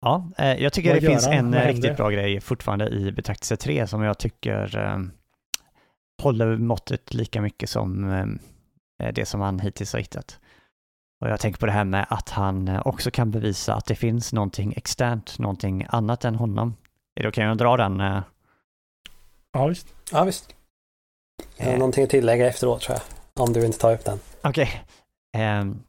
Ja, 0.00 0.28
eh, 0.38 0.62
jag 0.62 0.72
tycker 0.72 0.92
Vad 0.92 1.02
det 1.02 1.06
finns 1.06 1.26
han? 1.26 1.34
en 1.34 1.44
Vad 1.50 1.54
eh, 1.54 1.60
händer? 1.60 1.74
riktigt 1.82 1.96
bra 1.96 2.10
grej 2.10 2.40
fortfarande 2.40 2.88
i 2.88 3.12
betraktelse 3.12 3.56
3 3.56 3.86
som 3.86 4.02
jag 4.02 4.18
tycker 4.18 4.78
eh, 4.78 4.98
håller 6.22 6.56
måttet 6.56 7.14
lika 7.14 7.40
mycket 7.42 7.70
som 7.70 8.10
eh, 9.02 9.12
det 9.12 9.24
som 9.26 9.40
han 9.40 9.60
hittills 9.60 9.92
har 9.92 10.00
hittat. 10.00 10.38
Och 11.20 11.28
jag 11.30 11.40
tänker 11.40 11.60
på 11.60 11.66
det 11.66 11.72
här 11.72 11.84
med 11.84 12.06
att 12.10 12.28
han 12.28 12.68
eh, 12.68 12.86
också 12.86 13.10
kan 13.10 13.30
bevisa 13.30 13.74
att 13.74 13.86
det 13.86 13.94
finns 13.94 14.32
någonting 14.32 14.72
externt, 14.76 15.38
någonting 15.38 15.86
annat 15.88 16.24
än 16.24 16.34
honom. 16.34 16.74
Är 17.14 17.22
det 17.22 17.28
okej 17.28 17.44
att 17.44 17.58
dra 17.58 17.76
den? 17.76 18.00
eh? 18.00 18.20
Ja, 19.52 19.66
visst. 19.66 19.86
Ja, 20.12 20.24
visst. 20.24 20.54
Jag 21.56 21.64
har 21.66 21.72
Eh. 21.72 21.78
någonting 21.78 22.04
att 22.04 22.10
tillägga 22.10 22.46
efteråt 22.46 22.80
tror 22.80 22.98
jag. 22.98 23.42
Om 23.46 23.52
du 23.52 23.66
inte 23.66 23.78
tar 23.78 23.94
upp 23.94 24.04
den. 24.04 24.18
Okej. 24.42 24.82
Ehm, 25.32 25.82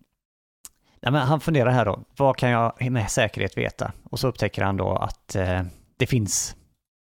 nej, 1.01 1.11
men 1.11 1.21
han 1.21 1.39
funderar 1.39 1.71
här 1.71 1.85
då, 1.85 1.99
vad 2.17 2.37
kan 2.37 2.49
jag 2.49 2.91
med 2.91 3.11
säkerhet 3.11 3.57
veta? 3.57 3.91
Och 4.11 4.19
så 4.19 4.27
upptäcker 4.27 4.61
han 4.63 4.77
då 4.77 4.95
att 4.95 5.35
eh, 5.35 5.61
det 5.97 6.05
finns. 6.07 6.55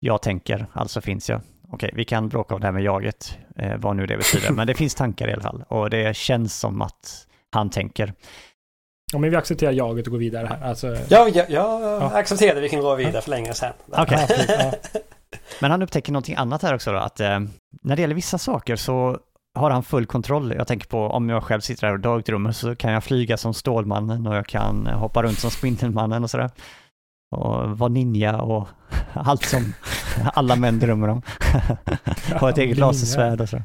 Jag 0.00 0.22
tänker, 0.22 0.66
alltså 0.72 1.00
finns 1.00 1.28
jag. 1.28 1.40
Okej, 1.70 1.90
vi 1.94 2.04
kan 2.04 2.28
bråka 2.28 2.54
om 2.54 2.60
det 2.60 2.66
här 2.66 2.72
med 2.72 2.82
jaget, 2.82 3.38
eh, 3.56 3.76
vad 3.76 3.96
nu 3.96 4.06
det 4.06 4.16
betyder, 4.16 4.50
men 4.52 4.66
det 4.66 4.74
finns 4.74 4.94
tankar 4.94 5.28
i 5.28 5.32
alla 5.32 5.42
fall. 5.42 5.64
Och 5.68 5.90
det 5.90 6.16
känns 6.16 6.58
som 6.58 6.82
att 6.82 7.26
han 7.52 7.70
tänker. 7.70 8.12
Ja, 9.12 9.18
men 9.18 9.30
vi 9.30 9.36
accepterar 9.36 9.72
jaget 9.72 10.06
och 10.06 10.10
går 10.10 10.18
vidare 10.18 10.46
här. 10.46 10.68
Alltså, 10.68 10.96
Ja, 11.08 11.28
jag, 11.28 11.50
jag 11.50 12.02
accepterade 12.02 12.60
vi 12.60 12.68
kan 12.68 12.80
gå 12.80 12.94
vidare 12.94 13.22
för 13.22 13.30
länge 13.30 13.54
sedan. 13.54 13.72
Ja, 13.92 14.06
ja. 14.10 14.72
Men 15.60 15.70
han 15.70 15.82
upptäcker 15.82 16.12
någonting 16.12 16.34
annat 16.34 16.62
här 16.62 16.74
också 16.74 16.92
då, 16.92 16.98
att 16.98 17.20
eh, 17.20 17.40
när 17.82 17.96
det 17.96 18.02
gäller 18.02 18.14
vissa 18.14 18.38
saker 18.38 18.76
så 18.76 19.18
har 19.56 19.70
han 19.70 19.82
full 19.82 20.06
kontroll. 20.06 20.54
Jag 20.56 20.66
tänker 20.66 20.86
på 20.86 21.06
om 21.06 21.28
jag 21.28 21.42
själv 21.42 21.60
sitter 21.60 21.86
här 21.86 21.94
och 21.94 22.00
dagdrömmer 22.00 22.52
så 22.52 22.76
kan 22.76 22.92
jag 22.92 23.04
flyga 23.04 23.36
som 23.36 23.54
Stålmannen 23.54 24.26
och 24.26 24.36
jag 24.36 24.46
kan 24.46 24.86
eh, 24.86 24.98
hoppa 24.98 25.22
runt 25.22 25.38
som 25.38 25.50
Spindelmannen 25.50 26.22
och 26.22 26.30
sådär. 26.30 26.50
Och 27.36 27.78
vara 27.78 27.88
ninja 27.88 28.40
och 28.40 28.68
allt 29.12 29.44
som 29.44 29.72
alla 30.34 30.56
män 30.56 30.78
drömmer 30.78 31.08
om. 31.08 31.22
ha 32.40 32.50
ett 32.50 32.58
eget 32.58 32.78
lasersvärd 32.78 33.40
och 33.40 33.48
så. 33.48 33.62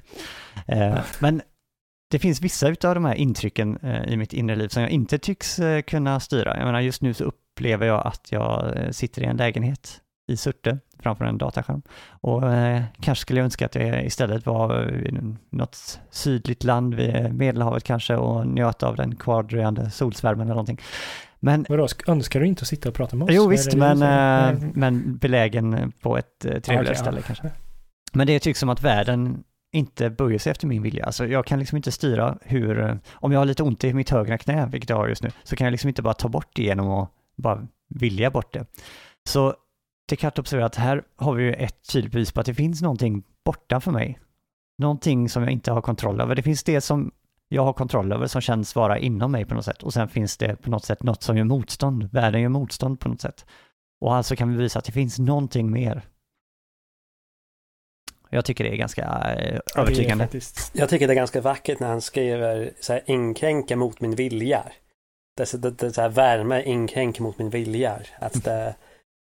Eh, 0.67 0.99
men 1.19 1.41
det 2.11 2.19
finns 2.19 2.41
vissa 2.41 2.67
utav 2.67 2.95
de 2.95 3.05
här 3.05 3.15
intrycken 3.15 3.77
eh, 3.77 4.13
i 4.13 4.17
mitt 4.17 4.33
inre 4.33 4.55
liv 4.55 4.67
som 4.67 4.81
jag 4.81 4.91
inte 4.91 5.17
tycks 5.17 5.59
kunna 5.87 6.19
styra. 6.19 6.57
Jag 6.57 6.65
menar 6.65 6.79
just 6.79 7.01
nu 7.01 7.13
så 7.13 7.23
upplever 7.23 7.87
jag 7.87 8.07
att 8.07 8.31
jag 8.31 8.75
sitter 8.91 9.21
i 9.21 9.25
en 9.25 9.37
lägenhet 9.37 10.01
i 10.31 10.37
Surte 10.37 10.79
framför 11.01 11.25
en 11.25 11.37
dataskärm. 11.37 11.81
Och 12.09 12.53
eh, 12.53 12.81
kanske 13.01 13.21
skulle 13.21 13.39
jag 13.39 13.45
önska 13.45 13.65
att 13.65 13.75
jag 13.75 14.05
istället 14.05 14.45
var 14.45 14.89
i 14.91 15.19
något 15.49 15.99
sydligt 16.11 16.63
land 16.63 16.93
vid 16.95 17.33
Medelhavet 17.33 17.83
kanske 17.83 18.15
och 18.15 18.47
njöt 18.47 18.83
av 18.83 18.95
den 18.95 19.15
kvardröjande 19.15 19.89
solsvärmen 19.89 20.41
eller 20.47 20.53
någonting. 20.55 20.79
Men 21.39 21.65
Vadå, 21.69 21.85
sk- 21.85 22.11
önskar 22.11 22.39
du 22.39 22.47
inte 22.47 22.61
att 22.61 22.67
sitta 22.67 22.89
och 22.89 22.95
prata 22.95 23.15
med 23.15 23.25
oss? 23.25 23.31
Jo 23.33 23.47
visst, 23.47 23.75
men, 23.75 23.97
säger? 23.99 24.51
eh, 24.53 24.59
men 24.73 25.17
belägen 25.17 25.93
på 26.01 26.17
ett 26.17 26.45
eh, 26.45 26.51
trevligare 26.51 26.81
Okej, 26.83 26.95
ställe 26.95 27.17
ja. 27.17 27.23
kanske. 27.27 27.51
Men 28.13 28.27
det 28.27 28.39
tycks 28.39 28.59
som 28.59 28.69
att 28.69 28.81
världen 28.81 29.43
inte 29.73 30.09
böjer 30.09 30.39
sig 30.39 30.51
efter 30.51 30.67
min 30.67 30.81
vilja. 30.81 31.05
Alltså 31.05 31.27
jag 31.27 31.45
kan 31.45 31.59
liksom 31.59 31.75
inte 31.75 31.91
styra 31.91 32.37
hur, 32.41 32.79
eh, 32.81 32.95
om 33.13 33.31
jag 33.31 33.39
har 33.39 33.45
lite 33.45 33.63
ont 33.63 33.83
i 33.83 33.93
mitt 33.93 34.09
högra 34.09 34.37
knä, 34.37 34.69
vilket 34.71 34.89
jag 34.89 34.97
har 34.97 35.07
just 35.07 35.23
nu, 35.23 35.29
så 35.43 35.55
kan 35.55 35.65
jag 35.65 35.71
liksom 35.71 35.87
inte 35.87 36.01
bara 36.01 36.13
ta 36.13 36.27
bort 36.29 36.47
det 36.55 36.63
genom 36.63 36.89
att 36.91 37.09
bara 37.37 37.67
vilja 37.89 38.31
bort 38.31 38.53
det. 38.53 38.65
Så 39.29 39.53
Descartes 40.11 40.39
observerar 40.39 40.65
att 40.65 40.75
här 40.75 41.03
har 41.15 41.33
vi 41.33 41.43
ju 41.43 41.53
ett 41.53 41.87
tydligt 41.91 42.11
bevis 42.11 42.31
på 42.31 42.39
att 42.39 42.45
det 42.45 42.53
finns 42.53 42.81
någonting 42.81 43.23
borta 43.45 43.79
för 43.79 43.91
mig. 43.91 44.19
Någonting 44.77 45.29
som 45.29 45.43
jag 45.43 45.51
inte 45.51 45.71
har 45.71 45.81
kontroll 45.81 46.21
över. 46.21 46.35
Det 46.35 46.41
finns 46.43 46.63
det 46.63 46.81
som 46.81 47.11
jag 47.47 47.63
har 47.63 47.73
kontroll 47.73 48.11
över 48.11 48.27
som 48.27 48.41
känns 48.41 48.75
vara 48.75 48.97
inom 48.99 49.31
mig 49.31 49.45
på 49.45 49.53
något 49.53 49.65
sätt. 49.65 49.83
Och 49.83 49.93
sen 49.93 50.07
finns 50.09 50.37
det 50.37 50.55
på 50.55 50.69
något 50.69 50.85
sätt 50.85 51.03
något 51.03 51.23
som 51.23 51.37
gör 51.37 51.43
motstånd. 51.43 52.09
Världen 52.11 52.41
gör 52.41 52.49
motstånd 52.49 52.99
på 52.99 53.09
något 53.09 53.21
sätt. 53.21 53.45
Och 54.01 54.15
alltså 54.15 54.35
kan 54.35 54.51
vi 54.51 54.57
visa 54.63 54.79
att 54.79 54.85
det 54.85 54.91
finns 54.91 55.19
någonting 55.19 55.71
mer. 55.71 56.01
Jag 58.29 58.45
tycker 58.45 58.63
det 58.63 58.73
är 58.73 58.77
ganska 58.77 59.01
eh, 59.01 59.09
Ja, 59.09 59.33
det 59.35 59.59
är 59.75 59.81
övertygande. 59.81 60.27
Jag 60.73 60.89
tycker 60.89 61.07
det 61.07 61.13
är 61.13 61.15
ganska 61.15 61.41
vackert 61.41 61.79
när 61.79 61.87
han 61.87 62.01
skriver 62.01 62.73
så 62.79 62.93
här, 62.93 63.01
inkränka 63.05 63.75
mot 63.75 64.01
min 64.01 64.15
vilja. 64.15 64.63
Det, 65.37 65.43
är 65.43 65.47
så- 65.47 65.57
det, 65.57 65.71
det 65.71 65.85
är 65.85 65.91
så 65.91 66.01
här, 66.01 66.09
värme 66.09 66.63
inkränker 66.63 67.21
mot 67.21 67.37
min 67.37 67.49
vilja. 67.49 67.99
Att 68.19 68.43
det 68.43 68.75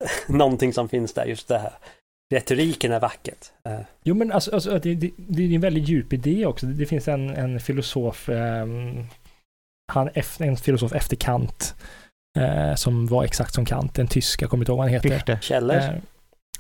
någonting 0.27 0.73
som 0.73 0.89
finns 0.89 1.13
där, 1.13 1.25
just 1.25 1.47
det 1.47 1.57
här. 1.59 1.73
Retoriken 2.33 2.91
är 2.91 2.99
vackert. 2.99 3.45
Eh, 3.65 3.79
Jo, 4.03 4.15
men 4.15 4.31
alltså, 4.31 4.51
alltså 4.53 4.79
det, 4.79 4.95
det, 4.95 5.11
det 5.17 5.43
är 5.43 5.55
en 5.55 5.61
väldigt 5.61 5.87
djup 5.89 6.13
idé 6.13 6.45
också. 6.45 6.65
Det, 6.65 6.73
det 6.73 6.85
finns 6.85 7.07
en, 7.07 7.29
en 7.29 7.59
filosof, 7.59 8.29
ehm, 8.29 9.05
han, 9.93 10.09
en 10.39 10.57
filosof 10.57 10.93
efter 10.93 11.15
Kant, 11.15 11.75
eh, 12.39 12.75
som 12.75 13.07
var 13.07 13.23
exakt 13.23 13.53
som 13.53 13.65
Kant, 13.65 13.99
en 13.99 14.07
tysk, 14.07 14.41
jag 14.41 14.49
kommer 14.49 14.61
inte 14.61 14.71
ihåg 14.71 14.77
vad 14.77 14.85
han 14.85 14.93
heter. 14.93 15.09
Fichte. 15.09 15.39
Källor? 15.41 15.75
Eh, 15.75 15.89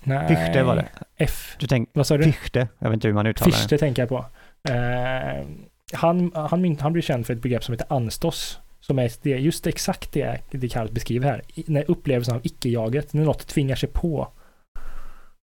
nej, 0.03 0.27
Fichte 0.27 0.63
var 0.63 0.75
det. 0.75 0.85
F. 1.17 1.55
Du 1.59 1.67
tänk, 1.67 1.89
Vad 1.93 2.07
sa 2.07 2.17
du? 2.17 2.23
Fichte, 2.23 2.67
jag 2.79 2.89
vet 2.89 2.93
inte 2.93 3.07
hur 3.07 3.15
man 3.15 3.27
uttalar 3.27 3.51
det. 3.51 3.57
Fichte 3.57 3.77
tänker 3.77 4.01
jag 4.01 4.09
på. 4.09 4.25
Eh, 4.69 5.45
han, 5.93 6.31
han, 6.35 6.61
min- 6.61 6.79
han 6.79 6.93
blir 6.93 7.03
känd 7.03 7.25
för 7.25 7.33
ett 7.33 7.41
begrepp 7.41 7.63
som 7.63 7.73
heter 7.73 7.93
anstos. 7.93 8.59
Som 8.91 8.99
är 8.99 9.11
det, 9.21 9.29
just 9.29 9.67
exakt 9.67 10.11
det 10.13 10.39
Descartes 10.51 10.91
beskriver 10.91 11.27
här. 11.29 11.41
När 11.67 11.91
upplevelsen 11.91 12.35
av 12.35 12.41
icke-jaget, 12.45 13.13
när 13.13 13.23
något 13.25 13.47
tvingar 13.47 13.75
sig 13.75 13.89
på. 13.89 14.27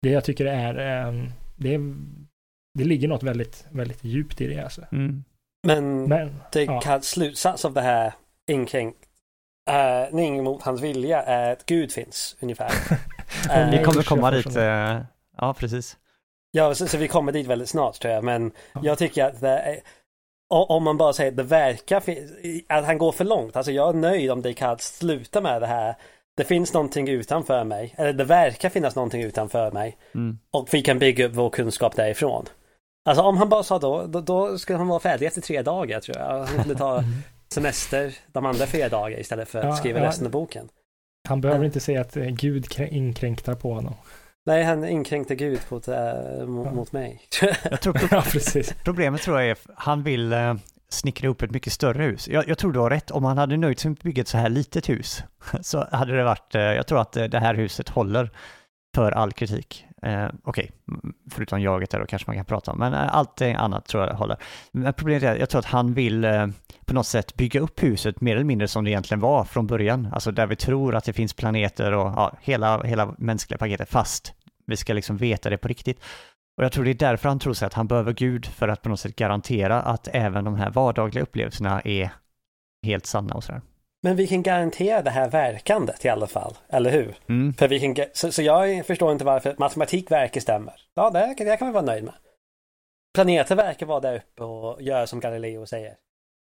Det 0.02 0.10
jag 0.10 0.24
tycker 0.24 0.46
är, 0.46 1.08
eh, 1.08 1.14
det, 1.56 1.74
är 1.74 1.96
det 2.78 2.84
ligger 2.84 3.08
något 3.08 3.24
väldigt, 3.24 3.66
väldigt 3.72 4.04
djupt 4.04 4.42
i 4.42 4.48
det 4.48 4.64
alltså. 4.64 4.82
Mm. 4.92 5.24
Men 5.68 6.04
Men, 6.04 6.36
det 6.52 6.64
ja. 6.64 6.82
kan 6.82 7.02
slutsats 7.02 7.66
av 7.66 7.74
det 7.74 7.82
här 7.82 8.14
inkränkning 8.52 10.44
mot 10.44 10.62
hans 10.62 10.82
vilja 10.82 11.22
är 11.24 11.52
att 11.52 11.66
Gud 11.66 11.92
finns 11.92 12.36
ungefär. 12.40 12.72
Eh, 13.52 13.72
Vi 13.72 13.84
kommer 13.84 14.00
usch, 14.00 14.08
komma 14.08 14.32
dit. 14.32 14.56
eh, 14.56 15.00
Ja, 15.38 15.54
precis. 15.60 15.98
Ja, 16.52 16.76
så, 16.76 16.88
så 16.88 16.98
vi 16.98 17.08
kommer 17.08 17.32
dit 17.32 17.48
väldigt 17.48 17.70
snart 17.70 18.00
tror 18.00 18.14
jag. 18.14 18.24
Men 18.24 18.52
Ja. 18.74 18.82
jag 18.84 18.98
tycker 18.98 19.26
att 19.26 19.42
det 19.42 19.50
är, 19.50 19.80
om 20.50 20.84
man 20.84 20.98
bara 20.98 21.14
säger 21.14 21.32
att 21.32 21.38
det 21.38 21.44
verkar 21.44 22.04
att 22.70 22.86
han 22.86 22.98
går 22.98 23.12
för 23.12 23.26
långt. 23.26 23.56
Alltså 23.56 23.72
jag 23.72 23.90
är 23.90 23.94
nöjd 24.00 24.32
om 24.32 24.42
Descartes 24.42 24.98
slutar 24.98 25.42
med 25.42 25.62
det 25.62 25.68
här. 25.68 25.96
Det 26.38 26.44
finns 26.44 26.74
någonting 26.74 27.08
utanför 27.10 27.64
mig. 27.64 27.94
Eller 27.98 28.14
det 28.14 28.24
verkar 28.24 28.70
finnas 28.70 28.96
någonting 28.96 29.22
utanför 29.22 29.72
mig. 29.72 29.98
Mm. 30.16 30.40
Och 30.52 30.68
vi 30.72 30.82
kan 30.82 31.00
bygga 31.00 31.26
upp 31.26 31.36
vår 31.36 31.50
kunskap 31.50 31.96
därifrån. 31.96 32.46
Alltså 33.10 33.24
om 33.24 33.38
han 33.38 33.50
bara 33.50 33.64
sa 33.64 33.80
då, 33.80 34.06
då, 34.08 34.22
då 34.22 34.58
skulle 34.58 34.78
han 34.78 34.88
vara 34.88 35.00
färdig 35.00 35.26
efter 35.26 35.42
tre 35.42 35.62
dagar 35.62 36.00
tror 36.00 36.18
jag. 36.18 36.26
Han 36.46 36.48
skulle 36.60 36.76
ta 36.76 37.04
semester 37.54 38.14
de 38.28 38.46
andra 38.46 38.66
fyra 38.66 38.90
dagar 38.90 39.20
istället 39.20 39.50
för 39.50 39.60
att 39.60 39.66
Ja, 39.66 39.76
skriva 39.76 40.00
ja. 40.00 40.06
resten 40.06 40.26
av 40.26 40.32
boken. 40.32 40.70
han 41.28 41.42
behöver 41.42 41.66
inte 41.66 41.80
säga 41.80 42.02
att 42.02 42.18
eh, 42.18 42.24
Gud 42.26 42.66
krä- 42.66 42.90
inkränktar 42.90 43.56
på 43.56 43.74
honom. 43.74 43.94
Nej, 44.46 44.64
han 44.64 44.86
inkränkte 44.86 45.36
Gud 45.36 45.60
mot, 45.70 45.88
äh, 45.88 45.96
mot, 46.48 46.66
Ja. 46.66 46.72
mot 46.74 46.92
mig. 46.92 47.22
Jag 47.72 47.82
tror 47.82 47.98
ja, 48.12 48.22
precis. 48.32 48.74
Problemet 48.84 49.22
tror 49.22 49.40
jag 49.40 49.48
är 49.48 49.52
att 49.52 49.68
han 49.76 50.04
vill 50.04 50.34
eh, 50.34 50.54
snickra 50.90 51.30
upp 51.30 51.42
ett 51.42 51.52
mycket 51.52 51.74
större 51.74 52.04
hus. 52.04 52.28
Jag, 52.28 52.48
jag 52.48 52.58
tror 52.58 52.72
du 52.72 52.80
har 52.80 52.90
rätt, 52.90 53.12
om 53.12 53.24
han 53.24 53.38
hade 53.38 53.58
nöjt 53.58 53.80
sig 53.80 53.90
med 53.90 53.98
att 53.98 54.04
bygga 54.04 54.22
ett 54.22 54.28
så 54.28 54.38
här 54.38 54.50
litet 54.50 54.90
hus 54.90 55.24
så 55.62 55.88
hade 55.92 56.18
det 56.18 56.24
varit, 56.24 56.56
eh, 56.56 56.62
jag 56.62 56.88
tror 56.88 57.02
att 57.02 57.18
eh, 57.18 57.24
det 57.24 57.40
här 57.40 57.56
huset 57.56 57.90
håller 57.90 58.30
för 58.96 59.12
all 59.12 59.32
kritik. 59.32 59.86
Eh, 60.02 60.28
Okej, 60.44 60.72
mm, 60.88 61.14
förutom 61.32 61.62
jaget 61.62 61.90
där 61.90 62.00
då 62.00 62.06
kanske 62.06 62.30
man 62.30 62.36
kan 62.36 62.46
prata 62.46 62.72
om, 62.72 62.80
men 62.80 62.94
eh, 62.94 63.16
allt 63.16 63.42
annat 63.42 63.86
tror 63.86 64.04
jag 64.04 64.14
håller. 64.14 64.38
Men 64.72 64.94
problemet 64.94 65.24
är 65.24 65.34
att 65.34 65.40
jag 65.40 65.50
tror 65.50 65.60
att 65.60 65.66
han 65.66 65.94
vill 65.94 66.24
eh, 66.26 66.48
på 66.86 66.94
något 66.94 67.08
sätt 67.08 67.36
bygga 67.36 67.60
upp 67.60 67.84
huset 67.84 68.22
mer 68.22 68.36
eller 68.36 68.46
mindre 68.46 68.68
som 68.68 68.84
det 68.84 68.90
egentligen 68.90 69.22
var 69.22 69.44
från 69.44 69.68
början. 69.68 70.10
Alltså 70.14 70.32
där 70.32 70.48
vi 70.48 70.56
tror 70.56 70.96
att 70.96 71.04
det 71.04 71.14
finns 71.14 71.34
planeter 71.34 71.92
och 71.92 72.08
ja, 72.08 72.38
hela, 72.42 72.84
hela 72.84 73.16
mänskliga 73.18 73.58
paketet, 73.58 73.90
fast 73.90 74.34
vi 74.66 74.78
ska 74.78 74.94
liksom 74.94 75.18
veta 75.18 75.50
det 75.50 75.58
på 75.58 75.68
riktigt. 75.68 76.00
Och 76.58 76.64
jag 76.64 76.72
tror 76.72 76.86
det 76.86 76.92
är 76.92 76.94
därför 76.94 77.30
han 77.30 77.40
tror 77.40 77.54
sig 77.54 77.66
att 77.66 77.74
han 77.74 77.88
behöver 77.88 78.14
Gud 78.14 78.46
för 78.46 78.68
att 78.68 78.82
på 78.82 78.90
något 78.90 79.00
sätt 79.00 79.16
garantera 79.16 79.82
att 79.82 80.08
även 80.12 80.44
de 80.44 80.56
här 80.56 80.70
vardagliga 80.70 81.24
upplevelserna 81.24 81.82
är 81.82 82.10
helt 82.86 83.06
sanna 83.06 83.34
och 83.34 83.44
sådär. 83.44 83.62
Men 84.04 84.16
vi 84.16 84.28
kan 84.28 84.44
garantera 84.44 85.02
det 85.02 85.10
här 85.10 85.30
verkandet 85.30 86.06
i 86.06 86.10
alla 86.10 86.28
fall, 86.28 86.54
eller 86.70 86.92
hur? 86.92 87.16
Mm. 87.30 87.54
För 87.54 87.68
vi 87.68 87.80
kan, 87.80 88.06
så, 88.14 88.32
så 88.32 88.42
jag 88.42 88.86
förstår 88.86 89.12
inte 89.12 89.26
varför 89.26 89.56
matematik 89.58 90.12
verkar 90.12 90.42
stämmer. 90.42 90.74
Ja, 90.96 91.10
det, 91.10 91.36
det 91.38 91.58
kan 91.58 91.68
vi 91.68 91.74
vara 91.74 91.86
nöjd 91.86 92.04
med. 92.04 92.14
Planeter 93.14 93.56
verkar 93.56 93.86
vara 93.86 94.00
där 94.00 94.16
uppe 94.16 94.44
och 94.44 94.82
göra 94.82 95.08
som 95.08 95.20
Galileo 95.20 95.66
säger. 95.66 95.96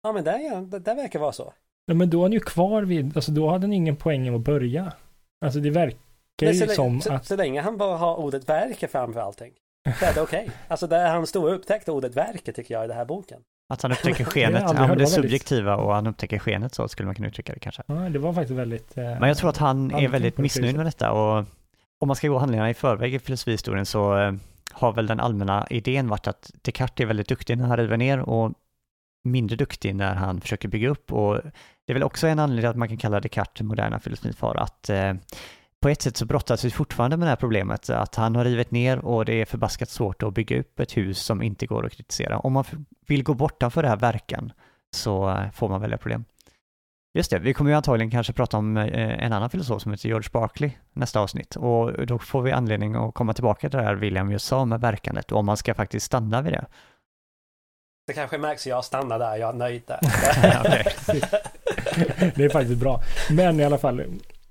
Ja, 0.05 0.11
men 0.11 0.23
det, 0.23 0.37
ja, 0.41 0.55
det, 0.55 0.79
det 0.79 0.93
verkar 0.93 1.19
vara 1.19 1.31
så. 1.31 1.53
Ja, 1.85 1.93
men 1.93 2.09
då 2.09 2.17
är 2.19 2.21
han 2.21 2.31
ju 2.31 2.39
kvar 2.39 2.81
vid, 2.83 3.17
alltså 3.17 3.31
då 3.31 3.49
hade 3.49 3.63
han 3.65 3.73
ingen 3.73 3.95
poäng 3.95 4.35
att 4.35 4.41
börja. 4.41 4.91
Alltså 5.45 5.59
det 5.59 5.69
verkar 5.69 5.97
ju 6.41 6.51
länge- 6.53 6.67
som 6.67 7.01
så, 7.01 7.13
att, 7.13 7.25
så 7.25 7.35
länge 7.35 7.61
han 7.61 7.77
bara 7.77 7.97
har 7.97 8.15
ordet 8.15 8.49
verkar 8.49 8.87
framför 8.87 9.19
allting. 9.19 9.51
Så 9.99 10.05
är 10.05 10.13
det 10.13 10.21
okej. 10.21 10.49
Alltså 10.67 10.87
det 10.87 10.95
är 10.97 11.13
hans 11.13 11.29
stora 11.29 11.53
upptäckt, 11.53 11.89
ordet 11.89 12.15
verkar 12.15 12.53
tycker 12.53 12.73
jag 12.73 12.85
i 12.85 12.87
den 12.87 12.97
här 12.97 13.05
boken. 13.05 13.41
Att 13.69 13.81
han 13.81 13.91
upptäcker 13.91 14.23
skenet, 14.25 14.61
ja 14.67 14.73
var 14.73 14.87
väldigt- 14.87 15.09
subjektiva 15.09 15.75
och 15.75 15.93
han 15.93 16.07
upptäcker 16.07 16.39
skenet 16.39 16.73
så 16.73 16.87
skulle 16.87 17.05
man 17.05 17.15
kunna 17.15 17.27
uttrycka 17.27 17.53
det 17.53 17.59
kanske. 17.59 17.83
ja, 17.87 17.93
det 17.93 18.19
var 18.19 18.33
faktiskt 18.33 18.59
väldigt... 18.59 18.97
Eh, 18.97 19.03
Men 19.03 19.27
jag 19.27 19.37
tror 19.37 19.49
att 19.49 19.57
han 19.57 19.91
är 19.95 20.07
väldigt 20.07 20.37
missnöjd 20.37 20.75
med 20.75 20.85
detta 20.85 21.11
och 21.11 21.45
om 21.99 22.07
man 22.07 22.15
ska 22.15 22.27
gå 22.27 22.37
handlingarna 22.37 22.69
i 22.69 22.73
förväg 22.73 23.13
i 23.13 23.19
filosofihistorien 23.19 23.85
så 23.85 24.17
eh, 24.17 24.33
har 24.71 24.93
väl 24.93 25.07
den 25.07 25.19
allmänna 25.19 25.67
idén 25.69 26.07
varit 26.07 26.27
att 26.27 26.51
Descartes 26.61 27.03
är 27.03 27.05
väldigt 27.05 27.27
duktig 27.27 27.57
när 27.57 27.65
han 27.65 27.77
river 27.77 27.97
ner 27.97 28.19
och 28.19 28.51
mindre 29.25 29.55
duktig 29.55 29.95
när 29.95 30.15
han 30.15 30.41
försöker 30.41 30.67
bygga 30.67 30.89
upp 30.89 31.11
och 31.11 31.35
det 31.85 31.91
är 31.91 31.93
väl 31.93 32.03
också 32.03 32.27
en 32.27 32.39
anledning 32.39 32.69
att 32.69 32.77
man 32.77 32.87
kan 32.87 32.97
kalla 32.97 33.19
Descartes 33.19 33.61
moderna 33.61 33.99
filosofifar 33.99 34.55
att 34.55 34.89
eh, 34.89 35.13
på 35.81 35.89
ett 35.89 36.01
sätt 36.01 36.17
så 36.17 36.25
brottas 36.25 36.65
vi 36.65 36.71
fortfarande 36.71 37.17
med 37.17 37.25
det 37.25 37.29
här 37.29 37.35
problemet 37.35 37.89
att 37.89 38.15
han 38.15 38.35
har 38.35 38.45
rivit 38.45 38.71
ner 38.71 39.05
och 39.05 39.25
det 39.25 39.41
är 39.41 39.45
förbaskat 39.45 39.89
svårt 39.89 40.23
att 40.23 40.33
bygga 40.33 40.59
upp 40.59 40.79
ett 40.79 40.97
hus 40.97 41.19
som 41.19 41.41
inte 41.41 41.65
går 41.65 41.85
att 41.85 41.91
kritisera. 41.91 42.39
Om 42.39 42.53
man 42.53 42.65
vill 43.07 43.23
gå 43.23 43.33
bortanför 43.33 43.83
det 43.83 43.89
här 43.89 43.97
verkan 43.97 44.51
så 44.95 45.43
får 45.53 45.69
man 45.69 45.81
välja 45.81 45.97
problem. 45.97 46.25
Just 47.13 47.31
det, 47.31 47.39
vi 47.39 47.53
kommer 47.53 47.71
ju 47.71 47.77
antagligen 47.77 48.11
kanske 48.11 48.33
prata 48.33 48.57
om 48.57 48.77
eh, 48.77 49.25
en 49.25 49.33
annan 49.33 49.49
filosof 49.49 49.81
som 49.81 49.91
heter 49.91 50.09
George 50.09 50.29
Barclay 50.33 50.71
nästa 50.93 51.19
avsnitt 51.19 51.55
och 51.55 52.07
då 52.07 52.19
får 52.19 52.41
vi 52.41 52.51
anledning 52.51 52.95
att 52.95 53.13
komma 53.13 53.33
tillbaka 53.33 53.69
till 53.69 53.79
det 53.79 53.85
här 53.85 53.95
William 53.95 54.31
just 54.31 54.45
sa 54.45 54.65
med 54.65 54.81
verkandet 54.81 55.31
och 55.31 55.39
om 55.39 55.45
man 55.45 55.57
ska 55.57 55.73
faktiskt 55.73 56.05
stanna 56.05 56.41
vid 56.41 56.53
det. 56.53 56.65
Det 58.07 58.13
kanske 58.13 58.37
märks 58.37 58.61
att 58.61 58.65
jag 58.65 58.85
stannar 58.85 59.19
där, 59.19 59.35
jag 59.35 59.49
är 59.49 59.53
nöjd 59.53 59.81
där. 59.85 59.99
det 62.35 62.43
är 62.43 62.49
faktiskt 62.49 62.79
bra. 62.79 63.01
Men 63.31 63.59
i 63.59 63.63
alla 63.63 63.77
fall, 63.77 64.03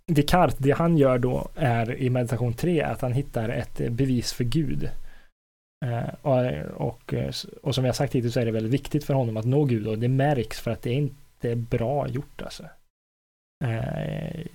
Descartes, 0.06 0.58
det 0.58 0.70
han 0.70 0.98
gör 0.98 1.18
då 1.18 1.48
är 1.54 1.94
i 1.94 2.10
meditation 2.10 2.54
3 2.54 2.82
att 2.82 3.00
han 3.00 3.12
hittar 3.12 3.48
ett 3.48 3.90
bevis 3.90 4.32
för 4.32 4.44
Gud. 4.44 4.90
Eh, 5.86 6.08
och, 6.22 6.88
och, 6.88 7.14
och, 7.62 7.74
som 7.74 7.84
jag 7.84 7.96
sagt 7.96 8.14
hittills 8.14 8.34
så 8.34 8.40
är 8.40 8.44
det 8.44 8.50
väldigt 8.50 8.72
viktigt 8.72 9.04
för 9.04 9.14
honom 9.14 9.36
att 9.36 9.44
nå 9.44 9.64
Gud 9.64 9.86
och 9.86 9.98
det 9.98 10.08
märks 10.08 10.60
för 10.60 10.70
att 10.70 10.82
det 10.82 10.90
är 10.90 10.94
inte 10.94 11.56
bra 11.56 12.08
gjort 12.08 12.42
alltså. 12.42 12.62
Eh, 13.64 14.46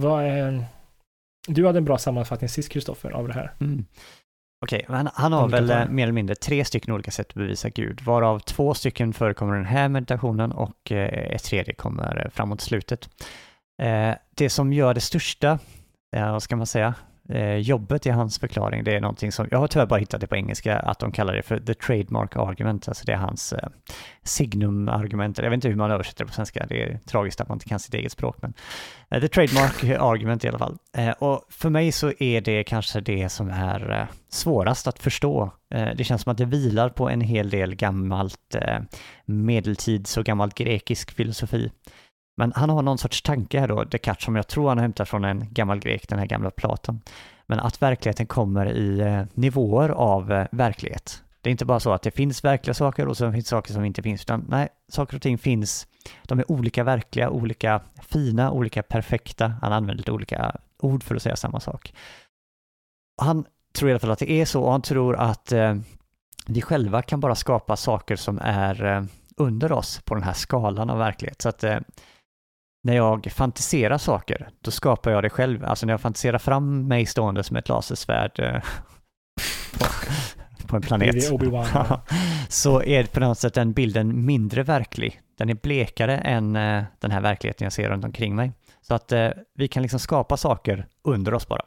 vad 0.00 0.24
är, 0.24 0.64
du 1.48 1.66
hade 1.66 1.78
en 1.78 1.84
bra 1.84 1.98
sammanfattning 1.98 2.48
sist 2.48 2.68
Kristoffer 2.68 3.10
av 3.10 3.28
det 3.28 3.34
här. 3.34 3.52
Mm. 3.60 3.84
Okej, 4.64 4.84
okay, 4.88 5.06
han, 5.14 5.32
har 5.32 5.48
väl 5.48 5.70
eh, 5.70 5.88
mer 5.88 6.02
eller 6.02 6.12
mindre 6.12 6.34
tre 6.34 6.64
stycken 6.64 6.94
olika 6.94 7.10
sätt 7.10 7.26
att 7.28 7.34
bevisa 7.34 7.68
Gud, 7.68 8.00
varav 8.00 8.38
två 8.38 8.74
stycken 8.74 9.12
förekommer 9.12 9.54
i 9.54 9.56
den 9.56 9.66
här 9.66 9.88
meditationen 9.88 10.52
och 10.52 10.92
eh, 10.92 11.34
ett 11.34 11.44
tredje 11.44 11.74
kommer 11.74 12.30
framåt 12.34 12.60
slutet. 12.60 13.08
Eh, 13.82 14.14
det 14.34 14.50
som 14.50 14.72
gör 14.72 14.94
det 14.94 15.00
största, 15.00 15.58
vad 16.12 16.42
ska 16.42 16.56
man 16.56 16.66
säga, 16.66 16.94
eh, 17.28 17.56
jobbet 17.56 18.06
i 18.06 18.10
hans 18.10 18.38
förklaring, 18.38 18.84
det 18.84 18.96
är 18.96 19.00
någonting 19.00 19.32
som, 19.32 19.48
jag 19.50 19.58
har 19.58 19.66
tyvärr 19.66 19.86
bara 19.86 20.00
hittat 20.00 20.20
det 20.20 20.26
på 20.26 20.36
engelska, 20.36 20.78
att 20.78 20.98
de 20.98 21.12
kallar 21.12 21.34
det 21.34 21.42
för 21.42 21.58
the 21.58 21.74
trademark 21.74 22.36
argument, 22.36 22.88
alltså 22.88 23.04
det 23.06 23.12
är 23.12 23.16
hans 23.16 23.52
eh, 23.52 23.68
signum-argument, 24.22 25.38
jag 25.38 25.50
vet 25.50 25.54
inte 25.54 25.68
hur 25.68 25.76
man 25.76 25.90
översätter 25.90 26.24
det 26.24 26.28
på 26.28 26.34
svenska, 26.34 26.66
det 26.68 26.82
är 26.82 26.98
tragiskt 26.98 27.40
att 27.40 27.48
man 27.48 27.56
inte 27.56 27.68
kan 27.68 27.78
sitt 27.78 27.94
eget 27.94 28.12
språk, 28.12 28.36
men 28.42 28.54
eh, 29.10 29.20
the 29.20 29.28
trademark 29.28 29.84
argument 29.84 30.44
i 30.44 30.48
alla 30.48 30.58
fall. 30.58 30.76
Eh, 30.96 31.10
och 31.10 31.46
för 31.50 31.70
mig 31.70 31.92
så 31.92 32.12
är 32.18 32.40
det 32.40 32.64
kanske 32.64 33.00
det 33.00 33.28
som 33.28 33.50
är 33.50 33.90
eh, 33.90 34.06
svårast 34.28 34.86
att 34.86 34.98
förstå. 34.98 35.50
Eh, 35.70 35.88
det 35.96 36.04
känns 36.04 36.22
som 36.22 36.32
att 36.32 36.38
det 36.38 36.44
vilar 36.44 36.88
på 36.88 37.10
en 37.10 37.20
hel 37.20 37.50
del 37.50 37.74
gammalt 37.74 38.54
eh, 38.54 38.78
medeltids 39.24 40.16
och 40.16 40.24
gammalt 40.24 40.54
grekisk 40.54 41.10
filosofi. 41.10 41.70
Men 42.36 42.52
han 42.56 42.70
har 42.70 42.82
någon 42.82 42.98
sorts 42.98 43.22
tanke 43.22 43.60
här 43.60 43.68
då, 43.68 43.84
Descartes, 43.84 44.24
som 44.24 44.36
jag 44.36 44.48
tror 44.48 44.68
han 44.68 44.78
har 44.78 44.82
hämtat 44.82 45.08
från 45.08 45.24
en 45.24 45.46
gammal 45.50 45.78
grek, 45.78 46.08
den 46.08 46.18
här 46.18 46.26
gamla 46.26 46.50
Platon. 46.50 47.00
Men 47.46 47.60
att 47.60 47.82
verkligheten 47.82 48.26
kommer 48.26 48.72
i 48.72 49.00
eh, 49.00 49.22
nivåer 49.34 49.88
av 49.88 50.32
eh, 50.32 50.46
verklighet. 50.52 51.22
Det 51.40 51.48
är 51.48 51.52
inte 51.52 51.64
bara 51.64 51.80
så 51.80 51.92
att 51.92 52.02
det 52.02 52.10
finns 52.10 52.44
verkliga 52.44 52.74
saker 52.74 53.08
och 53.08 53.16
så 53.16 53.32
finns 53.32 53.48
saker 53.48 53.72
som 53.72 53.84
inte 53.84 54.02
finns, 54.02 54.22
utan 54.22 54.46
nej, 54.48 54.68
saker 54.88 55.16
och 55.16 55.22
ting 55.22 55.38
finns, 55.38 55.86
de 56.22 56.38
är 56.38 56.50
olika 56.50 56.84
verkliga, 56.84 57.30
olika 57.30 57.80
fina, 58.02 58.50
olika 58.50 58.82
perfekta. 58.82 59.54
Han 59.62 59.72
använder 59.72 59.94
lite 59.94 60.12
olika 60.12 60.56
ord 60.78 61.02
för 61.02 61.14
att 61.14 61.22
säga 61.22 61.36
samma 61.36 61.60
sak. 61.60 61.94
Han 63.22 63.44
tror 63.74 63.90
i 63.90 63.92
alla 63.92 64.00
fall 64.00 64.10
att 64.10 64.18
det 64.18 64.30
är 64.30 64.44
så 64.44 64.62
och 64.62 64.72
han 64.72 64.82
tror 64.82 65.16
att 65.16 65.52
eh, 65.52 65.74
vi 66.46 66.62
själva 66.62 67.02
kan 67.02 67.20
bara 67.20 67.34
skapa 67.34 67.76
saker 67.76 68.16
som 68.16 68.38
är 68.42 68.84
eh, 68.84 69.04
under 69.36 69.72
oss 69.72 70.00
på 70.04 70.14
den 70.14 70.24
här 70.24 70.32
skalan 70.32 70.90
av 70.90 70.98
verklighet. 70.98 71.42
Så 71.42 71.48
att 71.48 71.64
eh, 71.64 71.78
när 72.84 72.96
jag 72.96 73.32
fantiserar 73.32 73.98
saker, 73.98 74.48
då 74.60 74.70
skapar 74.70 75.10
jag 75.10 75.22
det 75.22 75.30
själv. 75.30 75.64
Alltså 75.64 75.86
när 75.86 75.92
jag 75.92 76.00
fantiserar 76.00 76.38
fram 76.38 76.88
mig 76.88 77.06
stående 77.06 77.42
som 77.42 77.56
ett 77.56 77.68
lasersvärd 77.68 78.40
eh, 78.40 78.60
på, 79.78 79.86
på, 80.66 80.76
en 80.76 80.82
planet. 80.82 81.24
så 82.48 82.82
är 82.82 83.04
på 83.04 83.20
något 83.20 83.38
sätt 83.38 83.54
den 83.54 83.72
bilden 83.72 84.26
mindre 84.26 84.62
verklig. 84.62 85.20
Den 85.38 85.50
är 85.50 85.54
blekare 85.54 86.18
än 86.18 86.56
eh, 86.56 86.84
den 87.00 87.10
här 87.10 87.20
verkligheten 87.20 87.64
jag 87.64 87.72
ser 87.72 87.88
runt 87.88 88.04
omkring 88.04 88.36
mig. 88.36 88.52
Så 88.82 88.94
att 88.94 89.12
eh, 89.12 89.28
vi 89.54 89.68
kan 89.68 89.82
liksom 89.82 90.00
skapa 90.00 90.36
saker 90.36 90.86
under 91.04 91.34
oss 91.34 91.48
bara. 91.48 91.62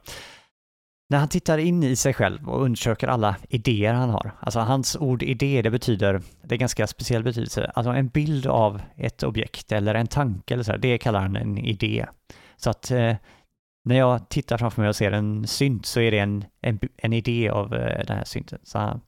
När 1.09 1.17
han 1.17 1.27
tittar 1.27 1.57
in 1.57 1.83
i 1.83 1.95
sig 1.95 2.13
själv 2.13 2.49
och 2.49 2.63
undersöker 2.63 3.07
alla 3.07 3.35
idéer 3.49 3.93
han 3.93 4.09
har, 4.09 4.31
alltså 4.39 4.59
hans 4.59 4.95
ord 4.95 5.23
idé, 5.23 5.61
det 5.61 5.71
betyder, 5.71 6.21
det 6.41 6.55
är 6.55 6.59
ganska 6.59 6.87
speciell 6.87 7.23
betydelse, 7.23 7.71
alltså 7.75 7.91
en 7.91 8.07
bild 8.07 8.47
av 8.47 8.81
ett 8.95 9.23
objekt 9.23 9.71
eller 9.71 9.95
en 9.95 10.07
tanke 10.07 10.53
eller 10.53 10.63
så 10.63 10.71
här, 10.71 10.79
det 10.79 10.97
kallar 10.97 11.19
han 11.19 11.35
en 11.35 11.57
idé. 11.57 12.05
Så 12.57 12.69
att 12.69 12.91
eh, 12.91 13.15
när 13.85 13.97
jag 13.97 14.29
tittar 14.29 14.57
framför 14.57 14.81
mig 14.81 14.89
och 14.89 14.95
ser 14.95 15.11
en 15.11 15.47
synt 15.47 15.85
så 15.85 15.99
är 15.99 16.11
det 16.11 16.19
en, 16.19 16.45
en, 16.61 16.79
en 16.97 17.13
idé 17.13 17.49
av 17.49 17.73
eh, 17.73 18.05
den 18.05 18.17
här 18.17 18.23
synten. 18.23 18.59
Så 18.63 18.99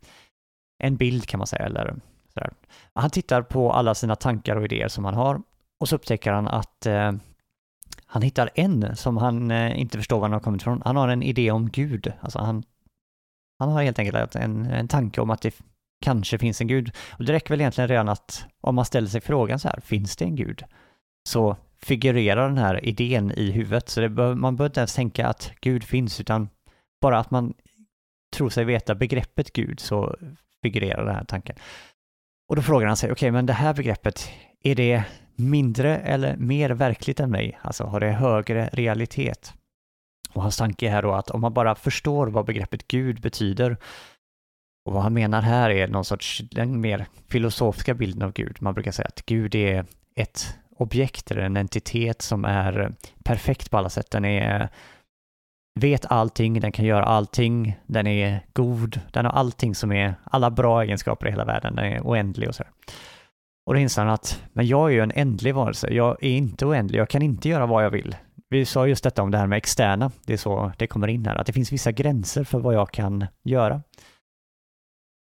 en 0.84 0.98
bild 0.98 1.26
kan 1.26 1.38
man 1.38 1.48
säga, 1.48 1.66
eller 1.66 1.96
sådär. 2.34 2.54
Han 2.94 3.10
tittar 3.10 3.42
på 3.42 3.72
alla 3.72 3.96
sina 3.96 4.16
tankar 4.16 4.56
och 4.56 4.66
idéer 4.66 4.88
som 4.88 5.06
han 5.06 5.14
har 5.14 5.42
och 5.80 5.90
så 5.90 5.96
upptäcker 5.96 6.32
han 6.32 6.48
att 6.48 6.86
eh, 6.86 7.12
han 8.12 8.22
hittar 8.22 8.50
en 8.56 8.96
som 8.96 9.18
han 9.18 9.52
eh, 9.52 9.80
inte 9.80 9.98
förstår 9.98 10.18
var 10.18 10.24
han 10.24 10.34
har 10.34 10.40
kommit 10.40 10.62
ifrån. 10.62 10.82
Han 10.86 10.96
har 10.96 11.08
en 11.08 11.24
idé 11.24 11.52
om 11.52 11.70
Gud. 11.70 12.14
Alltså 12.22 12.40
han, 12.40 12.64
han 13.60 13.70
har 13.70 13.84
helt 13.84 14.00
enkelt 14.00 14.36
en, 14.36 14.66
en 14.66 14.88
tanke 14.88 15.22
om 15.22 15.30
att 15.30 15.42
det 15.42 15.56
kanske 16.02 16.38
finns 16.38 16.62
en 16.62 16.68
Gud. 16.68 16.92
Och 17.12 17.26
det 17.26 17.34
räcker 17.34 17.50
väl 17.50 17.62
egentligen 17.62 17.88
redan 17.88 18.10
att 18.10 18.46
om 18.62 18.76
man 18.76 18.86
ställer 18.86 19.08
sig 19.08 19.22
frågan 19.22 19.60
så 19.60 19.68
här, 19.68 19.80
finns 19.80 20.16
det 20.16 20.26
en 20.26 20.36
Gud? 20.36 20.64
Så 21.30 21.58
figurerar 21.82 22.48
den 22.48 22.58
här 22.58 22.86
idén 22.86 23.32
i 23.32 23.52
huvudet. 23.52 23.90
Så 23.90 24.10
bör, 24.10 24.36
man 24.36 24.56
behöver 24.56 24.70
inte 24.70 24.80
ens 24.80 24.96
tänka 24.96 25.28
att 25.28 25.52
Gud 25.62 25.84
finns, 25.84 26.20
utan 26.20 26.50
bara 27.02 27.20
att 27.20 27.32
man 27.32 27.54
tror 28.36 28.50
sig 28.50 28.66
veta 28.66 28.96
begreppet 28.96 29.54
Gud 29.54 29.80
så 29.80 30.16
figurerar 30.64 31.06
den 31.06 31.16
här 31.16 31.26
tanken. 31.26 31.56
Och 32.50 32.56
då 32.56 32.62
frågar 32.62 32.88
han 32.88 32.98
sig, 32.98 33.08
okej, 33.08 33.14
okay, 33.14 33.32
men 33.32 33.46
det 33.46 33.54
här 33.54 33.74
begreppet, 33.74 34.30
är 34.64 34.76
det 34.76 35.04
mindre 35.40 35.98
eller 35.98 36.38
mer 36.38 36.70
verkligt 36.70 37.20
än 37.20 37.32
mig? 37.32 37.60
Alltså 37.62 37.84
har 37.84 38.00
det 38.00 38.12
högre 38.12 38.70
realitet? 38.74 39.54
Och 40.34 40.42
hans 40.42 40.58
tanke 40.58 40.88
är 40.88 40.92
här 40.92 41.02
då 41.02 41.12
att 41.12 41.30
om 41.30 41.42
man 41.42 41.54
bara 41.54 41.76
förstår 41.76 42.28
vad 42.28 42.46
begreppet 42.46 42.88
Gud 42.88 43.22
betyder 43.22 43.78
och 44.86 44.94
vad 44.94 45.04
han 45.04 45.14
menar 45.14 45.42
här 45.42 45.70
är 45.70 45.88
någon 45.88 46.06
sorts, 46.06 46.42
den 46.52 46.82
mer 46.82 47.06
filosofiska 47.28 47.94
bilden 47.94 48.24
av 48.24 48.34
Gud. 48.34 48.58
Man 48.62 48.74
brukar 48.74 48.92
säga 48.92 49.08
att 49.08 49.26
Gud 49.26 49.56
är 49.56 49.86
ett 50.16 50.58
objekt 50.78 51.32
eller 51.32 51.42
en 51.42 51.58
entitet 51.58 52.22
som 52.22 52.46
är 52.46 52.92
perfekt 53.24 53.72
på 53.72 53.78
alla 53.78 53.90
sätt. 53.90 54.12
Den 54.12 54.26
är, 54.26 54.70
vet 55.80 56.06
allting, 56.06 56.60
den 56.60 56.72
kan 56.72 56.86
göra 56.86 57.04
allting, 57.04 57.80
den 57.86 58.08
är 58.08 58.46
god, 58.54 59.02
den 59.14 59.26
har 59.26 59.32
allting 59.32 59.76
som 59.76 59.92
är, 59.92 60.16
alla 60.24 60.52
bra 60.52 60.84
egenskaper 60.84 61.28
i 61.28 61.32
hela 61.32 61.46
världen, 61.46 61.76
den 61.76 61.86
är 61.86 62.02
oändlig 62.02 62.50
och 62.50 62.56
så. 62.56 62.64
Och 63.70 63.76
då 63.76 63.82
inser 63.82 64.02
han 64.02 64.14
att, 64.14 64.44
men 64.54 64.68
jag 64.68 64.90
är 64.90 64.94
ju 64.94 65.00
en 65.00 65.12
ändlig 65.16 65.56
varelse, 65.56 65.94
jag 65.94 66.24
är 66.24 66.30
inte 66.30 66.66
oändlig, 66.66 67.00
jag 67.00 67.10
kan 67.10 67.22
inte 67.22 67.50
göra 67.50 67.66
vad 67.66 67.86
jag 67.86 67.90
vill. 67.90 68.16
Vi 68.50 68.66
sa 68.66 68.88
just 68.88 69.04
detta 69.04 69.22
om 69.22 69.32
det 69.32 69.38
här 69.38 69.48
med 69.48 69.58
externa, 69.58 70.12
det 70.26 70.34
är 70.34 70.38
så 70.38 70.72
det 70.78 70.88
kommer 70.88 71.08
in 71.08 71.26
här, 71.26 71.36
att 71.36 71.46
det 71.46 71.54
finns 71.54 71.72
vissa 71.72 71.92
gränser 71.92 72.44
för 72.44 72.60
vad 72.60 72.74
jag 72.74 72.92
kan 72.92 73.26
göra. 73.44 73.82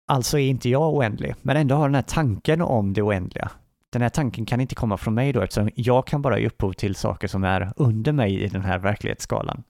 Alltså 0.08 0.38
är 0.38 0.48
inte 0.48 0.68
jag 0.68 0.94
oändlig, 0.94 1.34
men 1.42 1.56
ändå 1.56 1.74
har 1.74 1.88
den 1.88 1.94
här 1.94 2.02
tanken 2.02 2.62
om 2.62 2.92
det 2.92 3.02
oändliga. 3.02 3.50
Den 3.92 4.02
här 4.02 4.08
tanken 4.08 4.46
kan 4.46 4.60
inte 4.60 4.74
komma 4.74 4.96
från 4.96 5.14
mig 5.14 5.32
då, 5.32 5.40
eftersom 5.40 5.70
jag 5.74 6.06
kan 6.06 6.22
bara 6.22 6.38
ge 6.38 6.46
upphov 6.46 6.72
till 6.72 6.94
saker 6.94 7.28
som 7.28 7.44
är 7.44 7.72
under 7.76 8.12
mig 8.12 8.42
i 8.42 8.48
den 8.48 8.62
här 8.62 8.78
verklighetsskalan. 8.78 9.62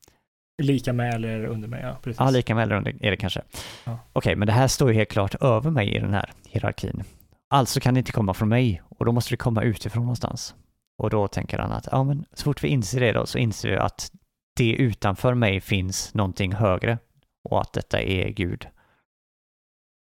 Lika 0.62 0.92
med 0.92 1.14
eller 1.14 1.44
under 1.44 1.68
mig, 1.68 1.82
ja. 1.82 1.96
Precis. 2.02 2.20
Ja, 2.20 2.30
lika 2.30 2.54
med 2.54 2.62
eller 2.62 2.76
under 2.76 2.96
är 3.00 3.10
det 3.10 3.16
kanske. 3.16 3.42
Ja. 3.84 3.98
Okej, 4.12 4.36
men 4.36 4.46
det 4.46 4.52
här 4.52 4.68
står 4.68 4.88
ju 4.88 4.94
helt 4.94 5.10
klart 5.10 5.34
över 5.34 5.70
mig 5.70 5.96
i 5.96 5.98
den 5.98 6.14
här 6.14 6.30
hierarkin. 6.48 7.04
Alltså 7.50 7.80
kan 7.80 7.94
det 7.94 7.98
inte 7.98 8.12
komma 8.12 8.34
från 8.34 8.48
mig 8.48 8.82
och 8.88 9.04
då 9.04 9.12
måste 9.12 9.32
det 9.32 9.36
komma 9.36 9.62
utifrån 9.62 10.02
någonstans. 10.02 10.54
Och 10.98 11.10
då 11.10 11.28
tänker 11.28 11.58
han 11.58 11.72
att 11.72 11.88
ja, 11.92 12.04
men 12.04 12.24
så 12.32 12.44
fort 12.44 12.64
vi 12.64 12.68
inser 12.68 13.00
det 13.00 13.12
då 13.12 13.26
så 13.26 13.38
inser 13.38 13.70
vi 13.70 13.76
att 13.76 14.12
det 14.56 14.72
utanför 14.72 15.34
mig 15.34 15.60
finns 15.60 16.14
någonting 16.14 16.52
högre 16.52 16.98
och 17.48 17.60
att 17.60 17.72
detta 17.72 18.00
är 18.00 18.28
Gud. 18.28 18.68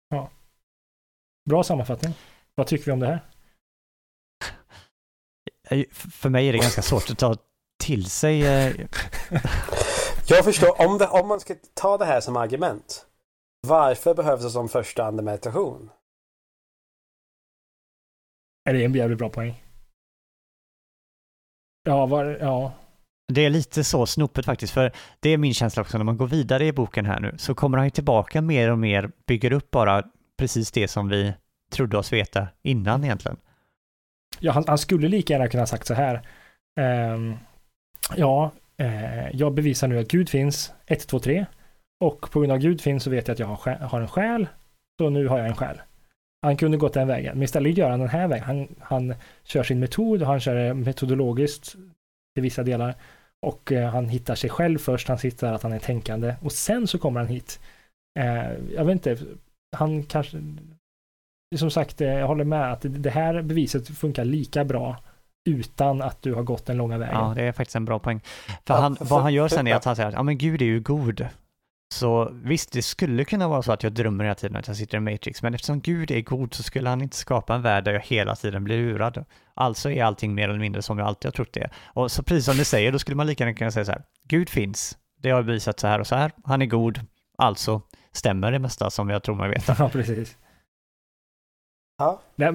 Ja. 0.10 0.30
Bra 1.50 1.64
sammanfattning. 1.64 2.14
Vad 2.56 2.68
tycker 2.68 2.86
vi 2.86 2.92
om 2.92 3.00
det 3.00 3.08
här? 3.08 3.20
För 5.92 6.30
mig 6.30 6.48
är 6.48 6.54
det 6.54 6.60
ganska 6.60 6.82
svårt 6.82 7.10
att 7.10 7.18
ta 7.18 7.36
till 7.80 8.10
sig. 8.10 8.48
Eh, 8.48 8.76
Jag 10.30 10.44
förstår, 10.44 10.82
om, 10.82 10.98
det, 10.98 11.08
om 11.08 11.28
man 11.28 11.40
ska 11.40 11.56
ta 11.74 11.98
det 11.98 12.06
här 12.06 12.22
som 12.22 12.38
argument, 12.38 13.06
varför 13.68 14.14
behövs 14.14 14.44
det 14.44 14.50
som 14.50 14.70
första 14.70 15.06
andemeditation? 15.06 15.90
Är 18.68 18.74
det 18.74 18.86
en 18.86 18.94
jävligt 18.94 19.18
bra 19.18 19.30
poäng? 19.30 19.64
Ja, 21.84 22.06
var, 22.06 22.26
ja. 22.42 22.74
Det 23.34 23.46
är 23.46 23.50
lite 23.50 23.84
så 23.84 24.06
snopet 24.06 24.46
faktiskt, 24.46 24.74
för 24.74 24.92
det 25.20 25.30
är 25.30 25.38
min 25.38 25.54
känsla 25.54 25.82
också 25.82 25.98
när 25.98 26.06
man 26.06 26.18
går 26.18 26.28
vidare 26.28 26.66
i 26.66 26.74
boken 26.74 27.06
här 27.06 27.20
nu, 27.20 27.36
så 27.38 27.56
kommer 27.56 27.78
han 27.78 27.88
ju 27.88 27.92
tillbaka 27.92 28.42
mer 28.42 28.72
och 28.72 28.80
mer, 28.80 29.12
bygger 29.28 29.52
upp 29.52 29.72
bara 29.72 30.04
precis 30.38 30.72
det 30.72 30.88
som 30.88 31.10
vi 31.10 31.34
trodde 31.72 31.98
oss 31.98 32.14
veta 32.14 32.48
innan 32.62 33.04
egentligen. 33.04 33.38
Ja, 34.40 34.52
han, 34.52 34.64
han 34.68 34.78
skulle 34.78 35.08
lika 35.08 35.34
gärna 35.34 35.48
kunna 35.48 35.66
sagt 35.66 35.88
så 35.88 35.94
här. 35.94 36.22
Um, 37.14 37.38
ja, 38.16 38.52
uh, 38.82 39.36
jag 39.36 39.54
bevisar 39.54 39.88
nu 39.88 40.00
att 40.00 40.08
Gud 40.08 40.30
finns, 40.30 40.74
1, 40.86 41.08
2, 41.08 41.20
3. 41.20 41.46
Och 42.00 42.32
på 42.32 42.40
grund 42.40 42.52
av 42.52 42.58
Gud 42.58 42.82
finns 42.82 43.04
så 43.04 43.10
vet 43.10 43.28
jag 43.28 43.34
att 43.34 43.40
jag 43.40 43.48
har, 43.48 43.76
har 43.76 44.02
en 44.02 44.08
själ. 44.08 44.48
Så 45.02 45.10
nu 45.10 45.28
har 45.28 45.38
jag 45.38 45.48
en 45.48 45.56
själ. 45.56 45.82
Han 46.42 46.58
kunde 46.58 46.78
gått 46.78 46.94
den 46.94 47.08
vägen, 47.08 47.34
men 47.34 47.44
istället 47.44 47.78
gör 47.78 47.90
han 47.90 48.00
den 48.00 48.10
här 48.10 48.28
vägen. 48.28 48.46
Han, 48.46 48.68
han 48.80 49.16
kör 49.44 49.64
sin 49.64 49.80
metod 49.80 50.22
och 50.22 50.28
han 50.28 50.40
kör 50.40 50.56
det 50.56 50.74
metodologiskt 50.74 51.72
till 52.36 52.44
vissa 52.44 52.64
delar. 52.64 52.96
Och 53.42 53.72
eh, 53.72 53.90
han 53.90 54.10
hittar 54.10 54.36
sig 54.36 54.50
själv 54.50 54.78
först, 54.78 55.08
han 55.08 55.18
hittar 55.18 55.54
att 55.54 55.64
han 55.64 55.74
är 55.74 55.80
tänkande 55.80 56.36
och 56.42 56.52
sen 56.52 56.88
så 56.88 56.98
kommer 57.00 57.20
han 57.20 57.30
hit. 57.30 57.60
Eh, 58.20 58.52
jag 58.76 58.86
vet 58.86 58.94
inte, 58.94 59.18
han 59.78 60.04
kanske... 60.04 60.38
Som 61.56 61.72
sagt, 61.72 62.02
eh, 62.02 62.08
jag 62.08 62.28
håller 62.28 62.44
med 62.44 62.72
att 62.72 62.86
det 62.90 63.10
här 63.10 63.42
beviset 63.42 63.88
funkar 63.88 64.26
lika 64.26 64.64
bra 64.66 64.98
utan 65.50 66.02
att 66.02 66.22
du 66.22 66.34
har 66.34 66.44
gått 66.44 66.66
den 66.66 66.78
långa 66.78 66.98
vägen. 66.98 67.16
Ja, 67.16 67.34
det 67.36 67.44
är 67.44 67.52
faktiskt 67.52 67.76
en 67.76 67.86
bra 67.86 68.00
poäng. 68.00 68.20
För 68.66 68.74
Ja, 68.74 68.80
han, 68.80 68.96
för- 68.96 69.06
vad 69.06 69.22
han 69.22 69.34
gör 69.34 69.48
sen 69.48 69.68
är 69.68 69.76
att 69.76 69.86
han 69.86 69.96
säger 69.96 70.10
att 70.10 70.16
ja, 70.16 70.24
men 70.24 70.38
Gud 70.38 70.62
är 70.62 70.66
ju 70.66 70.80
god. 70.80 71.28
Så 71.94 72.32
visst, 72.34 72.72
det 72.72 72.82
skulle 72.82 73.26
kunna 73.26 73.48
vara 73.48 73.62
så 73.62 73.72
att 73.72 73.84
jag 73.84 73.94
drömmer 73.94 74.24
hela 74.24 74.36
tiden 74.36 74.58
att 74.58 74.68
jag 74.68 74.78
sitter 74.78 74.98
i 74.98 75.00
Matrix, 75.00 75.42
men 75.42 75.54
eftersom 75.54 75.82
Gud 75.82 76.12
är 76.12 76.22
god 76.22 76.54
så 76.54 76.64
skulle 76.64 76.90
han 76.90 77.02
inte 77.02 77.18
skapa 77.18 77.56
en 77.56 77.62
värld 77.62 77.84
där 77.84 77.94
jag 77.94 78.02
hela 78.02 78.36
tiden 78.36 78.64
blir 78.64 78.78
lurad. 78.78 79.26
Alltså 79.54 79.92
är 79.92 80.04
allting 80.04 80.36
mer 80.36 80.50
eller 80.50 80.60
mindre 80.60 80.82
som 80.82 81.00
jag 81.00 81.08
alltid 81.08 81.26
har 81.26 81.32
trott 81.32 81.54
det 81.54 81.60
är. 81.60 81.72
Och 81.86 82.12
så 82.12 82.24
precis 82.24 82.46
som 82.46 82.58
du 82.58 82.66
säger, 82.66 82.92
då 82.92 83.00
skulle 83.00 83.16
man 83.16 83.28
lika 83.28 83.44
gärna 83.44 83.58
kunna 83.58 83.72
säga 83.72 83.86
så 83.86 83.92
här, 83.92 84.04
Gud 84.24 84.50
finns, 84.50 84.98
det 85.22 85.30
har 85.30 85.44
bevisat 85.44 85.80
så 85.80 85.88
här 85.88 86.00
och 86.00 86.08
så 86.08 86.16
här, 86.16 86.32
han 86.44 86.62
är 86.62 86.66
god, 86.66 87.02
alltså 87.38 87.82
stämmer 88.12 88.52
det 88.52 88.60
mesta 88.60 88.90
som 88.90 89.10
jag 89.10 89.24
tror 89.24 89.36
mig 89.36 89.50
veta. 89.50 89.76
Ja, 89.80 89.90
precis. 89.90 90.38
Ja. 91.98 92.22
Nej, 92.36 92.54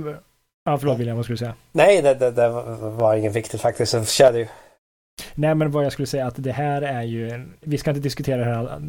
ja, 0.64 0.78
förlåt 0.78 0.98
William, 0.98 1.16
vad 1.16 1.24
skulle 1.24 1.34
du 1.34 1.38
säga? 1.38 1.54
Nej, 1.72 2.02
det, 2.02 2.14
det, 2.14 2.30
det 2.30 2.48
var 2.78 3.16
ingen 3.16 3.32
viktigt 3.32 3.60
faktiskt. 3.60 3.92
Jag 3.92 4.08
körde 4.08 4.38
ju. 4.38 4.46
Nej, 5.34 5.54
men 5.54 5.70
vad 5.70 5.84
jag 5.84 5.92
skulle 5.92 6.06
säga 6.06 6.26
att 6.26 6.34
det 6.36 6.52
här 6.52 6.82
är 6.82 7.02
ju, 7.02 7.48
vi 7.60 7.78
ska 7.78 7.90
inte 7.90 8.00
diskutera 8.00 8.36
det 8.36 8.44
här 8.44 8.82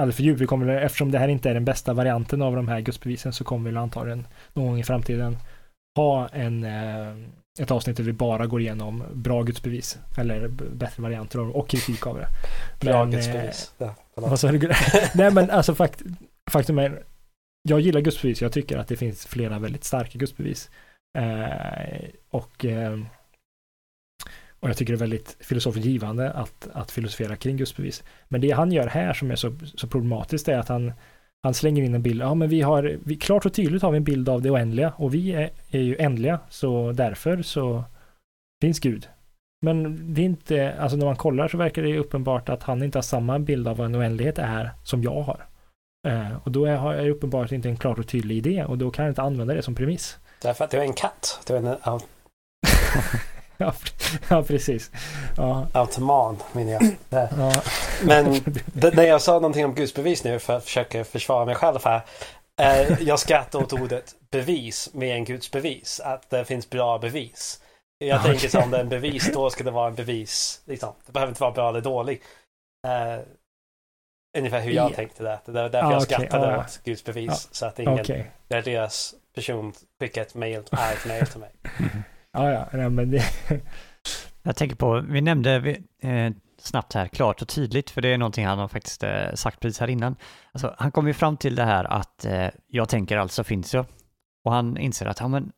alldeles 0.00 0.16
för 0.16 0.22
djupt, 0.22 0.40
vi 0.40 0.46
kommer, 0.46 0.68
eftersom 0.68 1.10
det 1.10 1.18
här 1.18 1.28
inte 1.28 1.50
är 1.50 1.54
den 1.54 1.64
bästa 1.64 1.92
varianten 1.92 2.42
av 2.42 2.56
de 2.56 2.68
här 2.68 2.80
gudsbevisen 2.80 3.32
så 3.32 3.44
kommer 3.44 3.70
vi 3.70 3.76
antagligen 3.76 4.26
någon 4.52 4.66
gång 4.66 4.78
i 4.78 4.84
framtiden 4.84 5.36
ha 5.96 6.28
en, 6.28 6.64
eh, 6.64 7.16
ett 7.60 7.70
avsnitt 7.70 7.96
där 7.96 8.04
vi 8.04 8.12
bara 8.12 8.46
går 8.46 8.60
igenom 8.60 9.04
bra 9.12 9.42
gudsbevis, 9.42 9.98
eller 10.18 10.48
bättre 10.48 11.02
varianter 11.02 11.38
av 11.38 11.50
och 11.50 11.68
kritik 11.68 12.06
av 12.06 12.16
det. 12.16 12.28
Bra 12.80 13.04
Men, 13.04 13.08
eh, 13.08 13.16
gudsbevis. 13.16 13.72
Ja, 13.78 13.94
du? 14.52 14.72
Nej 15.14 15.30
men 15.30 15.50
alltså 15.50 15.74
fakt 15.74 16.02
faktum 16.50 16.78
är, 16.78 17.02
jag 17.68 17.80
gillar 17.80 18.00
gudsbevis. 18.00 18.42
Jag 18.42 18.52
tycker 18.52 18.78
att 18.78 18.88
det 18.88 18.96
finns 18.96 19.26
flera 19.26 19.58
väldigt 19.58 19.84
starka 19.84 20.18
gudsbevis. 20.18 20.70
Eh, 21.18 22.08
och, 22.30 22.64
eh, 22.64 22.98
och 24.62 24.68
jag 24.68 24.76
tycker 24.76 24.92
det 24.92 24.96
är 24.96 25.00
väldigt 25.00 25.36
filosofiskt 25.40 25.86
givande 25.86 26.30
att, 26.30 26.68
att 26.72 26.90
filosofera 26.90 27.36
kring 27.36 27.56
gudsbevis. 27.56 28.04
Men 28.28 28.40
det 28.40 28.50
han 28.50 28.72
gör 28.72 28.86
här 28.86 29.12
som 29.12 29.30
är 29.30 29.36
så, 29.36 29.52
så 29.74 29.86
problematiskt 29.86 30.48
är 30.48 30.58
att 30.58 30.68
han, 30.68 30.92
han 31.42 31.54
slänger 31.54 31.82
in 31.82 31.94
en 31.94 32.02
bild. 32.02 32.22
Ja 32.22 32.34
men 32.34 32.48
vi 32.48 32.60
har, 32.60 32.98
vi, 33.04 33.16
klart 33.16 33.46
och 33.46 33.54
tydligt 33.54 33.82
har 33.82 33.90
vi 33.90 33.96
en 33.96 34.04
bild 34.04 34.28
av 34.28 34.42
det 34.42 34.50
oändliga 34.50 34.92
och 34.96 35.14
vi 35.14 35.32
är, 35.32 35.50
är 35.70 35.80
ju 35.80 35.96
ändliga 35.96 36.40
så 36.48 36.92
därför 36.92 37.42
så 37.42 37.84
finns 38.62 38.80
Gud. 38.80 39.08
Men 39.64 39.98
det 40.14 40.20
är 40.20 40.24
inte, 40.24 40.74
alltså 40.78 40.96
när 40.96 41.06
man 41.06 41.16
kollar 41.16 41.48
så 41.48 41.56
verkar 41.56 41.82
det 41.82 41.98
uppenbart 41.98 42.48
att 42.48 42.62
han 42.62 42.82
inte 42.82 42.98
har 42.98 43.02
samma 43.02 43.38
bild 43.38 43.68
av 43.68 43.76
vad 43.76 43.86
en 43.86 43.96
oändlighet 43.96 44.38
är 44.38 44.70
som 44.84 45.02
jag 45.02 45.22
har. 45.22 45.46
Eh, 46.08 46.36
och 46.44 46.52
då 46.52 46.64
är, 46.64 46.76
har 46.76 46.94
jag 46.94 47.08
uppenbart 47.08 47.52
inte 47.52 47.68
en 47.68 47.76
klar 47.76 47.98
och 48.00 48.08
tydlig 48.08 48.36
idé 48.36 48.64
och 48.64 48.78
då 48.78 48.90
kan 48.90 49.04
jag 49.04 49.10
inte 49.10 49.22
använda 49.22 49.54
det 49.54 49.62
som 49.62 49.74
premiss. 49.74 50.18
Därför 50.42 50.64
att 50.64 50.70
du 50.70 50.76
är 50.76 50.82
en 50.82 50.92
katt. 50.92 51.42
Du 51.46 51.54
är 51.54 51.58
en 51.58 51.66
au- 51.66 52.02
ja, 53.62 53.70
pre- 53.70 54.18
ja, 54.28 54.42
precis. 54.42 54.90
Ja, 55.36 55.66
automan, 55.72 56.36
menar 56.52 56.72
jag. 56.72 56.82
Det. 57.08 57.28
ja. 57.38 57.62
Men 58.04 58.40
det, 58.66 58.94
när 58.94 59.02
jag 59.04 59.22
sa 59.22 59.32
någonting 59.32 59.64
om 59.64 59.74
gudsbevis 59.74 60.24
nu 60.24 60.38
för 60.38 60.56
att 60.56 60.64
försöka 60.64 61.04
försvara 61.04 61.44
mig 61.44 61.54
själv 61.54 61.78
här. 61.84 62.00
Eh, 62.60 63.02
jag 63.02 63.18
skrattar 63.18 63.58
åt 63.58 63.72
ordet 63.72 64.14
bevis 64.30 64.90
med 64.94 65.16
en 65.16 65.24
gudsbevis. 65.24 66.00
Att 66.00 66.30
det 66.30 66.44
finns 66.44 66.70
bra 66.70 66.98
bevis. 66.98 67.60
Jag 67.98 68.20
Okej. 68.20 68.30
tänker 68.30 68.48
så 68.48 68.60
om 68.60 68.70
det 68.70 68.76
är 68.76 68.80
en 68.80 68.88
bevis, 68.88 69.30
då 69.32 69.50
ska 69.50 69.64
det 69.64 69.70
vara 69.70 69.88
en 69.88 69.94
bevis. 69.94 70.62
Liksom. 70.64 70.92
Det 71.06 71.12
behöver 71.12 71.30
inte 71.30 71.40
vara 71.42 71.52
bra 71.52 71.68
eller 71.68 71.80
dålig. 71.80 72.22
Eh, 72.86 73.20
ungefär 74.38 74.60
hur 74.60 74.72
jag 74.72 74.90
Ja. 74.90 74.94
tänkte 74.94 75.22
det. 75.22 75.38
Det 75.44 75.52
var 75.52 75.68
därför 75.68 75.88
Ah, 75.88 75.92
jag 75.92 76.02
skrattade 76.02 76.46
ja. 76.46 76.58
åt 76.60 76.80
gudsbevis. 76.84 77.28
Ja. 77.30 77.34
Så 77.52 77.66
att 77.66 77.78
ingen, 77.78 78.00
Okej. 78.00 78.30
när 78.48 78.62
deras 78.62 79.14
person 79.34 79.72
skickar 80.00 80.22
ett 80.22 80.34
mail, 80.34 80.62
argt 80.70 81.06
mail 81.06 81.26
till 81.26 81.40
mig. 81.40 81.50
Ja, 82.32 82.50
ja, 82.50 82.68
nej, 82.72 82.90
men 82.90 83.10
det, 83.10 83.22
Jag 84.42 84.56
tänker 84.56 84.76
på, 84.76 85.00
vi 85.08 85.20
nämnde 85.20 85.58
vi- 85.58 85.82
eh, 86.02 86.32
snabbt 86.58 86.92
här, 86.92 87.06
klart 87.08 87.42
och 87.42 87.48
tydligt, 87.48 87.90
för 87.90 88.00
det 88.00 88.08
är 88.08 88.18
någonting 88.18 88.46
han 88.46 88.58
har 88.58 88.68
faktiskt 88.68 89.02
eh, 89.02 89.34
sagt 89.34 89.60
precis 89.60 89.80
här 89.80 89.88
innan. 89.90 90.16
Alltså, 90.52 90.74
han 90.78 90.90
kom 90.92 91.06
ju 91.06 91.14
fram 91.14 91.36
till 91.36 91.54
det 91.54 91.64
här 91.64 91.84
att 91.84 92.24
eh, 92.24 92.48
jag 92.66 92.88
tänker 92.88 93.16
alltså 93.16 93.44
finns 93.44 93.74
jag. 93.74 93.86
Och 94.44 94.52
han 94.52 94.76
inser 94.76 95.06
att, 95.06 95.20
ja 95.20 95.28
men, 95.28 95.52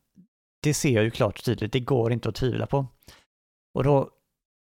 det 0.62 0.74
ser 0.74 0.90
jag 0.90 1.04
ju 1.04 1.10
klart 1.10 1.38
och 1.38 1.44
tydligt, 1.44 1.72
det 1.72 1.80
går 1.80 2.12
inte 2.12 2.28
att 2.28 2.34
tvivla 2.34 2.66
på. 2.66 2.86
Och 3.74 3.84
då, 3.84 4.10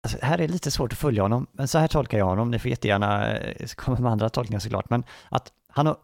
alltså, 0.04 0.26
här 0.26 0.34
är 0.34 0.48
det 0.48 0.54
lite 0.54 0.72
svårt 0.72 0.92
att 0.92 1.00
följa 1.00 1.22
honom, 1.22 1.48
men 1.52 1.68
så 1.68 1.78
här 1.78 1.88
tolkar 1.88 2.18
jag 2.18 2.26
honom, 2.26 2.52
ni 2.52 2.60
får 2.60 2.70
jättegärna 2.70 3.38
eh, 3.38 3.68
komma 3.76 4.00
med 4.00 4.12
andra 4.12 4.30
tolkningar 4.30 4.60
såklart, 4.60 4.90
men 4.90 5.04
att 5.30 5.52
han 5.68 5.88
har 5.88 5.98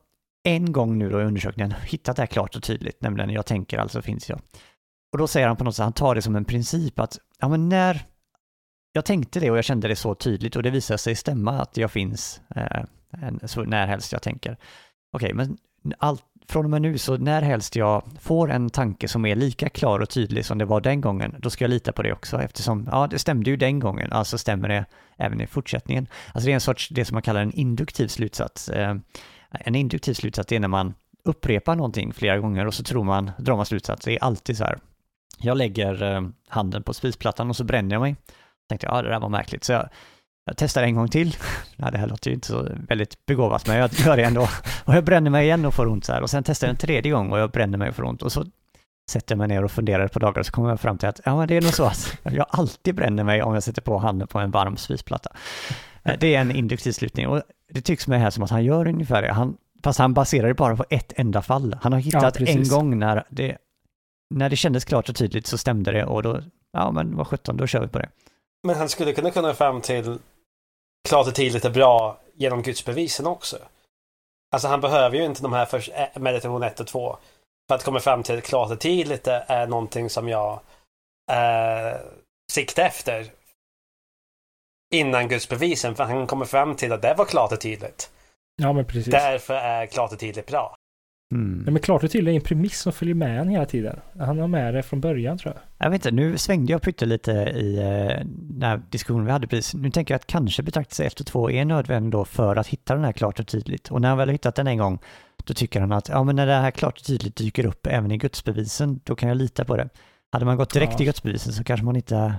en 0.44 0.72
gång 0.72 0.98
nu 0.98 1.10
då 1.10 1.22
i 1.22 1.24
undersökningen 1.24 1.74
hittat 1.86 2.16
det 2.16 2.22
här 2.22 2.28
klart 2.28 2.56
och 2.56 2.64
tydligt, 2.64 3.02
nämligen 3.02 3.30
jag 3.30 3.46
tänker 3.46 3.78
alltså 3.78 4.02
finns 4.02 4.30
jag. 4.30 4.40
Och 5.12 5.18
då 5.18 5.28
säger 5.28 5.48
han 5.48 5.58
på 5.58 5.64
något 5.64 5.76
sätt, 5.76 5.84
han 5.84 5.94
tar 5.94 6.16
det 6.16 6.22
som 6.22 6.36
en 6.36 6.46
princip 6.46 7.00
att, 7.00 7.20
ja 7.40 7.48
men 7.48 7.70
när 7.70 8.06
jag 8.94 9.06
tänkte 9.06 9.40
det 9.40 9.52
och 9.52 9.58
jag 9.58 9.66
kände 9.66 9.88
det 9.88 9.96
så 9.96 10.16
tydligt 10.16 10.56
och 10.56 10.64
det 10.64 10.70
visar 10.70 10.98
sig 10.98 11.16
stämma 11.16 11.52
att 11.52 11.78
jag 11.78 11.92
finns 11.92 12.42
eh, 12.56 12.84
en, 13.12 13.40
så 13.48 13.64
när 13.64 13.88
helst 13.88 14.12
jag 14.12 14.22
tänker. 14.22 14.58
Okej, 15.12 15.34
men 15.34 15.58
allt, 15.98 16.24
från 16.48 16.66
och 16.66 16.72
med 16.72 16.82
nu 16.82 16.98
så 16.98 17.18
när 17.18 17.42
helst 17.42 17.76
jag 17.76 18.04
får 18.20 18.52
en 18.52 18.70
tanke 18.70 19.08
som 19.08 19.26
är 19.26 19.36
lika 19.36 19.70
klar 19.70 20.00
och 20.00 20.10
tydlig 20.10 20.46
som 20.46 20.58
det 20.58 20.66
var 20.66 20.82
den 20.82 21.02
gången, 21.02 21.36
då 21.40 21.50
ska 21.50 21.64
jag 21.64 21.70
lita 21.70 21.92
på 21.92 22.02
det 22.02 22.14
också 22.14 22.42
eftersom, 22.42 22.90
ja 22.92 23.08
det 23.08 23.20
stämde 23.20 23.50
ju 23.50 23.58
den 23.58 23.80
gången, 23.80 24.12
alltså 24.12 24.38
stämmer 24.38 24.68
det 24.68 24.86
även 25.18 25.42
i 25.42 25.48
fortsättningen. 25.48 26.08
Alltså 26.34 26.46
det 26.46 26.52
är 26.52 26.56
en 26.56 26.62
sorts, 26.62 26.90
det 26.90 27.06
som 27.06 27.16
man 27.16 27.22
kallar 27.22 27.42
en 27.42 27.52
induktiv 27.52 28.08
slutsats. 28.08 28.70
Eh, 28.70 28.96
en 29.52 29.76
induktiv 29.76 30.14
slutsats 30.14 30.52
är 30.52 30.60
när 30.60 30.68
man 30.68 30.94
upprepar 31.24 31.76
någonting 31.76 32.14
flera 32.14 32.40
gånger 32.40 32.66
och 32.66 32.74
så 32.74 32.84
tror 32.84 33.04
man, 33.04 33.32
drar 33.38 33.56
man 33.56 33.66
slutsats. 33.66 34.06
Det 34.06 34.14
är 34.14 34.24
alltid 34.24 34.58
så 34.58 34.64
här, 34.64 34.80
jag 35.42 35.58
lägger 35.58 36.04
eh, 36.16 36.22
handen 36.48 36.84
på 36.84 36.94
spisplattan 36.94 37.50
och 37.50 37.56
så 37.56 37.64
bränner 37.64 37.96
jag 37.96 38.02
mig. 38.02 38.16
Tänkte 38.70 38.88
jag, 38.88 38.98
ja 38.98 39.02
det 39.02 39.10
där 39.10 39.20
var 39.20 39.30
märkligt. 39.30 39.64
Så 39.64 39.72
jag, 39.72 39.90
jag 40.46 40.58
testar 40.58 40.84
en 40.84 40.96
gång 40.96 41.08
till. 41.08 41.36
Nej, 41.76 41.92
det 41.92 41.98
här 41.98 42.08
låter 42.08 42.30
ju 42.30 42.34
inte 42.36 42.48
så 42.48 42.68
väldigt 42.88 43.26
begåvat, 43.26 43.68
men 43.68 43.78
jag 43.78 43.94
gör 43.94 44.18
det 44.18 44.24
ändå. 44.24 44.42
Och 44.86 44.96
jag 44.96 45.04
bränner 45.04 45.32
mig 45.32 45.46
igen 45.46 45.66
och 45.66 45.74
får 45.74 45.88
ont 45.88 46.06
så 46.06 46.14
här. 46.14 46.22
Och 46.22 46.30
sen 46.30 46.44
testar 46.44 46.68
jag 46.68 46.72
en 46.72 46.78
tredje 46.78 47.12
gång 47.12 47.32
och 47.32 47.40
jag 47.40 47.52
bränner 47.52 47.78
mig 47.78 47.90
och 47.90 47.96
får 47.96 48.04
ont. 48.04 48.22
Och 48.22 48.32
så 48.32 48.46
sätter 49.12 49.36
jag 49.36 49.38
mig 49.38 49.48
ner 49.48 49.64
och 49.64 49.72
funderar 49.72 50.06
ett 50.06 50.14
par 50.14 50.20
dagar 50.20 50.40
och 50.40 50.46
så 50.46 50.52
kommer 50.52 50.70
jag 50.70 50.80
fram 50.80 50.98
till 50.98 51.10
att 51.10 51.20
ja, 51.26 51.38
men 51.38 51.48
det 51.48 51.58
är 51.58 51.62
nog 51.62 51.74
så 51.74 51.86
att 51.86 52.18
jag 52.24 52.46
alltid 52.50 52.96
bränner 52.96 53.24
mig 53.24 53.44
om 53.44 53.54
jag 53.54 53.64
sätter 53.64 53.82
på 53.82 53.98
handen 53.98 54.28
på 54.28 54.40
en 54.40 54.52
varm 54.52 54.78
spisplatta. 54.78 55.30
Eh, 56.04 56.16
Det 56.20 56.36
är 56.36 56.42
en 56.42 56.52
induktiv 56.52 56.92
slutning 56.92 57.28
och 57.28 57.42
det 57.74 57.82
tycks 57.82 58.08
mig 58.08 58.20
här 58.20 58.30
som 58.30 58.44
att 58.44 58.50
han 58.50 58.64
gör 58.64 58.88
ungefär 58.88 59.22
det. 59.22 59.34
Han, 59.34 59.58
fast 59.84 60.00
han 60.00 60.14
baserar 60.14 60.48
det 60.48 60.54
bara 60.54 60.76
på 60.76 60.86
ett 60.90 61.14
enda 61.16 61.42
fall. 61.42 61.78
Han 61.82 61.94
har 61.94 62.00
hittat 62.00 62.38
en 62.38 62.46
precis. 62.46 62.70
gång 62.72 63.00
när 63.00 63.24
det, 63.30 63.58
när 64.30 64.50
det 64.50 64.56
kändes 64.56 64.86
klart 64.86 65.10
och 65.10 65.16
tydligt 65.16 65.48
så 65.48 65.58
stämde 65.58 65.92
det 65.92 66.06
och 66.06 66.24
då, 66.24 66.42
ja 66.72 66.92
men 66.92 67.16
vad 67.16 67.28
sjutton, 67.28 67.58
då 67.58 67.68
kör 67.68 67.82
vi 67.82 67.88
på 67.88 68.00
det. 68.00 68.10
Men 68.64 68.76
han 68.76 68.90
skulle 68.90 69.14
kunna 69.14 69.32
komma 69.32 69.54
fram 69.54 69.82
till 69.82 70.20
klart 71.10 71.28
och 71.28 71.36
tydligt 71.36 71.66
är 71.66 71.70
bra 71.70 72.20
genom 72.34 72.62
gudsbevisen 72.62 73.26
också. 73.28 73.58
Alltså 74.52 74.68
han 74.68 74.82
behöver 74.82 75.18
ju 75.18 75.26
inte 75.26 75.42
de 75.42 75.54
här 75.54 75.66
först, 75.66 75.92
eh, 75.94 76.22
meditation 76.22 76.64
1 76.64 76.80
och 76.80 76.88
2 76.88 77.18
för 77.68 77.76
att 77.76 77.84
komma 77.84 78.00
fram 78.00 78.24
till 78.24 78.38
att 78.38 78.44
klart 78.44 78.72
och 78.72 78.80
tydligt 78.80 79.28
är 79.28 79.68
någonting 79.68 80.10
som 80.10 80.28
jag 80.28 80.60
eh, 81.32 81.98
siktar 82.52 82.84
efter 82.84 83.32
innan 84.94 85.28
gudsbevisen 85.28 85.96
för 85.96 86.04
han 86.04 86.28
kommer 86.28 86.46
fram 86.46 86.76
till 86.76 86.92
att 86.92 87.02
det 87.02 87.14
var 87.14 87.26
klart 87.26 87.52
och 87.52 87.62
tydligt. 87.62 88.12
ja 88.62 88.74
men 88.74 88.86
precis. 88.86 89.14
Därför 89.14 89.54
är 89.54 89.86
klart 89.86 90.12
och 90.12 90.20
tydligt 90.20 90.48
bra. 90.48 90.76
Mm. 91.32 91.64
Ja, 91.66 91.72
men 91.72 91.82
klart 91.82 92.04
och 92.04 92.12
tydligt 92.12 92.32
är 92.32 92.36
en 92.36 92.42
premiss 92.42 92.80
som 92.80 92.94
följer 92.94 93.16
med 93.16 93.40
en 93.40 93.50
hela 93.50 93.66
tiden. 93.66 94.00
Han 94.20 94.40
har 94.40 94.48
med 94.48 94.74
det 94.74 94.84
från 94.84 95.02
början 95.02 95.38
tror 95.38 95.54
jag. 95.54 95.86
Jag 95.86 95.92
vet 95.92 96.06
inte, 96.06 96.12
nu 96.12 96.38
svängde 96.38 96.72
jag 96.72 96.82
pyttelite 96.82 97.32
i 97.32 97.78
eh, 97.78 98.26
den 98.26 98.62
här 98.62 98.82
diskussionen 98.90 99.26
vi 99.26 99.32
hade 99.32 99.48
precis. 99.48 99.74
Nu 99.74 99.92
tänker 99.92 100.14
jag 100.14 100.20
att 100.20 100.28
kanske 100.28 100.64
betraktelse 100.64 101.04
1 101.04 101.20
och 101.20 101.26
2 101.26 101.52
är 101.52 101.66
nödvändig 101.66 102.12
då 102.12 102.26
för 102.26 102.56
att 102.56 102.68
hitta 102.68 102.96
den 102.96 103.04
här 103.04 103.12
klart 103.12 103.40
och 103.40 103.48
tydligt. 103.48 103.92
Och 103.92 104.02
när 104.02 104.10
han 104.10 104.18
väl 104.18 104.28
har 104.28 104.34
hittat 104.34 104.56
den 104.56 104.68
en 104.68 104.78
gång, 104.78 105.00
då 105.44 105.54
tycker 105.54 105.80
han 105.82 105.92
att 105.92 106.10
ja, 106.10 106.24
men 106.24 106.36
när 106.36 106.48
det 106.48 106.54
här 106.54 106.72
klart 106.72 106.98
och 106.98 107.04
tydligt 107.06 107.36
dyker 107.36 107.66
upp 107.66 107.88
även 107.88 108.12
i 108.12 108.18
gudsbevisen, 108.18 109.00
då 109.04 109.16
kan 109.16 109.30
jag 109.30 109.38
lita 109.38 109.66
på 109.66 109.78
det. 109.78 109.90
Hade 110.32 110.46
man 110.46 110.58
gått 110.58 110.74
direkt 110.74 110.92
Ja. 110.92 110.98
till 110.98 111.06
gudsbevisen 111.06 111.54
så 111.54 111.64
kanske 111.64 111.86
man 111.86 111.96
inte 111.96 112.34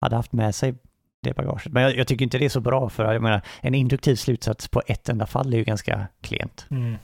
hade 0.00 0.16
haft 0.16 0.32
med 0.32 0.54
sig 0.54 0.74
det 1.22 1.34
bagaget. 1.36 1.72
Men 1.72 1.82
jag, 1.82 1.96
jag 1.96 2.06
tycker 2.06 2.22
inte 2.24 2.38
det 2.38 2.44
är 2.44 2.48
så 2.48 2.60
bra, 2.60 2.88
för 2.88 3.12
jag 3.12 3.22
menar, 3.22 3.40
en 3.60 3.74
induktiv 3.74 4.16
slutsats 4.16 4.68
på 4.68 4.82
ett 4.86 5.08
enda 5.08 5.26
fall 5.26 5.52
är 5.54 5.58
ju 5.58 5.64
ganska 5.64 6.06
klent. 6.20 6.66
Mm. 6.70 6.96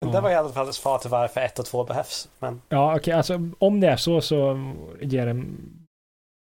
Men 0.00 0.12
Det 0.12 0.20
var 0.20 0.30
i 0.30 0.34
alla 0.34 0.48
fall 0.48 0.68
ett 0.68 0.74
svar 0.74 0.98
till 0.98 1.10
varför 1.10 1.40
1 1.40 1.58
och 1.58 1.66
2 1.66 1.84
behövs. 1.84 2.28
Men 2.38 2.62
Ja, 2.68 2.96
okej, 2.96 3.14
alltså 3.14 3.50
om 3.58 3.80
det 3.80 3.88
är 3.88 3.96
så 3.96 4.20
så 4.20 4.72
ger 5.00 5.26
det... 5.26 5.42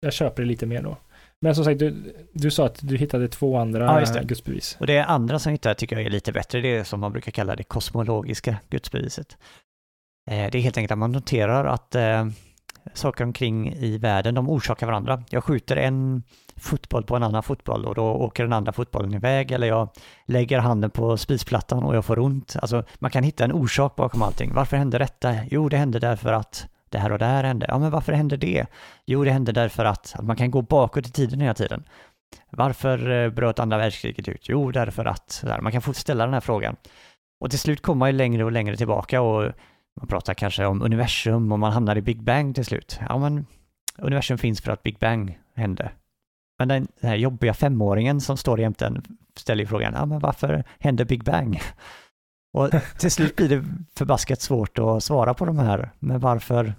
Jag 0.01 0.13
köper 0.13 0.41
det 0.43 0.47
lite 0.47 0.65
mer 0.65 0.81
då. 0.81 0.97
Men 1.41 1.55
som 1.55 1.63
sagt, 1.65 1.79
du, 1.79 2.15
du 2.33 2.51
sa 2.51 2.65
att 2.65 2.79
du 2.87 2.97
hittade 2.97 3.27
två 3.27 3.57
andra 3.57 3.85
Ja, 3.85 3.99
just 3.99 4.13
det. 4.13 4.23
gudsbevis. 4.23 4.77
Och 4.79 4.87
det 4.87 4.99
andra 4.99 5.39
som 5.39 5.49
jag 5.49 5.53
hittar 5.53 5.73
tycker 5.73 5.95
jag 5.95 6.05
är 6.05 6.09
lite 6.09 6.31
bättre, 6.31 6.61
det 6.61 6.67
är 6.77 6.83
som 6.83 6.99
man 6.99 7.11
brukar 7.11 7.31
kalla 7.31 7.55
det 7.55 7.63
kosmologiska 7.63 8.57
gudsbeviset. 8.69 9.37
Eh, 10.31 10.51
Det 10.51 10.57
är 10.57 10.61
helt 10.61 10.77
enkelt 10.77 10.91
att 10.91 10.97
man 10.97 11.11
noterar 11.11 11.65
att 11.65 11.95
eh, 11.95 12.27
saker 12.93 13.23
omkring 13.23 13.73
i 13.73 13.97
världen, 13.97 14.35
de 14.35 14.49
orsakar 14.49 14.87
varandra. 14.87 15.23
Jag 15.29 15.43
skjuter 15.43 15.75
en 15.77 16.23
fotboll 16.55 17.03
på 17.03 17.15
en 17.15 17.23
annan 17.23 17.43
fotboll 17.43 17.85
och 17.85 17.95
då 17.95 18.05
åker 18.05 18.43
den 18.43 18.53
andra 18.53 18.71
fotbollen 18.71 19.13
iväg 19.13 19.51
eller 19.51 19.67
jag 19.67 19.89
lägger 20.25 20.59
handen 20.59 20.89
på 20.89 21.17
spisplattan 21.17 21.83
och 21.83 21.95
jag 21.95 22.05
får 22.05 22.19
ont. 22.19 22.55
Alltså 22.61 22.83
man 22.99 23.11
kan 23.11 23.23
hitta 23.23 23.43
en 23.43 23.51
orsak 23.51 23.95
bakom 23.95 24.21
allting. 24.21 24.53
Varför 24.53 24.77
hände 24.77 24.97
detta? 24.97 25.35
Jo, 25.51 25.69
det 25.69 25.77
hände 25.77 25.99
därför 25.99 26.33
att 26.33 26.67
det 26.89 26.97
här 26.97 27.11
och 27.11 27.19
det 27.19 27.25
här 27.25 27.43
hände. 27.43 27.65
Ja, 27.69 27.79
men 27.79 27.91
varför 27.91 28.13
hände 28.13 28.37
det? 28.37 28.65
Jo, 29.05 29.23
det 29.23 29.31
hände 29.31 29.51
därför 29.51 29.85
att, 29.85 30.15
att 30.15 30.25
man 30.25 30.35
kan 30.35 30.51
gå 30.51 30.61
bakåt 30.61 31.07
i 31.07 31.11
tiden 31.11 31.39
hela 31.39 31.53
tiden. 31.53 31.83
Varför 32.49 33.11
eh, 33.11 33.29
bröt 33.29 33.59
andra 33.59 33.77
världskriget 33.77 34.27
ut? 34.27 34.49
Jo, 34.49 34.71
därför 34.71 35.05
att, 35.05 35.43
där. 35.45 35.61
man 35.61 35.71
kan 35.71 35.81
få 35.81 35.93
ställa 35.93 36.25
den 36.25 36.33
här 36.33 36.41
frågan. 36.41 36.75
Och 37.39 37.49
till 37.49 37.59
slut 37.59 37.81
kommer 37.81 37.99
man 37.99 38.09
ju 38.09 38.17
längre 38.17 38.43
och 38.43 38.51
längre 38.51 38.77
tillbaka 38.77 39.21
och 39.21 39.51
man 39.99 40.07
pratar 40.07 40.33
kanske 40.33 40.65
om 40.65 40.81
universum 40.81 41.51
och 41.51 41.59
man 41.59 41.71
hamnar 41.71 41.95
i 41.95 42.01
Big 42.01 42.23
Bang 42.23 42.55
till 42.55 42.65
slut. 42.65 42.99
Ja, 43.09 43.17
men 43.17 43.45
universum 43.97 44.37
finns 44.37 44.61
för 44.61 44.71
att 44.71 44.83
Big 44.83 44.99
Bang 44.99 45.39
hände. 45.55 45.91
Men 46.59 46.67
den, 46.67 46.87
den 46.99 47.09
här 47.09 47.17
jobbiga 47.17 47.53
femåringen 47.53 48.21
som 48.21 48.37
står 48.37 48.59
jämte 48.59 48.85
en 48.85 49.03
ställer 49.35 49.63
ju 49.63 49.67
frågan, 49.67 49.93
ja 49.93 50.05
men 50.05 50.19
varför 50.19 50.63
hände 50.79 51.05
Big 51.05 51.23
Bang? 51.23 51.61
Och 52.53 52.69
till 52.97 53.11
slut 53.11 53.35
blir 53.35 53.49
det 53.49 53.65
förbaskat 53.95 54.41
svårt 54.41 54.79
att 54.79 55.03
svara 55.03 55.33
på 55.33 55.45
de 55.45 55.59
här, 55.59 55.91
men 55.99 56.19
varför 56.19 56.73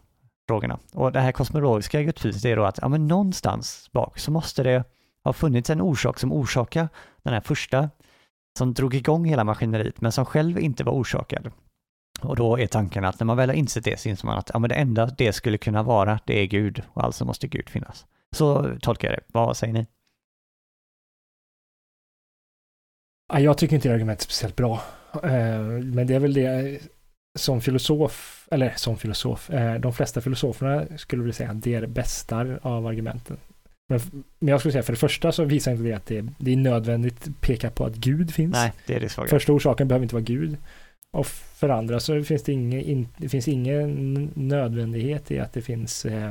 frågorna. 0.48 0.78
Och 0.92 1.12
det 1.12 1.20
här 1.20 1.32
kosmologiska 1.32 2.02
gudspriset 2.02 2.44
är 2.44 2.56
då 2.56 2.64
att, 2.64 2.78
ja 2.82 2.88
men 2.88 3.06
någonstans 3.06 3.90
bak 3.92 4.18
så 4.18 4.30
måste 4.30 4.62
det 4.62 4.84
ha 5.24 5.32
funnits 5.32 5.70
en 5.70 5.80
orsak 5.80 6.18
som 6.18 6.32
orsakar 6.32 6.88
den 7.22 7.34
här 7.34 7.40
första 7.40 7.90
som 8.58 8.74
drog 8.74 8.94
igång 8.94 9.24
hela 9.24 9.44
maskineriet, 9.44 10.00
men 10.00 10.12
som 10.12 10.24
själv 10.24 10.58
inte 10.58 10.84
var 10.84 10.92
orsakad. 10.92 11.50
Och 12.20 12.36
då 12.36 12.58
är 12.58 12.66
tanken 12.66 13.04
att 13.04 13.20
när 13.20 13.24
man 13.24 13.36
väl 13.36 13.48
har 13.48 13.56
insett 13.56 13.84
det 13.84 14.00
så 14.00 14.08
inser 14.08 14.26
man 14.26 14.38
att 14.38 14.50
ja, 14.54 14.58
men 14.58 14.68
det 14.68 14.74
enda 14.74 15.06
det 15.06 15.32
skulle 15.32 15.58
kunna 15.58 15.82
vara, 15.82 16.20
det 16.26 16.38
är 16.40 16.46
Gud 16.46 16.82
och 16.88 17.04
alltså 17.04 17.24
måste 17.24 17.46
Gud 17.48 17.68
finnas. 17.68 18.06
Så 18.36 18.76
tolkar 18.80 19.08
jag 19.08 19.18
det. 19.18 19.24
Vad 19.26 19.56
säger 19.56 19.72
ni? 19.72 19.86
Ja, 23.32 23.40
jag 23.40 23.58
tycker 23.58 23.74
inte 23.76 23.88
det 23.88 23.94
argumentet 23.94 24.22
är 24.22 24.24
speciellt 24.24 24.56
bra. 24.56 24.82
Eh, 25.14 25.60
Men 25.82 26.06
det 26.06 26.14
är 26.14 26.20
väl 26.20 26.34
det 26.34 26.80
som 27.38 27.60
filosof, 27.60 28.48
eller 28.50 28.72
som 28.76 28.96
filosof, 28.96 29.50
eh, 29.50 29.80
de 29.80 29.92
flesta 29.92 30.20
filosoferna 30.20 30.84
skulle 30.96 31.22
väl 31.22 31.32
säga 31.32 31.50
att 31.50 31.62
det 31.62 31.74
är 31.74 31.80
det 31.80 31.86
bästa 31.86 32.46
av 32.62 32.86
argumenten. 32.86 33.36
Men, 33.88 34.00
jag 34.38 34.60
skulle 34.60 34.72
säga 34.72 34.82
för 34.82 34.92
det 34.92 34.98
första 34.98 35.32
så 35.32 35.44
visar 35.44 35.72
inte 35.72 35.84
det 35.84 35.92
att 35.92 36.06
det, 36.06 36.26
det 36.38 36.52
är 36.52 36.56
nödvändigt 36.56 37.28
att 37.28 37.40
peka 37.40 37.70
på 37.70 37.84
att 37.84 37.94
Gud 37.94 38.34
finns. 38.34 38.52
Nej, 38.52 38.72
det 38.86 38.94
är 38.94 39.00
det 39.00 39.08
svaga. 39.08 39.28
Första 39.28 39.52
orsaken 39.52 39.88
behöver 39.88 40.02
inte 40.02 40.14
vara 40.14 40.24
Gud. 40.24 40.56
Och 41.14 41.26
för 41.26 41.68
andra 41.68 42.00
så 42.00 42.22
finns 42.22 42.42
det 42.42 42.52
ingen, 42.52 42.80
in, 42.80 43.08
det 43.16 43.28
finns 43.28 43.48
ingen 43.48 44.14
nödvändighet 44.34 45.30
i 45.30 45.40
att 45.40 45.52
det 45.52 45.62
finns 45.62 46.04
eh, 46.04 46.30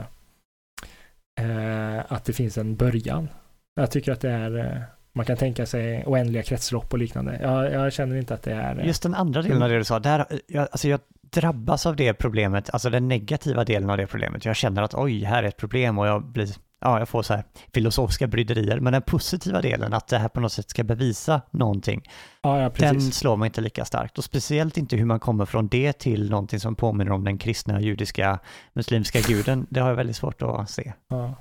eh, 1.40 2.00
att 2.08 2.26
det 2.26 2.34
finns 2.34 2.58
en 2.58 2.76
början. 2.76 3.30
Jag 3.76 3.92
tycker 3.92 4.12
att 4.12 4.22
det 4.22 4.30
är 4.30 4.58
eh, 4.58 4.82
man 5.14 5.26
kan 5.26 5.38
tänka 5.38 5.66
sig 5.66 6.04
oändliga 6.06 6.44
kretslopp 6.44 6.94
och 6.94 7.00
liknande. 7.00 7.40
Jag, 7.42 7.74
jag 7.74 7.94
känner 7.94 8.16
inte 8.16 8.34
att 8.34 8.44
det 8.44 8.54
är... 8.54 8.80
eh, 8.80 8.88
Just 8.88 9.04
den 9.04 9.14
andra 9.14 9.42
delen 9.42 9.62
av 9.64 9.70
det 9.70 9.78
du 9.78 9.84
sa, 9.84 10.00
där, 10.00 10.26
jag, 10.48 10.62
alltså 10.72 10.88
jag 10.88 11.00
drabbas 11.30 11.86
av 11.86 11.96
det 11.96 12.14
problemet, 12.14 12.70
alltså 12.74 12.90
den 12.90 13.08
negativa 13.08 13.64
delen 13.64 13.90
av 13.90 13.98
det 13.98 14.08
problemet. 14.08 14.46
Jag 14.46 14.56
känner 14.56 14.82
att 14.82 14.94
oj, 14.94 15.24
här 15.24 15.44
är 15.44 15.48
ett 15.48 15.58
problem 15.58 16.00
och 16.00 16.08
jag 16.08 16.24
blir, 16.24 16.48
ja, 16.84 17.00
jag 17.00 17.10
får 17.10 17.24
så 17.24 17.34
här 17.34 17.44
filosofiska 17.74 18.28
bryderier. 18.28 18.80
Men 18.80 18.94
den 18.94 19.02
positiva 19.02 19.62
delen, 19.62 19.94
att 19.94 20.08
det 20.08 20.18
här 20.18 20.30
på 20.30 20.40
något 20.40 20.52
sätt 20.52 20.70
ska 20.70 20.84
bevisa 20.84 21.42
någonting, 21.52 22.10
ja, 22.42 22.62
ja, 22.62 22.70
den 22.78 23.02
slår 23.02 23.38
mig 23.38 23.48
inte 23.48 23.62
lika 23.62 23.86
starkt. 23.86 24.18
Och 24.18 24.24
speciellt 24.24 24.78
inte 24.78 24.96
hur 24.96 25.06
man 25.06 25.20
kommer 25.20 25.46
från 25.46 25.68
det 25.68 25.94
till 25.94 26.30
någonting 26.30 26.60
som 26.60 26.76
påminner 26.76 27.12
om 27.12 27.24
den 27.24 27.38
kristna, 27.38 27.82
judiska, 27.82 28.40
muslimska 28.74 29.20
guden. 29.22 29.68
Det 29.70 29.80
har 29.80 29.90
jag 29.90 29.96
väldigt 29.96 30.16
svårt 30.16 30.42
att 30.42 30.70
se. 30.70 30.94
Ja. 31.08 31.34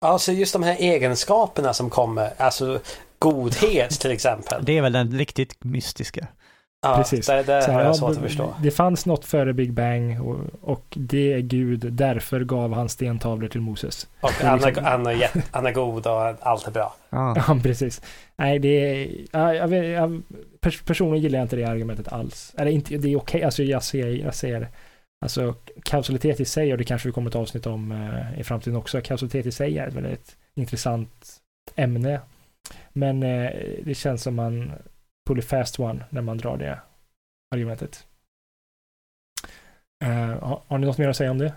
Alltså 0.00 0.32
just 0.32 0.52
de 0.52 0.62
här 0.62 0.76
egenskaperna 0.78 1.74
som 1.74 1.90
kommer, 1.90 2.30
alltså 2.36 2.80
godhet 3.18 3.90
till 3.90 4.10
exempel. 4.10 4.64
Det 4.64 4.78
är 4.78 4.82
väl 4.82 4.92
den 4.92 5.18
riktigt 5.18 5.64
mystiska. 5.64 6.26
Ja, 6.82 6.96
Precis. 6.96 7.26
Det, 7.26 7.42
det 7.42 7.62
Så 7.62 7.70
här, 7.70 7.80
jag 7.80 7.88
ja, 7.88 7.94
svårt 7.94 8.10
att 8.10 8.16
det- 8.16 8.22
förstå. 8.22 8.54
Det 8.62 8.70
fanns 8.70 9.06
något 9.06 9.24
före 9.24 9.52
Big 9.52 9.72
Bang 9.72 10.20
och, 10.20 10.38
och 10.60 10.84
det 10.90 11.32
är 11.32 11.38
Gud, 11.40 11.92
därför 11.92 12.40
gav 12.44 12.74
han 12.74 12.88
stentavlor 12.88 13.48
till 13.48 13.60
Moses. 13.60 14.08
Och 14.20 14.30
det 14.38 14.44
är 14.44 14.48
han 14.50 14.62
är, 14.62 14.66
liksom- 14.66 14.84
han, 14.84 15.06
är, 15.06 15.12
jätte- 15.12 15.42
han 15.50 15.66
är 15.66 15.72
god 15.72 16.06
och 16.06 16.46
allt 16.46 16.66
är 16.66 16.70
bra. 16.70 16.94
Ja. 17.10 17.36
Ja, 17.48 17.58
precis. 17.62 18.02
Nej, 18.36 18.58
det 18.58 18.68
är... 18.68 19.08
Ja, 19.32 19.54
jag 19.54 19.84
jag, 19.84 20.22
pers, 20.60 20.82
personligen 20.82 21.22
gillar 21.22 21.38
jag 21.38 21.44
inte 21.44 21.56
det 21.56 21.64
argumentet 21.64 22.08
alls. 22.12 22.54
Eller 22.58 22.70
inte, 22.70 22.96
det 22.96 23.08
är 23.12 23.16
okej, 23.18 23.42
alltså 23.44 23.62
jag 23.62 23.82
ser, 23.82 24.06
jag 24.08 24.34
ser 24.34 24.68
Alltså 25.24 25.54
kausalitet 25.82 26.40
i 26.40 26.44
sig, 26.44 26.72
och 26.72 26.78
det 26.78 26.84
kanske 26.84 27.08
vi 27.08 27.12
kommer 27.12 27.30
ett 27.30 27.36
avsnitt 27.36 27.66
om 27.66 27.92
eh, 27.92 28.40
i 28.40 28.44
framtiden 28.44 28.76
också, 28.78 29.00
kausalitet 29.00 29.46
i 29.46 29.52
sig 29.52 29.78
är 29.78 29.88
ett 29.88 29.94
väldigt 29.94 30.36
intressant 30.54 31.26
ämne. 31.76 32.20
Men 32.92 33.22
eh, 33.22 33.50
det 33.84 33.94
känns 33.94 34.22
som 34.22 34.34
man 34.34 34.72
pull 35.28 35.38
a 35.38 35.42
fast 35.46 35.80
one 35.80 36.04
när 36.10 36.22
man 36.22 36.38
drar 36.38 36.56
det 36.56 36.80
argumentet. 37.54 38.06
Eh, 40.04 40.08
har, 40.42 40.62
har 40.66 40.78
ni 40.78 40.86
något 40.86 40.98
mer 40.98 41.08
att 41.08 41.16
säga 41.16 41.30
om 41.30 41.38
det? 41.38 41.52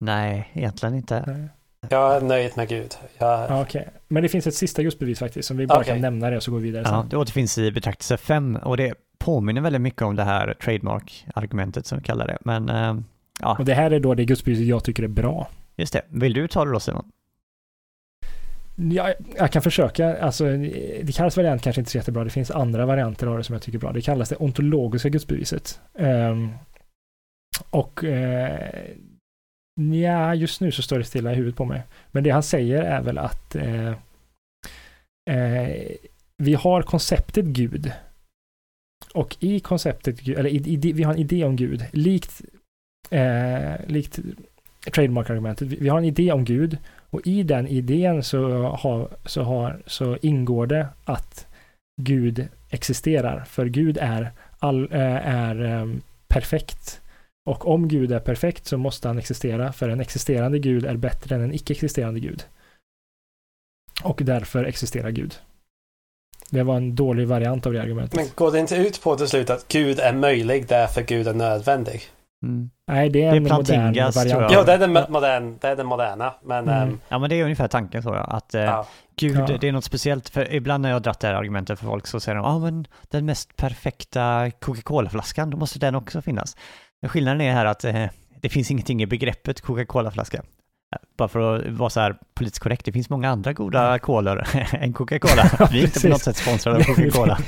Nej, 0.00 0.50
egentligen 0.52 0.94
inte. 0.94 1.24
Nej. 1.26 1.48
Jag 1.88 2.16
är 2.16 2.20
nöjd 2.20 2.52
med 2.56 2.68
Gud. 2.68 2.94
Jag, 3.18 3.50
Ja, 3.50 3.62
Okej, 3.62 3.88
men 4.08 4.22
det 4.22 4.28
finns 4.28 4.46
ett 4.46 4.54
sista 4.54 4.82
gudsbevis 4.82 5.18
faktiskt, 5.18 5.48
som 5.48 5.56
vi 5.56 5.66
bara 5.66 5.78
Okej. 5.80 5.92
kan 5.92 6.00
nämna 6.00 6.30
det 6.30 6.36
och 6.36 6.42
så 6.42 6.50
går 6.50 6.58
vi 6.58 6.64
vidare 6.64 6.84
sen. 6.84 6.94
Ja, 6.94 7.06
det 7.10 7.16
återfinns 7.16 7.58
i 7.58 7.72
betraktelse 7.72 8.16
5 8.16 8.56
och 8.56 8.76
det 8.76 8.94
påminner 9.18 9.60
väldigt 9.60 9.82
mycket 9.82 10.02
om 10.02 10.16
det 10.16 10.22
här 10.24 10.54
trademark-argumentet 10.54 11.86
som 11.86 11.98
vi 11.98 12.04
kallar 12.04 12.26
det. 12.26 12.38
Men 12.40 12.68
eh, 12.68 12.96
ja, 13.40 13.56
Och 13.58 13.64
det 13.64 13.74
här 13.74 13.90
är 13.90 14.00
då 14.00 14.14
det 14.14 14.24
gudsbeviset 14.24 14.66
jag 14.66 14.84
tycker 14.84 15.02
är 15.02 15.08
bra. 15.08 15.48
just 15.76 15.92
det. 15.92 16.02
Vill 16.08 16.32
du 16.32 16.48
ta 16.48 16.64
det 16.64 16.72
då 16.72 16.80
Simon? 16.80 17.12
Jag, 18.76 19.14
jag 19.36 19.52
kan 19.52 19.62
försöka, 19.62 20.18
alltså 20.18 20.44
det 21.02 21.16
kallas 21.16 21.36
variant 21.36 21.62
kanske 21.62 21.80
inte 21.80 21.90
så 21.90 21.98
jättebra, 21.98 22.24
det 22.24 22.30
finns 22.30 22.50
andra 22.50 22.86
varianter 22.86 23.26
av 23.26 23.38
det 23.38 23.44
som 23.44 23.52
jag 23.52 23.62
tycker 23.62 23.78
är 23.78 23.80
bra. 23.80 23.92
Det 23.92 24.02
kallas 24.02 24.28
det 24.28 24.36
ontologiska 24.36 25.08
gudsbeviset. 25.08 25.80
Um, 25.92 26.54
och 27.70 28.04
eh, 28.04 28.94
uh, 29.80 29.94
ja, 29.94 30.34
just 30.34 30.60
nu 30.60 30.72
så 30.72 30.82
står 30.82 30.98
det 30.98 31.04
stilla 31.04 31.32
i 31.32 31.34
huvudet 31.34 31.56
på 31.56 31.64
mig. 31.64 31.82
Men 32.10 32.24
det 32.24 32.30
han 32.30 32.42
säger 32.42 32.82
är 32.82 33.02
väl 33.02 33.18
att 33.18 33.54
eh, 33.54 33.92
eh, 35.30 35.92
vi 36.36 36.54
har 36.54 36.82
konceptet 36.82 37.44
Gud. 37.44 37.92
Och 39.14 39.36
i 39.40 39.60
konceptet, 39.60 40.28
eller 40.28 40.50
i, 40.50 40.56
i, 40.56 40.92
vi 40.92 41.02
har 41.02 41.12
en 41.12 41.20
idé 41.20 41.44
om 41.44 41.56
Gud, 41.56 41.84
likt, 41.92 42.42
eh, 43.10 43.86
likt 43.86 44.18
trademark-argumentet. 44.94 45.68
Vi, 45.68 45.76
vi 45.76 45.88
har 45.88 45.98
en 45.98 46.04
idé 46.04 46.32
om 46.32 46.44
Gud 46.44 46.78
och 47.12 47.26
i 47.26 47.42
den 47.42 47.66
idén 47.66 48.22
så, 48.22 48.62
har, 48.62 49.08
så, 49.24 49.42
har, 49.42 49.82
så 49.86 50.16
ingår 50.22 50.66
det 50.66 50.88
att 51.04 51.46
Gud 52.02 52.48
existerar. 52.70 53.44
För 53.44 53.66
Gud 53.66 53.98
är, 54.00 54.32
all, 54.58 54.92
eh, 54.92 55.28
är 55.28 55.64
ehm, 55.64 56.02
perfekt. 56.28 57.00
Och 57.50 57.68
om 57.68 57.88
Gud 57.88 58.12
är 58.12 58.20
perfekt 58.20 58.66
så 58.66 58.78
måste 58.78 59.08
han 59.08 59.18
existera. 59.18 59.72
För 59.72 59.88
en 59.88 60.00
existerande 60.00 60.58
Gud 60.58 60.84
är 60.84 60.96
bättre 60.96 61.34
än 61.34 61.42
en 61.42 61.54
icke-existerande 61.54 62.20
Gud. 62.20 62.44
Och 64.02 64.20
därför 64.24 64.64
existerar 64.64 65.10
Gud. 65.10 65.34
Det 66.50 66.62
var 66.62 66.76
en 66.76 66.94
dålig 66.94 67.28
variant 67.28 67.66
av 67.66 67.72
det 67.72 67.82
argumentet. 67.82 68.16
men 68.16 68.26
går 68.34 68.52
det 68.52 68.58
inte 68.58 68.76
ut 68.76 69.02
på 69.02 69.16
till 69.16 69.28
slut 69.28 69.50
att 69.50 69.68
Gud 69.68 69.98
är 70.00 70.12
möjlig 70.12 70.68
därför 70.68 71.02
Gud 71.02 71.28
är 71.28 71.34
nödvändig? 71.34 72.02
Mm. 72.42 72.70
Nej, 72.88 73.08
det 73.10 73.22
är 73.24 73.30
Det 73.30 73.36
är 73.36 73.36
en 73.36 73.42
modern 73.42 73.64
Plantingas, 73.64 74.14
tror 74.14 74.24
variant. 74.24 74.52
jag. 74.52 74.60
Jo, 74.60 74.64
det 74.66 74.72
är 74.72 74.78
den 74.78 74.96
mo- 74.96 75.10
modern, 75.10 75.58
det 75.60 75.68
är 75.68 75.76
den 75.76 75.86
moderna. 75.86 76.34
Men 76.44 76.68
Mm. 76.68 76.88
ehm, 76.88 77.00
Ja, 77.08 77.18
men 77.18 77.30
det 77.30 77.36
är 77.40 77.44
ungefär 77.44 77.68
tanken 77.68 78.02
tror 78.02 78.16
jag. 78.16 78.26
Att 78.30 78.54
eh, 78.54 78.62
ja. 78.62 78.86
Gud, 79.16 79.36
Ja. 79.50 79.56
det 79.60 79.68
är 79.68 79.72
något 79.72 79.84
speciellt. 79.84 80.28
För 80.28 80.52
ibland 80.54 80.82
när 80.82 80.88
jag 80.88 80.96
har 80.96 81.00
dratt 81.00 81.20
det 81.20 81.26
här 81.26 81.34
argumentet 81.34 81.78
för 81.78 81.86
folk 81.86 82.06
så 82.06 82.20
säger 82.20 82.36
de, 82.36 82.44
ja 82.44 82.50
ah, 82.50 82.58
men 82.58 82.86
den 83.10 83.26
mest 83.26 83.56
perfekta 83.56 84.50
Coca-Cola-flaskan, 84.60 85.50
då 85.50 85.56
måste 85.56 85.78
den 85.78 85.94
också 85.94 86.22
finnas. 86.22 86.56
Men 87.02 87.08
skillnaden 87.08 87.40
är 87.40 87.52
här 87.52 87.64
att 87.64 87.84
eh, 87.84 88.06
det 88.40 88.48
finns 88.48 88.70
ingenting 88.70 89.02
i 89.02 89.06
begreppet 89.06 89.60
Coca-Cola-flaska. 89.60 90.42
Bara 91.16 91.28
för 91.28 91.56
att 91.56 91.72
vara 91.72 91.90
så 91.90 92.00
här 92.00 92.16
politiskt 92.34 92.62
korrekt, 92.62 92.84
det 92.84 92.92
finns 92.92 93.10
många 93.10 93.30
andra 93.30 93.52
goda 93.52 93.98
kolor 93.98 94.44
än 94.72 94.92
Coca-Cola. 94.92 95.68
Vi 95.72 95.78
är 95.80 95.84
inte 95.84 96.00
på 96.00 96.08
något 96.08 96.22
sätt 96.22 96.36
sponsrade 96.36 96.76
av 96.78 96.82
Coca-Cola. 96.94 97.38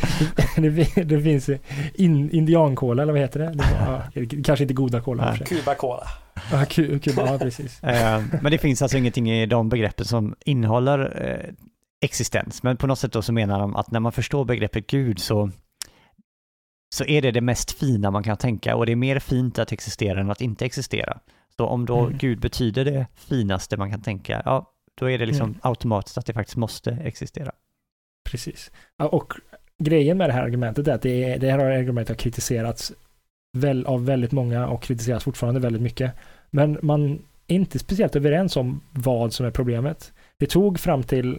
det, 0.56 1.04
det 1.04 1.20
finns 1.22 1.50
in, 1.94 2.30
indiankola, 2.30 3.02
eller 3.02 3.12
vad 3.12 3.22
heter 3.22 3.40
det? 3.40 3.50
det 3.50 3.64
var, 3.80 4.02
ja, 4.14 4.22
kanske 4.44 4.64
inte 4.64 4.74
goda 4.74 5.00
kola. 5.00 5.24
Nej. 5.24 5.32
i 5.32 5.34
och 5.34 5.38
för 5.38 5.46
sig. 5.54 5.58
Cuba 5.58 5.74
Cola. 5.74 6.06
Ja, 6.52 6.58
ku- 6.64 6.98
Kuba, 6.98 7.26
ja, 7.26 7.38
precis. 7.38 7.82
Eh, 7.82 8.22
Men 8.42 8.52
det 8.52 8.58
finns 8.58 8.82
alltså 8.82 8.98
ingenting 8.98 9.30
i 9.30 9.46
de 9.46 9.68
begreppen 9.68 10.04
som 10.06 10.34
innehåller 10.44 11.22
eh, 11.28 11.54
existens. 12.04 12.62
Men 12.62 12.76
på 12.76 12.86
något 12.86 12.98
sätt 12.98 13.12
då 13.12 13.22
så 13.22 13.32
menar 13.32 13.58
de 13.58 13.76
att 13.76 13.90
när 13.90 14.00
man 14.00 14.12
förstår 14.12 14.44
begreppet 14.44 14.86
Gud 14.86 15.18
så, 15.18 15.50
så 16.94 17.04
är 17.04 17.22
det 17.22 17.30
det 17.30 17.40
mest 17.40 17.72
fina 17.78 18.10
man 18.10 18.22
kan 18.22 18.36
tänka 18.36 18.76
och 18.76 18.86
det 18.86 18.92
är 18.92 18.96
mer 18.96 19.18
fint 19.18 19.58
att 19.58 19.72
existera 19.72 20.20
än 20.20 20.30
att 20.30 20.40
inte 20.40 20.64
existera. 20.66 21.18
Så 21.56 21.66
om 21.66 21.86
då 21.86 21.98
Mm. 21.98 22.18
Gud 22.18 22.40
betyder 22.40 22.84
det 22.84 23.06
finaste 23.14 23.76
man 23.76 23.90
kan 23.90 24.02
tänka, 24.02 24.42
ja, 24.44 24.70
Då 24.96 25.10
är 25.10 25.18
det 25.18 25.26
liksom 25.26 25.48
Mm. 25.48 25.60
automatiskt 25.62 26.18
att 26.18 26.26
det 26.26 26.32
faktiskt 26.32 26.56
måste 26.56 26.90
existera. 26.90 27.52
Precis. 28.30 28.70
Och 28.96 29.32
grejen 29.78 30.18
med 30.18 30.28
det 30.28 30.32
här 30.32 30.42
argumentet 30.42 30.88
är 30.88 30.92
att 30.92 31.02
det, 31.02 31.24
är, 31.24 31.38
det 31.38 31.50
här 31.50 31.58
argumentet 31.58 32.08
har 32.08 32.16
kritiserats 32.22 32.92
väl, 33.56 33.86
av 33.86 34.04
väldigt 34.06 34.32
många 34.32 34.68
och 34.68 34.82
kritiseras 34.82 35.24
fortfarande 35.24 35.60
väldigt 35.60 35.82
mycket. 35.82 36.12
Men 36.50 36.78
man 36.82 37.22
är 37.46 37.54
inte 37.54 37.78
speciellt 37.78 38.16
överens 38.16 38.56
om 38.56 38.80
vad 38.90 39.32
som 39.32 39.46
är 39.46 39.50
problemet. 39.50 40.12
Det 40.36 40.46
tog 40.46 40.80
fram 40.80 41.02
till 41.02 41.38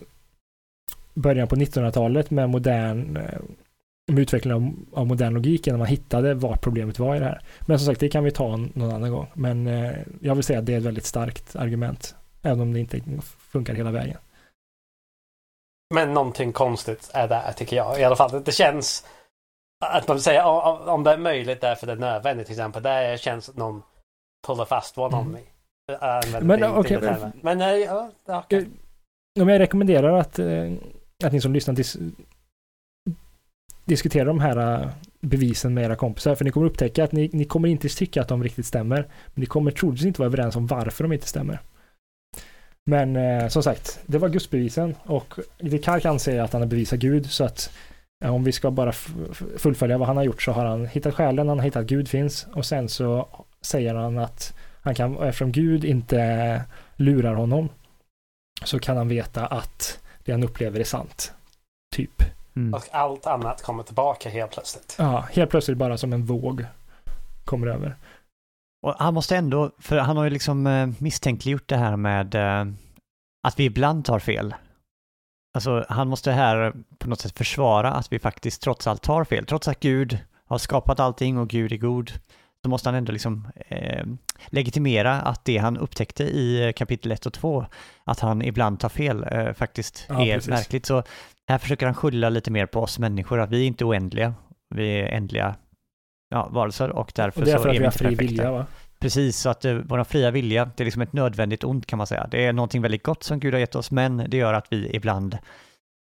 början 1.14 1.48
på 1.48 1.56
1900-talet 1.56 2.32
med 2.32 2.50
modern 2.50 3.18
eh, 3.18 3.40
med 4.12 4.20
utvecklingen 4.22 4.58
av, 4.94 5.00
av 5.00 5.08
modern 5.08 5.34
logik 5.34 5.68
innan 5.68 5.80
man 5.80 5.88
hittade 5.88 6.34
vad 6.34 6.62
problemet 6.62 7.00
var 7.00 7.16
i 7.16 7.20
det 7.20 7.26
här. 7.26 7.42
Men 7.68 7.80
som 7.80 7.86
sagt, 7.86 8.00
det 8.00 8.10
kan 8.10 8.24
vi 8.24 8.32
ta 8.32 8.58
någon 8.58 8.92
annan 8.92 9.12
gång. 9.12 9.28
Men 9.34 9.68
eh, 9.68 9.92
jag 10.22 10.36
vill 10.36 10.44
säga 10.44 10.60
att 10.60 10.66
det 10.66 10.74
är 10.74 10.78
ett 10.78 10.84
väldigt 10.84 11.06
starkt 11.06 11.56
argument, 11.56 12.16
även 12.42 12.60
om 12.62 12.74
det 12.74 12.80
inte 12.80 13.02
funkar 13.40 13.74
hela 13.74 13.92
vägen. 13.92 14.18
Men 15.94 16.14
någonting 16.14 16.54
konstigt 16.54 17.10
är 17.14 17.28
där 17.28 17.52
tycker 17.52 17.76
jag. 17.76 18.00
I 18.00 18.04
alla 18.04 18.16
fall, 18.16 18.44
det 18.44 18.52
känns 18.52 19.06
att 19.86 20.08
man 20.08 20.20
säger 20.20 20.44
om, 20.46 20.90
om 20.90 21.04
det 21.04 21.12
är 21.12 21.18
möjligt 21.18 21.62
därför 21.62 21.88
det 21.88 21.94
är 21.94 21.98
nödvändigt 21.98 22.48
till 22.48 22.54
exempel. 22.54 22.84
Det 22.84 23.18
känns 23.22 23.50
att 23.50 23.56
någon 23.56 23.84
håller 24.48 24.66
fast 24.66 24.98
i. 24.98 25.02
Jag 25.02 26.04
använder 26.04 26.42
Men, 26.42 26.60
det- 26.60 26.70
okej, 26.70 26.98
det 27.02 27.08
termen. 27.08 27.32
men 27.42 27.62
eh, 27.62 27.68
ja, 27.68 28.12
okej. 28.26 28.60
Eh, 28.60 28.66
men 29.46 29.48
jag 29.48 29.60
rekommenderar 29.60 30.18
att, 30.18 30.40
eh, 30.40 30.74
att 31.24 31.34
ni 31.34 31.42
som 31.42 31.54
lyssnar 31.54 31.76
diskutera 33.86 34.26
de 34.26 34.40
här 34.40 34.82
äh, 34.82 34.90
bevisen 35.22 35.74
med 35.74 35.84
era 35.84 35.96
kompisar, 35.96 36.36
för 36.36 36.46
ni 36.46 36.52
kommer 36.52 36.68
upptäcka 36.68 37.04
att 37.04 37.12
ni, 37.12 37.30
ni 37.34 37.46
kommer 37.46 37.70
inte 37.70 37.90
tycka 37.90 38.22
att 38.22 38.28
de 38.28 38.44
riktigt 38.44 38.66
stämmer, 38.66 38.98
men 38.98 39.42
ni 39.42 39.46
kommer 39.46 39.72
troligtvis 39.72 40.06
inte 40.06 40.22
vara 40.22 40.28
överens 40.28 40.56
om 40.56 40.68
varför 40.68 41.04
de 41.04 41.14
inte 41.14 41.28
stämmer. 41.28 41.60
Men 42.86 43.16
eh, 43.16 43.48
som 43.48 43.64
sagt, 43.64 44.00
det 44.06 44.18
var 44.18 44.30
gudsbevisen 44.30 44.96
och 45.04 45.34
Descartes 45.60 46.06
anser 46.06 46.42
att 46.42 46.54
han 46.54 46.62
har 46.62 46.70
bevisat 46.70 47.00
Gud, 47.00 47.32
så 47.32 47.44
att 47.44 47.74
eh, 48.24 48.36
om 48.36 48.44
vi 48.44 48.52
ska 48.52 48.72
bara 48.72 48.92
fullfölja 49.58 49.98
vad 49.98 50.08
han 50.08 50.18
har 50.18 50.24
gjort 50.24 50.42
så 50.42 50.52
har 50.52 50.66
han 50.66 50.86
hittat 50.86 51.14
själen, 51.14 51.48
han 51.50 51.60
har 51.60 51.66
hittat 51.66 51.86
Gud 51.86 52.08
finns 52.08 52.48
och 52.54 52.66
sen 52.66 52.90
så 52.90 53.28
säger 53.62 53.96
han 53.96 54.18
att 54.18 54.54
han 54.82 54.96
kan, 54.96 55.18
eftersom 55.18 55.52
Gud 55.52 55.86
inte 55.86 56.62
lurar 56.96 57.34
honom, 57.34 57.70
så 58.64 58.80
kan 58.80 58.98
han 58.98 59.08
veta 59.08 59.46
att 59.46 60.00
det 60.24 60.32
han 60.32 60.44
upplever 60.44 60.80
är 60.80 60.84
sant. 60.84 61.34
Typ. 61.96 62.24
Mm. 62.56 62.74
Och 62.74 62.84
allt 62.92 63.28
annat 63.28 63.62
kommer 63.62 63.84
tillbaka 63.84 64.30
helt 64.30 64.52
plötsligt. 64.52 64.96
Ja, 65.00 65.20
helt 65.32 65.52
plötsligt 65.52 65.78
bara 65.78 65.98
som 65.98 66.14
en 66.14 66.26
våg 66.26 66.66
kommer 67.46 67.68
över. 67.68 67.96
Och 68.82 68.96
han 68.98 69.14
måste 69.14 69.36
ändå, 69.36 69.72
för 69.80 69.98
han 69.98 70.18
har 70.18 70.24
ju 70.24 70.30
liksom 70.30 70.68
eh, 70.68 70.90
misstänkliggjort 70.98 71.68
det 71.68 71.78
här 71.78 71.96
med 71.98 72.36
eh, 72.36 72.66
att 73.48 73.60
vi 73.60 73.64
ibland 73.64 74.06
tar 74.06 74.20
fel. 74.20 74.56
Alltså 75.56 75.86
han 75.90 76.08
måste 76.08 76.32
här 76.32 76.74
på 76.98 77.10
något 77.10 77.20
sätt 77.20 77.38
försvara 77.38 77.92
att 77.92 78.12
vi 78.12 78.20
faktiskt 78.20 78.62
trots 78.62 78.88
allt 78.88 79.02
tar 79.02 79.24
fel. 79.24 79.46
Trots 79.46 79.68
att 79.68 79.80
Gud 79.80 80.20
har 80.46 80.58
skapat 80.58 81.00
allting 81.00 81.38
och 81.38 81.48
Gud 81.48 81.72
är 81.72 81.78
god, 81.78 82.12
så 82.66 82.70
måste 82.70 82.90
han 82.90 82.96
ändå 82.96 83.12
liksom 83.12 83.48
eh, 83.68 84.06
legitimera 84.48 85.22
att 85.22 85.46
det 85.46 85.58
han 85.58 85.78
upptäckte 85.78 86.24
i 86.24 86.66
eh, 86.66 86.72
kapitel 86.72 87.12
1 87.12 87.26
och 87.26 87.34
2, 87.34 87.66
att 88.04 88.20
han 88.20 88.42
ibland 88.42 88.80
tar 88.80 88.90
fel, 88.90 89.26
eh, 89.32 89.54
faktiskt 89.54 90.06
Ja, 90.10 90.26
är 90.26 90.34
precis. 90.36 90.52
verkligt. 90.52 90.86
Så 90.86 91.04
här 91.48 91.58
försöker 91.58 91.86
han 91.86 91.96
skylla 91.96 92.30
lite 92.30 92.52
mer 92.52 92.66
på 92.66 92.82
oss 92.82 93.00
människor, 93.00 93.40
att 93.40 93.50
vi 93.50 93.64
är 93.64 93.68
inte 93.68 93.86
oändliga, 93.86 94.34
vi 94.76 95.00
är 95.00 95.06
ändliga 95.06 95.56
ja, 96.30 96.50
varelser 96.52 96.90
och 96.90 97.12
därför 97.16 97.42
Och 97.42 97.46
det 97.46 97.52
är 97.52 97.58
så 97.58 97.64
är 97.64 97.70
att 97.70 97.74
vi 97.80 97.86
inte 97.86 97.98
fri 97.98 98.04
perfekta. 98.08 98.24
vilja 98.26 98.52
va? 98.52 98.66
Precis, 99.00 99.38
så 99.40 99.50
att 99.50 99.66
eh, 99.66 99.74
vår 99.74 100.04
fria 100.04 100.32
vilja, 100.32 100.72
det 100.76 100.84
är 100.84 100.86
liksom 100.86 101.02
ett 101.02 101.14
nödvändigt 101.14 101.64
ont 101.64 101.86
kan 101.86 101.98
man 101.98 102.08
säga. 102.08 102.28
Det 102.32 102.46
är 102.46 102.54
någonting 102.54 102.82
väldigt 102.82 103.04
gott 103.04 103.24
som 103.24 103.40
Gud 103.40 103.54
har 103.54 103.60
gett 103.60 103.76
oss, 103.76 103.92
men 103.92 104.26
det 104.28 104.38
gör 104.38 104.54
att 104.54 104.68
vi 104.70 104.96
ibland 104.96 105.38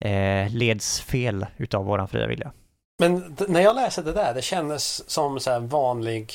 eh, 0.05 0.51
leds 0.55 1.01
fel 1.01 1.47
utav 1.57 1.85
vår 1.85 2.07
fria 2.07 2.27
vilja. 2.27 2.53
Men 3.01 3.37
när 3.49 3.61
jag 3.61 3.77
läser 3.77 4.03
det 4.03 4.13
där, 4.13 4.35
det 4.35 4.43
kändes 4.43 5.11
som 5.11 5.41
så 5.41 5.51
här 5.51 5.61
vanlig 5.61 6.33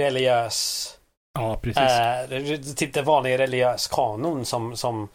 religiös, 0.00 0.86
Ja, 1.38 1.60
precis. 1.62 1.82
eh, 1.82 2.74
typ 2.74 2.94
det 2.94 3.02
vanliga 3.02 3.38
religiös 3.38 3.88
kanon 3.88 4.44
som, 4.44 4.76
som, 4.76 5.08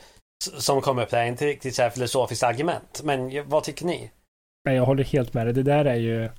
som 0.58 0.82
kom 0.82 1.00
upp 1.00 1.10
där. 1.10 1.26
Inte 1.26 1.46
riktigt 1.46 1.76
så 1.76 1.82
här 1.82 1.90
filosofiskt 1.90 2.44
argument. 2.44 3.02
Men 3.04 3.50
vad 3.50 3.64
tycker 3.64 3.86
ni? 3.86 4.12
Nej, 4.66 4.76
jag 4.76 4.86
håller 4.86 5.04
helt 5.04 5.34
med 5.34 5.46
dig. 5.46 5.54
Det 5.54 5.64
där 5.64 5.86
är 5.86 5.96
ju... 5.96 6.30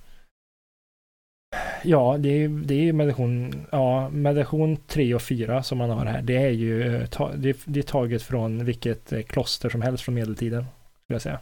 Ja, 1.82 2.16
det 2.18 2.28
är, 2.28 2.48
det 2.48 2.74
är 2.74 2.78
ju 2.78 2.92
meditation, 2.92 3.66
ja, 3.72 4.08
meditation 4.08 4.76
3 4.86 5.14
och 5.14 5.22
4 5.22 5.62
som 5.62 5.78
man 5.78 5.90
har 5.90 6.06
här. 6.06 6.22
Det 6.22 6.36
är 6.36 6.50
ju 6.50 6.96
eh, 6.96 7.06
ta, 7.06 7.32
det, 7.32 7.58
det 7.64 7.80
är 7.80 7.82
taget 7.82 8.22
från 8.22 8.64
vilket 8.64 9.12
eh, 9.12 9.22
kloster 9.22 9.68
som 9.68 9.82
helst 9.82 10.04
från 10.04 10.14
medeltiden, 10.14 10.66
skulle 11.04 11.14
jag 11.14 11.22
säga. 11.22 11.40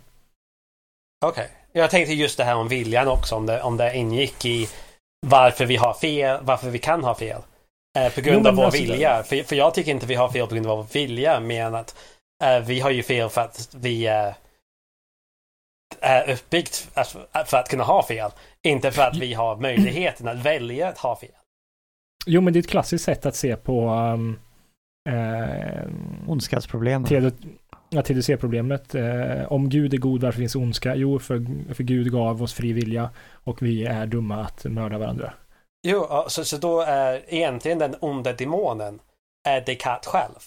Okej. 1.26 1.48
Jag 1.72 1.90
tänkte 1.90 2.14
just 2.14 2.38
det 2.38 2.44
här 2.44 2.56
om 2.56 2.68
viljan 2.68 3.08
också, 3.08 3.34
om 3.34 3.46
det, 3.46 3.62
om 3.62 3.76
det 3.76 3.96
ingick 3.96 4.44
i 4.44 4.68
varför 5.24 5.66
vi 5.66 5.76
har 5.76 5.94
fel, 5.94 6.38
varför 6.42 6.70
vi 6.70 6.78
kan 6.78 7.04
ha 7.04 7.14
fel. 7.14 7.40
Eh, 7.98 8.12
på 8.12 8.20
grund 8.20 8.46
Jo, 8.46 8.48
av 8.48 8.56
vår 8.56 8.64
alltså, 8.64 8.82
vilja. 8.82 9.22
För, 9.22 9.42
för 9.42 9.56
jag 9.56 9.74
tycker 9.74 9.90
inte 9.90 10.06
vi 10.06 10.14
har 10.14 10.28
fel 10.28 10.46
på 10.46 10.54
grund 10.54 10.66
av 10.66 10.76
vår 10.76 10.86
vilja, 10.92 11.40
men 11.40 11.74
att 11.74 11.96
eh, 12.44 12.60
vi 12.60 12.80
har 12.80 12.90
ju 12.90 13.02
fel 13.02 13.28
för 13.28 13.40
att 13.40 13.68
vi 13.74 14.06
eh, 14.06 14.32
är 16.00 16.30
uppbyggt 16.30 16.88
för 17.46 17.56
att 17.56 17.68
kunna 17.68 17.84
ha 17.84 18.06
fel. 18.06 18.30
Inte 18.62 18.90
för 18.90 19.02
att 19.02 19.16
vi 19.16 19.34
har 19.34 19.56
möjligheten 19.56 20.28
att 20.28 20.38
välja 20.38 20.88
att 20.88 20.98
ha 20.98 21.16
fel. 21.16 21.30
Jo, 22.26 22.40
men 22.40 22.52
det 22.52 22.58
är 22.58 22.60
ett 22.60 22.70
klassiskt 22.70 23.04
sätt 23.04 23.26
att 23.26 23.36
se 23.36 23.56
på 23.56 23.88
um, 23.90 24.38
eh, 25.10 25.88
Ondskapsproblem. 26.26 27.04
Ja, 27.94 28.02
TDC-problemet. 28.02 28.94
Eh, 28.94 29.52
om 29.52 29.68
Gud 29.68 29.94
är 29.94 29.98
god, 29.98 30.22
varför 30.22 30.38
finns 30.38 30.56
ondska? 30.56 30.94
Jo, 30.94 31.18
för, 31.18 31.74
för 31.74 31.82
Gud 31.82 32.12
gav 32.12 32.42
oss 32.42 32.54
fri 32.54 32.72
vilja 32.72 33.10
och 33.32 33.62
vi 33.62 33.84
är 33.84 34.06
dumma 34.06 34.40
att 34.40 34.64
mörda 34.64 34.98
varandra. 34.98 35.32
Jo, 35.86 36.24
så, 36.28 36.44
så 36.44 36.56
då 36.56 36.80
är 36.80 37.22
egentligen 37.28 37.78
den 37.78 37.96
onda 38.00 38.32
demonen 38.32 39.00
är 39.48 39.60
Descartes 39.60 40.06
själv. 40.06 40.38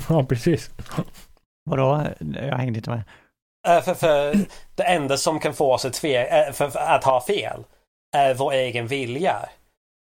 ja, 0.08 0.24
precis. 0.24 0.70
Vadå? 1.64 2.06
Jag 2.34 2.56
hängde 2.56 2.78
inte 2.78 2.90
med. 2.90 3.02
Eh, 3.68 3.82
För, 3.82 3.94
för 3.94 4.34
det 4.74 4.82
enda 4.82 5.16
som 5.16 5.40
kan 5.40 5.54
få 5.54 5.74
oss 5.74 5.84
att, 5.84 5.96
fe, 5.96 6.24
eh, 6.26 6.52
för, 6.52 6.68
för 6.70 6.80
att 6.80 7.04
ha 7.04 7.20
fel 7.20 7.64
är 8.16 8.34
vår 8.34 8.52
egen 8.52 8.86
vilja. 8.86 9.48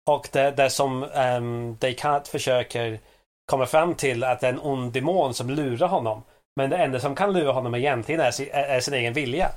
Och 0.09 0.29
det, 0.31 0.51
det 0.51 0.69
som 0.69 1.03
um, 1.03 1.77
Descartes 1.79 2.29
försöker 2.29 2.99
komma 3.45 3.65
fram 3.65 3.95
till 3.95 4.23
att 4.23 4.39
det 4.39 4.47
är 4.47 4.53
en 4.53 4.59
ond 4.59 4.93
demon 4.93 5.33
som 5.33 5.49
lurar 5.49 5.87
honom. 5.87 6.23
Men 6.55 6.69
det 6.69 6.77
enda 6.77 6.99
som 6.99 7.15
kan 7.15 7.33
lura 7.33 7.51
honom 7.51 7.75
egentligen 7.75 8.21
är 8.21 8.31
sin, 8.31 8.47
är, 8.51 8.63
är 8.63 8.79
sin 8.79 8.93
egen 8.93 9.13
vilja. 9.13 9.49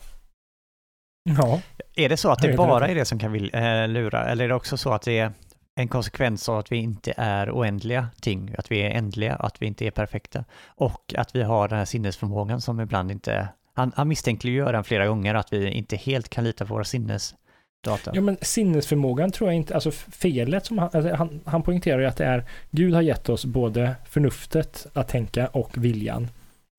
Ja, 1.39 1.61
Är 1.95 2.09
det 2.09 2.17
så 2.17 2.31
att 2.31 2.43
det 2.43 2.57
bara 2.57 2.89
är 2.89 2.95
det 2.95 3.05
som 3.05 3.19
kan 3.19 3.35
eh, 3.35 3.89
lura, 3.89 4.25
eller 4.25 4.45
är 4.45 4.49
det 4.49 4.55
också 4.55 4.77
så 4.77 4.93
att 4.93 5.03
det 5.03 5.19
är 5.19 5.33
en 5.77 5.89
konsekvens 5.89 6.49
av 6.49 6.59
att 6.59 6.73
vi 6.73 6.77
inte 6.77 7.15
är 7.17 7.51
oändliga 7.51 8.09
ting, 8.21 8.55
att 8.59 8.71
vi 8.71 8.83
är 8.83 8.91
ändliga, 8.91 9.35
att 9.35 9.63
vi 9.63 9.67
inte 9.67 9.87
är 9.87 9.91
perfekta 9.91 10.45
och 10.67 11.15
att 11.17 11.37
vi 11.37 11.43
har 11.43 11.69
den 11.69 11.79
här 11.79 11.85
sinnesförmågan 11.85 12.61
som 12.61 12.81
ibland 12.81 13.11
inte... 13.11 13.49
Han, 13.77 13.93
han 13.97 14.09
misstänkliggör 14.09 14.73
den 14.73 14.85
flera 14.85 15.07
gånger, 15.07 15.35
att 15.35 15.53
vi 15.53 15.71
inte 15.71 15.97
helt 15.97 16.29
kan 16.29 16.45
lita 16.45 16.67
på 16.67 16.75
våra 16.75 16.85
sinnesdata. 16.85 18.11
Ja, 18.13 18.21
men 18.21 18.37
sinnesförmågan 18.41 19.31
tror 19.31 19.51
jag 19.51 19.57
inte, 19.57 19.75
alltså 19.75 19.91
felet 19.91 20.67
som 20.67 20.79
han, 20.79 20.91
alltså 20.93 21.15
han, 21.15 21.41
han 21.45 21.63
poängterar 21.63 22.01
ju 22.01 22.07
att 22.07 22.17
det 22.17 22.25
är, 22.25 22.45
Gud 22.71 22.95
har 22.95 23.03
gett 23.03 23.29
oss 23.29 23.45
både 23.45 23.97
förnuftet 24.09 24.87
att 24.93 25.09
tänka 25.09 25.47
och 25.47 25.71
viljan. 25.77 26.29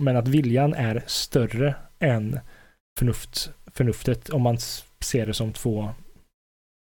Men 0.04 0.18
att 0.18 0.28
viljan 0.28 0.74
är 0.74 1.04
större 1.08 1.76
än 2.00 2.40
förnuft, 3.00 3.52
förnuftet. 3.68 4.30
Om 4.30 4.42
man 4.42 4.58
ser 5.00 5.26
det 5.26 5.34
som 5.34 5.54
två 5.54 5.90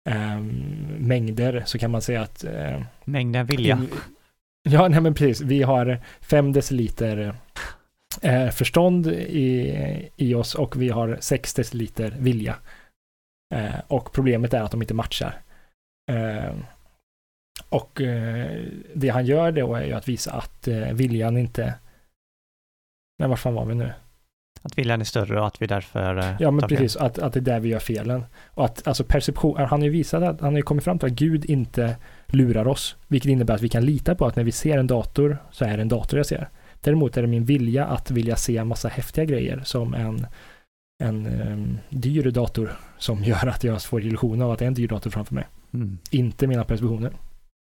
ehm, 0.09 0.47
mängder 0.99 1.63
så 1.67 1.79
kan 1.79 1.91
man 1.91 2.03
säga 2.03 2.23
att 2.23 2.45
eh, 2.45 2.83
Mängden 3.05 3.47
vilja. 3.47 3.87
Ja, 4.63 4.89
nej 4.89 5.01
men 5.01 5.15
precis. 5.15 5.41
Vi 5.41 5.63
har 5.63 6.01
fem 6.21 6.53
deciliter 6.53 7.35
eh, 8.23 8.51
förstånd 8.51 9.07
i, 9.07 10.11
i 10.17 10.35
oss 10.35 10.55
och 10.55 10.83
vi 10.83 10.89
har 10.89 11.19
sex 11.21 11.55
deciliter 11.55 12.17
vilja. 12.19 12.57
Eh, 13.55 13.81
och 13.87 14.13
problemet 14.13 14.55
är 14.55 14.63
att 14.63 14.71
de 14.71 14.83
inte 14.83 14.95
matchar. 14.95 15.41
Eh, 16.11 16.55
och 17.69 18.01
eh, 18.01 18.63
det 18.95 19.09
han 19.09 19.27
gör 19.27 19.53
då 19.53 19.75
är 19.75 19.85
ju 19.85 19.93
att 19.93 20.09
visa 20.09 20.33
att 20.33 20.69
eh, 20.69 20.93
viljan 20.93 21.37
inte... 21.37 21.75
Men 23.19 23.31
var 23.31 23.37
fan 23.37 23.55
var 23.55 23.65
vi 23.65 23.75
nu? 23.75 23.93
Att 24.63 24.79
viljan 24.79 25.01
är 25.01 25.05
större 25.05 25.41
och 25.41 25.47
att 25.47 25.63
vi 25.63 25.67
därför 25.67 26.19
eh, 26.19 26.37
Ja, 26.39 26.51
men 26.51 26.69
fel. 26.69 26.79
precis. 26.79 26.97
Att, 26.97 27.19
att 27.19 27.33
det 27.33 27.39
är 27.39 27.43
där 27.43 27.61
vi 27.61 27.69
gör 27.69 27.79
felen. 27.79 28.25
Och 28.47 28.65
att 28.65 28.89
alltså 28.89 29.05
perception, 29.05 29.57
han 29.57 29.69
har 29.69 29.85
ju 29.85 29.91
visat 29.91 30.23
att, 30.23 30.41
han 30.41 30.53
har 30.53 30.57
ju 30.57 30.63
kommit 30.63 30.85
fram 30.85 30.99
till 30.99 31.07
att 31.07 31.15
Gud 31.15 31.45
inte 31.45 31.97
lurar 32.27 32.69
oss. 32.69 32.97
Vilket 33.09 33.31
innebär 33.31 33.55
att 33.55 33.63
vi 33.63 33.69
kan 33.69 33.85
lita 33.85 34.15
på 34.15 34.27
att 34.27 34.37
när 34.37 34.45
vi 34.45 34.53
ser 34.53 34.79
en 34.79 34.87
dator 34.87 35.39
så 35.51 35.65
är 35.65 35.77
det 35.77 35.83
en 35.83 35.89
dator 35.89 36.19
jag 36.19 36.27
ser. 36.27 36.49
Däremot 36.81 37.17
är 37.17 37.23
det 37.23 37.29
min 37.29 37.45
vilja 37.45 37.87
att 37.87 38.11
vilja 38.11 38.37
se 38.37 38.57
en 38.57 38.69
massa 38.69 38.89
häftiga 38.89 39.25
grejer 39.25 39.61
som 39.65 39.95
en, 39.95 40.27
en 41.03 41.27
um, 41.27 41.79
dyr 41.89 42.31
dator 42.31 42.73
som 42.99 43.25
gör 43.25 43.47
att 43.47 43.65
jag 43.65 43.83
får 43.83 44.03
illusion 44.03 44.43
av 44.43 44.51
att 44.51 44.59
det 44.59 44.65
är 44.65 44.67
en 44.67 44.75
dyr 44.75 44.89
dator 44.89 45.11
framför 45.11 45.35
mig. 45.35 45.45
Mm. 45.75 45.99
Inte 46.11 46.47
mina 46.47 46.65
perceptioner. 46.65 47.13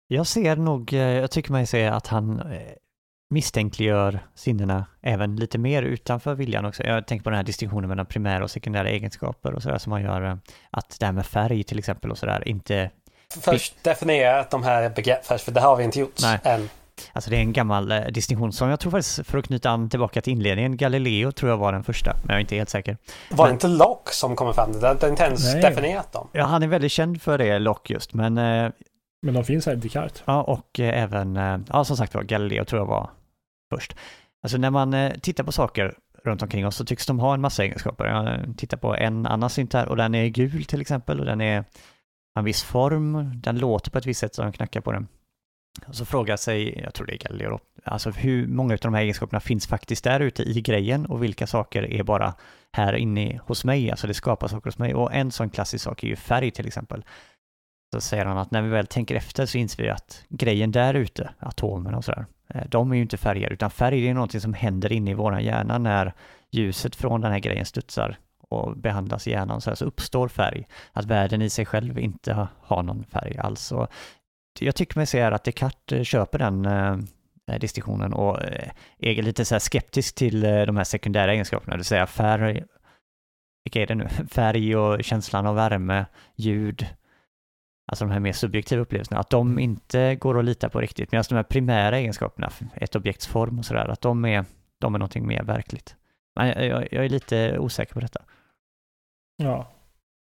Jag 0.07 0.27
ser 0.27 0.55
nog, 0.55 0.93
eh, 0.93 0.99
jag 0.99 1.31
tycker 1.31 1.51
mig 1.51 1.65
se 1.65 1.85
att 1.85 2.07
han 2.07 2.39
eh, 2.39 2.57
misstänkliggör 3.33 4.19
sinnena 4.35 4.85
även 5.01 5.35
lite 5.35 5.57
mer 5.57 5.83
utanför 5.83 6.35
viljan 6.35 6.65
också. 6.65 6.83
Jag 6.83 7.07
tänker 7.07 7.23
på 7.23 7.29
den 7.29 7.37
här 7.37 7.43
distinktionen 7.43 7.89
mellan 7.89 8.05
primära 8.05 8.43
och 8.43 8.51
sekundära 8.51 8.89
egenskaper 8.89 9.53
och 9.53 9.63
sådär 9.63 9.77
som 9.77 9.89
man 9.89 10.01
gör. 10.01 10.21
eh, 10.25 10.35
Att 10.71 10.97
det 10.99 11.05
här 11.05 11.13
med 11.13 11.25
färg 11.25 11.63
till 11.63 11.79
exempel 11.79 12.11
och 12.11 12.17
sådär 12.17 12.47
inte... 12.47 12.89
Först 13.41 13.83
definiera 13.83 14.45
de 14.51 14.63
här 14.63 14.89
begreppen 14.89 15.23
först, 15.23 15.45
för 15.45 15.51
det 15.51 15.61
har 15.61 15.75
vi 15.75 15.83
inte 15.83 15.99
gjort 15.99 16.15
Nej. 16.21 16.39
än. 16.43 16.69
Alltså 17.13 17.29
det 17.29 17.35
är 17.35 17.39
en 17.39 17.53
gammal 17.53 17.91
eh, 17.91 18.01
distinktion 18.01 18.53
som 18.53 18.69
jag 18.69 18.79
tror 18.79 18.91
faktiskt, 18.91 19.27
för 19.27 19.37
att 19.37 19.45
knyta 19.45 19.69
an 19.69 19.89
tillbaka 19.89 20.21
till 20.21 20.33
inledningen, 20.33 20.77
Galileo 20.77 21.31
tror 21.31 21.49
jag 21.51 21.57
var 21.57 21.71
den 21.73 21.83
första, 21.83 22.13
men 22.13 22.25
jag 22.27 22.35
är 22.35 22.39
inte 22.39 22.55
helt 22.55 22.69
säker. 22.69 22.97
Var 23.31 23.37
det 23.45 23.49
Men- 23.49 23.53
inte 23.55 23.67
Locke 23.67 24.11
som 24.11 24.35
kommer 24.35 24.53
fram 24.53 24.71
till 24.71 24.81
det? 24.81 24.93
Det 24.93 25.01
har 25.01 25.09
inte 25.09 25.23
ens 25.23 25.53
Nej. 25.53 25.61
definierat 25.61 26.11
dem. 26.11 26.27
Ja, 26.31 26.43
han 26.45 26.63
är 26.63 26.67
väldigt 26.67 26.91
känd 26.91 27.21
för 27.21 27.37
det, 27.37 27.59
Locke 27.59 27.93
just, 27.93 28.13
men 28.13 28.37
eh, 28.37 28.69
Men 29.21 29.33
de 29.33 29.43
finns 29.43 29.65
här 29.65 29.73
i 29.73 29.75
Descartes. 29.75 30.23
Ja, 30.25 30.41
och 30.43 30.79
eh, 30.79 31.03
även, 31.03 31.37
eh, 31.37 31.57
ja 31.69 31.83
som 31.83 31.97
sagt 31.97 32.13
var, 32.15 32.23
Galileo 32.23 32.65
tror 32.65 32.81
jag 32.81 32.85
var 32.85 33.09
först. 33.75 33.95
Alltså 34.43 34.57
när 34.57 34.71
man 34.71 34.93
eh, 34.93 35.13
tittar 35.13 35.43
på 35.43 35.51
saker 35.51 35.97
runt 36.23 36.41
omkring 36.41 36.67
oss 36.67 36.75
så 36.75 36.85
tycks 36.85 37.05
de 37.05 37.19
ha 37.19 37.33
en 37.33 37.41
massa 37.41 37.63
egenskaper. 37.63 38.05
Jag 38.05 38.57
tittar 38.57 38.77
på 38.77 38.95
en 38.95 39.25
annan 39.25 39.49
synt 39.49 39.73
här 39.73 39.87
och 39.89 39.97
den 39.97 40.15
är 40.15 40.27
gul 40.27 40.65
till 40.65 40.81
exempel 40.81 41.19
och 41.19 41.25
den 41.25 41.41
är 41.41 41.65
en 42.39 42.43
viss 42.43 42.63
form, 42.63 43.31
den 43.41 43.59
låter 43.59 43.91
på 43.91 43.97
ett 43.97 44.05
visst 44.05 44.19
sätt 44.19 44.35
så 44.35 44.41
de 44.41 44.51
knackar 44.51 44.81
på 44.81 44.91
den. 44.91 45.07
Och 45.87 45.95
så 45.95 46.05
frågar 46.05 46.37
sig, 46.37 46.79
jag 46.79 46.93
tror 46.93 47.07
det 47.07 47.13
är 47.13 47.17
Galileo 47.17 47.49
då, 47.49 47.59
alltså 47.83 48.09
hur 48.09 48.47
många 48.47 48.73
av 48.73 48.79
de 48.79 48.93
här 48.93 49.01
egenskaperna 49.01 49.39
finns 49.39 49.67
faktiskt 49.67 50.03
där 50.03 50.19
ute 50.19 50.43
i 50.43 50.61
grejen 50.61 51.05
och 51.05 51.23
vilka 51.23 51.47
saker 51.47 51.83
är 51.83 52.03
bara 52.03 52.33
här 52.73 52.93
inne 52.93 53.39
hos 53.45 53.65
mig, 53.65 53.91
alltså 53.91 54.07
det 54.07 54.13
skapar 54.13 54.47
saker 54.47 54.65
hos 54.65 54.77
mig. 54.77 54.93
Och 54.93 55.13
en 55.13 55.31
sån 55.31 55.49
klassisk 55.49 55.83
sak 55.83 56.03
är 56.03 56.07
ju 56.07 56.15
färg 56.15 56.51
till 56.51 56.67
exempel. 56.67 57.05
Så 57.93 58.01
säger 58.01 58.25
han 58.25 58.37
att 58.37 58.51
när 58.51 58.61
vi 58.61 58.69
väl 58.69 58.87
tänker 58.87 59.15
efter 59.15 59.45
så 59.45 59.57
inser 59.57 59.83
vi 59.83 59.89
att 59.89 60.23
grejen 60.29 60.71
där 60.71 60.93
ute, 60.93 61.33
atomerna 61.39 61.97
och 61.97 62.05
sådär, 62.05 62.25
Eh, 62.53 62.63
de 62.69 62.91
är 62.91 62.95
ju 62.95 63.01
inte 63.01 63.17
färger, 63.17 63.53
utan 63.53 63.71
färg 63.71 64.07
är 64.07 64.13
någonting 64.13 64.41
som 64.41 64.53
händer 64.53 64.91
inne 64.91 65.11
i 65.11 65.13
våran 65.13 65.43
hjärna 65.43 65.77
när 65.77 66.13
ljuset 66.51 66.95
från 66.95 67.21
den 67.21 67.31
här 67.31 67.39
grejen 67.39 67.65
studsar 67.65 68.17
och 68.49 68.77
behandlas 68.77 69.27
i 69.27 69.31
hjärnan 69.31 69.61
så, 69.61 69.69
här, 69.69 69.75
så 69.75 69.85
uppstår 69.85 70.27
färg. 70.27 70.67
Att 70.91 71.05
världen 71.05 71.41
i 71.41 71.49
sig 71.49 71.65
själv 71.65 71.99
inte 71.99 72.47
har 72.61 72.83
någon 72.83 73.03
färg 73.03 73.37
alls. 73.37 73.71
Och 73.71 73.87
jag 74.59 74.75
tycker 74.75 74.97
mig 74.97 75.05
se 75.05 75.21
här 75.21 75.31
att 75.31 75.43
Descartes 75.43 75.97
eh, 75.97 76.03
köper 76.03 76.39
den 76.39 76.65
eh, 76.65 76.97
eh 77.47 77.59
distinktionen 77.59 78.13
och 78.13 78.39
är 78.99 79.21
lite 79.21 79.45
så 79.45 79.55
här 79.55 79.59
skeptisk 79.59 80.15
till 80.15 80.41
de 80.41 80.77
här 80.77 80.83
sekundära 80.83 81.31
egenskaperna, 81.31 81.71
det 81.71 81.77
vill 81.77 81.85
säga 81.85 82.07
färg, 82.07 82.63
vilka 83.63 83.81
är 83.81 83.87
det 83.87 83.95
nu? 83.95 84.07
Färg 84.29 84.75
och 84.75 85.03
känslan 85.03 85.45
av 85.45 85.55
värme, 85.55 86.05
ljud, 86.35 86.87
alltså 87.85 88.05
de 88.05 88.11
här 88.11 88.19
mer 88.19 88.33
subjektiva 88.33 88.81
upplevelserna, 88.81 89.19
att 89.19 89.29
de 89.29 89.59
inte 89.59 90.15
går 90.15 90.39
att 90.39 90.45
lita 90.45 90.69
på 90.69 90.81
riktigt. 90.81 91.11
Medan 91.11 91.23
de 91.29 91.35
här 91.35 91.43
primära 91.43 91.97
egenskaperna, 91.97 92.51
ett 92.75 92.95
objekts 92.95 93.27
form 93.27 93.59
och 93.59 93.65
sådär, 93.65 93.87
att 93.87 94.01
de 94.01 94.25
är, 94.25 94.45
de 94.79 94.95
är 94.95 94.99
någonting 94.99 95.27
mer 95.27 95.43
verkligt. 95.43 95.95
Men 96.35 96.47
jag, 96.47 96.65
jag, 96.65 96.87
jag 96.91 97.05
är 97.05 97.09
lite 97.09 97.59
osäker 97.59 97.93
på 97.93 97.99
detta. 97.99 98.21
Ja. 99.37 99.67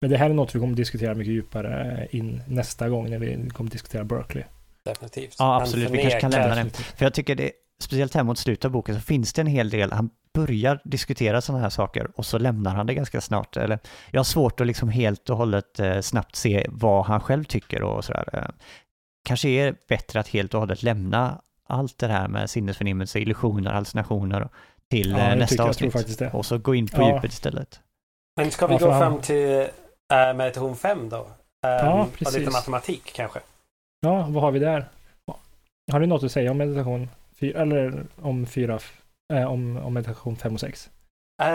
Men 0.00 0.10
det 0.10 0.16
här 0.16 0.30
är 0.30 0.34
något 0.34 0.54
vi 0.54 0.58
kommer 0.58 0.72
att 0.72 0.76
diskutera 0.76 1.14
mycket 1.14 1.34
djupare 1.34 2.08
in 2.10 2.42
nästa 2.48 2.88
gång 2.88 3.10
när 3.10 3.18
vi 3.18 3.50
kommer 3.50 3.68
att 3.68 3.72
diskutera 3.72 4.04
Berkeley. 4.04 4.44
Definitivt. 4.84 5.36
Ja, 5.38 5.60
absolut. 5.62 5.90
Vi 5.90 5.98
kanske 5.98 6.20
kan 6.20 6.30
lämna 6.30 6.64
det. 6.64 6.70
För 6.70 7.04
jag 7.04 7.14
tycker 7.14 7.34
det, 7.34 7.52
speciellt 7.80 8.14
här 8.14 8.22
mot 8.22 8.38
slutet 8.38 8.64
av 8.64 8.70
boken, 8.70 8.94
så 8.94 9.00
finns 9.00 9.32
det 9.32 9.40
en 9.40 9.46
hel 9.46 9.70
del, 9.70 9.92
han 9.92 10.10
börjar 10.46 10.80
diskutera 10.84 11.40
sådana 11.40 11.62
här 11.62 11.70
saker 11.70 12.08
och 12.16 12.26
så 12.26 12.38
lämnar 12.38 12.74
han 12.74 12.86
det 12.86 12.94
ganska 12.94 13.20
snart. 13.20 13.56
Eller, 13.56 13.78
jag 14.10 14.18
har 14.18 14.24
svårt 14.24 14.60
att 14.60 14.66
liksom 14.66 14.88
helt 14.88 15.30
och 15.30 15.36
hållet 15.36 15.80
eh, 15.80 16.00
snabbt 16.00 16.36
se 16.36 16.66
vad 16.68 17.04
han 17.06 17.20
själv 17.20 17.44
tycker 17.44 17.82
och 17.82 18.04
sådär. 18.04 18.28
Eh, 18.32 18.44
kanske 19.28 19.48
är 19.48 19.74
bättre 19.88 20.20
att 20.20 20.28
helt 20.28 20.54
och 20.54 20.60
hållet 20.60 20.82
lämna 20.82 21.40
allt 21.66 21.98
det 21.98 22.06
här 22.06 22.28
med 22.28 22.50
sinnesförnimmelse, 22.50 23.18
illusioner, 23.18 23.70
hallucinationer 23.72 24.48
till 24.90 25.10
Ja, 25.10 25.18
eh, 25.18 25.36
nästa 25.36 25.62
avsnitt. 25.64 26.18
det. 26.18 26.30
Och 26.32 26.46
så 26.46 26.58
gå 26.58 26.74
in 26.74 26.88
på 26.88 27.00
Ja. 27.02 27.14
djupet 27.14 27.32
istället. 27.32 27.80
Men 28.36 28.50
ska 28.50 28.66
vi 28.66 28.74
Ja, 28.74 28.78
gå 28.86 28.98
fram 28.98 29.20
till 29.20 29.60
äh, 30.12 30.34
meditation 30.36 30.76
5 30.76 31.08
då? 31.08 31.16
Äh, 31.16 31.24
Ja, 31.62 32.00
Och 32.02 32.06
lite 32.20 32.24
precis. 32.24 32.52
matematik 32.52 33.12
kanske. 33.14 33.40
Ja, 34.00 34.26
vad 34.28 34.42
har 34.42 34.50
vi 34.50 34.58
där? 34.58 34.84
Har 35.92 36.00
du 36.00 36.06
något 36.06 36.22
att 36.22 36.32
säga 36.32 36.50
om 36.50 36.58
meditation 36.58 37.08
4, 37.40 37.60
eller 37.62 38.04
om 38.22 38.46
fyra, 38.46 38.78
eh, 39.32 39.44
om, 39.52 39.76
om 39.76 39.94
meditation 39.94 40.36
5 40.36 40.54
och 40.54 40.60
6? 40.60 40.90
Äh, 41.42 41.46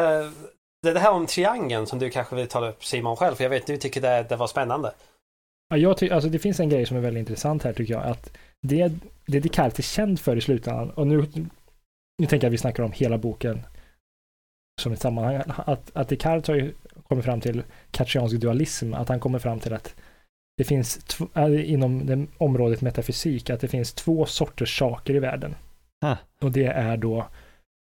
det 0.81 0.89
är 0.89 0.93
det 0.93 0.99
här 0.99 1.11
om 1.11 1.25
triangeln 1.27 1.87
som 1.87 1.99
du 1.99 2.09
kanske 2.09 2.35
vill 2.35 2.47
ta 2.47 2.67
upp 2.69 2.85
Simon 2.85 3.15
själv, 3.15 3.35
för 3.35 3.43
jag 3.43 3.49
vet 3.49 3.67
du 3.67 3.77
tycker 3.77 4.01
det, 4.01 4.25
det 4.29 4.35
var 4.35 4.47
spännande. 4.47 4.93
Ja, 5.69 5.77
jag 5.77 5.97
ty- 5.97 6.09
alltså 6.09 6.29
det 6.29 6.39
finns 6.39 6.59
en 6.59 6.69
grej 6.69 6.85
som 6.85 6.97
är 6.97 7.01
väldigt 7.01 7.19
intressant 7.19 7.63
här 7.63 7.73
tycker 7.73 7.93
jag. 7.93 8.03
Att 8.03 8.37
det, 8.61 8.91
det 9.25 9.39
Descartes 9.39 9.79
är 9.79 9.83
känd 9.83 10.19
för 10.19 10.35
i 10.35 10.41
slutändan, 10.41 10.89
och 10.89 11.07
nu, 11.07 11.17
nu 12.17 12.27
tänker 12.27 12.35
jag 12.35 12.45
att 12.45 12.53
vi 12.53 12.57
snackar 12.57 12.83
om 12.83 12.91
hela 12.91 13.17
boken 13.17 13.61
som 14.81 14.93
ett 14.93 15.01
sammanhang. 15.01 15.41
Att, 15.47 15.91
att 15.95 16.09
Descartes 16.09 16.47
har 16.47 16.55
ju 16.55 16.73
kommit 17.07 17.25
fram 17.25 17.41
till 17.41 17.63
kartesiansk 17.91 18.35
dualism, 18.35 18.93
att 18.93 19.09
han 19.09 19.19
kommer 19.19 19.39
fram 19.39 19.59
till 19.59 19.73
att 19.73 19.95
det 20.57 20.63
finns 20.63 20.97
tv- 20.97 21.29
äh, 21.35 21.73
inom 21.73 22.05
det 22.05 22.25
området 22.37 22.81
metafysik, 22.81 23.49
att 23.49 23.61
det 23.61 23.67
finns 23.67 23.93
två 23.93 24.25
sorters 24.25 24.79
saker 24.79 25.15
i 25.15 25.19
världen. 25.19 25.55
Ah. 26.05 26.15
Och 26.41 26.51
det 26.51 26.65
är 26.65 26.97
då 26.97 27.27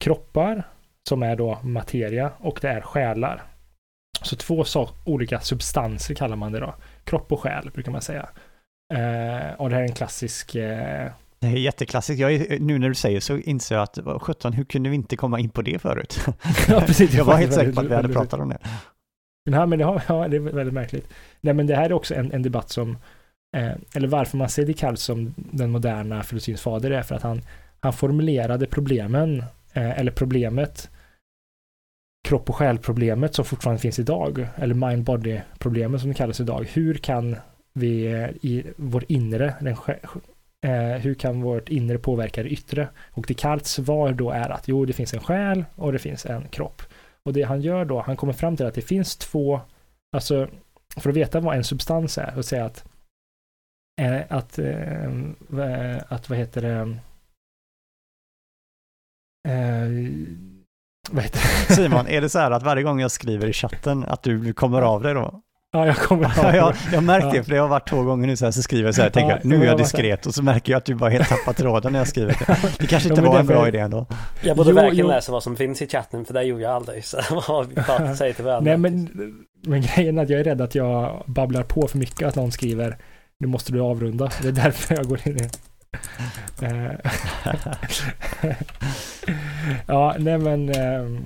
kroppar, 0.04 0.62
som 1.08 1.22
är 1.22 1.36
då 1.36 1.58
materia, 1.62 2.30
och 2.38 2.58
det 2.62 2.68
är 2.68 2.80
själar. 2.80 3.42
Så 4.22 4.36
två 4.36 4.62
so- 4.62 4.88
olika 5.04 5.40
substanser 5.40 6.14
kallar 6.14 6.36
man 6.36 6.52
det 6.52 6.60
då. 6.60 6.74
Kropp 7.04 7.32
och 7.32 7.40
själ 7.40 7.70
brukar 7.74 7.92
man 7.92 8.02
säga. 8.02 8.28
Eh, 8.94 9.52
och 9.60 9.68
det 9.70 9.74
här 9.74 9.82
är 9.82 9.86
en 9.88 9.92
klassisk... 9.94 10.54
Eh, 10.54 11.10
Det 11.40 11.46
är 11.46 11.50
jätteklassiskt. 11.50 12.20
Jag 12.20 12.32
är, 12.34 12.58
nu 12.60 12.78
när 12.78 12.88
du 12.88 12.94
säger 12.94 13.20
så 13.20 13.36
inser 13.38 13.74
jag 13.74 13.82
att, 13.82 13.98
vad 13.98 14.22
sjutton, 14.22 14.52
hur 14.52 14.64
kunde 14.64 14.88
vi 14.90 14.94
inte 14.96 15.16
komma 15.16 15.40
in 15.40 15.50
på 15.50 15.62
det 15.62 15.78
förut? 15.78 16.20
ja, 16.68 16.80
precis. 16.80 17.14
jag 17.14 17.24
var 17.24 17.36
helt 17.36 17.52
säker 17.54 17.72
på 17.72 17.80
att 17.80 17.86
vi 17.86 17.94
hade 17.94 18.08
pratat 18.08 18.40
om 18.40 18.48
det. 18.48 18.58
Ja, 19.50 19.66
men 19.66 19.78
det, 19.78 19.84
har, 19.84 20.02
ja, 20.08 20.28
det 20.28 20.36
är 20.36 20.40
väldigt 20.40 20.74
märkligt. 20.74 21.08
Nej, 21.40 21.54
men 21.54 21.66
det 21.66 21.76
här 21.76 21.84
är 21.84 21.92
också 21.92 22.14
en, 22.14 22.32
en 22.32 22.42
debatt 22.42 22.70
som, 22.70 22.98
eh, 23.56 23.72
eller 23.94 24.08
varför 24.08 24.36
man 24.36 24.48
ser 24.48 24.66
Descartes 24.66 25.02
som 25.02 25.34
den 25.36 25.70
moderna 25.70 26.22
filosofins 26.22 26.60
fader 26.62 26.90
är 26.90 27.02
för 27.02 27.14
att 27.14 27.22
han, 27.22 27.42
han 27.80 27.92
formulerade 27.92 28.66
problemen, 28.66 29.44
Eh, 29.78 29.98
eller 29.98 30.12
problemet, 30.12 30.90
kropp 32.28 32.48
och 32.50 32.56
själproblemet 32.56 33.34
som 33.34 33.44
fortfarande 33.44 33.80
finns 33.80 33.98
idag, 33.98 34.48
eller 34.56 34.74
mind-body-problemet 34.74 36.00
som 36.00 36.10
det 36.10 36.14
kallas 36.14 36.40
idag. 36.40 36.68
Hur 36.72 36.94
kan 36.94 37.36
vi 37.72 38.06
eh, 38.06 38.28
i 38.28 38.66
vår 38.76 39.04
inre, 39.08 39.54
den, 39.60 39.76
eh, 40.66 41.00
hur 41.00 41.14
kan 41.14 41.40
vårt 41.40 41.68
inre 41.68 41.98
påverka 41.98 42.42
det 42.42 42.48
yttre? 42.48 42.88
Och 43.10 43.24
Descartes 43.28 43.68
svar 43.68 44.12
då 44.12 44.30
är 44.30 44.50
att 44.50 44.68
jo, 44.68 44.84
det 44.84 44.92
finns 44.92 45.14
en 45.14 45.20
själ 45.20 45.64
och 45.74 45.92
det 45.92 45.98
finns 45.98 46.26
en 46.26 46.48
kropp. 46.48 46.82
Och 47.22 47.32
det 47.32 47.42
han 47.42 47.60
gör 47.60 47.84
då, 47.84 48.00
han 48.00 48.16
kommer 48.16 48.32
fram 48.32 48.56
till 48.56 48.66
att 48.66 48.74
det 48.74 48.82
finns 48.82 49.16
två, 49.16 49.60
alltså 50.12 50.48
för 50.96 51.10
att 51.10 51.16
veta 51.16 51.40
vad 51.40 51.56
en 51.56 51.64
substans 51.64 52.18
är 52.18 52.34
och 52.36 52.44
säga 52.44 52.64
att 52.64 52.84
att, 54.28 54.58
att 56.08 56.28
vad 56.28 56.38
heter 56.38 56.62
det 56.62 56.96
eh, 59.48 59.54
vad 61.10 61.22
heter 61.24 61.40
det? 61.68 61.74
Simon, 61.74 62.06
är 62.08 62.20
det 62.20 62.28
så 62.28 62.38
här 62.38 62.50
att 62.50 62.62
varje 62.62 62.82
gång 62.82 63.00
jag 63.00 63.10
skriver 63.10 63.46
i 63.48 63.52
chatten 63.52 64.04
att 64.08 64.22
du 64.22 64.52
kommer 64.52 64.82
av 64.82 65.02
dig 65.02 65.14
då? 65.14 65.40
Ja, 65.72 65.86
jag 65.86 65.96
kommer 65.96 66.32
Ja, 66.36 66.56
jag, 66.56 66.74
jag 66.90 66.96
har 66.96 67.00
märkt 67.02 67.24
Ja. 67.26 67.32
det, 67.32 67.42
för 67.44 67.50
det 67.50 67.58
har 67.58 67.68
varit 67.68 67.88
två 67.88 68.02
gånger 68.02 68.26
nu 68.26 68.36
så 68.36 68.44
här, 68.44 68.52
så 68.52 68.62
skriver 68.62 68.88
jag 68.88 68.94
så 68.94 69.02
här, 69.02 69.10
tänker 69.10 69.30
Ja, 69.30 69.36
jag, 69.36 69.44
nu 69.44 69.54
är 69.54 69.58
jag 69.60 69.68
jag 69.68 69.78
diskret 69.78 70.26
och 70.26 70.34
så 70.34 70.42
märker 70.42 70.72
jag 70.72 70.78
att 70.78 70.84
du 70.84 70.94
bara 70.94 71.10
helt 71.10 71.28
tappat 71.28 71.56
tråden 71.56 71.92
när 71.92 72.00
jag 72.00 72.08
skriver 72.08 72.28
det. 72.46 72.58
Det 72.78 72.86
kanske 72.86 73.08
Ja, 73.08 73.12
inte 73.12 73.22
men 73.22 73.30
var 73.30 73.40
en 73.40 73.46
bra 73.46 73.68
idé 73.68 73.78
ändå. 73.78 74.06
Jag 74.42 74.56
borde 74.56 74.70
Jo, 74.70 74.76
verkligen 74.76 75.06
jo. 75.06 75.12
läsa 75.12 75.32
vad 75.32 75.42
som 75.42 75.56
finns 75.56 75.82
i 75.82 75.86
chatten, 75.88 76.24
för 76.24 76.34
det 76.34 76.42
gjorde 76.42 76.62
jag 76.62 76.72
aldrig. 76.72 77.04
Så 77.04 77.18
vad 77.48 78.16
säger 78.16 78.32
till 78.34 78.44
varandra? 78.44 78.70
Nej, 78.70 78.78
men, 78.78 79.08
men 79.66 79.82
grejen 79.82 80.18
är 80.18 80.22
att 80.22 80.30
jag 80.30 80.40
är 80.40 80.44
rädd 80.44 80.60
att 80.60 80.74
jag 80.74 81.22
babblar 81.26 81.62
på 81.62 81.88
för 81.88 81.98
mycket, 81.98 82.28
att 82.28 82.34
någon 82.36 82.52
skriver 82.52 82.96
nu 83.40 83.46
måste 83.48 83.72
du 83.72 83.80
avrunda. 83.80 84.30
Det 84.42 84.48
är 84.48 84.52
därför 84.52 84.94
jag 84.94 85.08
går 85.08 85.20
in 85.28 85.36
i 85.38 85.48
Eh, 86.62 86.90
Ja, 89.86 90.16
nej 90.18 90.38
men 90.38 90.68
ehm, 90.68 91.24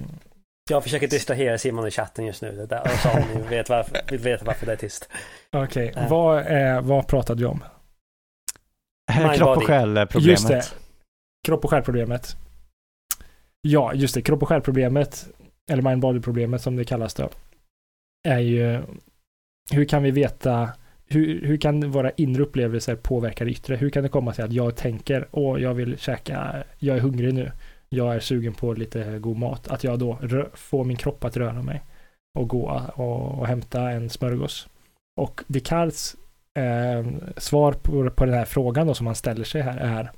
Jag 0.70 0.82
försöker 0.82 1.08
distrahera 1.08 1.58
Simon 1.58 1.86
i 1.86 1.90
chatten 1.90 2.24
just 2.26 2.42
nu. 2.42 2.52
Det 2.52 2.66
där, 2.66 2.82
och 2.82 2.90
så 2.90 3.10
om 3.10 3.22
ni 3.34 3.48
vet 3.48 3.68
varför, 3.68 4.16
veta 4.18 4.44
varför 4.44 4.66
det 4.66 4.72
är 4.72 4.76
tyst. 4.76 5.08
okej, 5.52 5.92
Ja. 5.96 6.06
vad, 6.10 6.46
eh, 6.46 6.80
vad 6.80 7.06
pratade 7.08 7.40
vi 7.40 7.46
om? 7.46 7.64
Mind 9.18 9.34
Kropp 9.34 9.56
och 9.56 9.62
själ-problemet. 9.64 10.26
Just 10.30 10.48
det. 10.48 10.62
Kropp 11.46 11.64
och 11.64 11.70
själproblemet. 11.70 12.36
Ja, 13.60 13.94
just 13.94 14.14
det. 14.14 14.22
Kropp 14.22 14.42
och 14.42 14.48
själproblemet, 14.48 15.28
eller 15.70 15.82
mind 15.82 16.00
body 16.00 16.20
problemet 16.20 16.62
som 16.62 16.76
det 16.76 16.84
kallas 16.84 17.14
då, 17.14 17.28
är 18.28 18.38
ju 18.38 18.82
hur 19.72 19.84
kan 19.84 20.02
vi 20.02 20.10
veta 20.10 20.70
hur, 21.06 21.46
hur 21.46 21.56
kan 21.56 21.90
våra 21.90 22.10
inre 22.10 22.42
upplevelser 22.42 22.96
påverka 22.96 23.44
det 23.44 23.50
yttre? 23.50 23.76
Hur 23.76 23.90
kan 23.90 24.02
det 24.02 24.08
komma 24.08 24.32
sig 24.32 24.44
att 24.44 24.52
jag 24.52 24.76
tänker, 24.76 25.28
åh, 25.30 25.62
jag 25.62 25.74
vill 25.74 25.98
käka, 25.98 26.64
jag 26.78 26.96
är 26.96 27.00
hungrig 27.00 27.34
nu, 27.34 27.52
jag 27.92 28.14
är 28.14 28.20
sugen 28.20 28.54
på 28.54 28.72
lite 28.72 29.18
god 29.18 29.36
mat, 29.36 29.68
att 29.68 29.84
jag 29.84 29.98
då 29.98 30.18
får 30.54 30.84
min 30.84 30.96
kropp 30.96 31.24
att 31.24 31.36
röra 31.36 31.62
mig 31.62 31.82
och 32.38 32.48
gå 32.48 32.90
och, 32.94 33.38
och 33.38 33.46
hämta 33.46 33.90
en 33.90 34.10
smörgås. 34.10 34.68
Och 35.20 35.42
Descartes 35.46 36.16
eh, 36.58 37.06
svar 37.36 37.72
på, 37.72 38.10
på 38.10 38.24
den 38.24 38.34
här 38.34 38.44
frågan 38.44 38.86
då 38.86 38.94
som 38.94 39.06
han 39.06 39.14
ställer 39.14 39.44
sig 39.44 39.62
här 39.62 39.78
är 39.78 40.10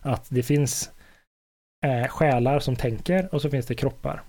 att 0.00 0.26
det 0.30 0.42
finns 0.42 0.90
eh, 1.86 2.08
själar 2.08 2.60
som 2.60 2.76
tänker 2.76 3.34
och 3.34 3.42
så 3.42 3.50
finns 3.50 3.66
det 3.66 3.74
kroppar. 3.74 4.22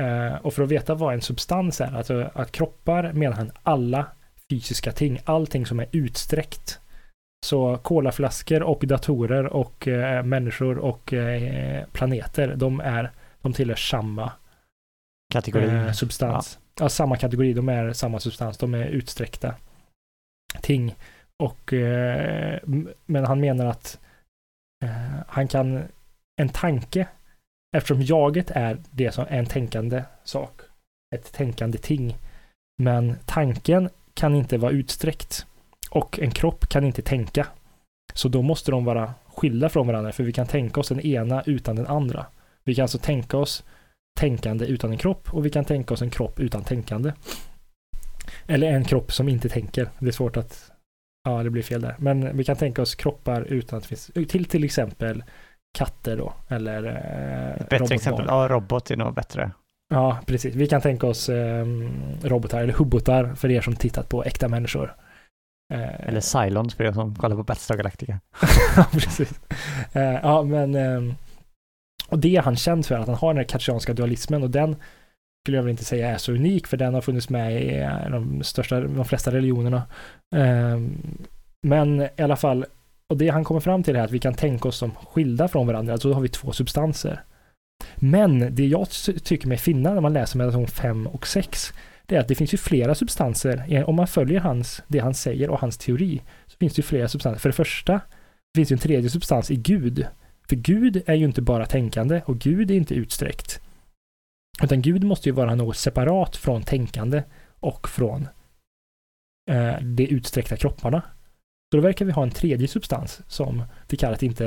Eh, 0.00 0.34
och 0.34 0.54
för 0.54 0.62
att 0.62 0.68
veta 0.68 0.94
vad 0.94 1.14
en 1.14 1.22
substans 1.22 1.80
är, 1.80 1.96
alltså 1.96 2.30
att 2.34 2.52
kroppar 2.52 3.12
menar 3.12 3.36
han 3.36 3.52
alla 3.62 4.06
fysiska 4.50 4.92
ting, 4.92 5.20
allting 5.24 5.66
som 5.66 5.80
är 5.80 5.88
utsträckt. 5.92 6.80
Så 7.46 7.76
kolaflaskor 7.76 8.62
och 8.62 8.84
datorer 8.86 9.46
och 9.46 9.88
eh, 9.88 10.24
människor 10.24 10.78
och 10.78 11.12
eh, 11.12 11.84
planeter, 11.92 12.56
de 12.56 12.80
är, 12.80 13.10
de 13.42 13.52
tillhör 13.52 13.76
samma 13.76 14.32
Kategori. 15.32 15.64
eh, 15.66 15.92
substans. 15.92 16.58
Ja. 16.78 16.88
samma 16.88 17.16
kategori, 17.16 17.52
de 17.52 17.68
är 17.68 17.92
samma 17.92 18.20
substans, 18.20 18.58
de 18.58 18.74
är 18.74 18.86
utsträckta 18.86 19.54
ting. 20.62 20.94
Och, 21.42 21.72
eh, 21.72 22.60
men 23.06 23.24
han 23.24 23.40
menar 23.40 23.66
att 23.66 24.00
eh, 24.84 25.20
han 25.28 25.48
kan, 25.48 25.82
en 26.40 26.48
tanke, 26.48 27.08
eftersom 27.76 28.02
jaget 28.02 28.50
är 28.50 28.78
det 28.90 29.12
som 29.12 29.24
är 29.28 29.38
en 29.38 29.46
tänkande 29.46 30.02
sak, 30.24 30.60
ett 31.14 31.32
tänkande 31.32 31.78
ting. 31.78 32.16
Men 32.82 33.16
tanken 33.24 33.90
kan 34.14 34.34
inte 34.34 34.58
vara 34.58 34.72
utsträckt 34.72 35.46
och 35.90 36.18
en 36.18 36.30
kropp 36.30 36.68
kan 36.68 36.84
inte 36.84 37.02
tänka. 37.02 37.46
Så 38.14 38.28
då 38.28 38.42
måste 38.42 38.70
de 38.70 38.84
vara 38.84 39.14
skilda 39.26 39.68
från 39.68 39.86
varandra, 39.86 40.12
för 40.12 40.24
vi 40.24 40.32
kan 40.32 40.46
tänka 40.46 40.80
oss 40.80 40.88
den 40.88 41.00
ena 41.00 41.42
utan 41.46 41.76
den 41.76 41.86
andra. 41.86 42.26
Vi 42.64 42.74
kan 42.74 42.82
alltså 42.82 42.98
tänka 42.98 43.36
oss 43.36 43.64
tänkande 44.20 44.66
utan 44.66 44.90
en 44.90 44.98
kropp 44.98 45.34
och 45.34 45.46
vi 45.46 45.50
kan 45.50 45.64
tänka 45.64 45.94
oss 45.94 46.02
en 46.02 46.10
kropp 46.10 46.40
utan 46.40 46.64
tänkande. 46.64 47.12
Eller 48.46 48.72
en 48.72 48.84
kropp 48.84 49.12
som 49.12 49.28
inte 49.28 49.48
tänker. 49.48 49.88
Det 49.98 50.08
är 50.08 50.12
svårt 50.12 50.36
att, 50.36 50.70
ja 51.24 51.42
det 51.42 51.50
blir 51.50 51.62
fel 51.62 51.80
där. 51.80 51.94
Men 51.98 52.36
vi 52.36 52.44
kan 52.44 52.56
tänka 52.56 52.82
oss 52.82 52.94
kroppar 52.94 53.42
utan 53.42 53.76
att 53.76 53.82
det 53.82 53.88
finns, 53.88 54.10
till 54.28 54.44
till 54.44 54.64
exempel 54.64 55.24
katter 55.78 56.16
då, 56.16 56.32
eller 56.48 56.84
eh, 56.84 57.62
Ett 57.62 57.68
bättre 57.68 57.94
exempel, 57.94 58.24
ja 58.28 58.48
robot 58.48 58.90
är 58.90 58.96
nog 58.96 59.14
bättre. 59.14 59.50
Ja, 59.88 60.18
precis. 60.26 60.54
Vi 60.54 60.66
kan 60.66 60.80
tänka 60.80 61.06
oss 61.06 61.28
eh, 61.28 61.66
robotar 62.22 62.62
eller 62.62 62.72
hubbotar 62.72 63.34
för 63.34 63.50
er 63.50 63.60
som 63.60 63.76
tittat 63.76 64.08
på 64.08 64.24
äkta 64.24 64.48
människor. 64.48 64.94
Eh, 65.74 66.08
Eller 66.08 66.20
Cylons 66.44 66.74
för 66.74 66.84
er 66.84 66.92
som 66.92 67.14
kollar 67.14 67.36
på 67.36 67.42
Battlestar 67.42 67.76
Galactica. 67.76 68.20
ja, 68.76 68.86
precis. 68.92 69.40
Eh, 69.92 70.02
ja, 70.22 70.42
men 70.42 70.74
ehm, 70.74 71.14
och 72.08 72.18
det 72.18 72.36
är 72.36 72.42
han 72.42 72.56
känd 72.56 72.86
för, 72.86 72.94
att 72.94 73.06
han 73.06 73.16
har 73.16 73.28
den 73.28 73.36
här 73.36 73.44
kartesianska 73.44 73.92
dualismen 73.94 74.42
och 74.42 74.50
den 74.50 74.76
skulle 75.44 75.58
jag 75.58 75.62
väl 75.62 75.70
inte 75.70 75.84
säga 75.84 76.08
är 76.08 76.18
så 76.18 76.32
unik, 76.32 76.66
för 76.66 76.76
den 76.76 76.94
har 76.94 77.00
funnits 77.00 77.28
med 77.28 77.62
i 77.62 77.78
eh, 77.80 78.10
de 78.10 78.42
största, 78.42 78.80
de 78.80 79.04
flesta 79.04 79.30
religionerna. 79.30 79.82
Ehm, 80.36 80.98
men 81.66 82.00
i 82.02 82.22
alla 82.22 82.36
fall, 82.36 82.64
och 83.08 83.16
det 83.16 83.28
han 83.28 83.44
kommer 83.44 83.60
fram 83.60 83.82
till 83.82 83.96
är 83.96 84.04
att 84.04 84.10
vi 84.10 84.18
kan 84.18 84.34
tänka 84.34 84.68
oss 84.68 84.76
som 84.76 84.90
skilda 84.94 85.48
från 85.48 85.66
varandra, 85.66 85.92
alltså 85.92 86.08
då 86.08 86.14
har 86.14 86.20
vi 86.20 86.28
två 86.28 86.52
substanser. 86.52 87.20
Men 87.96 88.54
det 88.54 88.66
jag 88.66 88.86
ty- 88.90 89.18
tycker 89.18 89.48
mig 89.48 89.58
finna 89.58 89.94
när 89.94 90.00
man 90.00 90.12
läser 90.12 90.38
meditation 90.38 90.66
5 90.66 91.06
och 91.06 91.26
6, 91.26 91.72
det 92.06 92.16
är 92.16 92.20
att 92.20 92.28
det 92.28 92.34
finns 92.34 92.54
ju 92.54 92.58
flera 92.58 92.94
substanser. 92.94 93.84
Om 93.86 93.94
man 93.94 94.06
följer 94.06 94.40
hans, 94.40 94.82
det 94.88 94.98
han 94.98 95.14
säger 95.14 95.50
och 95.50 95.60
hans 95.60 95.78
teori, 95.78 96.22
så 96.46 96.56
finns 96.56 96.74
det 96.74 96.78
ju 96.78 96.82
flera 96.82 97.08
substanser. 97.08 97.40
För 97.40 97.48
det 97.48 97.52
första 97.52 97.92
det 97.92 98.58
finns 98.58 98.72
ju 98.72 98.74
en 98.74 98.80
tredje 98.80 99.10
substans 99.10 99.50
i 99.50 99.56
Gud. 99.56 100.06
För 100.48 100.56
Gud 100.56 101.02
är 101.06 101.14
ju 101.14 101.24
inte 101.24 101.42
bara 101.42 101.66
tänkande 101.66 102.22
och 102.26 102.38
Gud 102.38 102.70
är 102.70 102.74
inte 102.74 102.94
utsträckt. 102.94 103.60
Utan 104.62 104.82
Gud 104.82 105.04
måste 105.04 105.28
ju 105.28 105.34
vara 105.34 105.54
något 105.54 105.76
separat 105.76 106.36
från 106.36 106.62
tänkande 106.62 107.22
och 107.60 107.88
från 107.88 108.28
eh, 109.50 109.80
de 109.80 110.06
utsträckta 110.06 110.56
kropparna. 110.56 111.02
Så 111.70 111.76
då 111.76 111.80
verkar 111.80 112.04
vi 112.04 112.12
ha 112.12 112.22
en 112.22 112.30
tredje 112.30 112.68
substans 112.68 113.20
som 113.28 113.62
Descartes 113.86 114.22
inte 114.22 114.46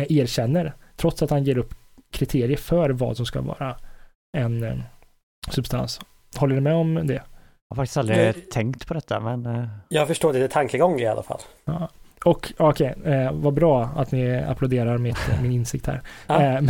eh, 0.00 0.18
erkänner, 0.18 0.74
trots 0.96 1.22
att 1.22 1.30
han 1.30 1.44
ger 1.44 1.58
upp 1.58 1.74
kriterier 2.10 2.56
för 2.56 2.90
vad 2.90 3.16
som 3.16 3.26
ska 3.26 3.40
vara 3.40 3.76
en 4.36 4.62
eh, 4.62 4.78
substans. 5.50 6.00
Håller 6.36 6.54
ni 6.54 6.60
med 6.60 6.74
om 6.74 7.06
det? 7.06 7.14
Jag 7.14 7.22
har 7.68 7.76
faktiskt 7.76 7.96
aldrig 7.96 8.18
Nej. 8.18 8.32
tänkt 8.32 8.86
på 8.86 8.94
detta, 8.94 9.20
men 9.20 9.46
eh, 9.46 9.64
Jag 9.88 10.08
förstår 10.08 10.32
det 10.32 10.48
tankegång 10.48 11.00
i 11.00 11.06
alla 11.06 11.22
fall. 11.22 11.40
Ja. 11.64 11.88
Och 12.24 12.52
okej, 12.58 12.94
eh, 13.04 13.32
vad 13.32 13.54
bra 13.54 13.84
att 13.96 14.12
ni 14.12 14.38
applåderar 14.38 14.98
mitt, 14.98 15.18
min 15.42 15.52
insikt 15.52 15.86
här. 15.86 16.00
Ja. 16.26 16.42
Eh, 16.42 16.62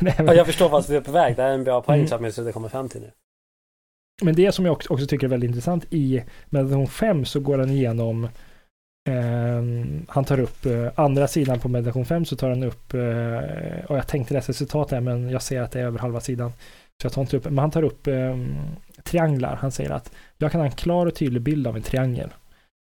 men, 0.00 0.26
jag 0.36 0.46
förstår 0.46 0.68
vart 0.68 0.86
du 0.86 0.96
är 0.96 1.00
på 1.00 1.12
väg. 1.12 1.36
Det 1.36 1.42
är 1.42 1.52
en 1.52 1.64
bra 1.64 1.82
poäng 1.82 2.06
Mm. 2.06 2.32
som 2.32 2.44
jag 2.44 2.54
komma 2.54 2.68
fram 2.68 2.88
till 2.88 3.00
nu. 3.00 3.10
Men 4.22 4.34
det 4.34 4.52
som 4.52 4.66
jag 4.66 4.72
också, 4.72 5.06
tycker 5.06 5.26
är 5.26 5.30
väldigt 5.30 5.48
intressant 5.48 5.84
i 5.90 6.22
meditation 6.46 6.86
5 6.86 7.24
så 7.24 7.40
går 7.40 7.58
han 7.58 7.70
igenom 7.70 8.28
ehm, 9.08 10.06
han 10.08 10.24
tar 10.24 10.40
upp 10.40 10.66
eh, 10.66 10.88
andra 10.94 11.28
sidan 11.28 11.60
på 11.60 11.68
meditation 11.68 12.04
5 12.04 12.24
så 12.24 12.36
tar 12.36 12.48
han 12.48 12.62
upp 12.62 12.94
eh, 12.94 13.84
och 13.86 13.96
jag 13.96 14.06
tänkte 14.06 14.34
läsa 14.34 14.52
citat 14.52 14.90
här 14.90 15.00
men 15.00 15.30
jag 15.30 15.42
ser 15.42 15.60
att 15.60 15.72
det 15.72 15.80
är 15.80 15.84
över 15.84 15.98
halva 15.98 16.20
sidan. 16.20 16.52
Så 17.02 17.06
jag 17.06 17.12
tar 17.12 17.22
inte 17.22 17.36
upp, 17.36 17.44
men 17.44 17.58
han 17.58 17.70
tar 17.70 17.82
upp 17.82 18.06
ehm, 18.06 18.56
trianglar. 19.04 19.56
Han 19.56 19.72
säger 19.72 19.90
att 19.90 20.12
jag 20.38 20.52
kan 20.52 20.60
ha 20.60 20.66
en 20.66 20.74
klar 20.74 21.06
och 21.06 21.14
tydlig 21.14 21.42
bild 21.42 21.66
av 21.66 21.76
en 21.76 21.82
triangel. 21.82 22.30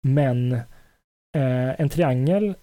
Men 0.08 0.54
eh, 1.38 1.80
en 1.82 1.90
triangel 1.90 2.54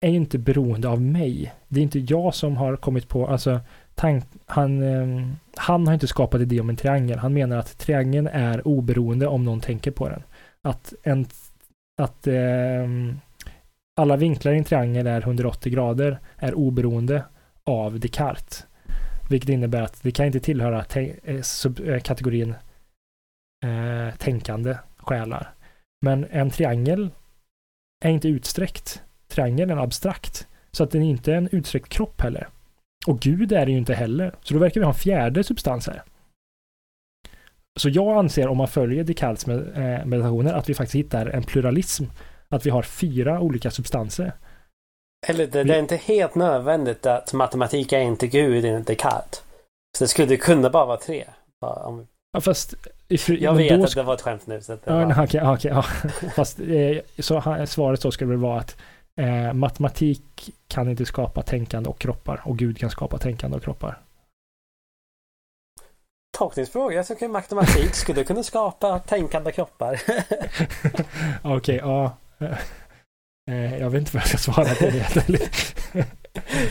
är 0.00 0.10
ju 0.10 0.16
inte 0.16 0.38
beroende 0.38 0.88
av 0.88 1.02
mig. 1.02 1.52
Det 1.68 1.80
är 1.80 1.82
inte 1.82 1.98
jag 1.98 2.34
som 2.34 2.56
har 2.56 2.76
kommit 2.76 3.08
på, 3.08 3.26
alltså 3.26 3.60
tank, 3.94 4.24
han, 4.46 4.82
eh, 4.82 5.28
han 5.56 5.86
har 5.86 5.94
inte 5.94 6.06
skapat 6.06 6.40
idé 6.40 6.60
om 6.60 6.68
en 6.68 6.76
triangel. 6.76 7.18
Han 7.18 7.34
menar 7.34 7.56
att 7.56 7.78
triangeln 7.78 8.26
är 8.26 8.68
oberoende 8.68 9.26
om 9.26 9.44
någon 9.44 9.60
tänker 9.60 9.90
på 9.90 10.08
den. 10.08 10.22
Att, 10.62 10.94
en, 11.02 11.26
att 12.02 12.26
eh, 12.26 12.88
alla 13.96 14.16
vinklar 14.16 14.52
i 14.52 14.58
en 14.58 14.64
triangel 14.64 15.06
är 15.06 15.20
180 15.20 15.72
grader 15.72 16.18
är 16.36 16.54
oberoende 16.54 17.24
av 17.64 18.00
Descartes. 18.00 18.66
Vilket 19.30 19.50
innebär 19.50 19.82
att 19.82 20.02
det 20.02 20.10
kan 20.10 20.26
inte 20.26 20.40
tillhöra 20.40 20.84
te- 20.84 21.14
eh, 21.24 21.40
sub, 21.40 21.80
eh, 21.88 22.00
kategorin 22.00 22.54
eh, 23.64 24.14
tänkande 24.16 24.78
själar. 24.96 25.50
Men 26.02 26.24
en 26.30 26.50
triangel 26.50 27.10
är 28.04 28.10
inte 28.10 28.28
utsträckt. 28.28 29.02
Triangeln 29.28 29.70
är 29.70 29.76
abstrakt. 29.76 30.48
Så 30.72 30.84
att 30.84 30.90
den 30.90 31.02
är 31.02 31.06
inte 31.10 31.34
en 31.34 31.48
utsträckt 31.52 31.88
kropp 31.88 32.20
heller. 32.20 32.48
Och 33.06 33.20
Gud 33.20 33.52
är 33.52 33.66
det 33.66 33.72
ju 33.72 33.78
inte 33.78 33.94
heller. 33.94 34.34
Så 34.42 34.54
då 34.54 34.60
verkar 34.60 34.80
vi 34.80 34.84
ha 34.84 34.92
en 34.92 34.98
fjärde 34.98 35.44
substans 35.44 35.86
här. 35.86 36.02
Så 37.80 37.88
jag 37.88 38.18
anser, 38.18 38.48
om 38.48 38.56
man 38.56 38.68
följer 38.68 39.04
Descartes 39.04 39.48
eh, 39.48 40.04
meditationer, 40.06 40.52
att 40.54 40.68
vi 40.68 40.74
faktiskt 40.74 40.94
hittar 40.94 41.26
en 41.26 41.42
pluralism. 41.42 42.04
Att 42.48 42.66
vi 42.66 42.70
har 42.70 42.82
fyra 42.82 43.40
olika 43.40 43.70
substanser. 43.70 44.32
Eller 45.28 45.46
det, 45.46 45.64
det 45.64 45.74
är 45.74 45.78
inte 45.78 45.96
helt 45.96 46.34
nödvändigt 46.34 47.06
att 47.06 47.32
matematik 47.32 47.92
är 47.92 48.00
inte 48.00 48.26
Gud 48.26 48.64
enligt 48.64 48.86
Descartes. 48.86 49.42
Så 49.98 50.04
det 50.04 50.08
skulle 50.08 50.36
kunna 50.36 50.70
bara 50.70 50.86
vara 50.86 50.96
tre. 50.96 51.24
Bara 51.60 51.84
om- 51.86 52.06
Ja, 52.32 52.40
fast... 52.40 52.74
fri- 53.18 53.42
Jag 53.42 53.54
vet 53.54 53.84
att 53.84 53.94
det 53.94 54.02
var 54.02 54.14
ett 54.14 54.22
skämt 54.22 54.46
nu. 54.46 54.60
Var... 54.84 55.24
okej, 55.24 55.42
okej, 55.44 55.70
ja. 55.70 55.82
Fast 56.36 56.60
eh, 56.60 56.98
så 57.18 57.64
svaret 57.66 58.02
då 58.02 58.10
skulle 58.10 58.30
väl 58.30 58.38
vara 58.38 58.60
att 58.60 58.76
eh, 59.20 59.52
matematik 59.52 60.50
kan 60.68 60.90
inte 60.90 61.06
skapa 61.06 61.42
tänkande 61.42 61.88
och 61.88 61.98
kroppar 61.98 62.40
och 62.44 62.58
Gud 62.58 62.78
kan 62.78 62.90
skapa 62.90 63.18
tänkande 63.18 63.56
och 63.56 63.62
kroppar. 63.62 63.98
Tolkningsfråga. 66.38 66.96
Jag 66.96 67.06
tycker 67.06 67.28
matematik 67.28 67.94
skulle 67.94 68.24
kunna 68.24 68.42
skapa 68.42 68.98
tänkande 68.98 69.52
kroppar. 69.52 70.00
Okej, 71.42 71.76
ja. 71.76 72.16
Eh, 73.50 73.76
jag 73.78 73.90
vet 73.90 74.00
inte 74.00 74.12
vad 74.14 74.22
jag 74.22 74.28
ska 74.28 74.38
svara 74.38 74.74
på 74.74 74.84
det. 74.84 76.08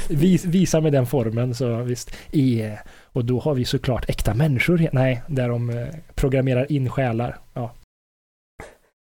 Vis, 0.09 0.45
visa 0.45 0.81
med 0.81 0.91
den 0.93 1.05
formen 1.05 1.55
så 1.55 1.75
visst. 1.75 2.15
I, 2.31 2.71
och 3.13 3.25
då 3.25 3.39
har 3.39 3.53
vi 3.53 3.65
såklart 3.65 4.09
äkta 4.09 4.33
människor. 4.33 4.89
Nej, 4.91 5.21
där 5.27 5.49
de 5.49 5.69
eh, 5.69 5.87
programmerar 6.15 6.71
in 6.71 6.89
själar. 6.89 7.37
Ja. 7.53 7.71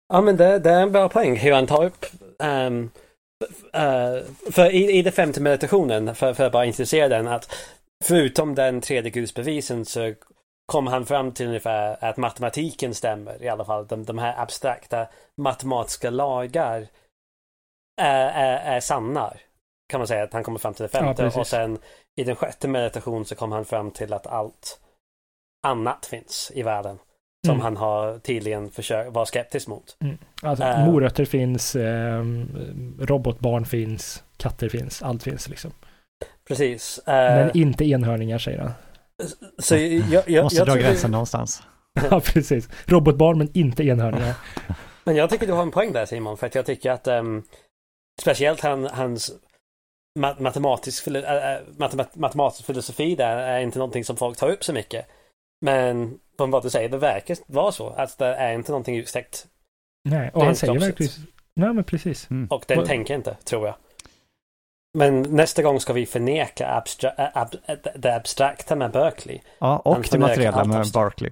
Ja, 0.08 0.20
men 0.20 0.36
det, 0.36 0.58
det 0.58 0.70
är 0.70 0.82
en 0.82 0.92
bra 0.92 1.08
poäng 1.08 1.36
hur 1.36 1.52
han 1.52 1.66
tar 1.66 1.84
upp. 1.84 2.06
f- 3.50 3.74
eh, 3.74 4.22
för 4.52 4.70
i, 4.70 4.98
i 4.98 5.02
den 5.02 5.12
femte 5.12 5.40
meditationen, 5.40 6.14
för, 6.14 6.34
för 6.34 6.44
att 6.44 6.52
bara 6.52 6.64
introducera 6.66 7.08
den, 7.08 7.26
att 7.28 7.56
förutom 8.04 8.54
den 8.54 8.80
tredje 8.80 9.10
gudsbevisen 9.10 9.84
så 9.84 10.14
kom 10.72 10.86
han 10.86 11.06
fram 11.06 11.32
till 11.32 11.46
ungefär 11.46 12.04
att 12.04 12.16
matematiken 12.16 12.94
stämmer. 12.94 13.42
I 13.42 13.48
alla 13.48 13.64
fall 13.64 13.86
de, 13.86 14.04
de 14.04 14.18
här 14.18 14.34
abstrakta 14.42 15.06
matematiska 15.36 16.10
lagar 16.10 16.86
är, 18.00 18.28
är, 18.28 18.76
är 18.76 18.80
sanna. 18.80 19.32
Kan 19.88 20.00
man 20.00 20.06
säga 20.06 20.24
att 20.24 20.32
han 20.32 20.44
kommer 20.44 20.58
fram 20.58 20.74
till 20.74 20.82
det 20.82 20.88
femte. 20.88 21.22
precis. 21.22 21.38
och 21.38 21.46
sen 21.46 21.78
i 22.16 22.24
den 22.24 22.36
sjätte 22.36 22.68
meditation 22.68 23.24
så 23.24 23.34
kom 23.34 23.52
han 23.52 23.64
fram 23.64 23.90
till 23.90 24.12
att 24.12 24.26
allt 24.26 24.80
annat 25.66 26.06
finns 26.06 26.52
i 26.54 26.62
världen. 26.62 26.98
Som 27.46 27.54
Mm. 27.54 27.62
han 27.64 27.76
har 27.76 28.18
tydligen 28.18 28.70
försökt 28.70 29.12
vara 29.12 29.26
skeptisk 29.26 29.68
mot. 29.68 29.96
Alltså, 30.42 30.64
Eh. 30.64 30.86
morötter 30.86 31.24
finns, 31.24 31.76
eh, 31.76 32.24
robotbarn 33.00 33.64
finns, 33.64 34.22
katter 34.36 34.68
finns, 34.68 35.02
allt 35.02 35.22
finns 35.22 35.48
liksom. 35.48 35.70
Precis. 36.48 36.98
Eh, 36.98 37.14
Men 37.14 37.56
inte 37.56 37.84
enhörningar 37.84 38.38
säger 38.38 38.58
han. 38.58 38.70
så 39.58 39.76
jag, 39.76 40.28
jag, 40.30 40.42
måste 40.42 40.58
jag 40.58 40.66
dra 40.68 40.74
gränsen 40.76 41.10
någonstans. 41.10 41.62
Ja, 42.10 42.20
precis. 42.20 42.68
Robotbarn 42.86 43.38
men 43.38 43.50
inte 43.54 43.84
enhörningar. 43.84 44.34
Men 45.04 45.16
jag 45.16 45.30
tycker 45.30 45.46
du 45.46 45.52
har 45.52 45.62
en 45.62 45.70
poäng 45.70 45.92
där 45.92 46.06
Simon, 46.06 46.36
för 46.36 46.46
att 46.46 46.54
jag 46.54 46.66
tycker 46.66 46.90
att 46.90 47.06
ehm, 47.06 47.42
speciellt 48.20 48.60
han, 48.60 48.84
hans 48.84 49.32
matematisk, 50.16 51.08
äh, 51.08 51.14
matemat 51.76 52.16
matematisk 52.16 52.66
filosofi 52.66 53.14
där 53.14 53.36
är 53.36 53.60
inte 53.60 53.78
någonting 53.78 54.04
som 54.04 54.16
folk 54.16 54.38
tar 54.38 54.50
upp 54.50 54.64
så 54.64 54.72
mycket. 54.72 55.06
Men 55.60 56.18
från 56.36 56.50
vad 56.50 56.62
du 56.62 56.70
säger, 56.70 56.88
det 56.88 56.98
verkar 56.98 57.36
vara 57.46 57.72
så. 57.72 57.88
Att 57.88 58.18
det 58.18 58.26
är 58.26 58.54
inte 58.54 58.72
någonting 58.72 58.96
utsträckt. 58.96 59.46
Nej, 60.04 60.30
och 60.34 60.44
han 60.44 60.56
säger 60.56 60.78
verkligen... 60.78 61.12
Nej, 61.54 61.72
men 61.74 61.84
precis. 61.84 62.30
Mm. 62.30 62.46
Och 62.50 62.64
den 62.68 62.86
tänker 62.86 63.14
inte, 63.14 63.36
tror 63.44 63.66
jag. 63.66 63.74
Men 64.98 65.22
nästa 65.22 65.62
gång 65.62 65.80
ska 65.80 65.92
vi 65.92 66.06
förneka 66.06 66.68
abstra 66.74 67.12
ab 67.34 67.48
det 67.94 68.14
abstrakta 68.14 68.76
med 68.76 68.90
Berkeley. 68.90 69.40
Ja, 69.58 69.78
och 69.78 70.08
det 70.10 70.18
materiella 70.18 70.64
med 70.64 70.86
Berkeley. 70.94 71.30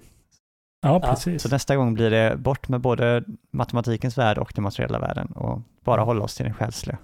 Ja, 0.82 1.00
precis. 1.00 1.42
Så 1.42 1.48
nästa 1.48 1.76
gång 1.76 1.94
blir 1.94 2.10
det 2.10 2.36
bort 2.36 2.68
med 2.68 2.80
både 2.80 3.24
matematikens 3.50 4.18
värld 4.18 4.38
och 4.38 4.52
den 4.54 4.64
materiella 4.64 4.98
världen 4.98 5.26
och 5.26 5.60
bara 5.84 6.02
hålla 6.02 6.24
oss 6.24 6.34
till 6.34 6.44
den 6.44 6.54
själsliga. 6.54 6.98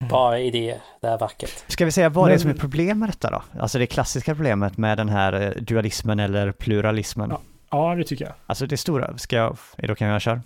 Mm. 0.00 0.10
Bara 0.10 0.38
idéer, 0.38 0.80
det 1.00 1.08
är 1.08 1.18
vackert. 1.18 1.64
Ska 1.66 1.84
vi 1.84 1.92
säga 1.92 2.08
vad 2.08 2.24
Men... 2.24 2.28
det 2.28 2.34
är 2.34 2.38
som 2.38 2.50
är 2.50 2.54
problem 2.54 2.98
med 2.98 3.08
detta 3.08 3.30
då? 3.30 3.42
Alltså 3.60 3.78
det 3.78 3.86
klassiska 3.86 4.34
problemet 4.34 4.76
med 4.76 4.98
den 4.98 5.08
här 5.08 5.32
eh, 5.32 5.62
dualismen 5.62 6.20
eller 6.20 6.52
pluralismen. 6.52 7.30
Ja, 7.30 7.40
ja 7.70 7.94
det 7.94 8.04
tycker 8.04 8.24
jag. 8.24 8.34
Alltså 8.46 8.66
det 8.66 8.76
stora, 8.76 9.18
ska 9.18 9.36
jag, 9.36 9.56
okej 9.78 10.06
om 10.06 10.12
jag 10.12 10.22
kör? 10.22 10.40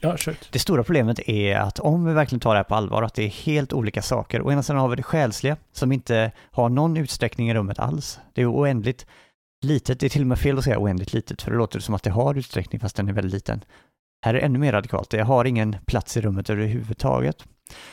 Ja, 0.00 0.16
kör. 0.16 0.36
Det 0.50 0.58
stora 0.58 0.84
problemet 0.84 1.28
är 1.28 1.56
att 1.56 1.78
om 1.78 2.04
vi 2.04 2.12
verkligen 2.12 2.40
tar 2.40 2.54
det 2.54 2.58
här 2.58 2.64
på 2.64 2.74
allvar, 2.74 3.02
att 3.02 3.14
det 3.14 3.22
är 3.22 3.28
helt 3.28 3.72
olika 3.72 4.02
saker. 4.02 4.42
Å 4.46 4.52
ena 4.52 4.62
sidan 4.62 4.80
har 4.80 4.88
vi 4.88 4.96
det 4.96 5.02
själsliga, 5.02 5.56
som 5.72 5.92
inte 5.92 6.32
har 6.50 6.68
någon 6.68 6.96
utsträckning 6.96 7.50
i 7.50 7.54
rummet 7.54 7.78
alls. 7.78 8.20
Det 8.34 8.42
är 8.42 8.52
oändligt 8.52 9.06
litet, 9.64 10.00
det 10.00 10.06
är 10.06 10.10
till 10.10 10.22
och 10.22 10.26
med 10.26 10.38
fel 10.38 10.58
att 10.58 10.64
säga 10.64 10.78
oändligt 10.78 11.12
litet, 11.12 11.42
för 11.42 11.50
det 11.50 11.56
låter 11.56 11.80
som 11.80 11.94
att 11.94 12.02
det 12.02 12.10
har 12.10 12.34
utsträckning 12.34 12.80
fast 12.80 12.96
den 12.96 13.08
är 13.08 13.12
väldigt 13.12 13.32
liten. 13.32 13.64
Här 14.24 14.34
är 14.34 14.38
det 14.38 14.44
ännu 14.44 14.58
mer 14.58 14.72
radikalt, 14.72 15.10
det 15.10 15.22
har 15.22 15.44
ingen 15.44 15.76
plats 15.86 16.16
i 16.16 16.20
rummet 16.20 16.50
överhuvudtaget. 16.50 17.44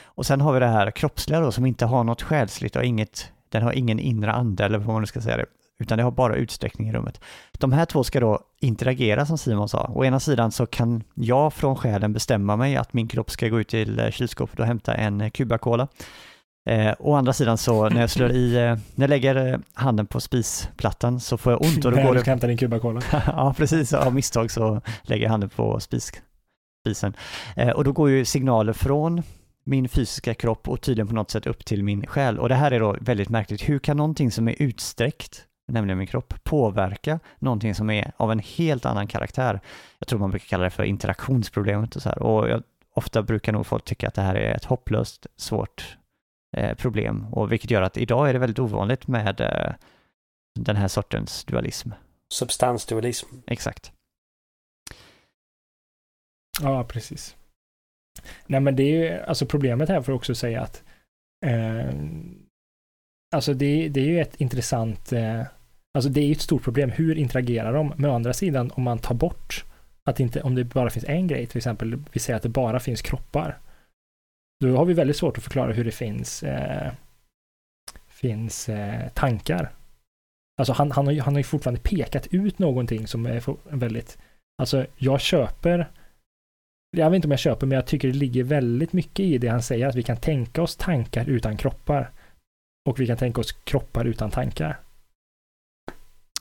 Och 0.04 0.26
sen 0.26 0.42
har 0.42 0.54
vi 0.54 0.60
det 0.60 0.68
här 0.68 0.92
kroppsliga 0.92 1.40
då, 1.40 1.52
som 1.52 1.66
inte 1.66 1.86
har 1.86 2.04
något 2.04 2.22
själsligt 2.22 2.76
och 2.76 2.84
inget, 2.84 3.32
den 3.50 3.64
har 3.64 3.72
ingen 3.72 4.00
inre 4.00 4.32
ande, 4.32 4.66
eller 4.66 4.78
vad 4.78 4.88
man 4.88 5.02
nu 5.02 5.08
ska 5.08 5.22
säga 5.22 5.38
det, 5.38 5.46
utan 5.80 5.98
det 5.98 6.04
har 6.04 6.12
bara 6.12 6.36
utsträckning 6.36 6.90
i 6.90 6.94
rummet. 6.94 7.22
De 7.52 7.72
här 7.72 7.86
två 7.86 8.04
ska 8.04 8.20
då 8.20 8.40
interagera 8.60 9.26
som 9.26 9.38
Simon 9.38 9.70
sa. 9.70 9.92
Å 9.96 10.06
ena 10.06 10.20
sidan 10.20 10.52
så 10.52 10.66
kan 10.66 11.04
jag 11.14 11.54
från 11.54 11.76
själen 11.76 12.14
bestämma 12.14 12.56
mig 12.56 12.76
att 12.76 12.94
min 12.94 13.08
kropp 13.08 13.32
ska 13.32 13.48
gå 13.48 13.60
ut 13.60 13.68
till 13.68 14.00
eh, 14.00 14.10
kylskåpet 14.10 14.60
och 14.60 14.66
hämta 14.66 14.94
en 14.94 15.22
Cuba-Cola. 15.22 15.88
Eh, 16.70 16.94
å 17.00 17.14
andra 17.14 17.34
sidan 17.34 17.58
så 17.58 17.90
när 17.90 18.02
jag 18.02 18.10
slår 18.10 18.32
i, 18.32 18.56
eh, 18.56 18.78
när 18.96 19.04
jag 19.04 19.10
lägger 19.10 19.54
eh, 19.54 19.60
handen 19.74 20.08
på 20.08 20.20
spisplattan 20.20 21.20
så 21.20 21.38
får 21.38 21.52
jag 21.52 21.62
ont 21.62 21.86
och 21.86 21.92
då 21.92 21.98
går 21.98 22.04
det... 22.04 22.14
Du 22.14 22.20
ska 22.20 22.32
hämta 22.32 22.48
din 22.48 22.58
Cuba-Cola. 22.58 23.02
ja, 23.26 23.54
precis. 23.58 23.94
Av 23.94 24.14
misstag 24.14 24.52
så 24.52 24.82
lägger 25.02 25.24
jag 25.24 25.32
handen 25.32 25.50
på 25.50 25.80
spis, 25.80 26.12
spisen. 26.86 27.14
Eh, 27.56 27.70
och 27.70 27.84
då 27.84 27.92
går 27.92 28.10
ju 28.10 28.26
signaler 28.26 28.74
från 28.74 29.24
min 29.66 29.90
fysiska 29.90 30.34
kropp 30.34 30.70
och 30.70 30.82
tydligen 30.82 31.08
på 31.08 31.14
något 31.14 31.32
sätt 31.32 31.48
upp 31.48 31.66
till 31.66 31.84
min 31.84 32.08
själ. 32.08 32.40
Och 32.40 32.50
det 32.50 32.56
här 32.56 32.72
är 32.72 32.80
då 32.80 32.98
väldigt 33.02 33.30
märkligt. 33.30 33.70
Hur 33.70 33.80
kan 33.80 33.98
någonting 33.98 34.32
som 34.32 34.48
är 34.48 34.62
utsträckt, 34.62 35.46
nämligen 35.68 35.98
min 35.98 36.08
kropp, 36.08 36.34
påverka 36.44 37.20
någonting 37.40 37.76
som 37.76 37.90
är 37.90 38.12
av 38.18 38.32
en 38.32 38.40
helt 38.40 38.86
annan 38.86 39.08
karaktär? 39.08 39.60
Jag 40.00 40.08
tror 40.08 40.20
man 40.20 40.30
brukar 40.30 40.46
kalla 40.48 40.64
det 40.64 40.70
för 40.70 40.84
interaktionsproblemet 40.84 41.96
och 41.96 42.02
så 42.02 42.10
här. 42.10 42.22
Och 42.22 42.50
jag, 42.50 42.64
ofta 42.94 43.24
brukar 43.24 43.54
nog 43.54 43.66
folk 43.66 43.86
tycka 43.86 44.08
att 44.08 44.14
det 44.14 44.22
här 44.22 44.36
är 44.36 44.56
ett 44.56 44.66
hopplöst 44.66 45.28
svårt 45.38 45.98
eh, 46.58 46.76
problem. 46.76 47.34
Och 47.34 47.52
vilket 47.52 47.72
gör 47.72 47.82
att 47.82 47.98
idag 47.98 48.30
är 48.30 48.34
det 48.34 48.40
väldigt 48.40 48.60
ovanligt 48.60 49.08
med 49.08 49.42
eh, 49.42 49.74
den 50.60 50.76
här 50.76 50.88
sortens 50.88 51.44
dualism. 51.44 51.90
Substansdualism. 52.34 53.28
Exakt. 53.48 53.92
Ja, 56.62 56.84
precis. 56.84 57.36
Nej 58.48 58.60
men 58.60 58.76
det 58.76 58.84
är 58.84 59.12
ju, 59.12 59.20
alltså 59.22 59.46
problemet 59.46 59.90
här 59.90 60.02
får 60.02 60.14
också 60.14 60.36
säga 60.36 60.62
att 60.62 60.84
eh, 61.46 61.90
Alltså 63.36 63.54
det, 63.54 63.90
det 63.90 64.00
är 64.00 64.06
ju 64.06 64.22
ett 64.22 64.36
intressant, 64.42 65.14
eh, 65.14 65.42
alltså 65.94 66.10
det 66.10 66.22
är 66.22 66.26
ju 66.26 66.32
ett 66.32 66.42
stort 66.42 66.64
problem, 66.64 66.92
hur 66.92 67.18
interagerar 67.18 67.74
de? 67.74 67.94
Men 67.98 68.10
å 68.10 68.16
andra 68.16 68.34
sidan 68.34 68.72
om 68.76 68.84
man 68.84 69.00
tar 69.00 69.16
bort 69.16 69.66
att 70.04 70.20
inte, 70.20 70.42
om 70.42 70.56
det 70.56 70.64
bara 70.64 70.90
finns 70.90 71.06
en 71.06 71.28
grej, 71.28 71.48
till 71.48 71.58
exempel, 71.58 72.04
vi 72.12 72.20
säger 72.20 72.38
att 72.38 72.44
det 72.44 72.50
bara 72.50 72.80
finns 72.80 73.02
kroppar. 73.02 73.58
Då 74.60 74.78
har 74.78 74.86
vi 74.86 74.94
väldigt 74.94 75.18
svårt 75.18 75.38
att 75.38 75.44
förklara 75.44 75.74
hur 75.74 75.86
det 75.86 75.92
finns, 75.92 76.44
eh, 76.44 76.92
finns 78.08 78.70
eh, 78.70 79.10
tankar. 79.10 79.72
Alltså 80.58 80.74
han, 80.74 80.92
han, 80.92 81.06
har 81.06 81.14
ju, 81.14 81.22
han 81.22 81.34
har 81.34 81.40
ju 81.40 81.44
fortfarande 81.44 81.82
pekat 81.82 82.28
ut 82.28 82.60
någonting 82.60 83.08
som 83.08 83.26
är 83.26 83.44
väldigt, 83.76 84.18
alltså 84.58 84.86
jag 84.98 85.22
köper 85.22 85.90
jag 86.96 87.10
vet 87.10 87.16
inte 87.16 87.28
om 87.28 87.32
jag 87.32 87.40
köper, 87.40 87.68
men 87.68 87.76
jag 87.76 87.86
tycker 87.86 88.08
det 88.08 88.14
ligger 88.14 88.44
väldigt 88.44 88.94
mycket 88.94 89.20
i 89.20 89.38
det 89.38 89.48
han 89.48 89.62
säger, 89.62 89.88
att 89.88 89.96
vi 89.96 90.04
kan 90.04 90.18
tänka 90.18 90.62
oss 90.62 90.76
tankar 90.76 91.30
utan 91.30 91.58
kroppar. 91.58 92.12
Och 92.90 93.00
vi 93.00 93.08
kan 93.08 93.18
tänka 93.18 93.42
oss 93.42 93.52
kroppar 93.52 94.06
utan 94.06 94.32
tankar. 94.32 94.80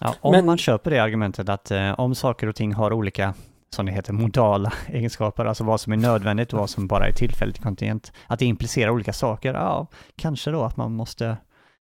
Ja, 0.00 0.14
om 0.20 0.32
men... 0.32 0.46
man 0.46 0.58
köper 0.58 0.90
det 0.90 0.98
argumentet 0.98 1.48
att 1.48 1.70
eh, 1.70 2.00
om 2.00 2.14
saker 2.14 2.46
och 2.46 2.56
ting 2.56 2.72
har 2.72 2.92
olika, 2.92 3.34
som 3.74 3.86
det 3.86 3.92
heter, 3.92 4.12
modala 4.12 4.72
egenskaper, 4.86 5.44
alltså 5.44 5.64
vad 5.64 5.80
som 5.80 5.92
är 5.92 5.96
nödvändigt 5.96 6.52
och 6.52 6.58
vad 6.58 6.70
som 6.70 6.86
bara 6.86 7.08
är 7.08 7.12
tillfälligt 7.12 7.62
kontingent, 7.62 8.12
att 8.26 8.38
det 8.38 8.44
implicerar 8.44 8.90
olika 8.90 9.12
saker, 9.12 9.54
ja, 9.54 9.86
kanske 10.16 10.50
då 10.50 10.62
att 10.62 10.76
man 10.76 10.92
måste 10.92 11.36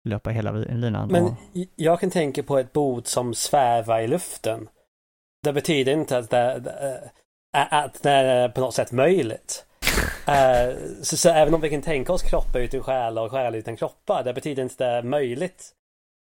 löpa 0.03 0.29
hela 0.29 0.51
linan. 0.51 1.09
Men 1.11 1.23
och... 1.23 1.33
jag 1.75 1.99
kan 1.99 2.09
tänka 2.09 2.43
på 2.43 2.57
ett 2.57 2.73
bord 2.73 3.07
som 3.07 3.33
svävar 3.33 3.99
i 3.99 4.07
luften. 4.07 4.67
Det 5.43 5.53
betyder 5.53 5.93
inte 5.93 6.17
att 6.17 6.29
det, 6.29 6.59
det 6.59 7.11
att 7.55 8.03
det 8.03 8.11
är 8.11 8.49
på 8.49 8.61
något 8.61 8.73
sätt 8.73 8.91
möjligt. 8.91 9.65
uh, 10.27 10.75
så, 11.01 11.17
så, 11.17 11.29
även 11.29 11.53
om 11.53 11.61
vi 11.61 11.69
kan 11.69 11.81
tänka 11.81 12.13
oss 12.13 12.23
kroppar 12.23 12.59
utan 12.59 12.83
själ 12.83 13.17
och 13.17 13.31
själ 13.31 13.55
utan 13.55 13.75
kroppar, 13.75 14.23
det 14.23 14.33
betyder 14.33 14.63
inte 14.63 14.83
det 14.83 14.91
är 14.91 15.03
möjligt 15.03 15.71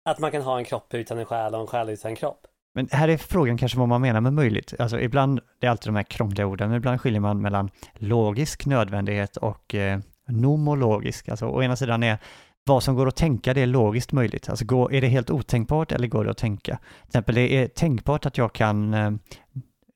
att 0.04 0.18
man 0.18 0.30
kan 0.30 0.42
ha 0.42 0.58
en 0.58 0.64
kropp 0.64 0.94
utan 0.94 1.18
en 1.18 1.24
själ 1.24 1.54
och 1.54 1.60
en 1.60 1.66
själ 1.66 1.88
utan 1.88 2.10
en 2.10 2.16
kropp. 2.16 2.46
Men 2.74 2.88
här 2.92 3.08
är 3.08 3.16
frågan 3.16 3.58
kanske 3.58 3.78
vad 3.78 3.88
man 3.88 4.00
menar 4.00 4.20
med 4.20 4.32
möjligt. 4.32 4.74
Alltså 4.78 5.00
ibland, 5.00 5.40
det 5.60 5.66
är 5.66 5.70
alltid 5.70 5.88
de 5.88 5.96
här 5.96 6.02
krångliga 6.02 6.46
orden, 6.46 6.68
men 6.68 6.76
ibland 6.76 7.00
skiljer 7.00 7.20
man 7.20 7.40
mellan 7.40 7.70
logisk 7.94 8.66
nödvändighet 8.66 9.36
och 9.36 9.74
eh, 9.74 9.98
nomologisk. 10.28 11.28
Alltså 11.28 11.46
å 11.46 11.62
ena 11.62 11.76
sidan 11.76 12.02
är 12.02 12.18
vad 12.64 12.82
som 12.82 12.94
går 12.94 13.08
att 13.08 13.16
tänka, 13.16 13.54
det 13.54 13.60
är 13.60 13.66
logiskt 13.66 14.12
möjligt. 14.12 14.48
Alltså 14.48 14.64
går, 14.64 14.92
är 14.94 15.00
det 15.00 15.08
helt 15.08 15.30
otänkbart 15.30 15.92
eller 15.92 16.06
går 16.06 16.24
det 16.24 16.30
att 16.30 16.38
tänka? 16.38 16.78
Till 17.00 17.08
exempel, 17.08 17.34
det 17.34 17.56
är 17.56 17.68
tänkbart 17.68 18.26
att 18.26 18.38
jag 18.38 18.52
kan 18.52 18.94
eh, 18.94 19.10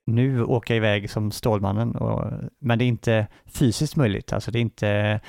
nu 0.06 0.44
åka 0.44 0.74
iväg 0.74 1.10
som 1.10 1.30
Stålmannen, 1.30 1.96
och, 1.96 2.32
men 2.58 2.78
det 2.78 2.84
är 2.84 2.88
inte 2.88 3.26
fysiskt 3.46 3.96
möjligt, 3.96 4.32
alltså 4.32 4.50
det 4.50 4.58
är 4.58 4.60
inte 4.60 5.20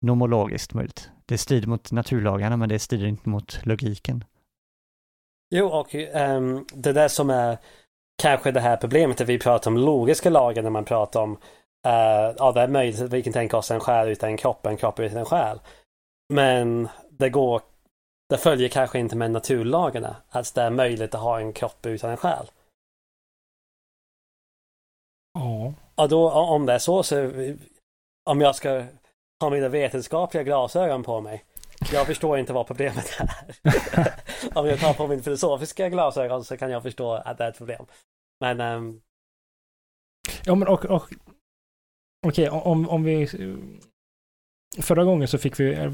nomologiskt 0.00 0.74
möjligt. 0.74 1.10
Det 1.26 1.38
strider 1.38 1.68
mot 1.68 1.92
naturlagarna, 1.92 2.56
men 2.56 2.68
det 2.68 2.78
strider 2.78 3.06
inte 3.06 3.28
mot 3.28 3.66
logiken. 3.66 4.24
Jo, 5.54 5.66
och 5.66 5.94
um, 5.94 6.66
det 6.74 6.92
där 6.92 7.08
som 7.08 7.30
är 7.30 7.58
kanske 8.22 8.52
det 8.52 8.60
här 8.60 8.76
problemet, 8.76 9.20
att 9.20 9.28
vi 9.28 9.38
pratar 9.38 9.70
om 9.70 9.76
logiska 9.76 10.30
lagar 10.30 10.62
när 10.62 10.70
man 10.70 10.84
pratar 10.84 11.20
om 11.20 11.32
uh, 11.86 12.34
ja, 12.38 12.52
det 12.54 12.60
är 12.60 12.68
möjligt 12.68 13.00
att 13.00 13.12
vi 13.12 13.22
kan 13.22 13.32
tänka 13.32 13.56
oss 13.56 13.70
en 13.70 13.80
själ 13.80 14.08
utan 14.08 14.28
en 14.28 14.36
kropp, 14.36 14.66
en 14.66 14.76
kropp 14.76 15.00
utan 15.00 15.18
en 15.18 15.24
själ. 15.24 15.60
Men 16.28 16.88
det 17.10 17.30
går, 17.30 17.62
det 18.28 18.38
följer 18.38 18.68
kanske 18.68 18.98
inte 18.98 19.16
med 19.16 19.30
naturlagarna, 19.30 20.16
att 20.28 20.54
det 20.54 20.62
är 20.62 20.70
möjligt 20.70 21.14
att 21.14 21.20
ha 21.20 21.40
en 21.40 21.52
kropp 21.52 21.86
utan 21.86 22.10
en 22.10 22.16
själ. 22.16 22.46
Ja. 25.38 25.74
Ja, 25.96 26.06
då 26.06 26.30
om 26.30 26.66
det 26.66 26.72
är 26.72 26.78
så 26.78 27.02
så 27.02 27.32
om 28.30 28.40
jag 28.40 28.56
ska 28.56 28.84
ha 29.40 29.50
mina 29.50 29.68
vetenskapliga 29.68 30.42
glasögon 30.42 31.02
på 31.02 31.20
mig. 31.20 31.44
Jag 31.92 32.06
förstår 32.06 32.38
inte 32.38 32.52
vad 32.52 32.66
problemet 32.66 33.20
är. 33.20 33.28
om 34.58 34.66
jag 34.66 34.80
tar 34.80 34.94
på 34.94 35.06
min 35.06 35.22
filosofiska 35.22 35.88
glasögon 35.88 36.44
så 36.44 36.56
kan 36.56 36.70
jag 36.70 36.82
förstå 36.82 37.12
att 37.12 37.38
det 37.38 37.44
är 37.44 37.48
ett 37.48 37.58
problem. 37.58 37.86
Men... 38.40 38.60
Um... 38.60 39.00
Ja, 40.44 40.54
men 40.54 40.68
och, 40.68 40.84
och 40.84 41.02
okej, 42.26 42.48
okay, 42.48 42.48
om, 42.48 42.88
om 42.88 43.04
vi... 43.04 43.28
Förra 44.80 45.04
gången 45.04 45.28
så 45.28 45.38
fick 45.38 45.60
vi... 45.60 45.90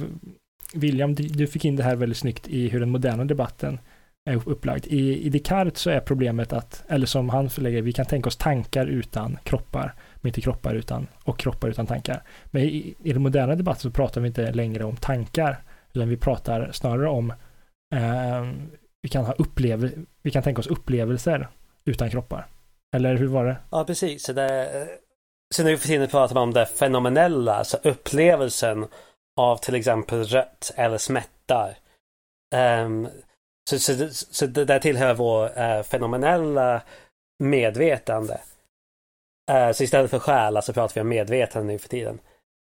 William, 0.75 1.15
du 1.15 1.47
fick 1.47 1.65
in 1.65 1.77
det 1.77 1.83
här 1.83 1.97
väldigt 1.97 2.19
snyggt 2.19 2.49
i 2.49 2.69
hur 2.69 2.81
den 2.81 2.91
moderna 2.91 3.25
debatten 3.25 3.79
är 4.25 4.49
upplagd. 4.49 4.87
I, 4.87 5.27
I 5.27 5.29
Descartes 5.29 5.79
så 5.79 5.91
är 5.91 6.01
problemet 6.01 6.53
att, 6.53 6.85
eller 6.89 7.07
som 7.07 7.29
han 7.29 7.51
förlägger, 7.51 7.83
vi 7.83 7.93
kan 7.93 8.07
tänka 8.07 8.29
oss 8.29 8.37
tankar 8.37 8.87
utan 8.87 9.39
kroppar, 9.45 9.95
men 10.17 10.29
inte 10.29 10.41
kroppar 10.41 10.75
utan, 10.75 11.07
och 11.25 11.39
kroppar 11.39 11.69
utan 11.69 11.87
tankar. 11.87 12.23
Men 12.45 12.63
i, 12.63 12.95
i 13.03 13.13
den 13.13 13.23
moderna 13.23 13.55
debatten 13.55 13.81
så 13.81 13.91
pratar 13.91 14.21
vi 14.21 14.29
inte 14.29 14.53
längre 14.53 14.85
om 14.85 14.97
tankar, 14.97 15.63
utan 15.93 16.09
vi 16.09 16.17
pratar 16.17 16.73
snarare 16.73 17.09
om, 17.09 17.31
eh, 17.95 18.53
vi 19.03 19.09
kan 19.09 19.25
ha 19.25 19.33
upplev, 19.33 20.05
vi 20.23 20.31
kan 20.31 20.43
tänka 20.43 20.61
oss 20.61 20.67
upplevelser 20.67 21.49
utan 21.85 22.11
kroppar. 22.11 22.47
Eller 22.97 23.17
hur 23.17 23.27
var 23.27 23.45
det? 23.45 23.57
Ja, 23.71 23.85
precis. 23.85 24.23
Så, 24.23 24.33
det, 24.33 24.69
sen 25.55 25.67
nu 25.67 25.77
för 25.77 25.89
tiden 25.89 26.09
pratar 26.09 26.35
man 26.35 26.43
om 26.43 26.53
det 26.53 26.67
fenomenella, 26.67 27.55
alltså 27.55 27.79
upplevelsen 27.83 28.87
av 29.41 29.57
till 29.57 29.75
exempel 29.75 30.25
rött 30.25 30.73
eller 30.77 30.99
smärta. 30.99 31.69
Um, 32.55 33.09
så, 33.79 34.09
så, 34.09 34.27
så 34.31 34.47
det 34.47 34.65
där 34.65 34.79
tillhör 34.79 35.15
vår 35.15 35.59
eh, 35.59 35.83
fenomenella 35.83 36.83
medvetande. 37.45 38.41
Eh, 39.51 39.73
så 39.73 39.85
istället 39.85 40.11
för 40.11 40.19
själ 40.19 40.63
så 40.63 40.73
pratar 40.73 40.95
vi 40.95 41.01
om 41.01 41.09
medvetande 41.09 41.73
nu 41.73 41.79
för 41.79 41.89
tiden. 41.89 42.19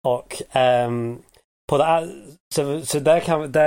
Och 0.07 0.41
ehm, 0.51 1.23
på 1.69 1.77
det, 1.77 2.09
så, 2.55 2.81
så 2.81 2.99
där 2.99 3.19
kan, 3.19 3.51
det 3.51 3.61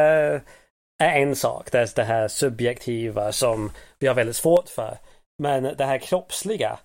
är 1.02 1.20
en 1.20 1.36
sak. 1.36 1.72
Det 1.72 1.78
är 1.78 1.96
det 1.96 2.04
här 2.04 2.28
subjektiva 2.28 3.32
som 3.32 3.72
vi 3.98 4.06
har 4.06 4.14
väldigt 4.14 4.36
svårt 4.36 4.68
för. 4.68 4.98
Men 5.42 5.62
det 5.62 5.84
här 5.84 5.98
kroppsliga, 5.98 6.78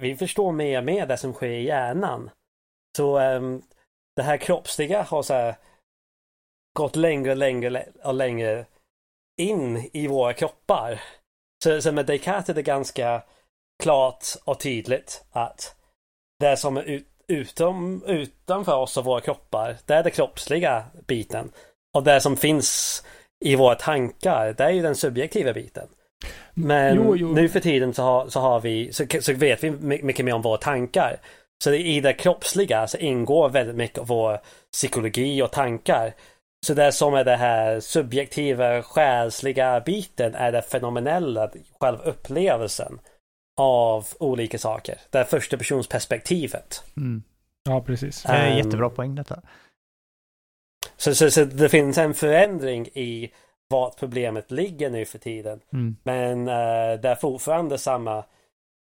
vi 0.00 0.16
förstår 0.16 0.52
mer 0.52 0.78
och 0.78 0.84
mer 0.84 1.06
det 1.06 1.16
som 1.16 1.32
sker 1.32 1.48
i 1.48 1.64
hjärnan. 1.64 2.30
Så 2.96 3.18
um, 3.20 3.62
det 4.16 4.22
här 4.22 4.36
kroppsliga 4.36 5.02
har 5.02 5.22
så 5.22 5.34
här 5.34 5.54
gått 6.78 6.96
längre 6.96 7.30
och 7.30 7.36
längre 7.36 7.86
och 8.02 8.14
längre 8.14 8.66
in 9.40 9.90
i 9.92 10.06
våra 10.06 10.32
kroppar. 10.32 11.00
Så, 11.64 11.82
så 11.82 11.92
med 11.92 12.06
Descartes 12.06 12.48
är 12.48 12.54
det 12.54 12.62
ganska 12.62 13.22
klart 13.82 14.24
och 14.44 14.60
tydligt 14.60 15.24
att 15.30 15.74
det 16.40 16.56
som 16.56 16.76
är 16.76 16.82
ut, 16.82 17.06
utom, 17.28 18.04
utanför 18.06 18.76
oss 18.76 18.96
och 18.96 19.04
våra 19.04 19.20
kroppar, 19.20 19.76
det 19.86 19.94
är 19.94 20.02
den 20.02 20.12
kroppsliga 20.12 20.84
biten. 21.06 21.52
Och 21.94 22.02
det 22.02 22.20
som 22.20 22.36
finns 22.36 23.02
i 23.44 23.56
våra 23.56 23.74
tankar, 23.74 24.54
det 24.58 24.64
är 24.64 24.70
ju 24.70 24.82
den 24.82 24.96
subjektiva 24.96 25.52
biten. 25.52 25.88
Men 26.54 26.96
jo, 26.96 27.16
jo. 27.16 27.32
nu 27.32 27.48
för 27.48 27.60
tiden 27.60 27.94
så 27.94 28.02
har, 28.02 28.28
så 28.28 28.40
har 28.40 28.60
vi, 28.60 28.92
så, 28.92 29.04
så 29.20 29.32
vet 29.32 29.64
vi 29.64 29.70
mycket 30.02 30.24
mer 30.24 30.34
om 30.34 30.42
våra 30.42 30.56
tankar. 30.56 31.20
Så 31.64 31.74
i 31.74 32.00
det 32.00 32.12
kroppsliga 32.12 32.86
så 32.86 32.98
ingår 32.98 33.48
väldigt 33.48 33.76
mycket 33.76 33.98
av 33.98 34.06
vår 34.06 34.40
psykologi 34.72 35.42
och 35.42 35.50
tankar. 35.50 36.14
Så 36.66 36.74
det 36.74 36.92
som 36.92 37.14
är 37.14 37.24
det 37.24 37.36
här 37.36 37.80
subjektiva, 37.80 38.82
själsliga 38.82 39.80
biten 39.80 40.34
är 40.34 40.52
det 40.52 40.62
fenomenella, 40.62 41.50
själva 41.80 42.02
upplevelsen 42.02 43.00
av 43.60 44.06
olika 44.18 44.58
saker. 44.58 44.98
Det 45.10 45.18
är 45.18 45.24
första 45.24 45.56
persons 45.56 45.88
perspektivet. 45.88 46.84
Mm. 46.96 47.22
Ja, 47.64 47.80
precis. 47.80 48.22
Det 48.22 48.28
är 48.28 48.50
um, 48.50 48.56
jättebra 48.56 48.90
poäng 48.90 49.14
detta. 49.14 49.42
Så, 50.96 51.14
så, 51.14 51.30
så, 51.30 51.44
det 51.44 51.68
finns 51.68 51.98
en 51.98 52.14
förändring 52.14 52.86
i 52.86 53.32
vart 53.68 53.98
problemet 53.98 54.50
ligger 54.50 54.90
nu 54.90 55.04
för 55.04 55.18
tiden. 55.18 55.60
Mm. 55.72 55.96
Men 56.02 56.38
uh, 56.40 57.00
det 57.00 57.08
är 57.08 57.14
fortfarande 57.14 57.78
samma 57.78 58.24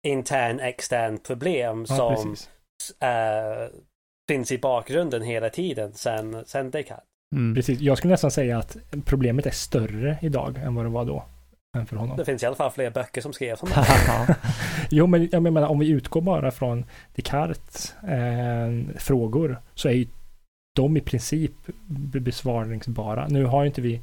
intern 0.06 0.60
extern 0.60 1.18
problem 1.18 1.86
ja, 1.88 1.96
som 1.96 2.30
uh, 2.30 3.68
finns 4.28 4.52
i 4.52 4.58
bakgrunden 4.58 5.22
hela 5.22 5.50
tiden 5.50 5.94
sen, 5.94 6.44
sen 6.46 6.70
Descartes. 6.70 7.13
Mm. 7.34 7.54
Precis, 7.54 7.80
jag 7.80 7.98
skulle 7.98 8.12
nästan 8.12 8.30
säga 8.30 8.58
att 8.58 8.76
problemet 9.04 9.46
är 9.46 9.50
större 9.50 10.18
idag 10.22 10.58
än 10.58 10.74
vad 10.74 10.84
det 10.84 10.88
var 10.88 11.04
då. 11.04 11.24
Än 11.76 11.86
för 11.86 11.96
honom. 11.96 12.16
Det 12.16 12.24
finns 12.24 12.42
i 12.42 12.46
alla 12.46 12.56
fall 12.56 12.70
fler 12.70 12.90
böcker 12.90 13.20
som 13.20 13.32
skrevs 13.32 13.62
om 13.62 13.68
det. 13.74 14.36
jo, 14.90 15.06
men 15.06 15.28
jag 15.32 15.42
menar 15.42 15.68
om 15.68 15.78
vi 15.78 15.88
utgår 15.88 16.20
bara 16.20 16.50
från 16.50 16.84
Descartes 17.14 17.94
eh, 18.02 18.96
frågor 18.96 19.60
så 19.74 19.88
är 19.88 19.92
ju 19.92 20.06
de 20.76 20.96
i 20.96 21.00
princip 21.00 21.52
besvarningsbara. 22.20 23.28
Nu 23.28 23.44
har 23.44 23.62
ju 23.62 23.66
inte 23.66 23.80
vi 23.80 24.00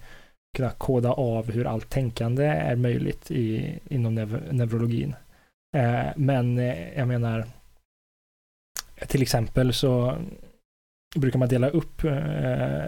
kunnat 0.58 0.80
koda 0.80 1.12
av 1.12 1.52
hur 1.52 1.68
allt 1.68 1.90
tänkande 1.90 2.46
är 2.46 2.76
möjligt 2.76 3.32
i, 3.32 3.80
inom 3.90 4.16
nev 4.16 4.44
neurologin. 4.52 5.16
Eh, 5.78 6.08
men 6.16 6.58
eh, 6.58 6.98
jag 6.98 7.08
menar 7.08 7.46
till 9.08 9.22
exempel 9.22 9.74
så 9.74 10.18
brukar 11.16 11.40
man 11.40 11.50
dela 11.50 11.70
upp 11.70 12.04
eh, 12.04 12.86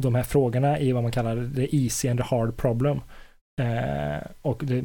de 0.00 0.14
här 0.14 0.22
frågorna 0.22 0.78
i 0.78 0.92
vad 0.92 1.02
man 1.02 1.12
kallar 1.12 1.54
the 1.54 1.76
easy 1.76 2.08
and 2.08 2.20
the 2.20 2.24
hard 2.24 2.56
problem. 2.56 3.00
Eh, 3.60 4.26
och 4.42 4.62
det... 4.64 4.84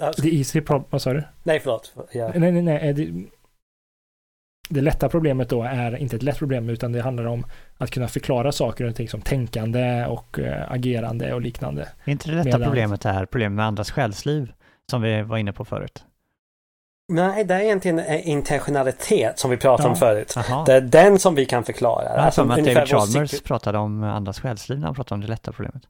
Alltså, 0.00 0.22
the 0.22 0.36
easy 0.36 0.60
problem, 0.60 0.88
vad 0.90 1.02
sa 1.02 1.12
du? 1.12 1.24
Nej, 1.42 1.60
förlåt. 1.60 1.94
Yeah. 2.12 2.40
Nej, 2.40 2.52
nej, 2.52 2.62
nej. 2.62 2.94
Det, 2.94 3.12
det 4.68 4.80
lätta 4.80 5.08
problemet 5.08 5.48
då 5.48 5.62
är 5.62 5.96
inte 5.96 6.16
ett 6.16 6.22
lätt 6.22 6.38
problem 6.38 6.68
utan 6.68 6.92
det 6.92 7.02
handlar 7.02 7.24
om 7.24 7.46
att 7.78 7.90
kunna 7.90 8.08
förklara 8.08 8.52
saker 8.52 8.84
och 8.84 8.96
ting 8.96 9.08
som 9.08 9.20
tänkande 9.20 10.06
och 10.06 10.38
äh, 10.38 10.72
agerande 10.72 11.34
och 11.34 11.40
liknande. 11.40 11.88
Är 12.04 12.12
inte 12.12 12.30
det 12.30 12.36
lätta 12.36 12.44
Medan... 12.44 12.62
problemet 12.62 13.04
är 13.04 13.26
problemet 13.26 13.56
med 13.56 13.66
andras 13.66 13.90
själsliv 13.90 14.52
som 14.90 15.02
vi 15.02 15.22
var 15.22 15.38
inne 15.38 15.52
på 15.52 15.64
förut? 15.64 16.04
Nej, 17.12 17.44
det 17.44 17.54
är 17.54 17.60
egentligen 17.60 18.00
intentionalitet 18.20 19.38
som 19.38 19.50
vi 19.50 19.56
pratade 19.56 19.88
ja. 19.88 19.92
om 19.92 19.96
förut. 19.96 20.36
Aha. 20.36 20.64
Det 20.64 20.72
är 20.72 20.80
den 20.80 21.18
som 21.18 21.34
vi 21.34 21.46
kan 21.46 21.64
förklara. 21.64 22.04
Ja, 22.04 22.10
alltså, 22.10 22.42
att 22.42 22.48
David 22.48 22.88
Chalmers 22.88 23.40
pratade 23.40 23.78
om 23.78 24.02
andras 24.02 24.40
själsliv 24.40 24.78
när 24.78 24.86
han 24.86 24.94
pratade 24.94 25.14
om 25.14 25.20
det 25.20 25.26
lätta 25.26 25.52
problemet. 25.52 25.82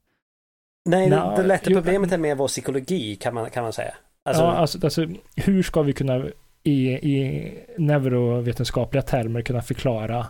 Nej, 0.85 1.11
no, 1.11 1.37
det 1.37 1.43
lätta 1.43 1.71
problemet 1.71 2.13
är 2.13 2.19
mer 2.19 2.35
vår 2.35 2.49
psykologi 2.49 3.17
kan 3.17 3.35
man, 3.35 3.51
kan 3.51 3.63
man 3.63 3.73
säga. 3.73 3.95
Alltså, 4.25 4.43
ja, 4.43 4.53
alltså, 4.53 4.79
alltså 4.85 5.07
hur 5.37 5.63
ska 5.63 5.83
vi 5.83 5.93
kunna 5.93 6.25
i, 6.63 6.93
i 6.93 7.65
neurovetenskapliga 7.79 9.03
termer 9.03 9.43
kunna 9.43 9.63
förklara 9.63 10.27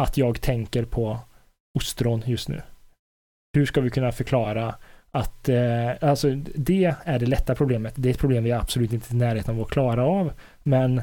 att 0.00 0.16
jag 0.16 0.40
tänker 0.40 0.84
på 0.84 1.18
ostron 1.78 2.22
just 2.26 2.48
nu? 2.48 2.62
Hur 3.56 3.66
ska 3.66 3.80
vi 3.80 3.90
kunna 3.90 4.12
förklara 4.12 4.74
att 5.14 5.48
eh, 5.48 5.90
alltså 6.00 6.34
det 6.54 6.94
är 7.04 7.18
det 7.18 7.26
lätta 7.26 7.54
problemet. 7.54 7.94
Det 7.96 8.08
är 8.08 8.10
ett 8.10 8.18
problem 8.18 8.44
vi 8.44 8.52
absolut 8.52 8.92
inte 8.92 9.10
är 9.10 9.14
i 9.14 9.18
närheten 9.18 9.54
av 9.54 9.62
att 9.62 9.70
klara 9.70 10.04
av. 10.04 10.32
Men 10.62 11.02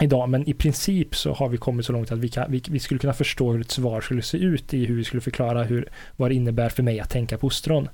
idag, 0.00 0.28
men 0.28 0.48
i 0.48 0.54
princip 0.54 1.16
så 1.16 1.32
har 1.32 1.48
vi 1.48 1.56
kommit 1.56 1.86
så 1.86 1.92
långt 1.92 2.12
att 2.12 2.18
vi, 2.18 2.28
kan, 2.28 2.50
vi, 2.50 2.62
vi 2.68 2.78
skulle 2.78 3.00
kunna 3.00 3.12
förstå 3.12 3.52
hur 3.52 3.60
ett 3.60 3.70
svar 3.70 4.00
skulle 4.00 4.22
se 4.22 4.38
ut 4.38 4.74
i 4.74 4.84
hur 4.84 4.96
vi 4.96 5.04
skulle 5.04 5.20
förklara 5.20 5.62
hur, 5.62 5.88
vad 6.16 6.30
det 6.30 6.34
innebär 6.34 6.68
för 6.68 6.82
mig 6.82 7.00
att 7.00 7.10
tänka 7.10 7.38
på 7.38 7.46
ostron. 7.46 7.88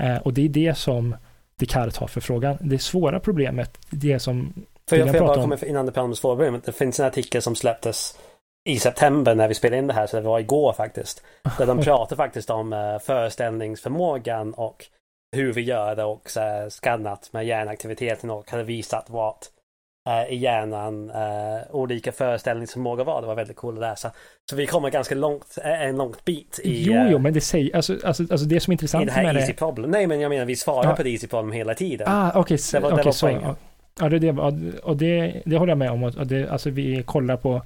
Eh, 0.00 0.16
och 0.16 0.32
det 0.32 0.44
är 0.44 0.48
det 0.48 0.74
som 0.74 1.16
Descartes 1.56 1.96
har 1.96 2.06
för 2.06 2.20
frågan. 2.20 2.56
Det 2.60 2.78
svåra 2.78 3.20
problemet, 3.20 3.78
det 3.90 4.18
som... 4.18 4.52
För 4.88 4.96
jag, 4.96 5.08
får 5.08 5.16
jag 5.16 5.26
bara 5.26 5.34
komma 5.34 5.56
innan 5.66 5.86
det 5.86 5.92
pratar 5.92 6.48
om. 6.48 6.60
Det 6.64 6.72
finns 6.72 7.00
en 7.00 7.06
artikel 7.06 7.42
som 7.42 7.54
släpptes 7.54 8.18
i 8.68 8.78
september 8.78 9.34
när 9.34 9.48
vi 9.48 9.54
spelade 9.54 9.78
in 9.78 9.86
det 9.86 9.94
här, 9.94 10.06
så 10.06 10.16
det 10.16 10.22
var 10.22 10.40
igår 10.40 10.72
faktiskt. 10.72 11.22
Där 11.58 11.66
de 11.66 11.80
pratar 11.82 12.16
faktiskt 12.16 12.50
om 12.50 12.72
uh, 12.72 12.98
föreställningsförmågan 12.98 14.54
och 14.54 14.86
hur 15.36 15.52
vi 15.52 15.60
gör 15.60 15.96
det 15.96 16.04
och 16.04 16.30
uh, 16.36 16.68
skannat 16.68 17.28
med 17.32 17.46
hjärnaktiviteten 17.46 18.30
och 18.30 18.50
hade 18.50 18.62
visat 18.62 19.10
vad 19.10 19.34
uh, 20.08 20.32
i 20.32 20.36
hjärnan 20.36 21.10
uh, 21.10 21.60
olika 21.70 22.12
föreställningsförmågor 22.12 23.04
var. 23.04 23.20
Det 23.20 23.26
var 23.26 23.34
väldigt 23.34 23.56
coolt 23.56 23.76
att 23.76 23.80
läsa. 23.80 24.12
Så 24.50 24.56
vi 24.56 24.66
kommer 24.66 24.90
ganska 24.90 25.14
långt, 25.14 25.58
en 25.62 25.96
långt 25.96 26.24
bit 26.24 26.60
i... 26.64 26.84
Jo, 26.84 27.06
jo, 27.10 27.18
men 27.18 27.32
det 27.32 27.40
säger, 27.40 27.76
alltså, 27.76 27.92
alltså, 28.04 28.22
alltså 28.22 28.46
det 28.46 28.60
som 28.60 28.70
är 28.70 28.74
intressant 28.74 29.04
med 29.04 29.14
det 29.14 29.28
här 29.28 29.34
easy 29.34 29.52
det... 29.52 29.58
problem. 29.58 29.90
Nej, 29.90 30.06
men 30.06 30.20
jag 30.20 30.28
menar 30.28 30.44
vi 30.44 30.56
svarar 30.56 30.90
ja. 30.90 30.96
på 30.96 31.02
det 31.02 31.10
easy 31.10 31.26
problem 31.26 31.52
hela 31.52 31.74
tiden. 31.74 32.08
Ah, 32.10 32.30
okej, 32.30 32.40
okay, 32.40 32.58
det 32.72 32.80
var, 32.80 32.88
okay, 32.88 33.02
det 33.02 33.04
var 33.04 33.12
så. 33.12 33.56
Ja, 34.00 34.08
det, 34.08 34.18
det, 34.18 34.30
och 34.82 34.96
det, 34.96 35.42
det 35.44 35.56
håller 35.56 35.70
jag 35.70 35.78
med 35.78 35.90
om. 35.90 36.02
Och 36.02 36.26
det, 36.26 36.48
alltså 36.48 36.70
vi 36.70 37.02
kollar 37.02 37.36
på 37.36 37.62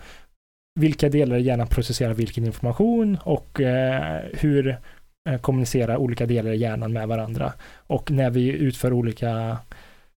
vilka 0.80 1.08
delar 1.08 1.36
i 1.36 1.42
hjärnan 1.42 1.66
processerar 1.66 2.14
vilken 2.14 2.46
information 2.46 3.18
och 3.24 3.60
eh, 3.60 4.22
hur 4.32 4.78
eh, 5.28 5.40
kommunicerar 5.40 5.96
olika 5.96 6.26
delar 6.26 6.52
i 6.52 6.56
hjärnan 6.56 6.92
med 6.92 7.08
varandra. 7.08 7.52
Och 7.74 8.10
när 8.10 8.30
vi 8.30 8.48
utför 8.48 8.92
olika 8.92 9.58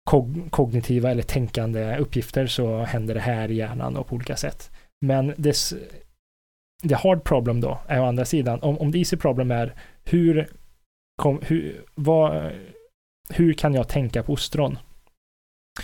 kog 0.03 0.51
kognitiva 0.51 1.11
eller 1.11 1.23
tänkande 1.23 1.97
uppgifter 1.97 2.47
så 2.47 2.83
händer 2.83 3.13
det 3.13 3.19
här 3.19 3.51
i 3.51 3.55
hjärnan 3.55 3.97
och 3.97 4.07
på 4.07 4.15
olika 4.15 4.35
sätt. 4.35 4.71
Men 5.05 5.33
det, 5.37 5.55
the 6.89 6.95
hard 6.95 7.23
problem 7.23 7.61
då 7.61 7.79
är 7.87 8.01
å 8.01 8.05
andra 8.05 8.25
sidan, 8.25 8.59
om, 8.61 8.77
om 8.77 8.91
the 8.91 8.97
easy 8.97 9.17
problem 9.17 9.51
är 9.51 9.73
hur, 10.03 10.49
kom, 11.21 11.41
hur, 11.43 11.83
vad, 11.95 12.51
hur 13.29 13.53
kan 13.53 13.73
jag 13.73 13.87
tänka 13.87 14.23
på 14.23 14.33
ostron? 14.33 14.77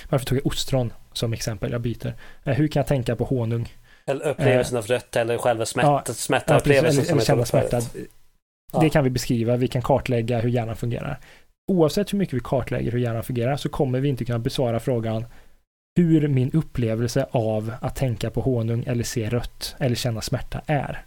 Varför 0.09 0.25
tog 0.25 0.37
jag 0.37 0.47
ostron 0.47 0.93
som 1.13 1.33
exempel? 1.33 1.71
Jag 1.71 1.81
byter. 1.81 2.13
Eh, 2.43 2.53
hur 2.53 2.67
kan 2.67 2.79
jag 2.79 2.87
tänka 2.87 3.15
på 3.15 3.23
honung? 3.23 3.69
Eller 4.05 4.27
upplevelsen 4.27 4.77
av 4.77 4.85
rött 4.85 5.15
eller 5.15 5.37
själva 5.37 5.65
smätt, 5.65 5.85
ja, 5.85 6.03
smärtaupplevelsen. 6.05 6.95
Ja, 6.95 7.01
eller, 7.01 7.11
eller 7.11 7.21
känna 7.21 7.45
smärta. 7.45 7.81
Det 8.81 8.89
kan 8.89 9.03
vi 9.03 9.09
beskriva, 9.09 9.55
vi 9.55 9.67
kan 9.67 9.81
kartlägga 9.81 10.39
hur 10.39 10.49
hjärnan 10.49 10.75
fungerar. 10.75 11.19
Oavsett 11.71 12.13
hur 12.13 12.17
mycket 12.17 12.33
vi 12.33 12.39
kartlägger 12.43 12.91
hur 12.91 12.99
hjärnan 12.99 13.23
fungerar 13.23 13.57
så 13.57 13.69
kommer 13.69 13.99
vi 13.99 14.09
inte 14.09 14.25
kunna 14.25 14.39
besvara 14.39 14.79
frågan 14.79 15.25
hur 15.95 16.27
min 16.27 16.51
upplevelse 16.51 17.25
av 17.31 17.73
att 17.81 17.95
tänka 17.95 18.29
på 18.29 18.41
honung 18.41 18.83
eller 18.87 19.03
se 19.03 19.29
rött 19.29 19.75
eller 19.79 19.95
känna 19.95 20.21
smärta 20.21 20.61
är. 20.65 21.05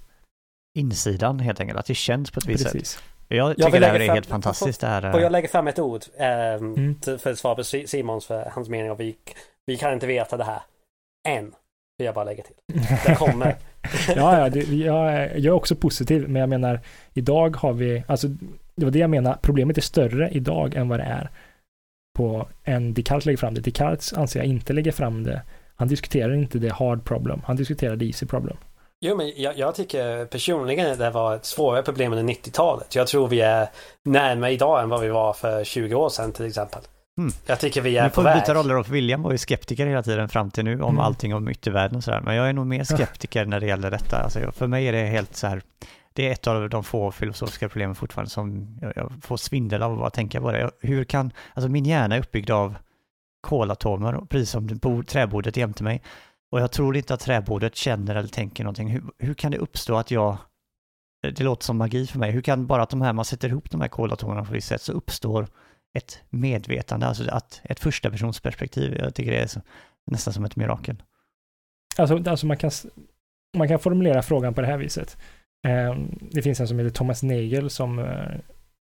Insidan 0.79 1.41
helt 1.41 1.61
enkelt, 1.61 1.79
att 1.79 1.87
det 1.87 1.95
känns 1.95 2.31
på 2.31 2.39
ett 2.39 2.47
visst 2.47 2.71
sätt. 2.71 2.99
Jag 3.29 3.57
tycker 3.57 3.73
jag 3.73 3.83
det 3.83 3.87
här 3.87 3.95
är 3.95 4.07
fram, 4.07 4.15
helt 4.15 4.27
fantastiskt. 4.27 4.81
Det 4.81 4.87
här, 4.87 5.15
och 5.15 5.21
jag 5.21 5.33
lägger 5.33 5.49
fram 5.49 5.67
ett 5.67 5.79
ord 5.79 6.03
eh, 6.17 6.55
mm. 6.55 6.99
för 7.01 7.31
att 7.31 7.39
svara 7.39 7.55
på 7.55 7.65
Simons 7.65 8.27
för 8.27 8.51
hans 8.51 8.69
mening. 8.69 8.91
Och 8.91 9.01
vi, 9.01 9.17
vi 9.67 9.77
kan 9.77 9.93
inte 9.93 10.07
veta 10.07 10.37
det 10.37 10.45
här 10.45 10.63
än. 11.29 11.55
Vill 11.99 12.07
jag 12.07 12.15
bara 12.15 12.25
lägga 12.25 12.43
till. 12.43 12.55
Det 13.07 13.15
kommer. 13.19 13.47
ja, 14.17 14.39
ja 14.39 14.49
det, 14.49 14.61
jag, 14.61 15.13
jag 15.39 15.45
är 15.45 15.51
också 15.51 15.77
positiv, 15.77 16.29
men 16.29 16.41
jag 16.41 16.49
menar 16.49 16.81
idag 17.13 17.57
har 17.57 17.73
vi, 17.73 18.05
alltså 18.07 18.29
det 18.75 18.85
var 18.85 18.91
det 18.91 18.99
jag 18.99 19.11
menar, 19.11 19.39
problemet 19.43 19.79
är 19.79 19.83
större 19.83 20.31
idag 20.31 20.75
än 20.75 20.89
vad 20.89 21.01
det 21.01 21.05
är 21.05 21.31
på 22.15 22.49
en 22.65 22.95
Descartes 22.95 23.27
lägger 23.27 23.37
fram 23.37 23.55
det. 23.55 23.61
Descartes 23.61 24.13
anser 24.13 24.41
jag 24.41 24.47
inte 24.47 24.73
lägger 24.73 24.93
fram 24.93 25.25
det. 25.25 25.43
Han 25.77 25.89
diskuterar 25.89 26.35
inte 26.35 26.59
det 26.59 26.73
hard 26.73 27.05
problem, 27.05 27.43
han 27.47 27.57
diskuterar 27.57 27.97
det 27.97 28.05
easy 28.05 28.27
problem. 28.27 28.57
Jo, 29.01 29.17
men 29.17 29.33
jag, 29.37 29.59
jag 29.59 29.75
tycker 29.75 30.25
personligen 30.25 30.93
att 30.93 30.99
det 30.99 31.11
var 31.11 31.37
ett 31.37 31.45
svårare 31.45 31.83
problem 31.83 32.13
under 32.13 32.35
90-talet. 32.35 32.95
Jag 32.95 33.07
tror 33.07 33.29
vi 33.29 33.41
är 33.41 33.69
närmare 34.05 34.53
idag 34.53 34.83
än 34.83 34.89
vad 34.89 35.01
vi 35.01 35.09
var 35.09 35.33
för 35.33 35.65
20 35.65 35.95
år 35.95 36.09
sedan 36.09 36.33
till 36.33 36.47
exempel. 36.47 36.81
Mm. 37.19 37.33
Jag 37.47 37.61
tycker 37.61 37.81
vi 37.81 37.97
är 37.97 38.03
Nu 38.03 38.09
på 38.09 38.15
får 38.15 38.23
vi 38.23 38.29
väg. 38.29 38.43
byta 38.43 38.55
roller 38.55 38.77
och 38.77 38.95
William 38.95 39.23
var 39.23 39.33
ju 39.33 39.39
skeptiker 39.39 39.87
hela 39.87 40.03
tiden 40.03 40.29
fram 40.29 40.51
till 40.51 40.65
nu 40.65 40.75
om 40.83 40.95
Mm. 40.95 40.99
allting 41.01 41.35
om 41.35 41.49
yttervärlden 41.49 41.97
och 41.97 42.05
sådär. 42.05 42.21
Men 42.21 42.35
jag 42.37 42.49
är 42.49 42.53
nog 42.53 42.67
mer 42.67 42.85
skeptiker 42.85 43.45
när 43.47 43.61
det 43.61 43.67
gäller 43.67 43.91
detta. 43.91 44.17
Alltså 44.19 44.53
för 44.53 44.67
mig 44.67 44.87
är 44.89 44.93
det 44.93 45.07
helt 45.07 45.37
så 45.37 45.47
här, 45.47 45.63
det 46.13 46.29
är 46.29 46.33
ett 46.33 46.47
av 46.47 46.69
de 46.69 46.85
få 46.85 47.11
filosofiska 47.11 47.69
problemen 47.69 47.95
fortfarande 47.95 48.31
som 48.31 48.79
jag, 48.83 48.93
jag 48.97 49.13
får 49.23 49.37
svindel 49.37 49.83
av 49.83 49.93
att 49.93 49.99
bara 49.99 50.11
tänka 50.11 50.41
på 50.41 50.53
det. 50.53 50.61
Jag, 50.61 50.71
hur 50.81 51.05
kan, 51.05 51.33
alltså 51.55 51.69
min 51.69 51.85
hjärna 51.85 52.15
är 52.17 52.21
uppbyggd 52.21 52.51
av 52.51 52.75
kolatomer, 53.41 54.15
och 54.15 54.29
precis 54.29 54.51
som 54.51 54.67
bord, 54.67 55.07
träbordet 55.07 55.57
jämte 55.57 55.85
mig. 55.85 56.03
Och 56.53 56.61
jag 56.61 56.73
tror 56.73 56.97
inte 56.97 57.15
att 57.15 57.21
träbordet 57.21 57.77
känner 57.77 58.15
eller 58.15 58.29
tänker 58.29 58.65
någonting. 58.65 58.89
Hur, 58.89 59.03
hur 59.19 59.35
kan 59.35 59.51
det 59.53 59.59
uppstå 59.59 59.97
att 59.97 60.11
jag, 60.11 60.37
det 61.23 61.41
låter 61.41 61.65
som 61.65 61.77
magi 61.77 62.07
för 62.07 62.19
mig, 62.19 62.31
hur 62.31 62.41
kan 62.43 62.67
bara 62.67 62.83
att 62.83 62.91
de 62.91 63.03
här, 63.03 63.13
man 63.13 63.25
sätter 63.25 63.49
ihop 63.49 63.71
de 63.71 63.81
här 63.81 63.89
kolatomerna 63.89 64.41
på 64.45 64.47
ett 64.51 64.57
visst 64.57 64.69
sätt 64.69 64.83
så 64.83 64.93
uppstår 64.93 65.47
ett 65.95 66.19
medvetande, 66.31 67.07
alltså 67.07 67.31
att 67.31 67.61
ett 67.65 67.81
första 67.81 68.11
personsperspektiv. 68.11 68.97
Jag 68.99 69.15
tycker 69.15 69.31
det 69.31 69.39
är 69.39 69.47
så, 69.47 69.61
nästan 70.07 70.35
som 70.35 70.45
ett 70.45 70.57
mirakel. 70.57 71.03
Alltså, 71.97 72.31
alltså 72.31 72.47
man, 72.47 72.57
kan, 72.57 72.71
man 73.57 73.69
kan 73.69 73.79
formulera 73.79 74.23
frågan 74.23 74.55
på 74.55 74.61
det 74.61 74.67
här 74.67 74.77
viset. 74.77 75.17
Eh, 75.67 75.97
det 76.21 76.43
finns 76.43 76.61
en 76.61 76.69
som 76.69 76.79
heter 76.79 76.91
Thomas 76.91 77.23
Nagel 77.23 77.71
som, 77.71 77.99
eh, 77.99 78.31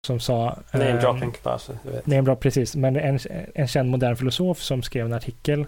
som 0.07 0.21
sa... 0.21 0.59
eh, 0.73 0.79
Name 0.81 1.01
dropping 1.01 1.33
bara 1.43 1.59
så 1.59 1.73
du 1.85 1.91
vet. 1.91 2.07
Nej, 2.07 2.23
bra, 2.23 2.37
precis. 2.37 2.77
Men 2.77 2.97
en, 2.97 3.19
en 3.55 3.69
känd 3.69 3.91
modern 3.91 4.17
filosof 4.17 4.59
som 4.59 4.83
skrev 4.83 5.07
en 5.07 5.13
artikel 5.13 5.61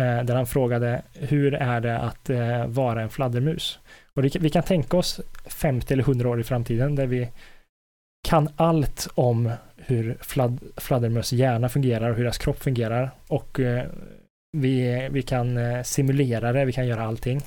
eh, 0.00 0.22
där 0.24 0.34
han 0.34 0.46
frågade 0.46 1.02
hur 1.14 1.54
är 1.54 1.80
det 1.80 1.98
att 1.98 2.30
eh, 2.30 2.66
vara 2.66 3.02
en 3.02 3.10
fladdermus? 3.10 3.78
Och 4.14 4.22
det, 4.22 4.36
vi 4.36 4.50
kan 4.50 4.62
tänka 4.62 4.96
oss 4.96 5.20
50 5.46 5.92
eller 5.92 6.02
100 6.02 6.28
år 6.28 6.40
i 6.40 6.44
framtiden 6.44 6.94
där 6.94 7.06
vi 7.06 7.28
kan 8.22 8.48
allt 8.56 9.08
om 9.14 9.52
hur 9.76 10.16
fladd, 10.20 10.60
fladdermöss 10.76 11.32
hjärna 11.32 11.68
fungerar 11.68 12.10
och 12.10 12.16
hur 12.16 12.24
deras 12.24 12.38
kropp 12.38 12.62
fungerar. 12.62 13.10
Och 13.26 13.60
eh, 13.60 13.86
vi, 14.52 15.08
vi 15.10 15.22
kan 15.22 15.56
eh, 15.56 15.82
simulera 15.82 16.52
det, 16.52 16.64
vi 16.64 16.72
kan 16.72 16.86
göra 16.86 17.06
allting. 17.06 17.40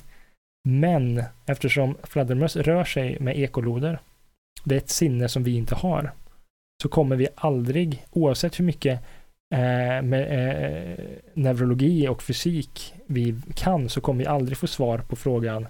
Men 0.68 1.22
eftersom 1.46 1.96
fladdermöss 2.02 2.56
rör 2.56 2.84
sig 2.84 3.16
med 3.20 3.38
ekoloder, 3.38 3.98
det 4.64 4.74
är 4.74 4.78
ett 4.78 4.90
sinne 4.90 5.28
som 5.28 5.42
vi 5.42 5.56
inte 5.56 5.74
har, 5.74 6.12
så 6.82 6.88
kommer 6.88 7.16
vi 7.16 7.28
aldrig, 7.34 8.06
oavsett 8.10 8.60
hur 8.60 8.64
mycket 8.64 9.00
eh, 9.54 10.02
med 10.02 10.22
eh, 10.22 11.04
neurologi 11.34 12.08
och 12.08 12.22
fysik 12.22 12.94
vi 13.06 13.34
kan, 13.54 13.88
så 13.88 14.00
kommer 14.00 14.18
vi 14.18 14.26
aldrig 14.26 14.58
få 14.58 14.66
svar 14.66 14.98
på 14.98 15.16
frågan, 15.16 15.66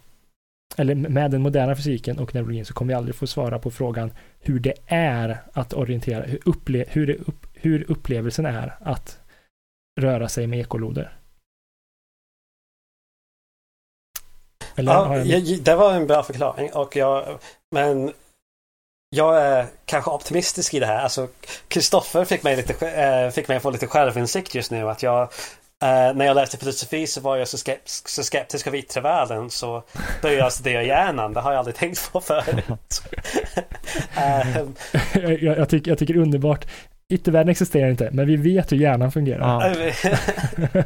eller 0.77 0.95
med 0.95 1.31
den 1.31 1.43
moderna 1.43 1.77
fysiken 1.77 2.19
och 2.19 2.35
neurologin 2.35 2.65
så 2.65 2.75
kommer 2.75 2.89
vi 2.89 2.97
aldrig 2.97 3.15
få 3.15 3.27
svara 3.27 3.59
på 3.59 3.71
frågan 3.71 4.11
hur 4.43 4.61
det 4.61 4.75
är 4.87 5.43
att 5.53 5.73
orientera, 5.73 6.23
hur, 6.23 6.41
upple, 6.45 6.85
hur, 6.89 7.11
upp, 7.29 7.47
hur 7.55 7.91
upplevelsen 7.91 8.47
är 8.47 8.77
att 8.81 9.19
röra 10.01 10.29
sig 10.29 10.47
med 10.47 10.61
ekoloder. 10.61 11.19
Eller 14.75 14.93
Ja, 14.93 15.17
jag... 15.17 15.27
jag, 15.27 15.63
det 15.63 15.77
var 15.77 15.95
en 15.95 16.07
bra 16.07 16.23
förklaring. 16.23 16.73
Och 16.73 16.97
jag, 16.97 17.39
men 17.71 18.13
jag 19.11 19.43
är 19.43 19.67
kanske 19.85 20.11
optimistisk 20.11 20.75
i 20.75 20.81
det 20.81 20.87
här. 20.87 21.03
Alltså, 21.03 21.29
Kristoffer 21.69 22.25
fick 22.25 22.43
mig, 22.43 22.57
lite, 22.57 22.89
eh, 22.89 23.31
fick 23.31 23.49
mig 23.49 23.57
att 23.57 23.63
få 23.63 23.71
lite 23.71 23.87
självinsikt 23.87 24.55
just 24.55 24.71
nu. 24.71 24.89
Att 24.89 25.03
jag, 25.03 25.29
eh, 25.83 26.15
när 26.15 26.25
jag 26.25 26.35
läste 26.35 26.57
filosofi 26.57 27.07
så 27.07 27.21
var 27.21 27.37
jag 27.37 27.49
så, 27.49 27.59
skeptisk, 27.59 28.09
så 28.09 28.23
skeptisk 28.23 28.67
av 28.67 28.77
yttre 28.77 29.01
världen 29.01 29.51
så 29.51 29.83
började 30.23 30.41
jag 30.41 30.53
studera 30.53 30.83
hjärnan. 30.83 31.33
Det 31.33 31.41
har 31.41 31.53
jag 31.53 31.59
aldrig 31.59 31.77
tänkt 31.77 32.13
på 32.13 32.21
förut. 32.21 33.03
Ehm, 34.17 34.75
jag, 35.15 35.59
jag, 35.59 35.69
tycker, 35.69 35.91
jag 35.91 35.99
tycker 35.99 36.17
underbart. 36.17 36.67
Yttervärlden 37.09 37.49
existerar 37.49 37.91
inte, 37.91 38.11
men 38.13 38.27
vi 38.27 38.37
vet 38.37 38.73
hur 38.73 38.77
hjärnan 38.77 39.13
fungerar. 39.13 39.75
Ja. 39.75 40.03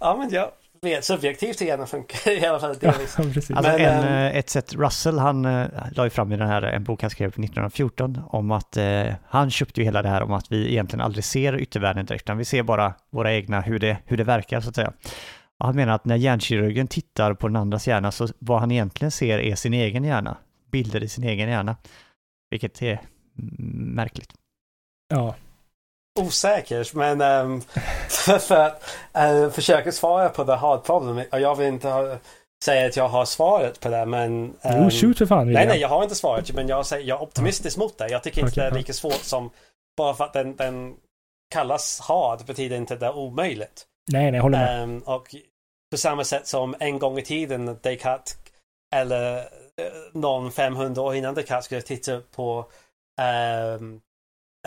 ja, 0.00 0.16
men 0.16 0.30
jag 0.30 0.50
vet 0.82 1.04
subjektivt 1.04 1.60
hjärnan 1.60 1.86
funkar 1.86 2.30
i 2.30 2.46
alla 2.46 2.60
fall. 2.60 2.74
delvis. 2.80 3.14
Ja, 3.18 3.24
precis. 3.24 3.50
Alltså 3.50 3.72
Men, 3.72 3.80
en, 3.80 4.04
ehm, 4.04 4.32
eh, 4.32 4.36
ett 4.36 4.50
sätt, 4.50 4.74
Russell 4.74 5.18
han 5.18 5.44
eh, 5.44 5.66
la 5.92 6.04
ju 6.04 6.10
fram 6.10 6.32
i 6.32 6.36
den 6.36 6.48
här, 6.48 6.62
en 6.62 6.84
bok 6.84 7.02
han 7.02 7.10
skrev 7.10 7.28
1914 7.28 8.20
om 8.26 8.50
att 8.50 8.76
eh, 8.76 9.14
han 9.26 9.50
köpte 9.50 9.80
ju 9.80 9.84
hela 9.84 10.02
det 10.02 10.08
här 10.08 10.22
om 10.22 10.32
att 10.32 10.52
vi 10.52 10.70
egentligen 10.70 11.00
aldrig 11.00 11.24
ser 11.24 11.60
yttervärlden 11.60 12.06
direkt, 12.06 12.24
utan 12.24 12.38
vi 12.38 12.44
ser 12.44 12.62
bara 12.62 12.94
våra 13.10 13.32
egna, 13.32 13.60
hur 13.60 13.78
det, 13.78 13.96
hur 14.04 14.16
det 14.16 14.24
verkar 14.24 14.60
så 14.60 14.68
att 14.68 14.74
säga. 14.74 14.92
Och 15.58 15.66
han 15.66 15.76
menar 15.76 15.94
att 15.94 16.04
när 16.04 16.16
hjärnkirurgen 16.16 16.86
tittar 16.86 17.34
på 17.34 17.48
den 17.48 17.56
andras 17.56 17.88
hjärna 17.88 18.12
så 18.12 18.28
vad 18.38 18.60
han 18.60 18.70
egentligen 18.70 19.10
ser 19.10 19.38
är 19.38 19.54
sin 19.54 19.74
egen 19.74 20.04
hjärna, 20.04 20.36
bilder 20.72 21.02
i 21.02 21.08
sin 21.08 21.24
egen 21.24 21.48
hjärna, 21.48 21.76
vilket 22.50 22.82
är 22.82 23.00
märkligt. 23.94 24.30
Ja, 25.08 25.34
Osäker, 26.20 26.96
men 26.96 27.20
um, 27.20 27.60
för, 28.08 28.38
för 28.38 28.56
att 28.56 28.96
uh, 29.18 29.50
försöka 29.50 29.92
svara 29.92 30.28
på 30.28 30.44
the 30.44 30.52
hard 30.52 30.84
problem. 30.84 31.24
Jag 31.32 31.54
vill 31.54 31.66
inte 31.66 31.88
ha, 31.88 32.18
säga 32.64 32.86
att 32.86 32.96
jag 32.96 33.08
har 33.08 33.24
svaret 33.24 33.80
på 33.80 33.88
det, 33.88 34.06
men... 34.06 34.54
jo, 34.64 34.70
ehm, 34.70 34.90
shoot 34.90 35.18
för 35.18 35.26
fan. 35.26 35.52
Nej, 35.52 35.66
nej, 35.66 35.78
jag 35.78 35.88
har 35.88 36.02
inte 36.02 36.14
svaret, 36.14 36.54
men 36.54 36.68
jag, 36.68 36.86
säger, 36.86 37.08
jag 37.08 37.18
är 37.18 37.22
optimistisk 37.22 37.76
mot 37.76 37.98
det. 37.98 38.08
Jag 38.08 38.22
tycker 38.22 38.40
inte 38.40 38.52
Okej, 38.52 38.64
det 38.64 38.70
är 38.70 38.78
lika 38.78 38.92
svårt 38.92 39.22
som... 39.22 39.50
Bara 39.96 40.14
för 40.14 40.24
att 40.24 40.32
den, 40.32 40.56
den 40.56 40.94
kallas 41.54 42.00
hard 42.00 42.44
betyder 42.46 42.76
inte 42.76 42.94
att 42.94 43.00
det 43.00 43.06
är 43.06 43.16
omöjligt. 43.16 43.84
nej, 44.12 44.30
nej, 44.30 44.34
jag 44.34 44.42
håller 44.42 44.58
med. 44.58 44.82
Ehm, 44.82 44.98
och 44.98 45.34
på 45.90 45.96
samma 45.96 46.24
sätt 46.24 46.46
som 46.46 46.74
en 46.80 46.98
gång 46.98 47.18
i 47.18 47.22
tiden 47.22 47.78
Descartes 47.82 48.36
eller 48.94 49.36
eh, 49.38 49.44
någon 50.12 50.52
500 50.52 51.02
år 51.02 51.14
innan 51.14 51.34
Descartes 51.34 51.64
skulle 51.64 51.82
titta 51.82 52.20
på 52.34 52.66
ehm, 53.20 54.00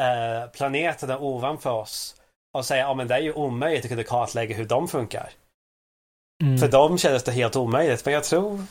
eh, 0.01 0.49
planeterna 0.49 1.19
ovanför 1.19 1.71
oss 1.71 2.15
och 2.53 2.65
säga 2.65 2.87
att 2.89 2.97
men 2.97 3.07
det 3.07 3.15
är 3.15 3.19
ju 3.21 3.33
omöjligt 3.33 3.85
att 3.85 3.89
kunna 3.89 4.03
kartlägga 4.03 4.55
hur 4.55 4.65
de 4.65 4.87
funkar. 4.87 5.29
Mm. 6.43 6.57
För 6.57 6.67
dem 6.67 6.97
kändes 6.97 7.23
det 7.23 7.31
helt 7.31 7.55
omöjligt. 7.55 8.05
Men 8.05 8.13
jag 8.13 8.23
tror 8.23 8.57
det, 8.57 8.65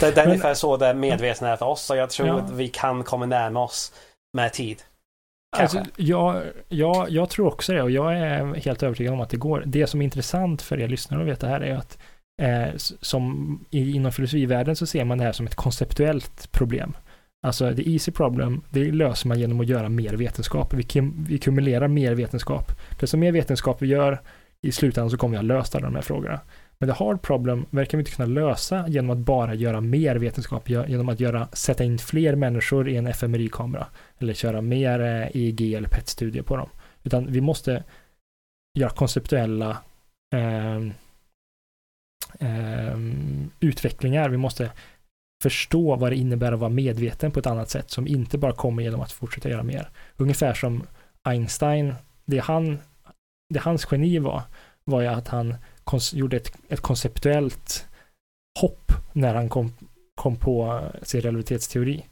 det 0.00 0.06
är 0.10 0.14
Men- 0.16 0.26
ungefär 0.26 0.54
så 0.54 0.76
det 0.76 0.94
medvetna 0.94 1.48
är 1.48 1.56
för 1.56 1.66
oss 1.66 1.90
och 1.90 1.96
jag 1.96 2.10
tror 2.10 2.28
Ja. 2.28 2.34
att 2.38 2.50
vi 2.50 2.68
kan 2.68 3.04
komma 3.04 3.26
närma 3.26 3.60
oss 3.64 3.92
med 4.36 4.52
tid. 4.52 4.82
Alltså, 5.56 5.76
Kanske. 5.76 5.92
jag, 6.02 6.42
jag, 6.68 7.10
jag 7.10 7.30
tror 7.30 7.46
också 7.46 7.72
det 7.72 7.82
och 7.82 7.90
jag 7.90 8.18
är 8.18 8.54
helt 8.54 8.82
övertygad 8.82 9.14
om 9.14 9.20
att 9.20 9.30
det 9.30 9.36
går. 9.36 9.62
Det 9.66 9.86
som 9.86 10.00
är 10.00 10.04
intressant 10.04 10.62
för 10.62 10.80
er 10.80 10.88
lyssnare 10.88 11.20
att 11.22 11.28
veta 11.28 11.46
här 11.48 11.60
är 11.60 11.74
att 11.76 11.98
eh, 12.42 12.68
som 13.00 13.64
i, 13.70 13.90
inom 13.96 14.12
filosofivärlden 14.12 14.76
så 14.76 14.86
ser 14.86 15.04
man 15.04 15.18
det 15.18 15.24
här 15.24 15.32
som 15.32 15.46
ett 15.46 15.54
konceptuellt 15.54 16.52
problem. 16.52 16.96
Alltså 17.42 17.74
the 17.74 17.92
easy 17.92 18.12
problem, 18.12 18.62
det 18.70 18.92
löser 18.92 19.28
man 19.28 19.40
genom 19.40 19.60
att 19.60 19.66
göra 19.66 19.88
mer 19.88 20.12
vetenskap. 20.12 20.74
Vi, 20.74 20.82
kim, 20.82 21.24
vi 21.28 21.38
kumulerar 21.38 21.88
mer 21.88 22.14
vetenskap. 22.14 22.72
Desto 23.00 23.16
mer 23.16 23.32
vetenskap 23.32 23.82
vi 23.82 23.86
gör, 23.86 24.20
i 24.60 24.72
slutändan 24.72 25.10
så 25.10 25.16
kommer 25.16 25.32
vi 25.32 25.38
att 25.38 25.44
lösa 25.44 25.78
alla 25.78 25.86
de 25.86 25.94
här 25.94 26.02
frågorna. 26.02 26.40
Men 26.78 26.88
the 26.88 27.04
hard 27.04 27.22
problem 27.22 27.66
verkar 27.70 27.98
vi 27.98 28.02
inte 28.02 28.10
kunna 28.10 28.26
lösa 28.26 28.88
genom 28.88 29.10
att 29.10 29.18
bara 29.18 29.54
göra 29.54 29.80
mer 29.80 30.16
vetenskap, 30.16 30.68
genom 30.68 31.08
att 31.08 31.20
göra, 31.20 31.48
sätta 31.52 31.84
in 31.84 31.98
fler 31.98 32.34
människor 32.34 32.88
i 32.88 32.96
en 32.96 33.06
fMRI-kamera 33.06 33.86
eller 34.18 34.34
köra 34.34 34.60
mer 34.60 35.00
eh, 35.00 35.36
EEG 35.36 35.74
eller 35.74 35.88
PET-studier 35.88 36.42
på 36.42 36.56
dem. 36.56 36.68
Utan 37.04 37.32
vi 37.32 37.40
måste 37.40 37.84
göra 38.78 38.90
konceptuella 38.90 39.78
eh, 40.34 40.76
eh, 42.40 42.98
utvecklingar. 43.60 44.28
Vi 44.28 44.36
måste 44.36 44.70
förstå 45.42 45.96
vad 45.96 46.12
det 46.12 46.16
innebär 46.16 46.52
att 46.52 46.58
vara 46.58 46.70
medveten 46.70 47.30
på 47.30 47.38
ett 47.38 47.46
annat 47.46 47.70
sätt 47.70 47.90
som 47.90 48.06
inte 48.06 48.38
bara 48.38 48.52
kommer 48.52 48.82
genom 48.82 49.00
att 49.00 49.12
fortsätta 49.12 49.48
göra 49.50 49.62
mer. 49.62 49.90
Ungefär 50.16 50.54
som 50.54 50.86
Einstein, 51.22 51.94
det, 52.24 52.38
han, 52.38 52.78
det 53.54 53.60
hans 53.60 53.86
geni 53.90 54.18
var, 54.18 54.42
var 54.84 55.00
ju 55.00 55.06
att 55.06 55.28
han 55.28 55.54
kons- 55.84 56.16
gjorde 56.16 56.36
ett, 56.36 56.52
ett 56.68 56.80
konceptuellt 56.80 57.86
hopp 58.60 58.92
när 59.12 59.34
han 59.34 59.48
kom, 59.48 59.72
kom 60.14 60.36
på 60.36 60.82
sin 61.02 61.20
relativitetsteori. 61.20 62.06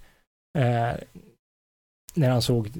Eh, 0.58 0.92
när 2.14 2.30
han 2.30 2.42
såg, 2.42 2.70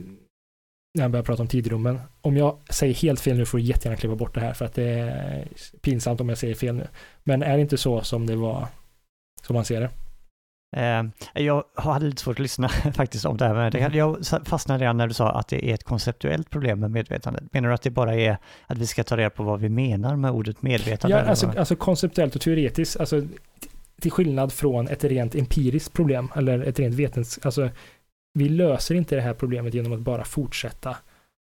när 0.95 1.03
han 1.03 1.13
började 1.13 1.27
prata 1.27 1.43
om 1.43 1.49
tidrummen. 1.49 2.01
Om 2.21 2.37
jag 2.37 2.59
säger 2.71 2.95
helt 2.95 3.21
fel 3.21 3.37
nu 3.37 3.47
får 3.47 3.59
du 3.59 3.65
jättegärna 3.65 3.97
klippa 3.97 4.17
bort 4.17 4.35
det 4.35 4.41
här 4.41 4.53
för 4.53 4.65
att 4.65 4.75
det 4.75 4.85
är 4.85 5.49
pinsamt 5.81 6.21
om 6.21 6.29
jag 6.29 6.39
säger 6.39 6.55
fel 6.55 6.75
nu. 6.75 6.89
Men 7.23 7.43
är 7.43 7.57
det 7.57 7.61
inte 7.61 7.79
så 7.79 8.03
som 8.03 8.27
det 8.27 8.37
var, 8.37 8.69
som 9.43 9.55
man 9.55 9.65
ser 9.65 9.81
det? 9.81 9.91
Eh, 10.77 11.03
jag 11.35 11.65
hade 11.75 12.07
lite 12.07 12.23
svårt 12.23 12.37
att 12.37 12.43
lyssna 12.43 12.69
faktiskt 12.95 13.25
om 13.25 13.37
det 13.37 13.47
här, 13.47 13.55
men 13.55 13.71
det, 13.71 13.97
jag 13.97 14.19
fastnade 14.45 14.85
redan 14.85 14.97
när 14.97 15.07
du 15.07 15.15
sa 15.15 15.31
att 15.31 15.49
det 15.49 15.71
är 15.71 15.75
ett 15.75 15.85
konceptuellt 15.85 16.51
problem 16.51 16.81
med 16.81 16.91
medvetandet. 16.91 17.45
Menar 17.53 17.69
du 17.69 17.75
att 17.75 17.83
det 17.83 17.91
bara 17.91 18.15
är 18.15 18.39
att 18.67 18.79
vi 18.79 18.87
ska 18.87 19.05
ta 19.05 19.17
reda 19.17 19.31
på 19.31 19.43
vad 19.43 19.61
vi 19.61 19.69
menar 19.69 20.17
med 20.17 20.31
ordet 20.31 20.63
medvetande? 20.63 21.17
Ja, 21.17 21.23
alltså, 21.23 21.53
alltså 21.59 21.77
konceptuellt 21.77 22.35
och 22.35 22.41
teoretiskt, 22.41 23.01
alltså 23.01 23.23
till 24.01 24.11
skillnad 24.11 24.53
från 24.53 24.89
ett 24.89 25.05
rent 25.05 25.35
empiriskt 25.35 25.93
problem 25.93 26.33
eller 26.37 26.61
ett 26.61 26.79
rent 26.79 26.95
vetens... 26.95 27.39
Alltså, 27.43 27.71
vi 28.39 28.49
löser 28.49 28.95
inte 28.95 29.15
det 29.15 29.21
här 29.21 29.35
problemet 29.35 29.75
genom 29.75 29.93
att 29.93 30.01
bara 30.01 30.25
fortsätta 30.25 30.97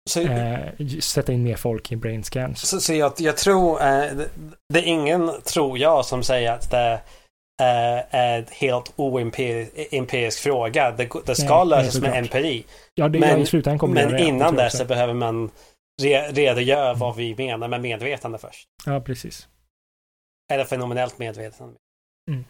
Så, 0.10 0.22
eh, 0.22 0.60
sätta 1.00 1.34
in 1.34 1.44
mer 1.44 1.56
folk 1.56 1.92
i 1.92 1.96
brain 1.96 2.24
scans. 2.24 2.70
så, 2.70 2.80
så 2.80 2.94
jag, 2.94 3.14
jag 3.18 3.38
tror, 3.38 3.82
eh, 3.82 3.88
det, 3.88 4.30
det 4.74 4.80
är 4.80 4.84
ingen, 4.84 5.32
tror 5.44 5.78
jag, 5.78 6.06
som 6.06 6.24
säger 6.24 6.52
att 6.52 6.72
det 6.72 7.02
är 7.62 8.06
en 8.12 8.46
helt 8.52 8.94
oempirisk 8.96 10.40
fråga. 10.40 10.92
Det, 10.92 11.10
det 11.26 11.36
ska 11.36 11.64
Nej, 11.64 11.68
lösas 11.84 12.02
med 12.02 12.18
empiri. 12.18 12.66
Ja, 12.96 13.10
det, 13.10 13.20
men- 13.20 13.46
ja, 13.52 13.88
Men 13.88 14.12
det, 14.12 14.24
innan 14.24 14.56
det 14.56 14.70
så 14.70 14.86
behöver 14.86 15.14
man 15.14 15.52
re, 16.02 16.32
redogör 16.32 16.96
vad 16.96 17.16
vi 17.16 17.36
menar 17.36 17.68
med 17.68 17.82
medvetande 17.82 18.38
först. 18.38 18.68
Ja, 18.86 19.02
precis. 19.02 19.48
Eller 20.52 20.66
fenomenellt 20.66 21.18
medvetande. 21.20 21.76
Mm. 22.32 22.46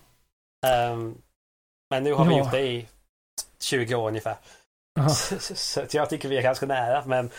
Um, 0.93 1.17
men 1.89 2.03
nu 2.03 2.13
har 2.13 2.25
vi 2.25 2.31
Ja. 2.31 2.37
gjort 2.39 2.51
det 2.51 2.61
i 2.67 2.87
20 3.59 3.95
år 3.95 4.07
ungefär. 4.07 4.35
Aha. 4.99 5.09
Så 5.39 5.81
att 5.81 5.93
jag 5.93 6.09
tycker 6.09 6.29
vi 6.29 6.37
är 6.37 6.41
ganska 6.41 6.65
nära, 6.65 7.05
men 7.05 7.29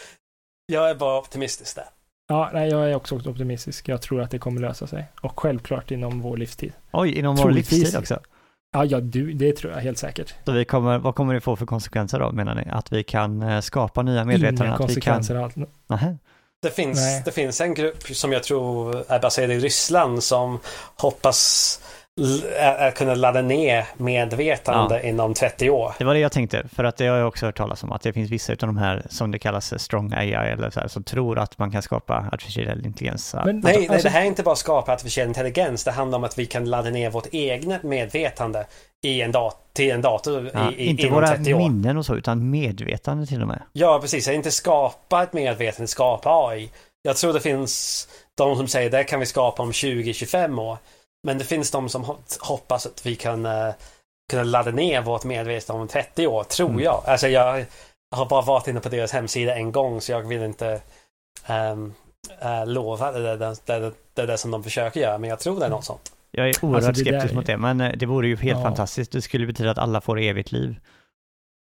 jag 0.67 0.91
är 0.91 0.95
bara 0.95 1.19
optimistisk 1.19 1.77
där. 1.77 1.89
Ja, 2.29 2.51
nej, 2.53 2.69
jag 2.69 2.91
är 2.91 2.95
också 2.95 3.15
optimistisk. 3.15 3.89
Jag 3.89 4.03
tror 4.03 4.21
att 4.23 4.31
det 4.31 4.39
kommer 4.39 4.61
lösa 4.61 4.87
sig. 4.87 5.09
Och 5.21 5.41
självklart 5.41 5.91
inom 5.91 6.21
vår 6.21 6.37
livstid. 6.37 6.73
Oj, 6.93 7.19
inom 7.19 7.37
vår 7.37 7.43
Troligtvis. 7.43 7.79
livstid 7.79 7.99
också. 8.01 8.21
Ja, 8.73 8.85
ja, 8.85 9.01
du, 9.01 9.33
det 9.33 9.53
tror 9.57 9.73
jag 9.73 9.81
helt 9.81 9.99
säkert. 9.99 10.35
Så 10.45 10.53
vi 10.53 10.65
kommer, 10.65 10.99
vad 10.99 11.15
kommer 11.15 11.35
det 11.35 11.41
få 11.41 11.57
för 11.57 11.67
konsekvenser 11.67 12.19
då, 12.19 12.33
menar 12.33 12.55
ni? 12.55 12.65
Att 12.71 12.93
vi 12.93 13.05
kan 13.05 13.43
eh, 13.43 13.61
skapa 13.61 14.03
nya 14.03 14.25
medvetanden? 14.25 14.67
Inga 14.67 14.75
att 14.75 14.81
vi 14.81 14.85
konsekvenser 14.85 15.35
kan... 15.35 15.45
alls. 15.45 15.55
Nähä. 15.87 16.17
Det 16.63 16.71
finns, 16.71 16.99
Nej. 16.99 17.23
det 17.25 17.33
finns 17.33 17.61
en 17.61 17.75
grupp 17.75 18.03
som 18.03 18.33
jag 18.33 18.43
tror 18.43 19.05
är 19.09 19.21
baserad 19.21 19.51
i 19.51 19.59
Ryssland 19.59 20.23
som 20.23 20.59
hoppas 20.97 21.81
l- 22.19 22.43
ä- 22.59 22.77
ä- 22.89 22.91
kunna 22.91 23.15
ladda 23.15 23.43
ner 23.43 23.85
medvetande 23.97 25.09
inom 25.09 25.35
30 25.35 25.71
år. 25.71 25.93
Det 25.99 26.05
var 26.05 26.15
det 26.15 26.21
jag 26.21 26.33
tänkte, 26.33 26.69
för 26.75 26.85
att 26.85 26.97
det 26.97 27.07
har 27.07 27.17
jag 27.17 27.29
också 27.29 27.47
hört 27.47 27.57
talas 27.57 27.83
om, 27.83 27.93
att 27.93 28.03
det 28.03 28.13
finns 28.13 28.31
vissa 28.31 28.53
av 28.53 28.57
de 28.59 28.77
här, 28.77 29.07
som 29.11 29.31
det 29.31 29.39
kallas 29.39 29.83
strong 29.83 30.13
AI, 30.13 30.33
eller 30.33 30.71
så 30.71 30.81
här, 30.81 30.89
som 30.89 31.05
tror 31.05 31.39
att 31.39 31.59
man 31.59 31.71
kan 31.71 31.83
skapa 31.83 32.29
artificiell 32.33 32.87
intelligens. 32.87 33.35
Men- 33.45 33.61
Nej, 33.61 33.77
nej, 33.79 33.89
Alltså- 33.89 34.09
det 34.09 34.13
här 34.13 34.21
är 34.21 34.25
inte 34.25 34.43
bara 34.43 34.57
skapa 34.57 34.93
artificiell 34.93 35.29
intelligens. 35.29 35.85
Det 35.85 35.91
handlar 35.93 36.19
om 36.19 36.25
att 36.25 36.39
vi 36.39 36.47
kan 36.47 36.65
ladda 36.65 36.91
ner 36.91 37.11
vårt 37.11 37.27
egna 37.33 37.79
medvetande 37.83 38.67
i 39.05 39.23
en 39.23 39.33
dat- 39.33 39.57
till 39.73 39.91
en 39.91 40.01
dator 40.03 40.51
Ja, 40.55 40.71
i, 40.73 40.75
i, 40.75 40.87
inte 40.87 41.03
inom 41.03 41.15
våra 41.15 41.29
30 41.29 41.55
år. 41.55 41.59
minnen 41.59 41.97
och 41.97 42.07
så, 42.07 42.15
utan 42.15 42.51
medvetande 42.51 43.27
till 43.27 43.43
och 43.43 43.49
med. 43.49 43.63
Ja, 43.73 43.99
precis. 44.03 44.27
Jag 44.27 44.37
inte 44.37 44.51
skapa 44.51 45.23
ett 45.23 45.33
medvetande, 45.33 45.87
skapa 45.89 46.31
AI. 46.49 46.71
Jag 47.03 47.17
tror 47.17 47.33
det 47.33 47.41
finns 47.41 48.09
de 48.35 48.57
som 48.57 48.69
säger 48.69 48.91
det 48.91 49.05
kan 49.05 49.21
vi 49.21 49.27
skapa 49.27 49.63
om 49.63 49.73
20-25 49.73 50.59
år. 50.59 50.79
Men 51.23 51.39
det 51.39 51.45
finns 51.45 51.71
de 51.71 51.89
som 51.89 52.05
ho- 52.05 52.39
hoppas 52.41 52.87
att 52.87 53.07
vi 53.07 53.17
kan 53.17 53.47
uh, 53.47 53.73
kunna 54.31 54.43
ladda 54.45 54.71
ner 54.71 55.03
vårt 55.03 55.25
medvetande 55.25 55.83
om 55.83 55.89
30 55.89 56.27
år, 56.27 56.45
tror 56.45 56.69
Mm. 56.71 56.81
jag. 56.83 57.03
Alltså 57.07 57.29
jag 57.29 57.65
har 58.17 58.27
bara 58.27 58.43
varit 58.43 58.69
inne 58.69 58.81
på 58.81 58.89
deras 58.89 59.13
hemsida 59.13 59.55
en 59.57 59.73
gång 59.73 60.01
så 60.01 60.13
jag 60.13 60.29
vill 60.29 60.43
inte 60.43 60.81
um, 61.73 61.95
uh, 62.45 62.67
lova 62.67 63.13
det, 63.13 63.37
det, 63.37 63.37
det, 63.37 63.79
det, 63.79 63.93
det 64.15 64.23
är 64.23 64.27
det 64.27 64.39
som 64.39 64.51
de 64.51 64.65
försöker 64.65 65.01
göra. 65.01 65.19
Men 65.19 65.31
jag 65.31 65.39
tror 65.39 65.61
det 65.61 65.67
är 65.67 65.71
något 65.71 65.85
sånt. 65.85 66.13
Jag 66.31 66.49
är 66.49 66.65
oerhört 66.65 66.85
Alltså, 66.89 67.05
det 67.05 67.11
där 67.11 67.19
skeptisk 67.21 67.35
mot 67.35 67.47
det, 67.47 67.57
men 67.57 67.81
eh, 67.81 67.93
det 67.97 68.07
vore 68.07 68.29
ju 68.29 68.37
helt 68.37 68.59
Ja. 68.59 68.65
fantastiskt. 68.65 69.13
Det 69.13 69.23
skulle 69.23 69.47
betyda 69.47 69.71
att 69.71 69.79
alla 69.79 70.01
får 70.01 70.21
evigt 70.21 70.53
liv. 70.53 70.81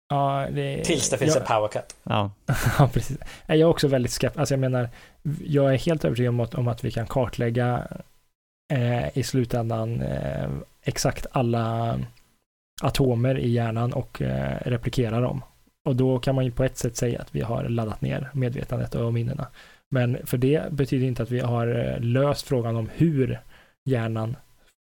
Ja, 0.10 0.48
det, 0.52 0.84
Tills 0.84 1.10
det 1.10 1.18
finns 1.18 1.36
jag, 1.36 1.42
en 1.42 1.48
power 1.48 1.68
cut. 1.68 1.96
Ja, 2.04 2.32
Ja, 2.80 2.90
precis. 2.94 3.18
Jag 3.46 3.58
är 3.60 3.64
också 3.66 3.88
väldigt 3.88 4.12
skeptisk. 4.12 4.40
Alltså 4.40 4.54
jag 4.54 4.60
menar, 4.60 4.90
jag 5.46 5.74
är 5.74 5.78
helt 5.78 6.06
övertygad 6.06 6.30
om 6.30 6.40
att, 6.40 6.56
om 6.56 6.68
att 6.68 6.84
vi 6.84 6.92
kan 6.92 7.08
kartlägga 7.08 7.88
eh, 8.74 9.18
i 9.18 9.24
slutändan 9.24 10.02
eh, 10.02 10.50
exakt 10.84 11.26
alla 11.32 12.00
atomer 12.82 13.38
i 13.38 13.50
hjärnan 13.50 13.94
och 13.94 14.22
eh, 14.22 14.60
replikera 14.66 15.20
dem. 15.20 15.42
Och 15.86 15.96
då 15.96 16.20
kan 16.20 16.36
man 16.36 16.46
ju 16.46 16.52
på 16.52 16.64
ett 16.64 16.78
sätt 16.78 16.98
säga 16.98 17.22
att 17.22 17.36
vi 17.36 17.42
har 17.42 17.64
laddat 17.64 18.02
ner 18.02 18.30
medvetandet 18.34 18.96
och 18.96 19.14
minnena. 19.14 19.48
Men 19.92 20.26
för 20.26 20.38
det 20.38 20.72
betyder 20.72 21.08
inte 21.08 21.24
att 21.24 21.32
vi 21.32 21.40
har 21.40 21.68
eh, 21.68 22.00
löst 22.00 22.48
frågan 22.48 22.76
om 22.76 22.90
hur 22.94 23.40
hjärnan 23.86 24.36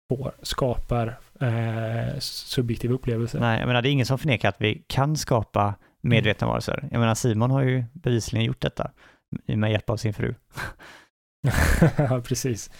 får, 0.08 0.32
skapar 0.42 1.18
eh, 1.40 2.18
subjektiva 2.18 2.94
upplevelser. 2.94 3.40
nej, 3.40 3.58
jag 3.60 3.66
menar 3.66 3.82
det 3.82 3.88
är 3.88 3.92
ingen 3.92 4.06
som 4.06 4.18
förnekar 4.18 4.48
att 4.48 4.60
vi 4.60 4.84
kan 4.86 5.16
skapa 5.16 5.74
medvetna 6.00 6.46
varelser. 6.46 6.88
Jag 6.90 7.00
menar 7.00 7.14
Simon 7.14 7.50
har 7.50 7.62
ju 7.62 7.84
bevisligen 7.92 8.44
gjort 8.44 8.60
detta 8.60 8.90
med 9.46 9.70
hjälp 9.70 9.90
av 9.90 9.96
sin 9.96 10.14
fru. 10.14 10.34
ja, 11.96 12.20
precis. 12.24 12.70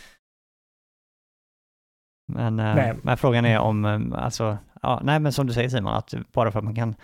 Men, 2.32 2.60
eh, 2.60 2.74
Nej. 2.74 2.94
men 3.02 3.16
frågan 3.16 3.44
är 3.44 3.58
om, 3.58 3.84
eh, 3.84 4.24
alltså, 4.24 4.58
ja, 4.82 5.00
nej 5.04 5.20
men 5.20 5.32
som 5.32 5.46
du 5.46 5.52
säger 5.52 5.68
Simon, 5.68 5.94
att 5.94 6.14
bara 6.32 6.52
för 6.52 6.58
att 6.58 6.64
man 6.64 6.74
kan 6.74 6.94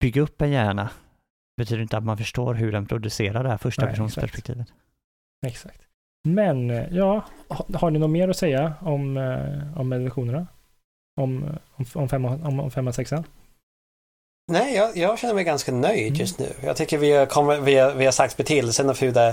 bygga 0.00 0.22
upp 0.22 0.42
en 0.42 0.50
hjärna 0.50 0.90
betyder 1.56 1.82
inte 1.82 1.96
att 1.96 2.04
man 2.04 2.16
förstår 2.18 2.54
hur 2.54 2.72
den 2.72 2.86
producerar 2.86 3.42
det 3.42 3.50
här 3.50 3.58
första 3.58 3.82
Nej, 3.84 3.90
personsperspektivet. 3.94 4.72
Exakt. 5.46 5.80
Men 6.28 6.70
eh, 6.70 6.86
ja, 6.90 7.24
ha- 7.48 7.66
har 7.74 7.90
ni 7.90 7.98
något 7.98 8.10
mer 8.10 8.28
att 8.28 8.36
säga 8.36 8.74
om, 8.80 9.16
om 9.76 9.88
meditationerna? 9.88 10.46
Om, 11.20 11.44
om, 11.76 11.84
om, 11.94 12.08
femma, 12.08 12.28
om, 12.28 12.60
om 12.60 12.70
femman, 12.70 12.92
sexan? 12.92 13.24
Nej, 14.52 14.74
jag, 14.76 14.96
jag 14.96 15.18
känner 15.18 15.34
mig 15.34 15.44
ganska 15.44 15.72
nöjd 15.72 16.06
Mm. 16.08 16.20
just 16.20 16.38
nu. 16.38 16.52
Jag 16.62 16.76
tycker 16.76 16.98
vi 16.98 17.12
har, 17.12 17.26
kommer, 17.26 17.60
vi 17.60 17.76
har, 17.78 17.94
vi 17.94 18.04
har 18.04 18.12
sagt 18.12 18.36
betydelsen 18.36 18.88
av 18.90 18.98
hur 19.00 19.12
det, 19.12 19.28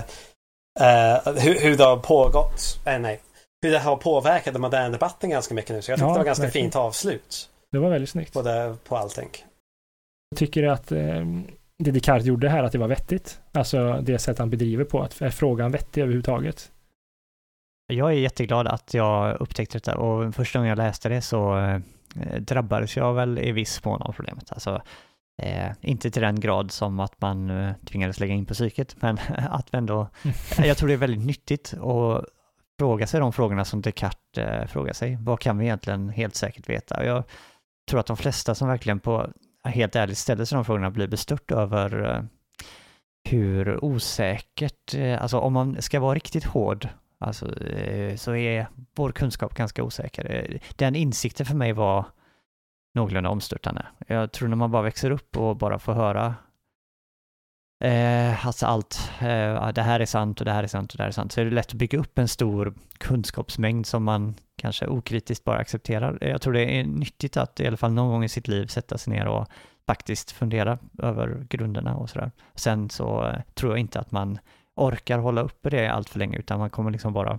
eh, 0.80 1.34
hur, 1.42 1.60
hur 1.60 1.76
det 1.76 1.84
har 1.84 1.96
pågått. 1.96 2.80
Eh, 2.86 2.98
nej, 2.98 3.20
hur 3.64 3.72
det 3.72 3.78
har 3.78 3.96
påverkat 3.96 4.54
den 4.54 4.60
moderna 4.62 4.88
debatten 4.88 5.30
ganska 5.30 5.54
mycket 5.54 5.70
nu. 5.76 5.82
Så 5.82 5.90
jag 5.90 5.98
tycker 5.98 6.06
Ja, 6.08 6.12
det 6.12 6.18
var 6.18 6.24
ganska 6.24 6.42
verkligen. 6.44 6.64
fint 6.64 6.76
avslut 6.76 7.50
Det 7.72 7.78
var 7.78 7.90
väldigt 7.90 8.10
snyggt. 8.10 8.32
på, 8.32 8.42
det, 8.42 8.76
på 8.88 8.96
allting. 8.96 9.28
Jag 10.30 10.38
tycker 10.38 10.62
att 10.62 10.92
eh, 10.92 11.24
det 11.78 11.90
Descartes 11.90 12.26
gjorde 12.26 12.48
här, 12.48 12.62
att 12.62 12.72
det 12.72 12.78
var 12.78 12.88
vettigt. 12.88 13.40
Alltså 13.52 14.00
det 14.02 14.18
sätt 14.18 14.38
han 14.38 14.50
bedriver 14.50 14.84
på, 14.84 15.02
att 15.02 15.20
är 15.20 15.30
frågan 15.30 15.72
vettig 15.72 16.00
överhuvudtaget? 16.02 16.70
Jag 17.92 18.08
är 18.10 18.14
jätteglad 18.16 18.66
att 18.68 18.94
jag 18.94 19.40
upptäckte 19.40 19.78
detta 19.78 19.96
och 19.98 20.34
första 20.34 20.58
gången 20.58 20.68
jag 20.68 20.76
läste 20.78 21.08
det 21.08 21.20
så 21.20 21.58
eh, 21.58 21.78
drabbades 22.40 22.96
jag 22.96 23.14
väl 23.14 23.38
i 23.38 23.52
viss 23.52 23.84
mån 23.84 24.02
av 24.02 24.12
problemet. 24.12 24.52
Alltså, 24.52 24.82
eh, 25.42 25.70
inte 25.80 26.10
till 26.10 26.22
den 26.22 26.40
grad 26.40 26.70
som 26.70 27.00
att 27.00 27.20
man 27.20 27.50
eh, 27.50 27.72
tvingades 27.86 28.20
lägga 28.20 28.34
in 28.34 28.46
på 28.46 28.54
psyket, 28.54 28.96
men 29.00 29.18
att 29.50 29.74
ändå, 29.74 30.08
jag 30.58 30.76
tror 30.76 30.88
det 30.88 30.94
är 30.94 30.98
väldigt 30.98 31.26
nyttigt 31.26 31.74
att 31.74 32.24
fråga 32.78 33.06
sig 33.06 33.20
de 33.20 33.32
frågorna 33.32 33.64
som 33.64 33.82
Descartes 33.82 34.38
eh, 34.38 34.66
frågar 34.66 34.92
sig. 34.92 35.18
Vad 35.20 35.40
kan 35.40 35.58
vi 35.58 35.64
egentligen 35.64 36.08
helt 36.08 36.34
säkert 36.34 36.68
veta? 36.68 37.04
Jag 37.04 37.24
tror 37.88 38.00
att 38.00 38.06
de 38.06 38.16
flesta 38.16 38.54
som 38.54 38.68
verkligen 38.68 39.00
på 39.00 39.30
helt 39.64 39.96
ärligt 39.96 40.18
ställer 40.18 40.44
sig 40.44 40.56
de 40.56 40.64
frågorna 40.64 40.90
blir 40.90 41.08
bestört 41.08 41.50
över 41.50 42.10
eh, 42.10 42.22
hur 43.30 43.84
osäkert, 43.84 44.94
eh, 44.94 45.22
alltså 45.22 45.38
om 45.38 45.52
man 45.52 45.82
ska 45.82 46.00
vara 46.00 46.14
riktigt 46.14 46.44
hård 46.44 46.88
Alltså, 47.24 47.62
eh, 47.62 48.16
så 48.16 48.34
är 48.34 48.66
vår 48.94 49.12
kunskap 49.12 49.54
ganska 49.54 49.82
osäker. 49.82 50.30
Eh, 50.30 50.60
den 50.76 50.94
insikten 50.94 51.46
för 51.46 51.54
mig 51.54 51.72
var 51.72 52.04
någorlunda 52.94 53.30
omstörtande. 53.30 53.86
Jag 54.06 54.32
tror 54.32 54.48
när 54.48 54.56
man 54.56 54.70
bara 54.70 54.82
växer 54.82 55.10
upp 55.10 55.36
och 55.36 55.56
bara 55.56 55.78
får 55.78 55.92
höra 55.92 56.34
eh, 57.84 58.46
alltså 58.46 58.66
allt, 58.66 59.10
eh, 59.20 59.68
det 59.68 59.82
här 59.82 60.00
är 60.00 60.06
sant 60.06 60.40
och 60.40 60.44
det 60.44 60.52
här 60.52 60.62
är 60.62 60.66
sant 60.66 60.92
och 60.92 60.96
det 60.96 61.02
här 61.02 61.08
är 61.08 61.12
sant, 61.12 61.32
så 61.32 61.40
är 61.40 61.44
det 61.44 61.50
lätt 61.50 61.66
att 61.66 61.72
bygga 61.72 61.98
upp 61.98 62.18
en 62.18 62.28
stor 62.28 62.74
kunskapsmängd 62.98 63.86
som 63.86 64.04
man 64.04 64.34
kanske 64.56 64.86
okritiskt 64.86 65.44
bara 65.44 65.58
accepterar. 65.58 66.18
Jag 66.20 66.42
tror 66.42 66.52
det 66.52 66.78
är 66.78 66.84
nyttigt 66.84 67.36
att 67.36 67.60
i 67.60 67.66
alla 67.66 67.76
fall 67.76 67.92
någon 67.92 68.10
gång 68.10 68.24
i 68.24 68.28
sitt 68.28 68.48
liv 68.48 68.66
sätta 68.66 68.98
sig 68.98 69.12
ner 69.12 69.26
och 69.26 69.48
faktiskt 69.86 70.30
fundera 70.30 70.78
över 70.98 71.46
grunderna 71.48 71.96
och 71.96 72.10
sådär. 72.10 72.30
Sen 72.54 72.90
så 72.90 73.26
eh, 73.26 73.40
tror 73.54 73.72
jag 73.72 73.78
inte 73.78 74.00
att 74.00 74.10
man 74.10 74.38
orkar 74.76 75.18
hålla 75.18 75.40
uppe 75.40 75.70
det 75.70 75.88
allt 75.88 76.08
för 76.08 76.18
länge, 76.18 76.38
utan 76.38 76.58
man 76.58 76.70
kommer 76.70 76.90
liksom 76.90 77.12
bara 77.12 77.38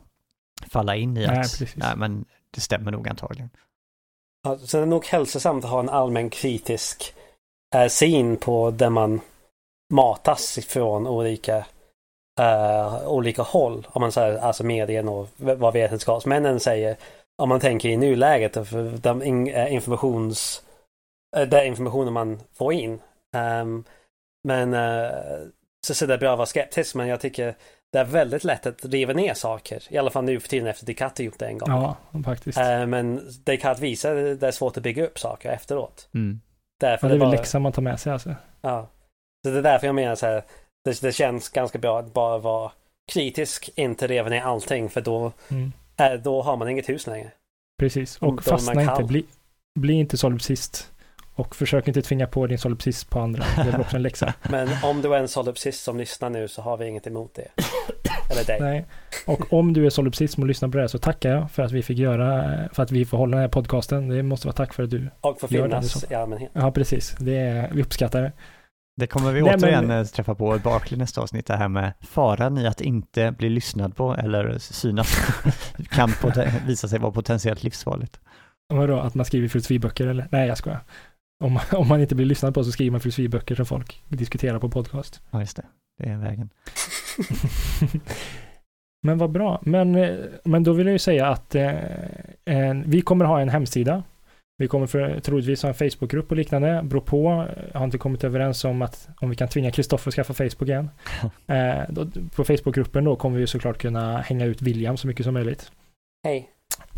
falla 0.67 0.95
in 0.95 1.17
i 1.17 1.27
Nej, 1.27 1.39
att, 1.39 1.41
precis. 1.41 1.75
nej 1.75 1.93
men 1.97 2.25
det 2.51 2.61
stämmer 2.61 2.91
nog 2.91 3.09
antagligen. 3.09 3.49
Ja, 4.43 4.57
så 4.57 4.77
det 4.77 4.83
är 4.83 4.87
nog 4.87 5.05
hälsosamt 5.05 5.65
att 5.65 5.71
ha 5.71 5.79
en 5.79 5.89
allmän 5.89 6.29
kritisk 6.29 7.13
eh, 7.75 7.87
syn 7.87 8.37
på 8.37 8.71
där 8.71 8.89
man 8.89 9.21
matas 9.93 10.57
ifrån 10.57 11.07
olika, 11.07 11.65
eh, 12.39 13.07
olika 13.07 13.41
håll. 13.41 13.87
Om 13.89 14.01
man 14.01 14.11
säger 14.11 14.37
alltså 14.37 14.63
medien 14.63 15.09
och 15.09 15.27
vad 15.37 15.73
vetenskapsmännen 15.73 16.59
säger. 16.59 16.97
Om 17.41 17.49
man 17.49 17.59
tänker 17.59 17.89
i 17.89 17.97
nuläget 17.97 18.53
för 18.53 18.97
de 18.97 19.21
eh, 19.47 19.73
informations, 19.73 20.63
eh, 21.37 21.47
den 21.47 21.65
informationen 21.65 22.13
man 22.13 22.39
får 22.53 22.73
in. 22.73 22.99
Ehm, 23.35 23.83
men 24.43 24.73
eh, 24.73 25.11
så, 25.87 25.93
så 25.93 26.05
det 26.05 26.13
är 26.13 26.17
bra 26.17 26.31
att 26.31 26.37
vara 26.37 26.45
skeptisk 26.45 26.95
men 26.95 27.07
jag 27.07 27.19
tycker 27.21 27.55
det 27.91 27.99
är 27.99 28.05
väldigt 28.05 28.43
lätt 28.43 28.65
att 28.65 28.85
riva 28.85 29.13
ner 29.13 29.33
saker. 29.33 29.83
I 29.89 29.97
alla 29.97 30.09
fall 30.11 30.23
nu 30.23 30.39
för 30.39 30.49
tiden 30.49 30.67
efter 30.67 30.85
Descartes 30.85 31.19
gjort 31.25 31.39
det 31.39 31.45
en 31.47 31.57
gång. 31.57 31.69
Ja, 31.69 31.95
faktiskt. 32.25 32.57
Eh, 32.57 32.85
Men 32.85 33.21
Descartes 33.43 33.81
visar 33.81 34.15
att 34.15 34.39
det 34.39 34.47
är 34.47 34.51
svårt 34.51 34.77
att 34.77 34.83
bygga 34.83 35.05
upp 35.05 35.19
saker 35.19 35.49
efteråt. 35.49 36.09
Mm. 36.13 36.41
Därför 36.79 37.07
Ja, 37.07 37.09
det 37.09 37.15
är 37.15 37.19
väl 37.19 37.27
bara- 37.27 37.31
läxan 37.39 37.61
man 37.61 37.71
tar 37.71 37.81
med 37.81 37.99
sig 37.99 38.13
alltså. 38.13 38.35
ja. 38.61 38.87
Så 39.45 39.51
det 39.51 39.57
är 39.57 39.61
därför 39.63 39.87
jag 39.87 39.95
menar 39.95 40.15
så 40.15 40.25
här. 40.25 40.43
Det, 40.85 41.01
det 41.01 41.11
känns 41.11 41.49
ganska 41.49 41.77
bra 41.79 41.99
att 41.99 42.13
bara 42.13 42.37
vara 42.37 42.71
kritisk, 43.11 43.69
inte 43.75 44.07
riva 44.07 44.29
ner 44.29 44.41
allting 44.41 44.89
för 44.89 45.01
då, 45.01 45.31
Mm. 45.51 45.71
eh, 45.97 46.13
då 46.13 46.41
har 46.41 46.57
man 46.57 46.69
inget 46.69 46.89
hus 46.89 47.07
längre. 47.07 47.31
Precis, 47.79 48.17
Då 48.19 48.27
och 48.27 48.33
man 48.33 48.43
fastna 48.43 48.81
inte. 48.81 49.03
Bli, 49.03 49.25
bli 49.79 49.93
inte 49.93 50.17
solipsist. 50.17 50.91
Och 51.35 51.55
försök 51.55 51.87
inte 51.87 52.01
tvinga 52.01 52.27
på 52.27 52.47
din 52.47 52.57
solipsist 52.59 53.09
på 53.09 53.19
andra. 53.19 53.43
Det 53.55 53.61
är 53.71 53.79
också 53.81 53.95
en 53.95 54.01
läxa. 54.03 54.33
Men 54.49 54.69
om 54.83 55.01
du 55.01 55.13
är 55.15 55.19
en 55.19 55.27
solipsist 55.27 55.83
som 55.83 55.97
lyssnar 55.97 56.29
nu 56.29 56.47
så 56.47 56.61
har 56.61 56.77
vi 56.77 56.87
inget 56.87 57.07
emot 57.07 57.33
det. 57.33 57.47
Eller 58.31 58.43
dig. 58.43 58.59
Nej. 58.61 58.85
Och 59.25 59.53
om 59.53 59.73
du 59.73 59.85
är 59.85 59.89
solipsist 59.89 60.37
och 60.37 60.45
lyssnar 60.45 60.69
på 60.69 60.77
det 60.77 60.83
här 60.83 60.87
så 60.87 60.97
tackar 60.97 61.29
jag 61.29 61.51
för 61.51 61.63
att 61.63 61.71
vi 61.71 61.83
fick 61.83 61.97
göra, 61.97 62.53
för 62.73 62.83
att 62.83 62.91
vi 62.91 63.05
får 63.05 63.17
hålla 63.17 63.31
den 63.37 63.41
här 63.41 63.47
podcasten. 63.49 64.09
Det 64.09 64.23
måste 64.23 64.47
vara 64.47 64.55
tack 64.55 64.73
för 64.73 64.83
att 64.83 64.89
du, 64.89 65.09
Och 65.21 65.39
för 65.39 65.47
finnas 65.47 66.11
i 66.11 66.15
allmänhet. 66.15 66.51
ja 66.53 66.71
precis, 66.71 67.15
det 67.19 67.35
är, 67.37 67.69
vi 67.73 67.81
uppskattar 67.81 68.21
det. 68.21 68.31
Det 68.97 69.07
kommer 69.07 69.31
vi 69.31 69.41
Nej, 69.41 69.55
återigen 69.55 69.87
men- 69.87 69.99
eh, 69.99 70.05
träffa 70.05 70.35
på 70.35 70.59
Barkley 70.63 70.97
nästa 70.97 71.21
avsnitt, 71.21 71.45
det 71.45 71.55
här 71.57 71.67
med 71.67 71.93
faran 72.01 72.57
i 72.57 72.67
att 72.67 72.81
inte 72.81 73.31
bli 73.31 73.49
lyssnad 73.49 73.95
på 73.95 74.15
eller 74.15 74.57
synas 74.57 75.17
kan 75.89 76.11
visa 76.67 76.87
sig 76.87 76.99
vara 76.99 77.11
potentiellt 77.11 77.63
livsfarligt. 77.63 78.19
Vadå, 78.73 78.99
att 78.99 79.15
man 79.15 79.25
skriver 79.25 79.47
filosofiböcker 79.47 80.07
eller? 80.07 80.27
Nej, 80.31 80.47
jag 80.47 80.57
skojar. 80.57 80.79
Om 81.43 81.53
man, 81.53 81.63
om 81.71 81.87
man 81.87 82.01
inte 82.01 82.15
blir 82.15 82.25
lyssnad 82.25 82.53
på 82.53 82.63
så 82.63 82.71
skriver 82.71 82.91
man 82.91 82.99
filosofiböcker 83.01 83.55
som 83.55 83.65
folk 83.65 84.03
diskuterar 84.07 84.59
på 84.59 84.69
podcast. 84.69 85.21
Ja, 85.31 85.39
just 85.39 85.55
det. 85.57 85.65
Det 86.03 86.09
är 86.09 86.17
vägen. 86.17 86.49
men 89.03 89.17
vad 89.17 89.31
bra. 89.31 89.61
Men, 89.65 89.95
eh, 89.95 90.15
men 90.43 90.63
då 90.63 90.73
vill 90.73 90.87
jag 90.87 90.93
ju 90.93 90.99
säga 90.99 91.27
att 91.27 91.55
eh, 91.55 91.73
en, 92.45 92.89
vi 92.89 93.01
kommer 93.01 93.25
ha 93.25 93.41
en 93.41 93.49
hemsida. 93.49 94.03
Vi 94.57 94.67
kommer 94.67 94.87
för, 94.87 95.19
troligtvis 95.19 95.63
ha 95.63 95.69
en 95.69 95.75
Facebookgrupp 95.75 96.31
och 96.31 96.37
liknande. 96.37 96.81
Beror 96.83 97.01
på. 97.01 97.47
Jag 97.71 97.79
har 97.79 97.85
inte 97.85 97.97
kommit 97.97 98.23
överens 98.23 98.65
om 98.65 98.81
att 98.81 99.07
om 99.21 99.29
vi 99.29 99.35
kan 99.35 99.47
tvinga 99.47 99.71
Kristoffer 99.71 100.09
att 100.09 100.15
skaffa 100.15 100.33
Facebook 100.33 100.69
igen. 100.69 100.89
eh, 101.47 101.81
då, 101.89 102.07
på 102.35 102.43
Facebookgruppen 102.43 103.03
då 103.03 103.15
kommer 103.15 103.39
vi 103.39 103.47
såklart 103.47 103.77
kunna 103.77 104.17
hänga 104.17 104.45
ut 104.45 104.61
William 104.61 104.97
så 104.97 105.07
mycket 105.07 105.25
som 105.25 105.33
möjligt. 105.33 105.71
Hej. 106.23 106.49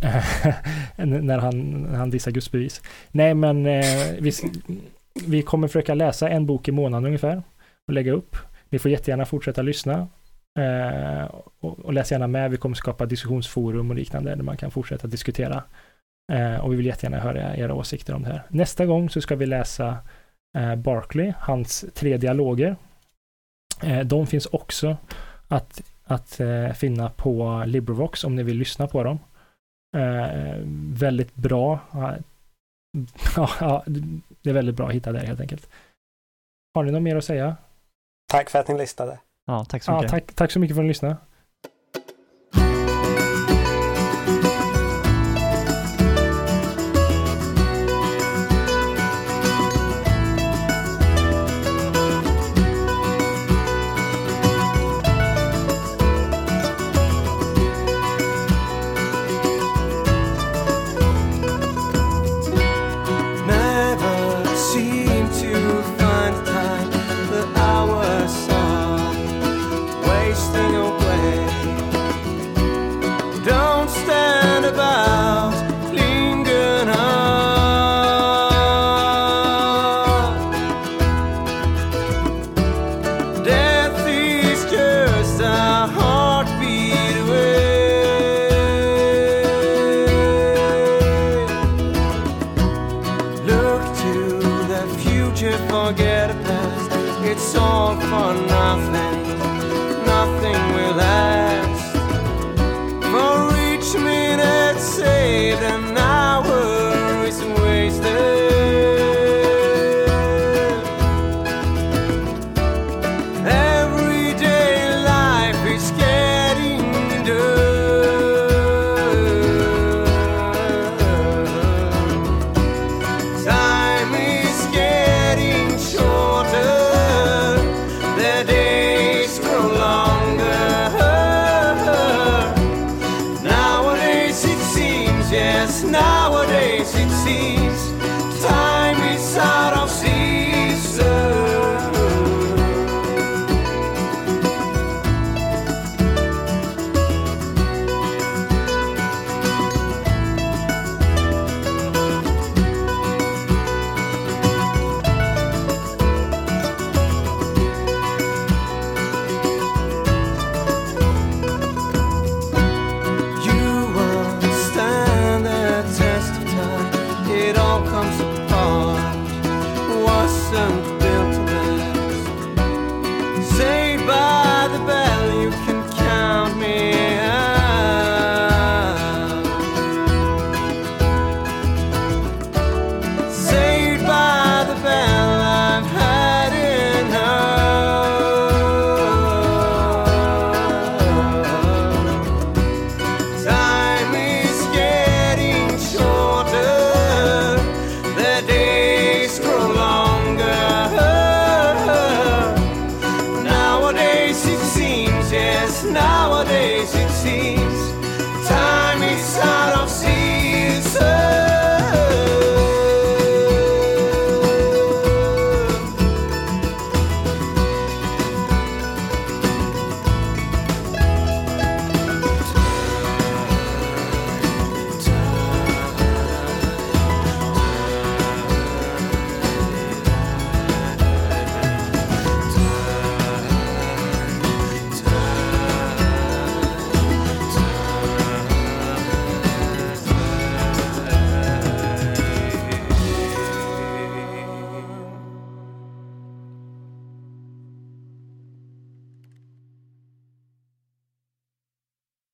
när 0.98 1.38
han, 1.38 1.72
när 1.82 1.98
han 1.98 2.10
dissar 2.10 2.32
gudsbevis. 2.32 2.82
Nej, 3.12 3.34
men 3.34 3.66
eh, 3.66 3.86
vi, 4.20 4.32
vi 5.26 5.42
kommer 5.42 5.68
försöka 5.68 5.94
läsa 5.94 6.30
en 6.30 6.46
bok 6.46 6.68
i 6.68 6.72
månaden 6.72 7.06
ungefär 7.06 7.44
och 7.88 7.94
lägga 7.94 8.12
upp. 8.12 8.38
Ni 8.70 8.80
får 8.80 8.92
jättegärna 8.92 9.26
fortsätta 9.26 9.62
lyssna 9.62 10.08
eh, 10.60 11.24
och, 11.60 11.80
och 11.80 11.94
läs 11.94 12.12
gärna 12.12 12.28
med. 12.28 12.52
Vi 12.52 12.58
kommer 12.58 12.76
skapa 12.76 13.06
diskussionsforum 13.06 13.90
och 13.90 13.96
liknande 13.96 14.36
där 14.36 14.44
man 14.44 14.58
kan 14.58 14.72
fortsätta 14.72 15.08
diskutera. 15.08 15.64
Eh, 16.32 16.60
och 16.60 16.72
vi 16.72 16.76
vill 16.76 16.86
jättegärna 16.86 17.20
höra 17.20 17.58
era 17.58 17.74
åsikter 17.74 18.14
om 18.16 18.24
det 18.24 18.30
här. 18.30 18.44
Nästa 18.50 18.86
gång 18.86 19.10
så 19.10 19.22
ska 19.22 19.36
vi 19.36 19.46
läsa 19.46 19.98
eh, 20.58 20.76
Barkley, 20.76 21.34
hans 21.40 21.86
tre 21.94 22.18
dialoger. 22.18 22.76
Eh, 23.84 24.00
de 24.00 24.28
finns 24.28 24.46
också 24.46 24.98
att, 25.48 25.82
att 26.04 26.40
eh, 26.40 26.72
finna 26.72 27.10
på 27.10 27.64
LibriVox 27.66 28.24
om 28.24 28.36
ni 28.36 28.44
vill 28.44 28.58
lyssna 28.58 28.88
på 28.88 29.04
dem. 29.04 29.20
Eh, 29.98 30.58
väldigt 31.00 31.36
bra. 31.36 31.80
Ja, 31.92 32.16
ja, 33.60 33.84
det 34.42 34.50
är 34.50 34.54
väldigt 34.54 34.76
bra 34.76 34.88
att 34.88 34.94
hitta 34.94 35.12
där 35.12 35.26
helt 35.26 35.42
enkelt. 35.42 35.70
Har 36.74 36.84
ni 36.84 36.92
något 36.92 37.02
mer 37.02 37.16
att 37.16 37.26
säga? 37.26 37.56
Tack 38.32 38.50
för 38.50 38.60
att 38.60 38.68
ni 38.68 38.78
lyssnade. 38.78 39.20
Ja, 39.46 39.66
tack 39.66 39.84
så 39.84 39.92
Ja, 39.92 39.96
mycket. 39.96 40.12
tack, 40.12 40.34
tack 40.34 40.52
så 40.52 40.60
mycket 40.60 40.76
för 40.76 40.82
att 40.82 40.86
ni 40.86 40.90
lyssnade. 40.90 41.18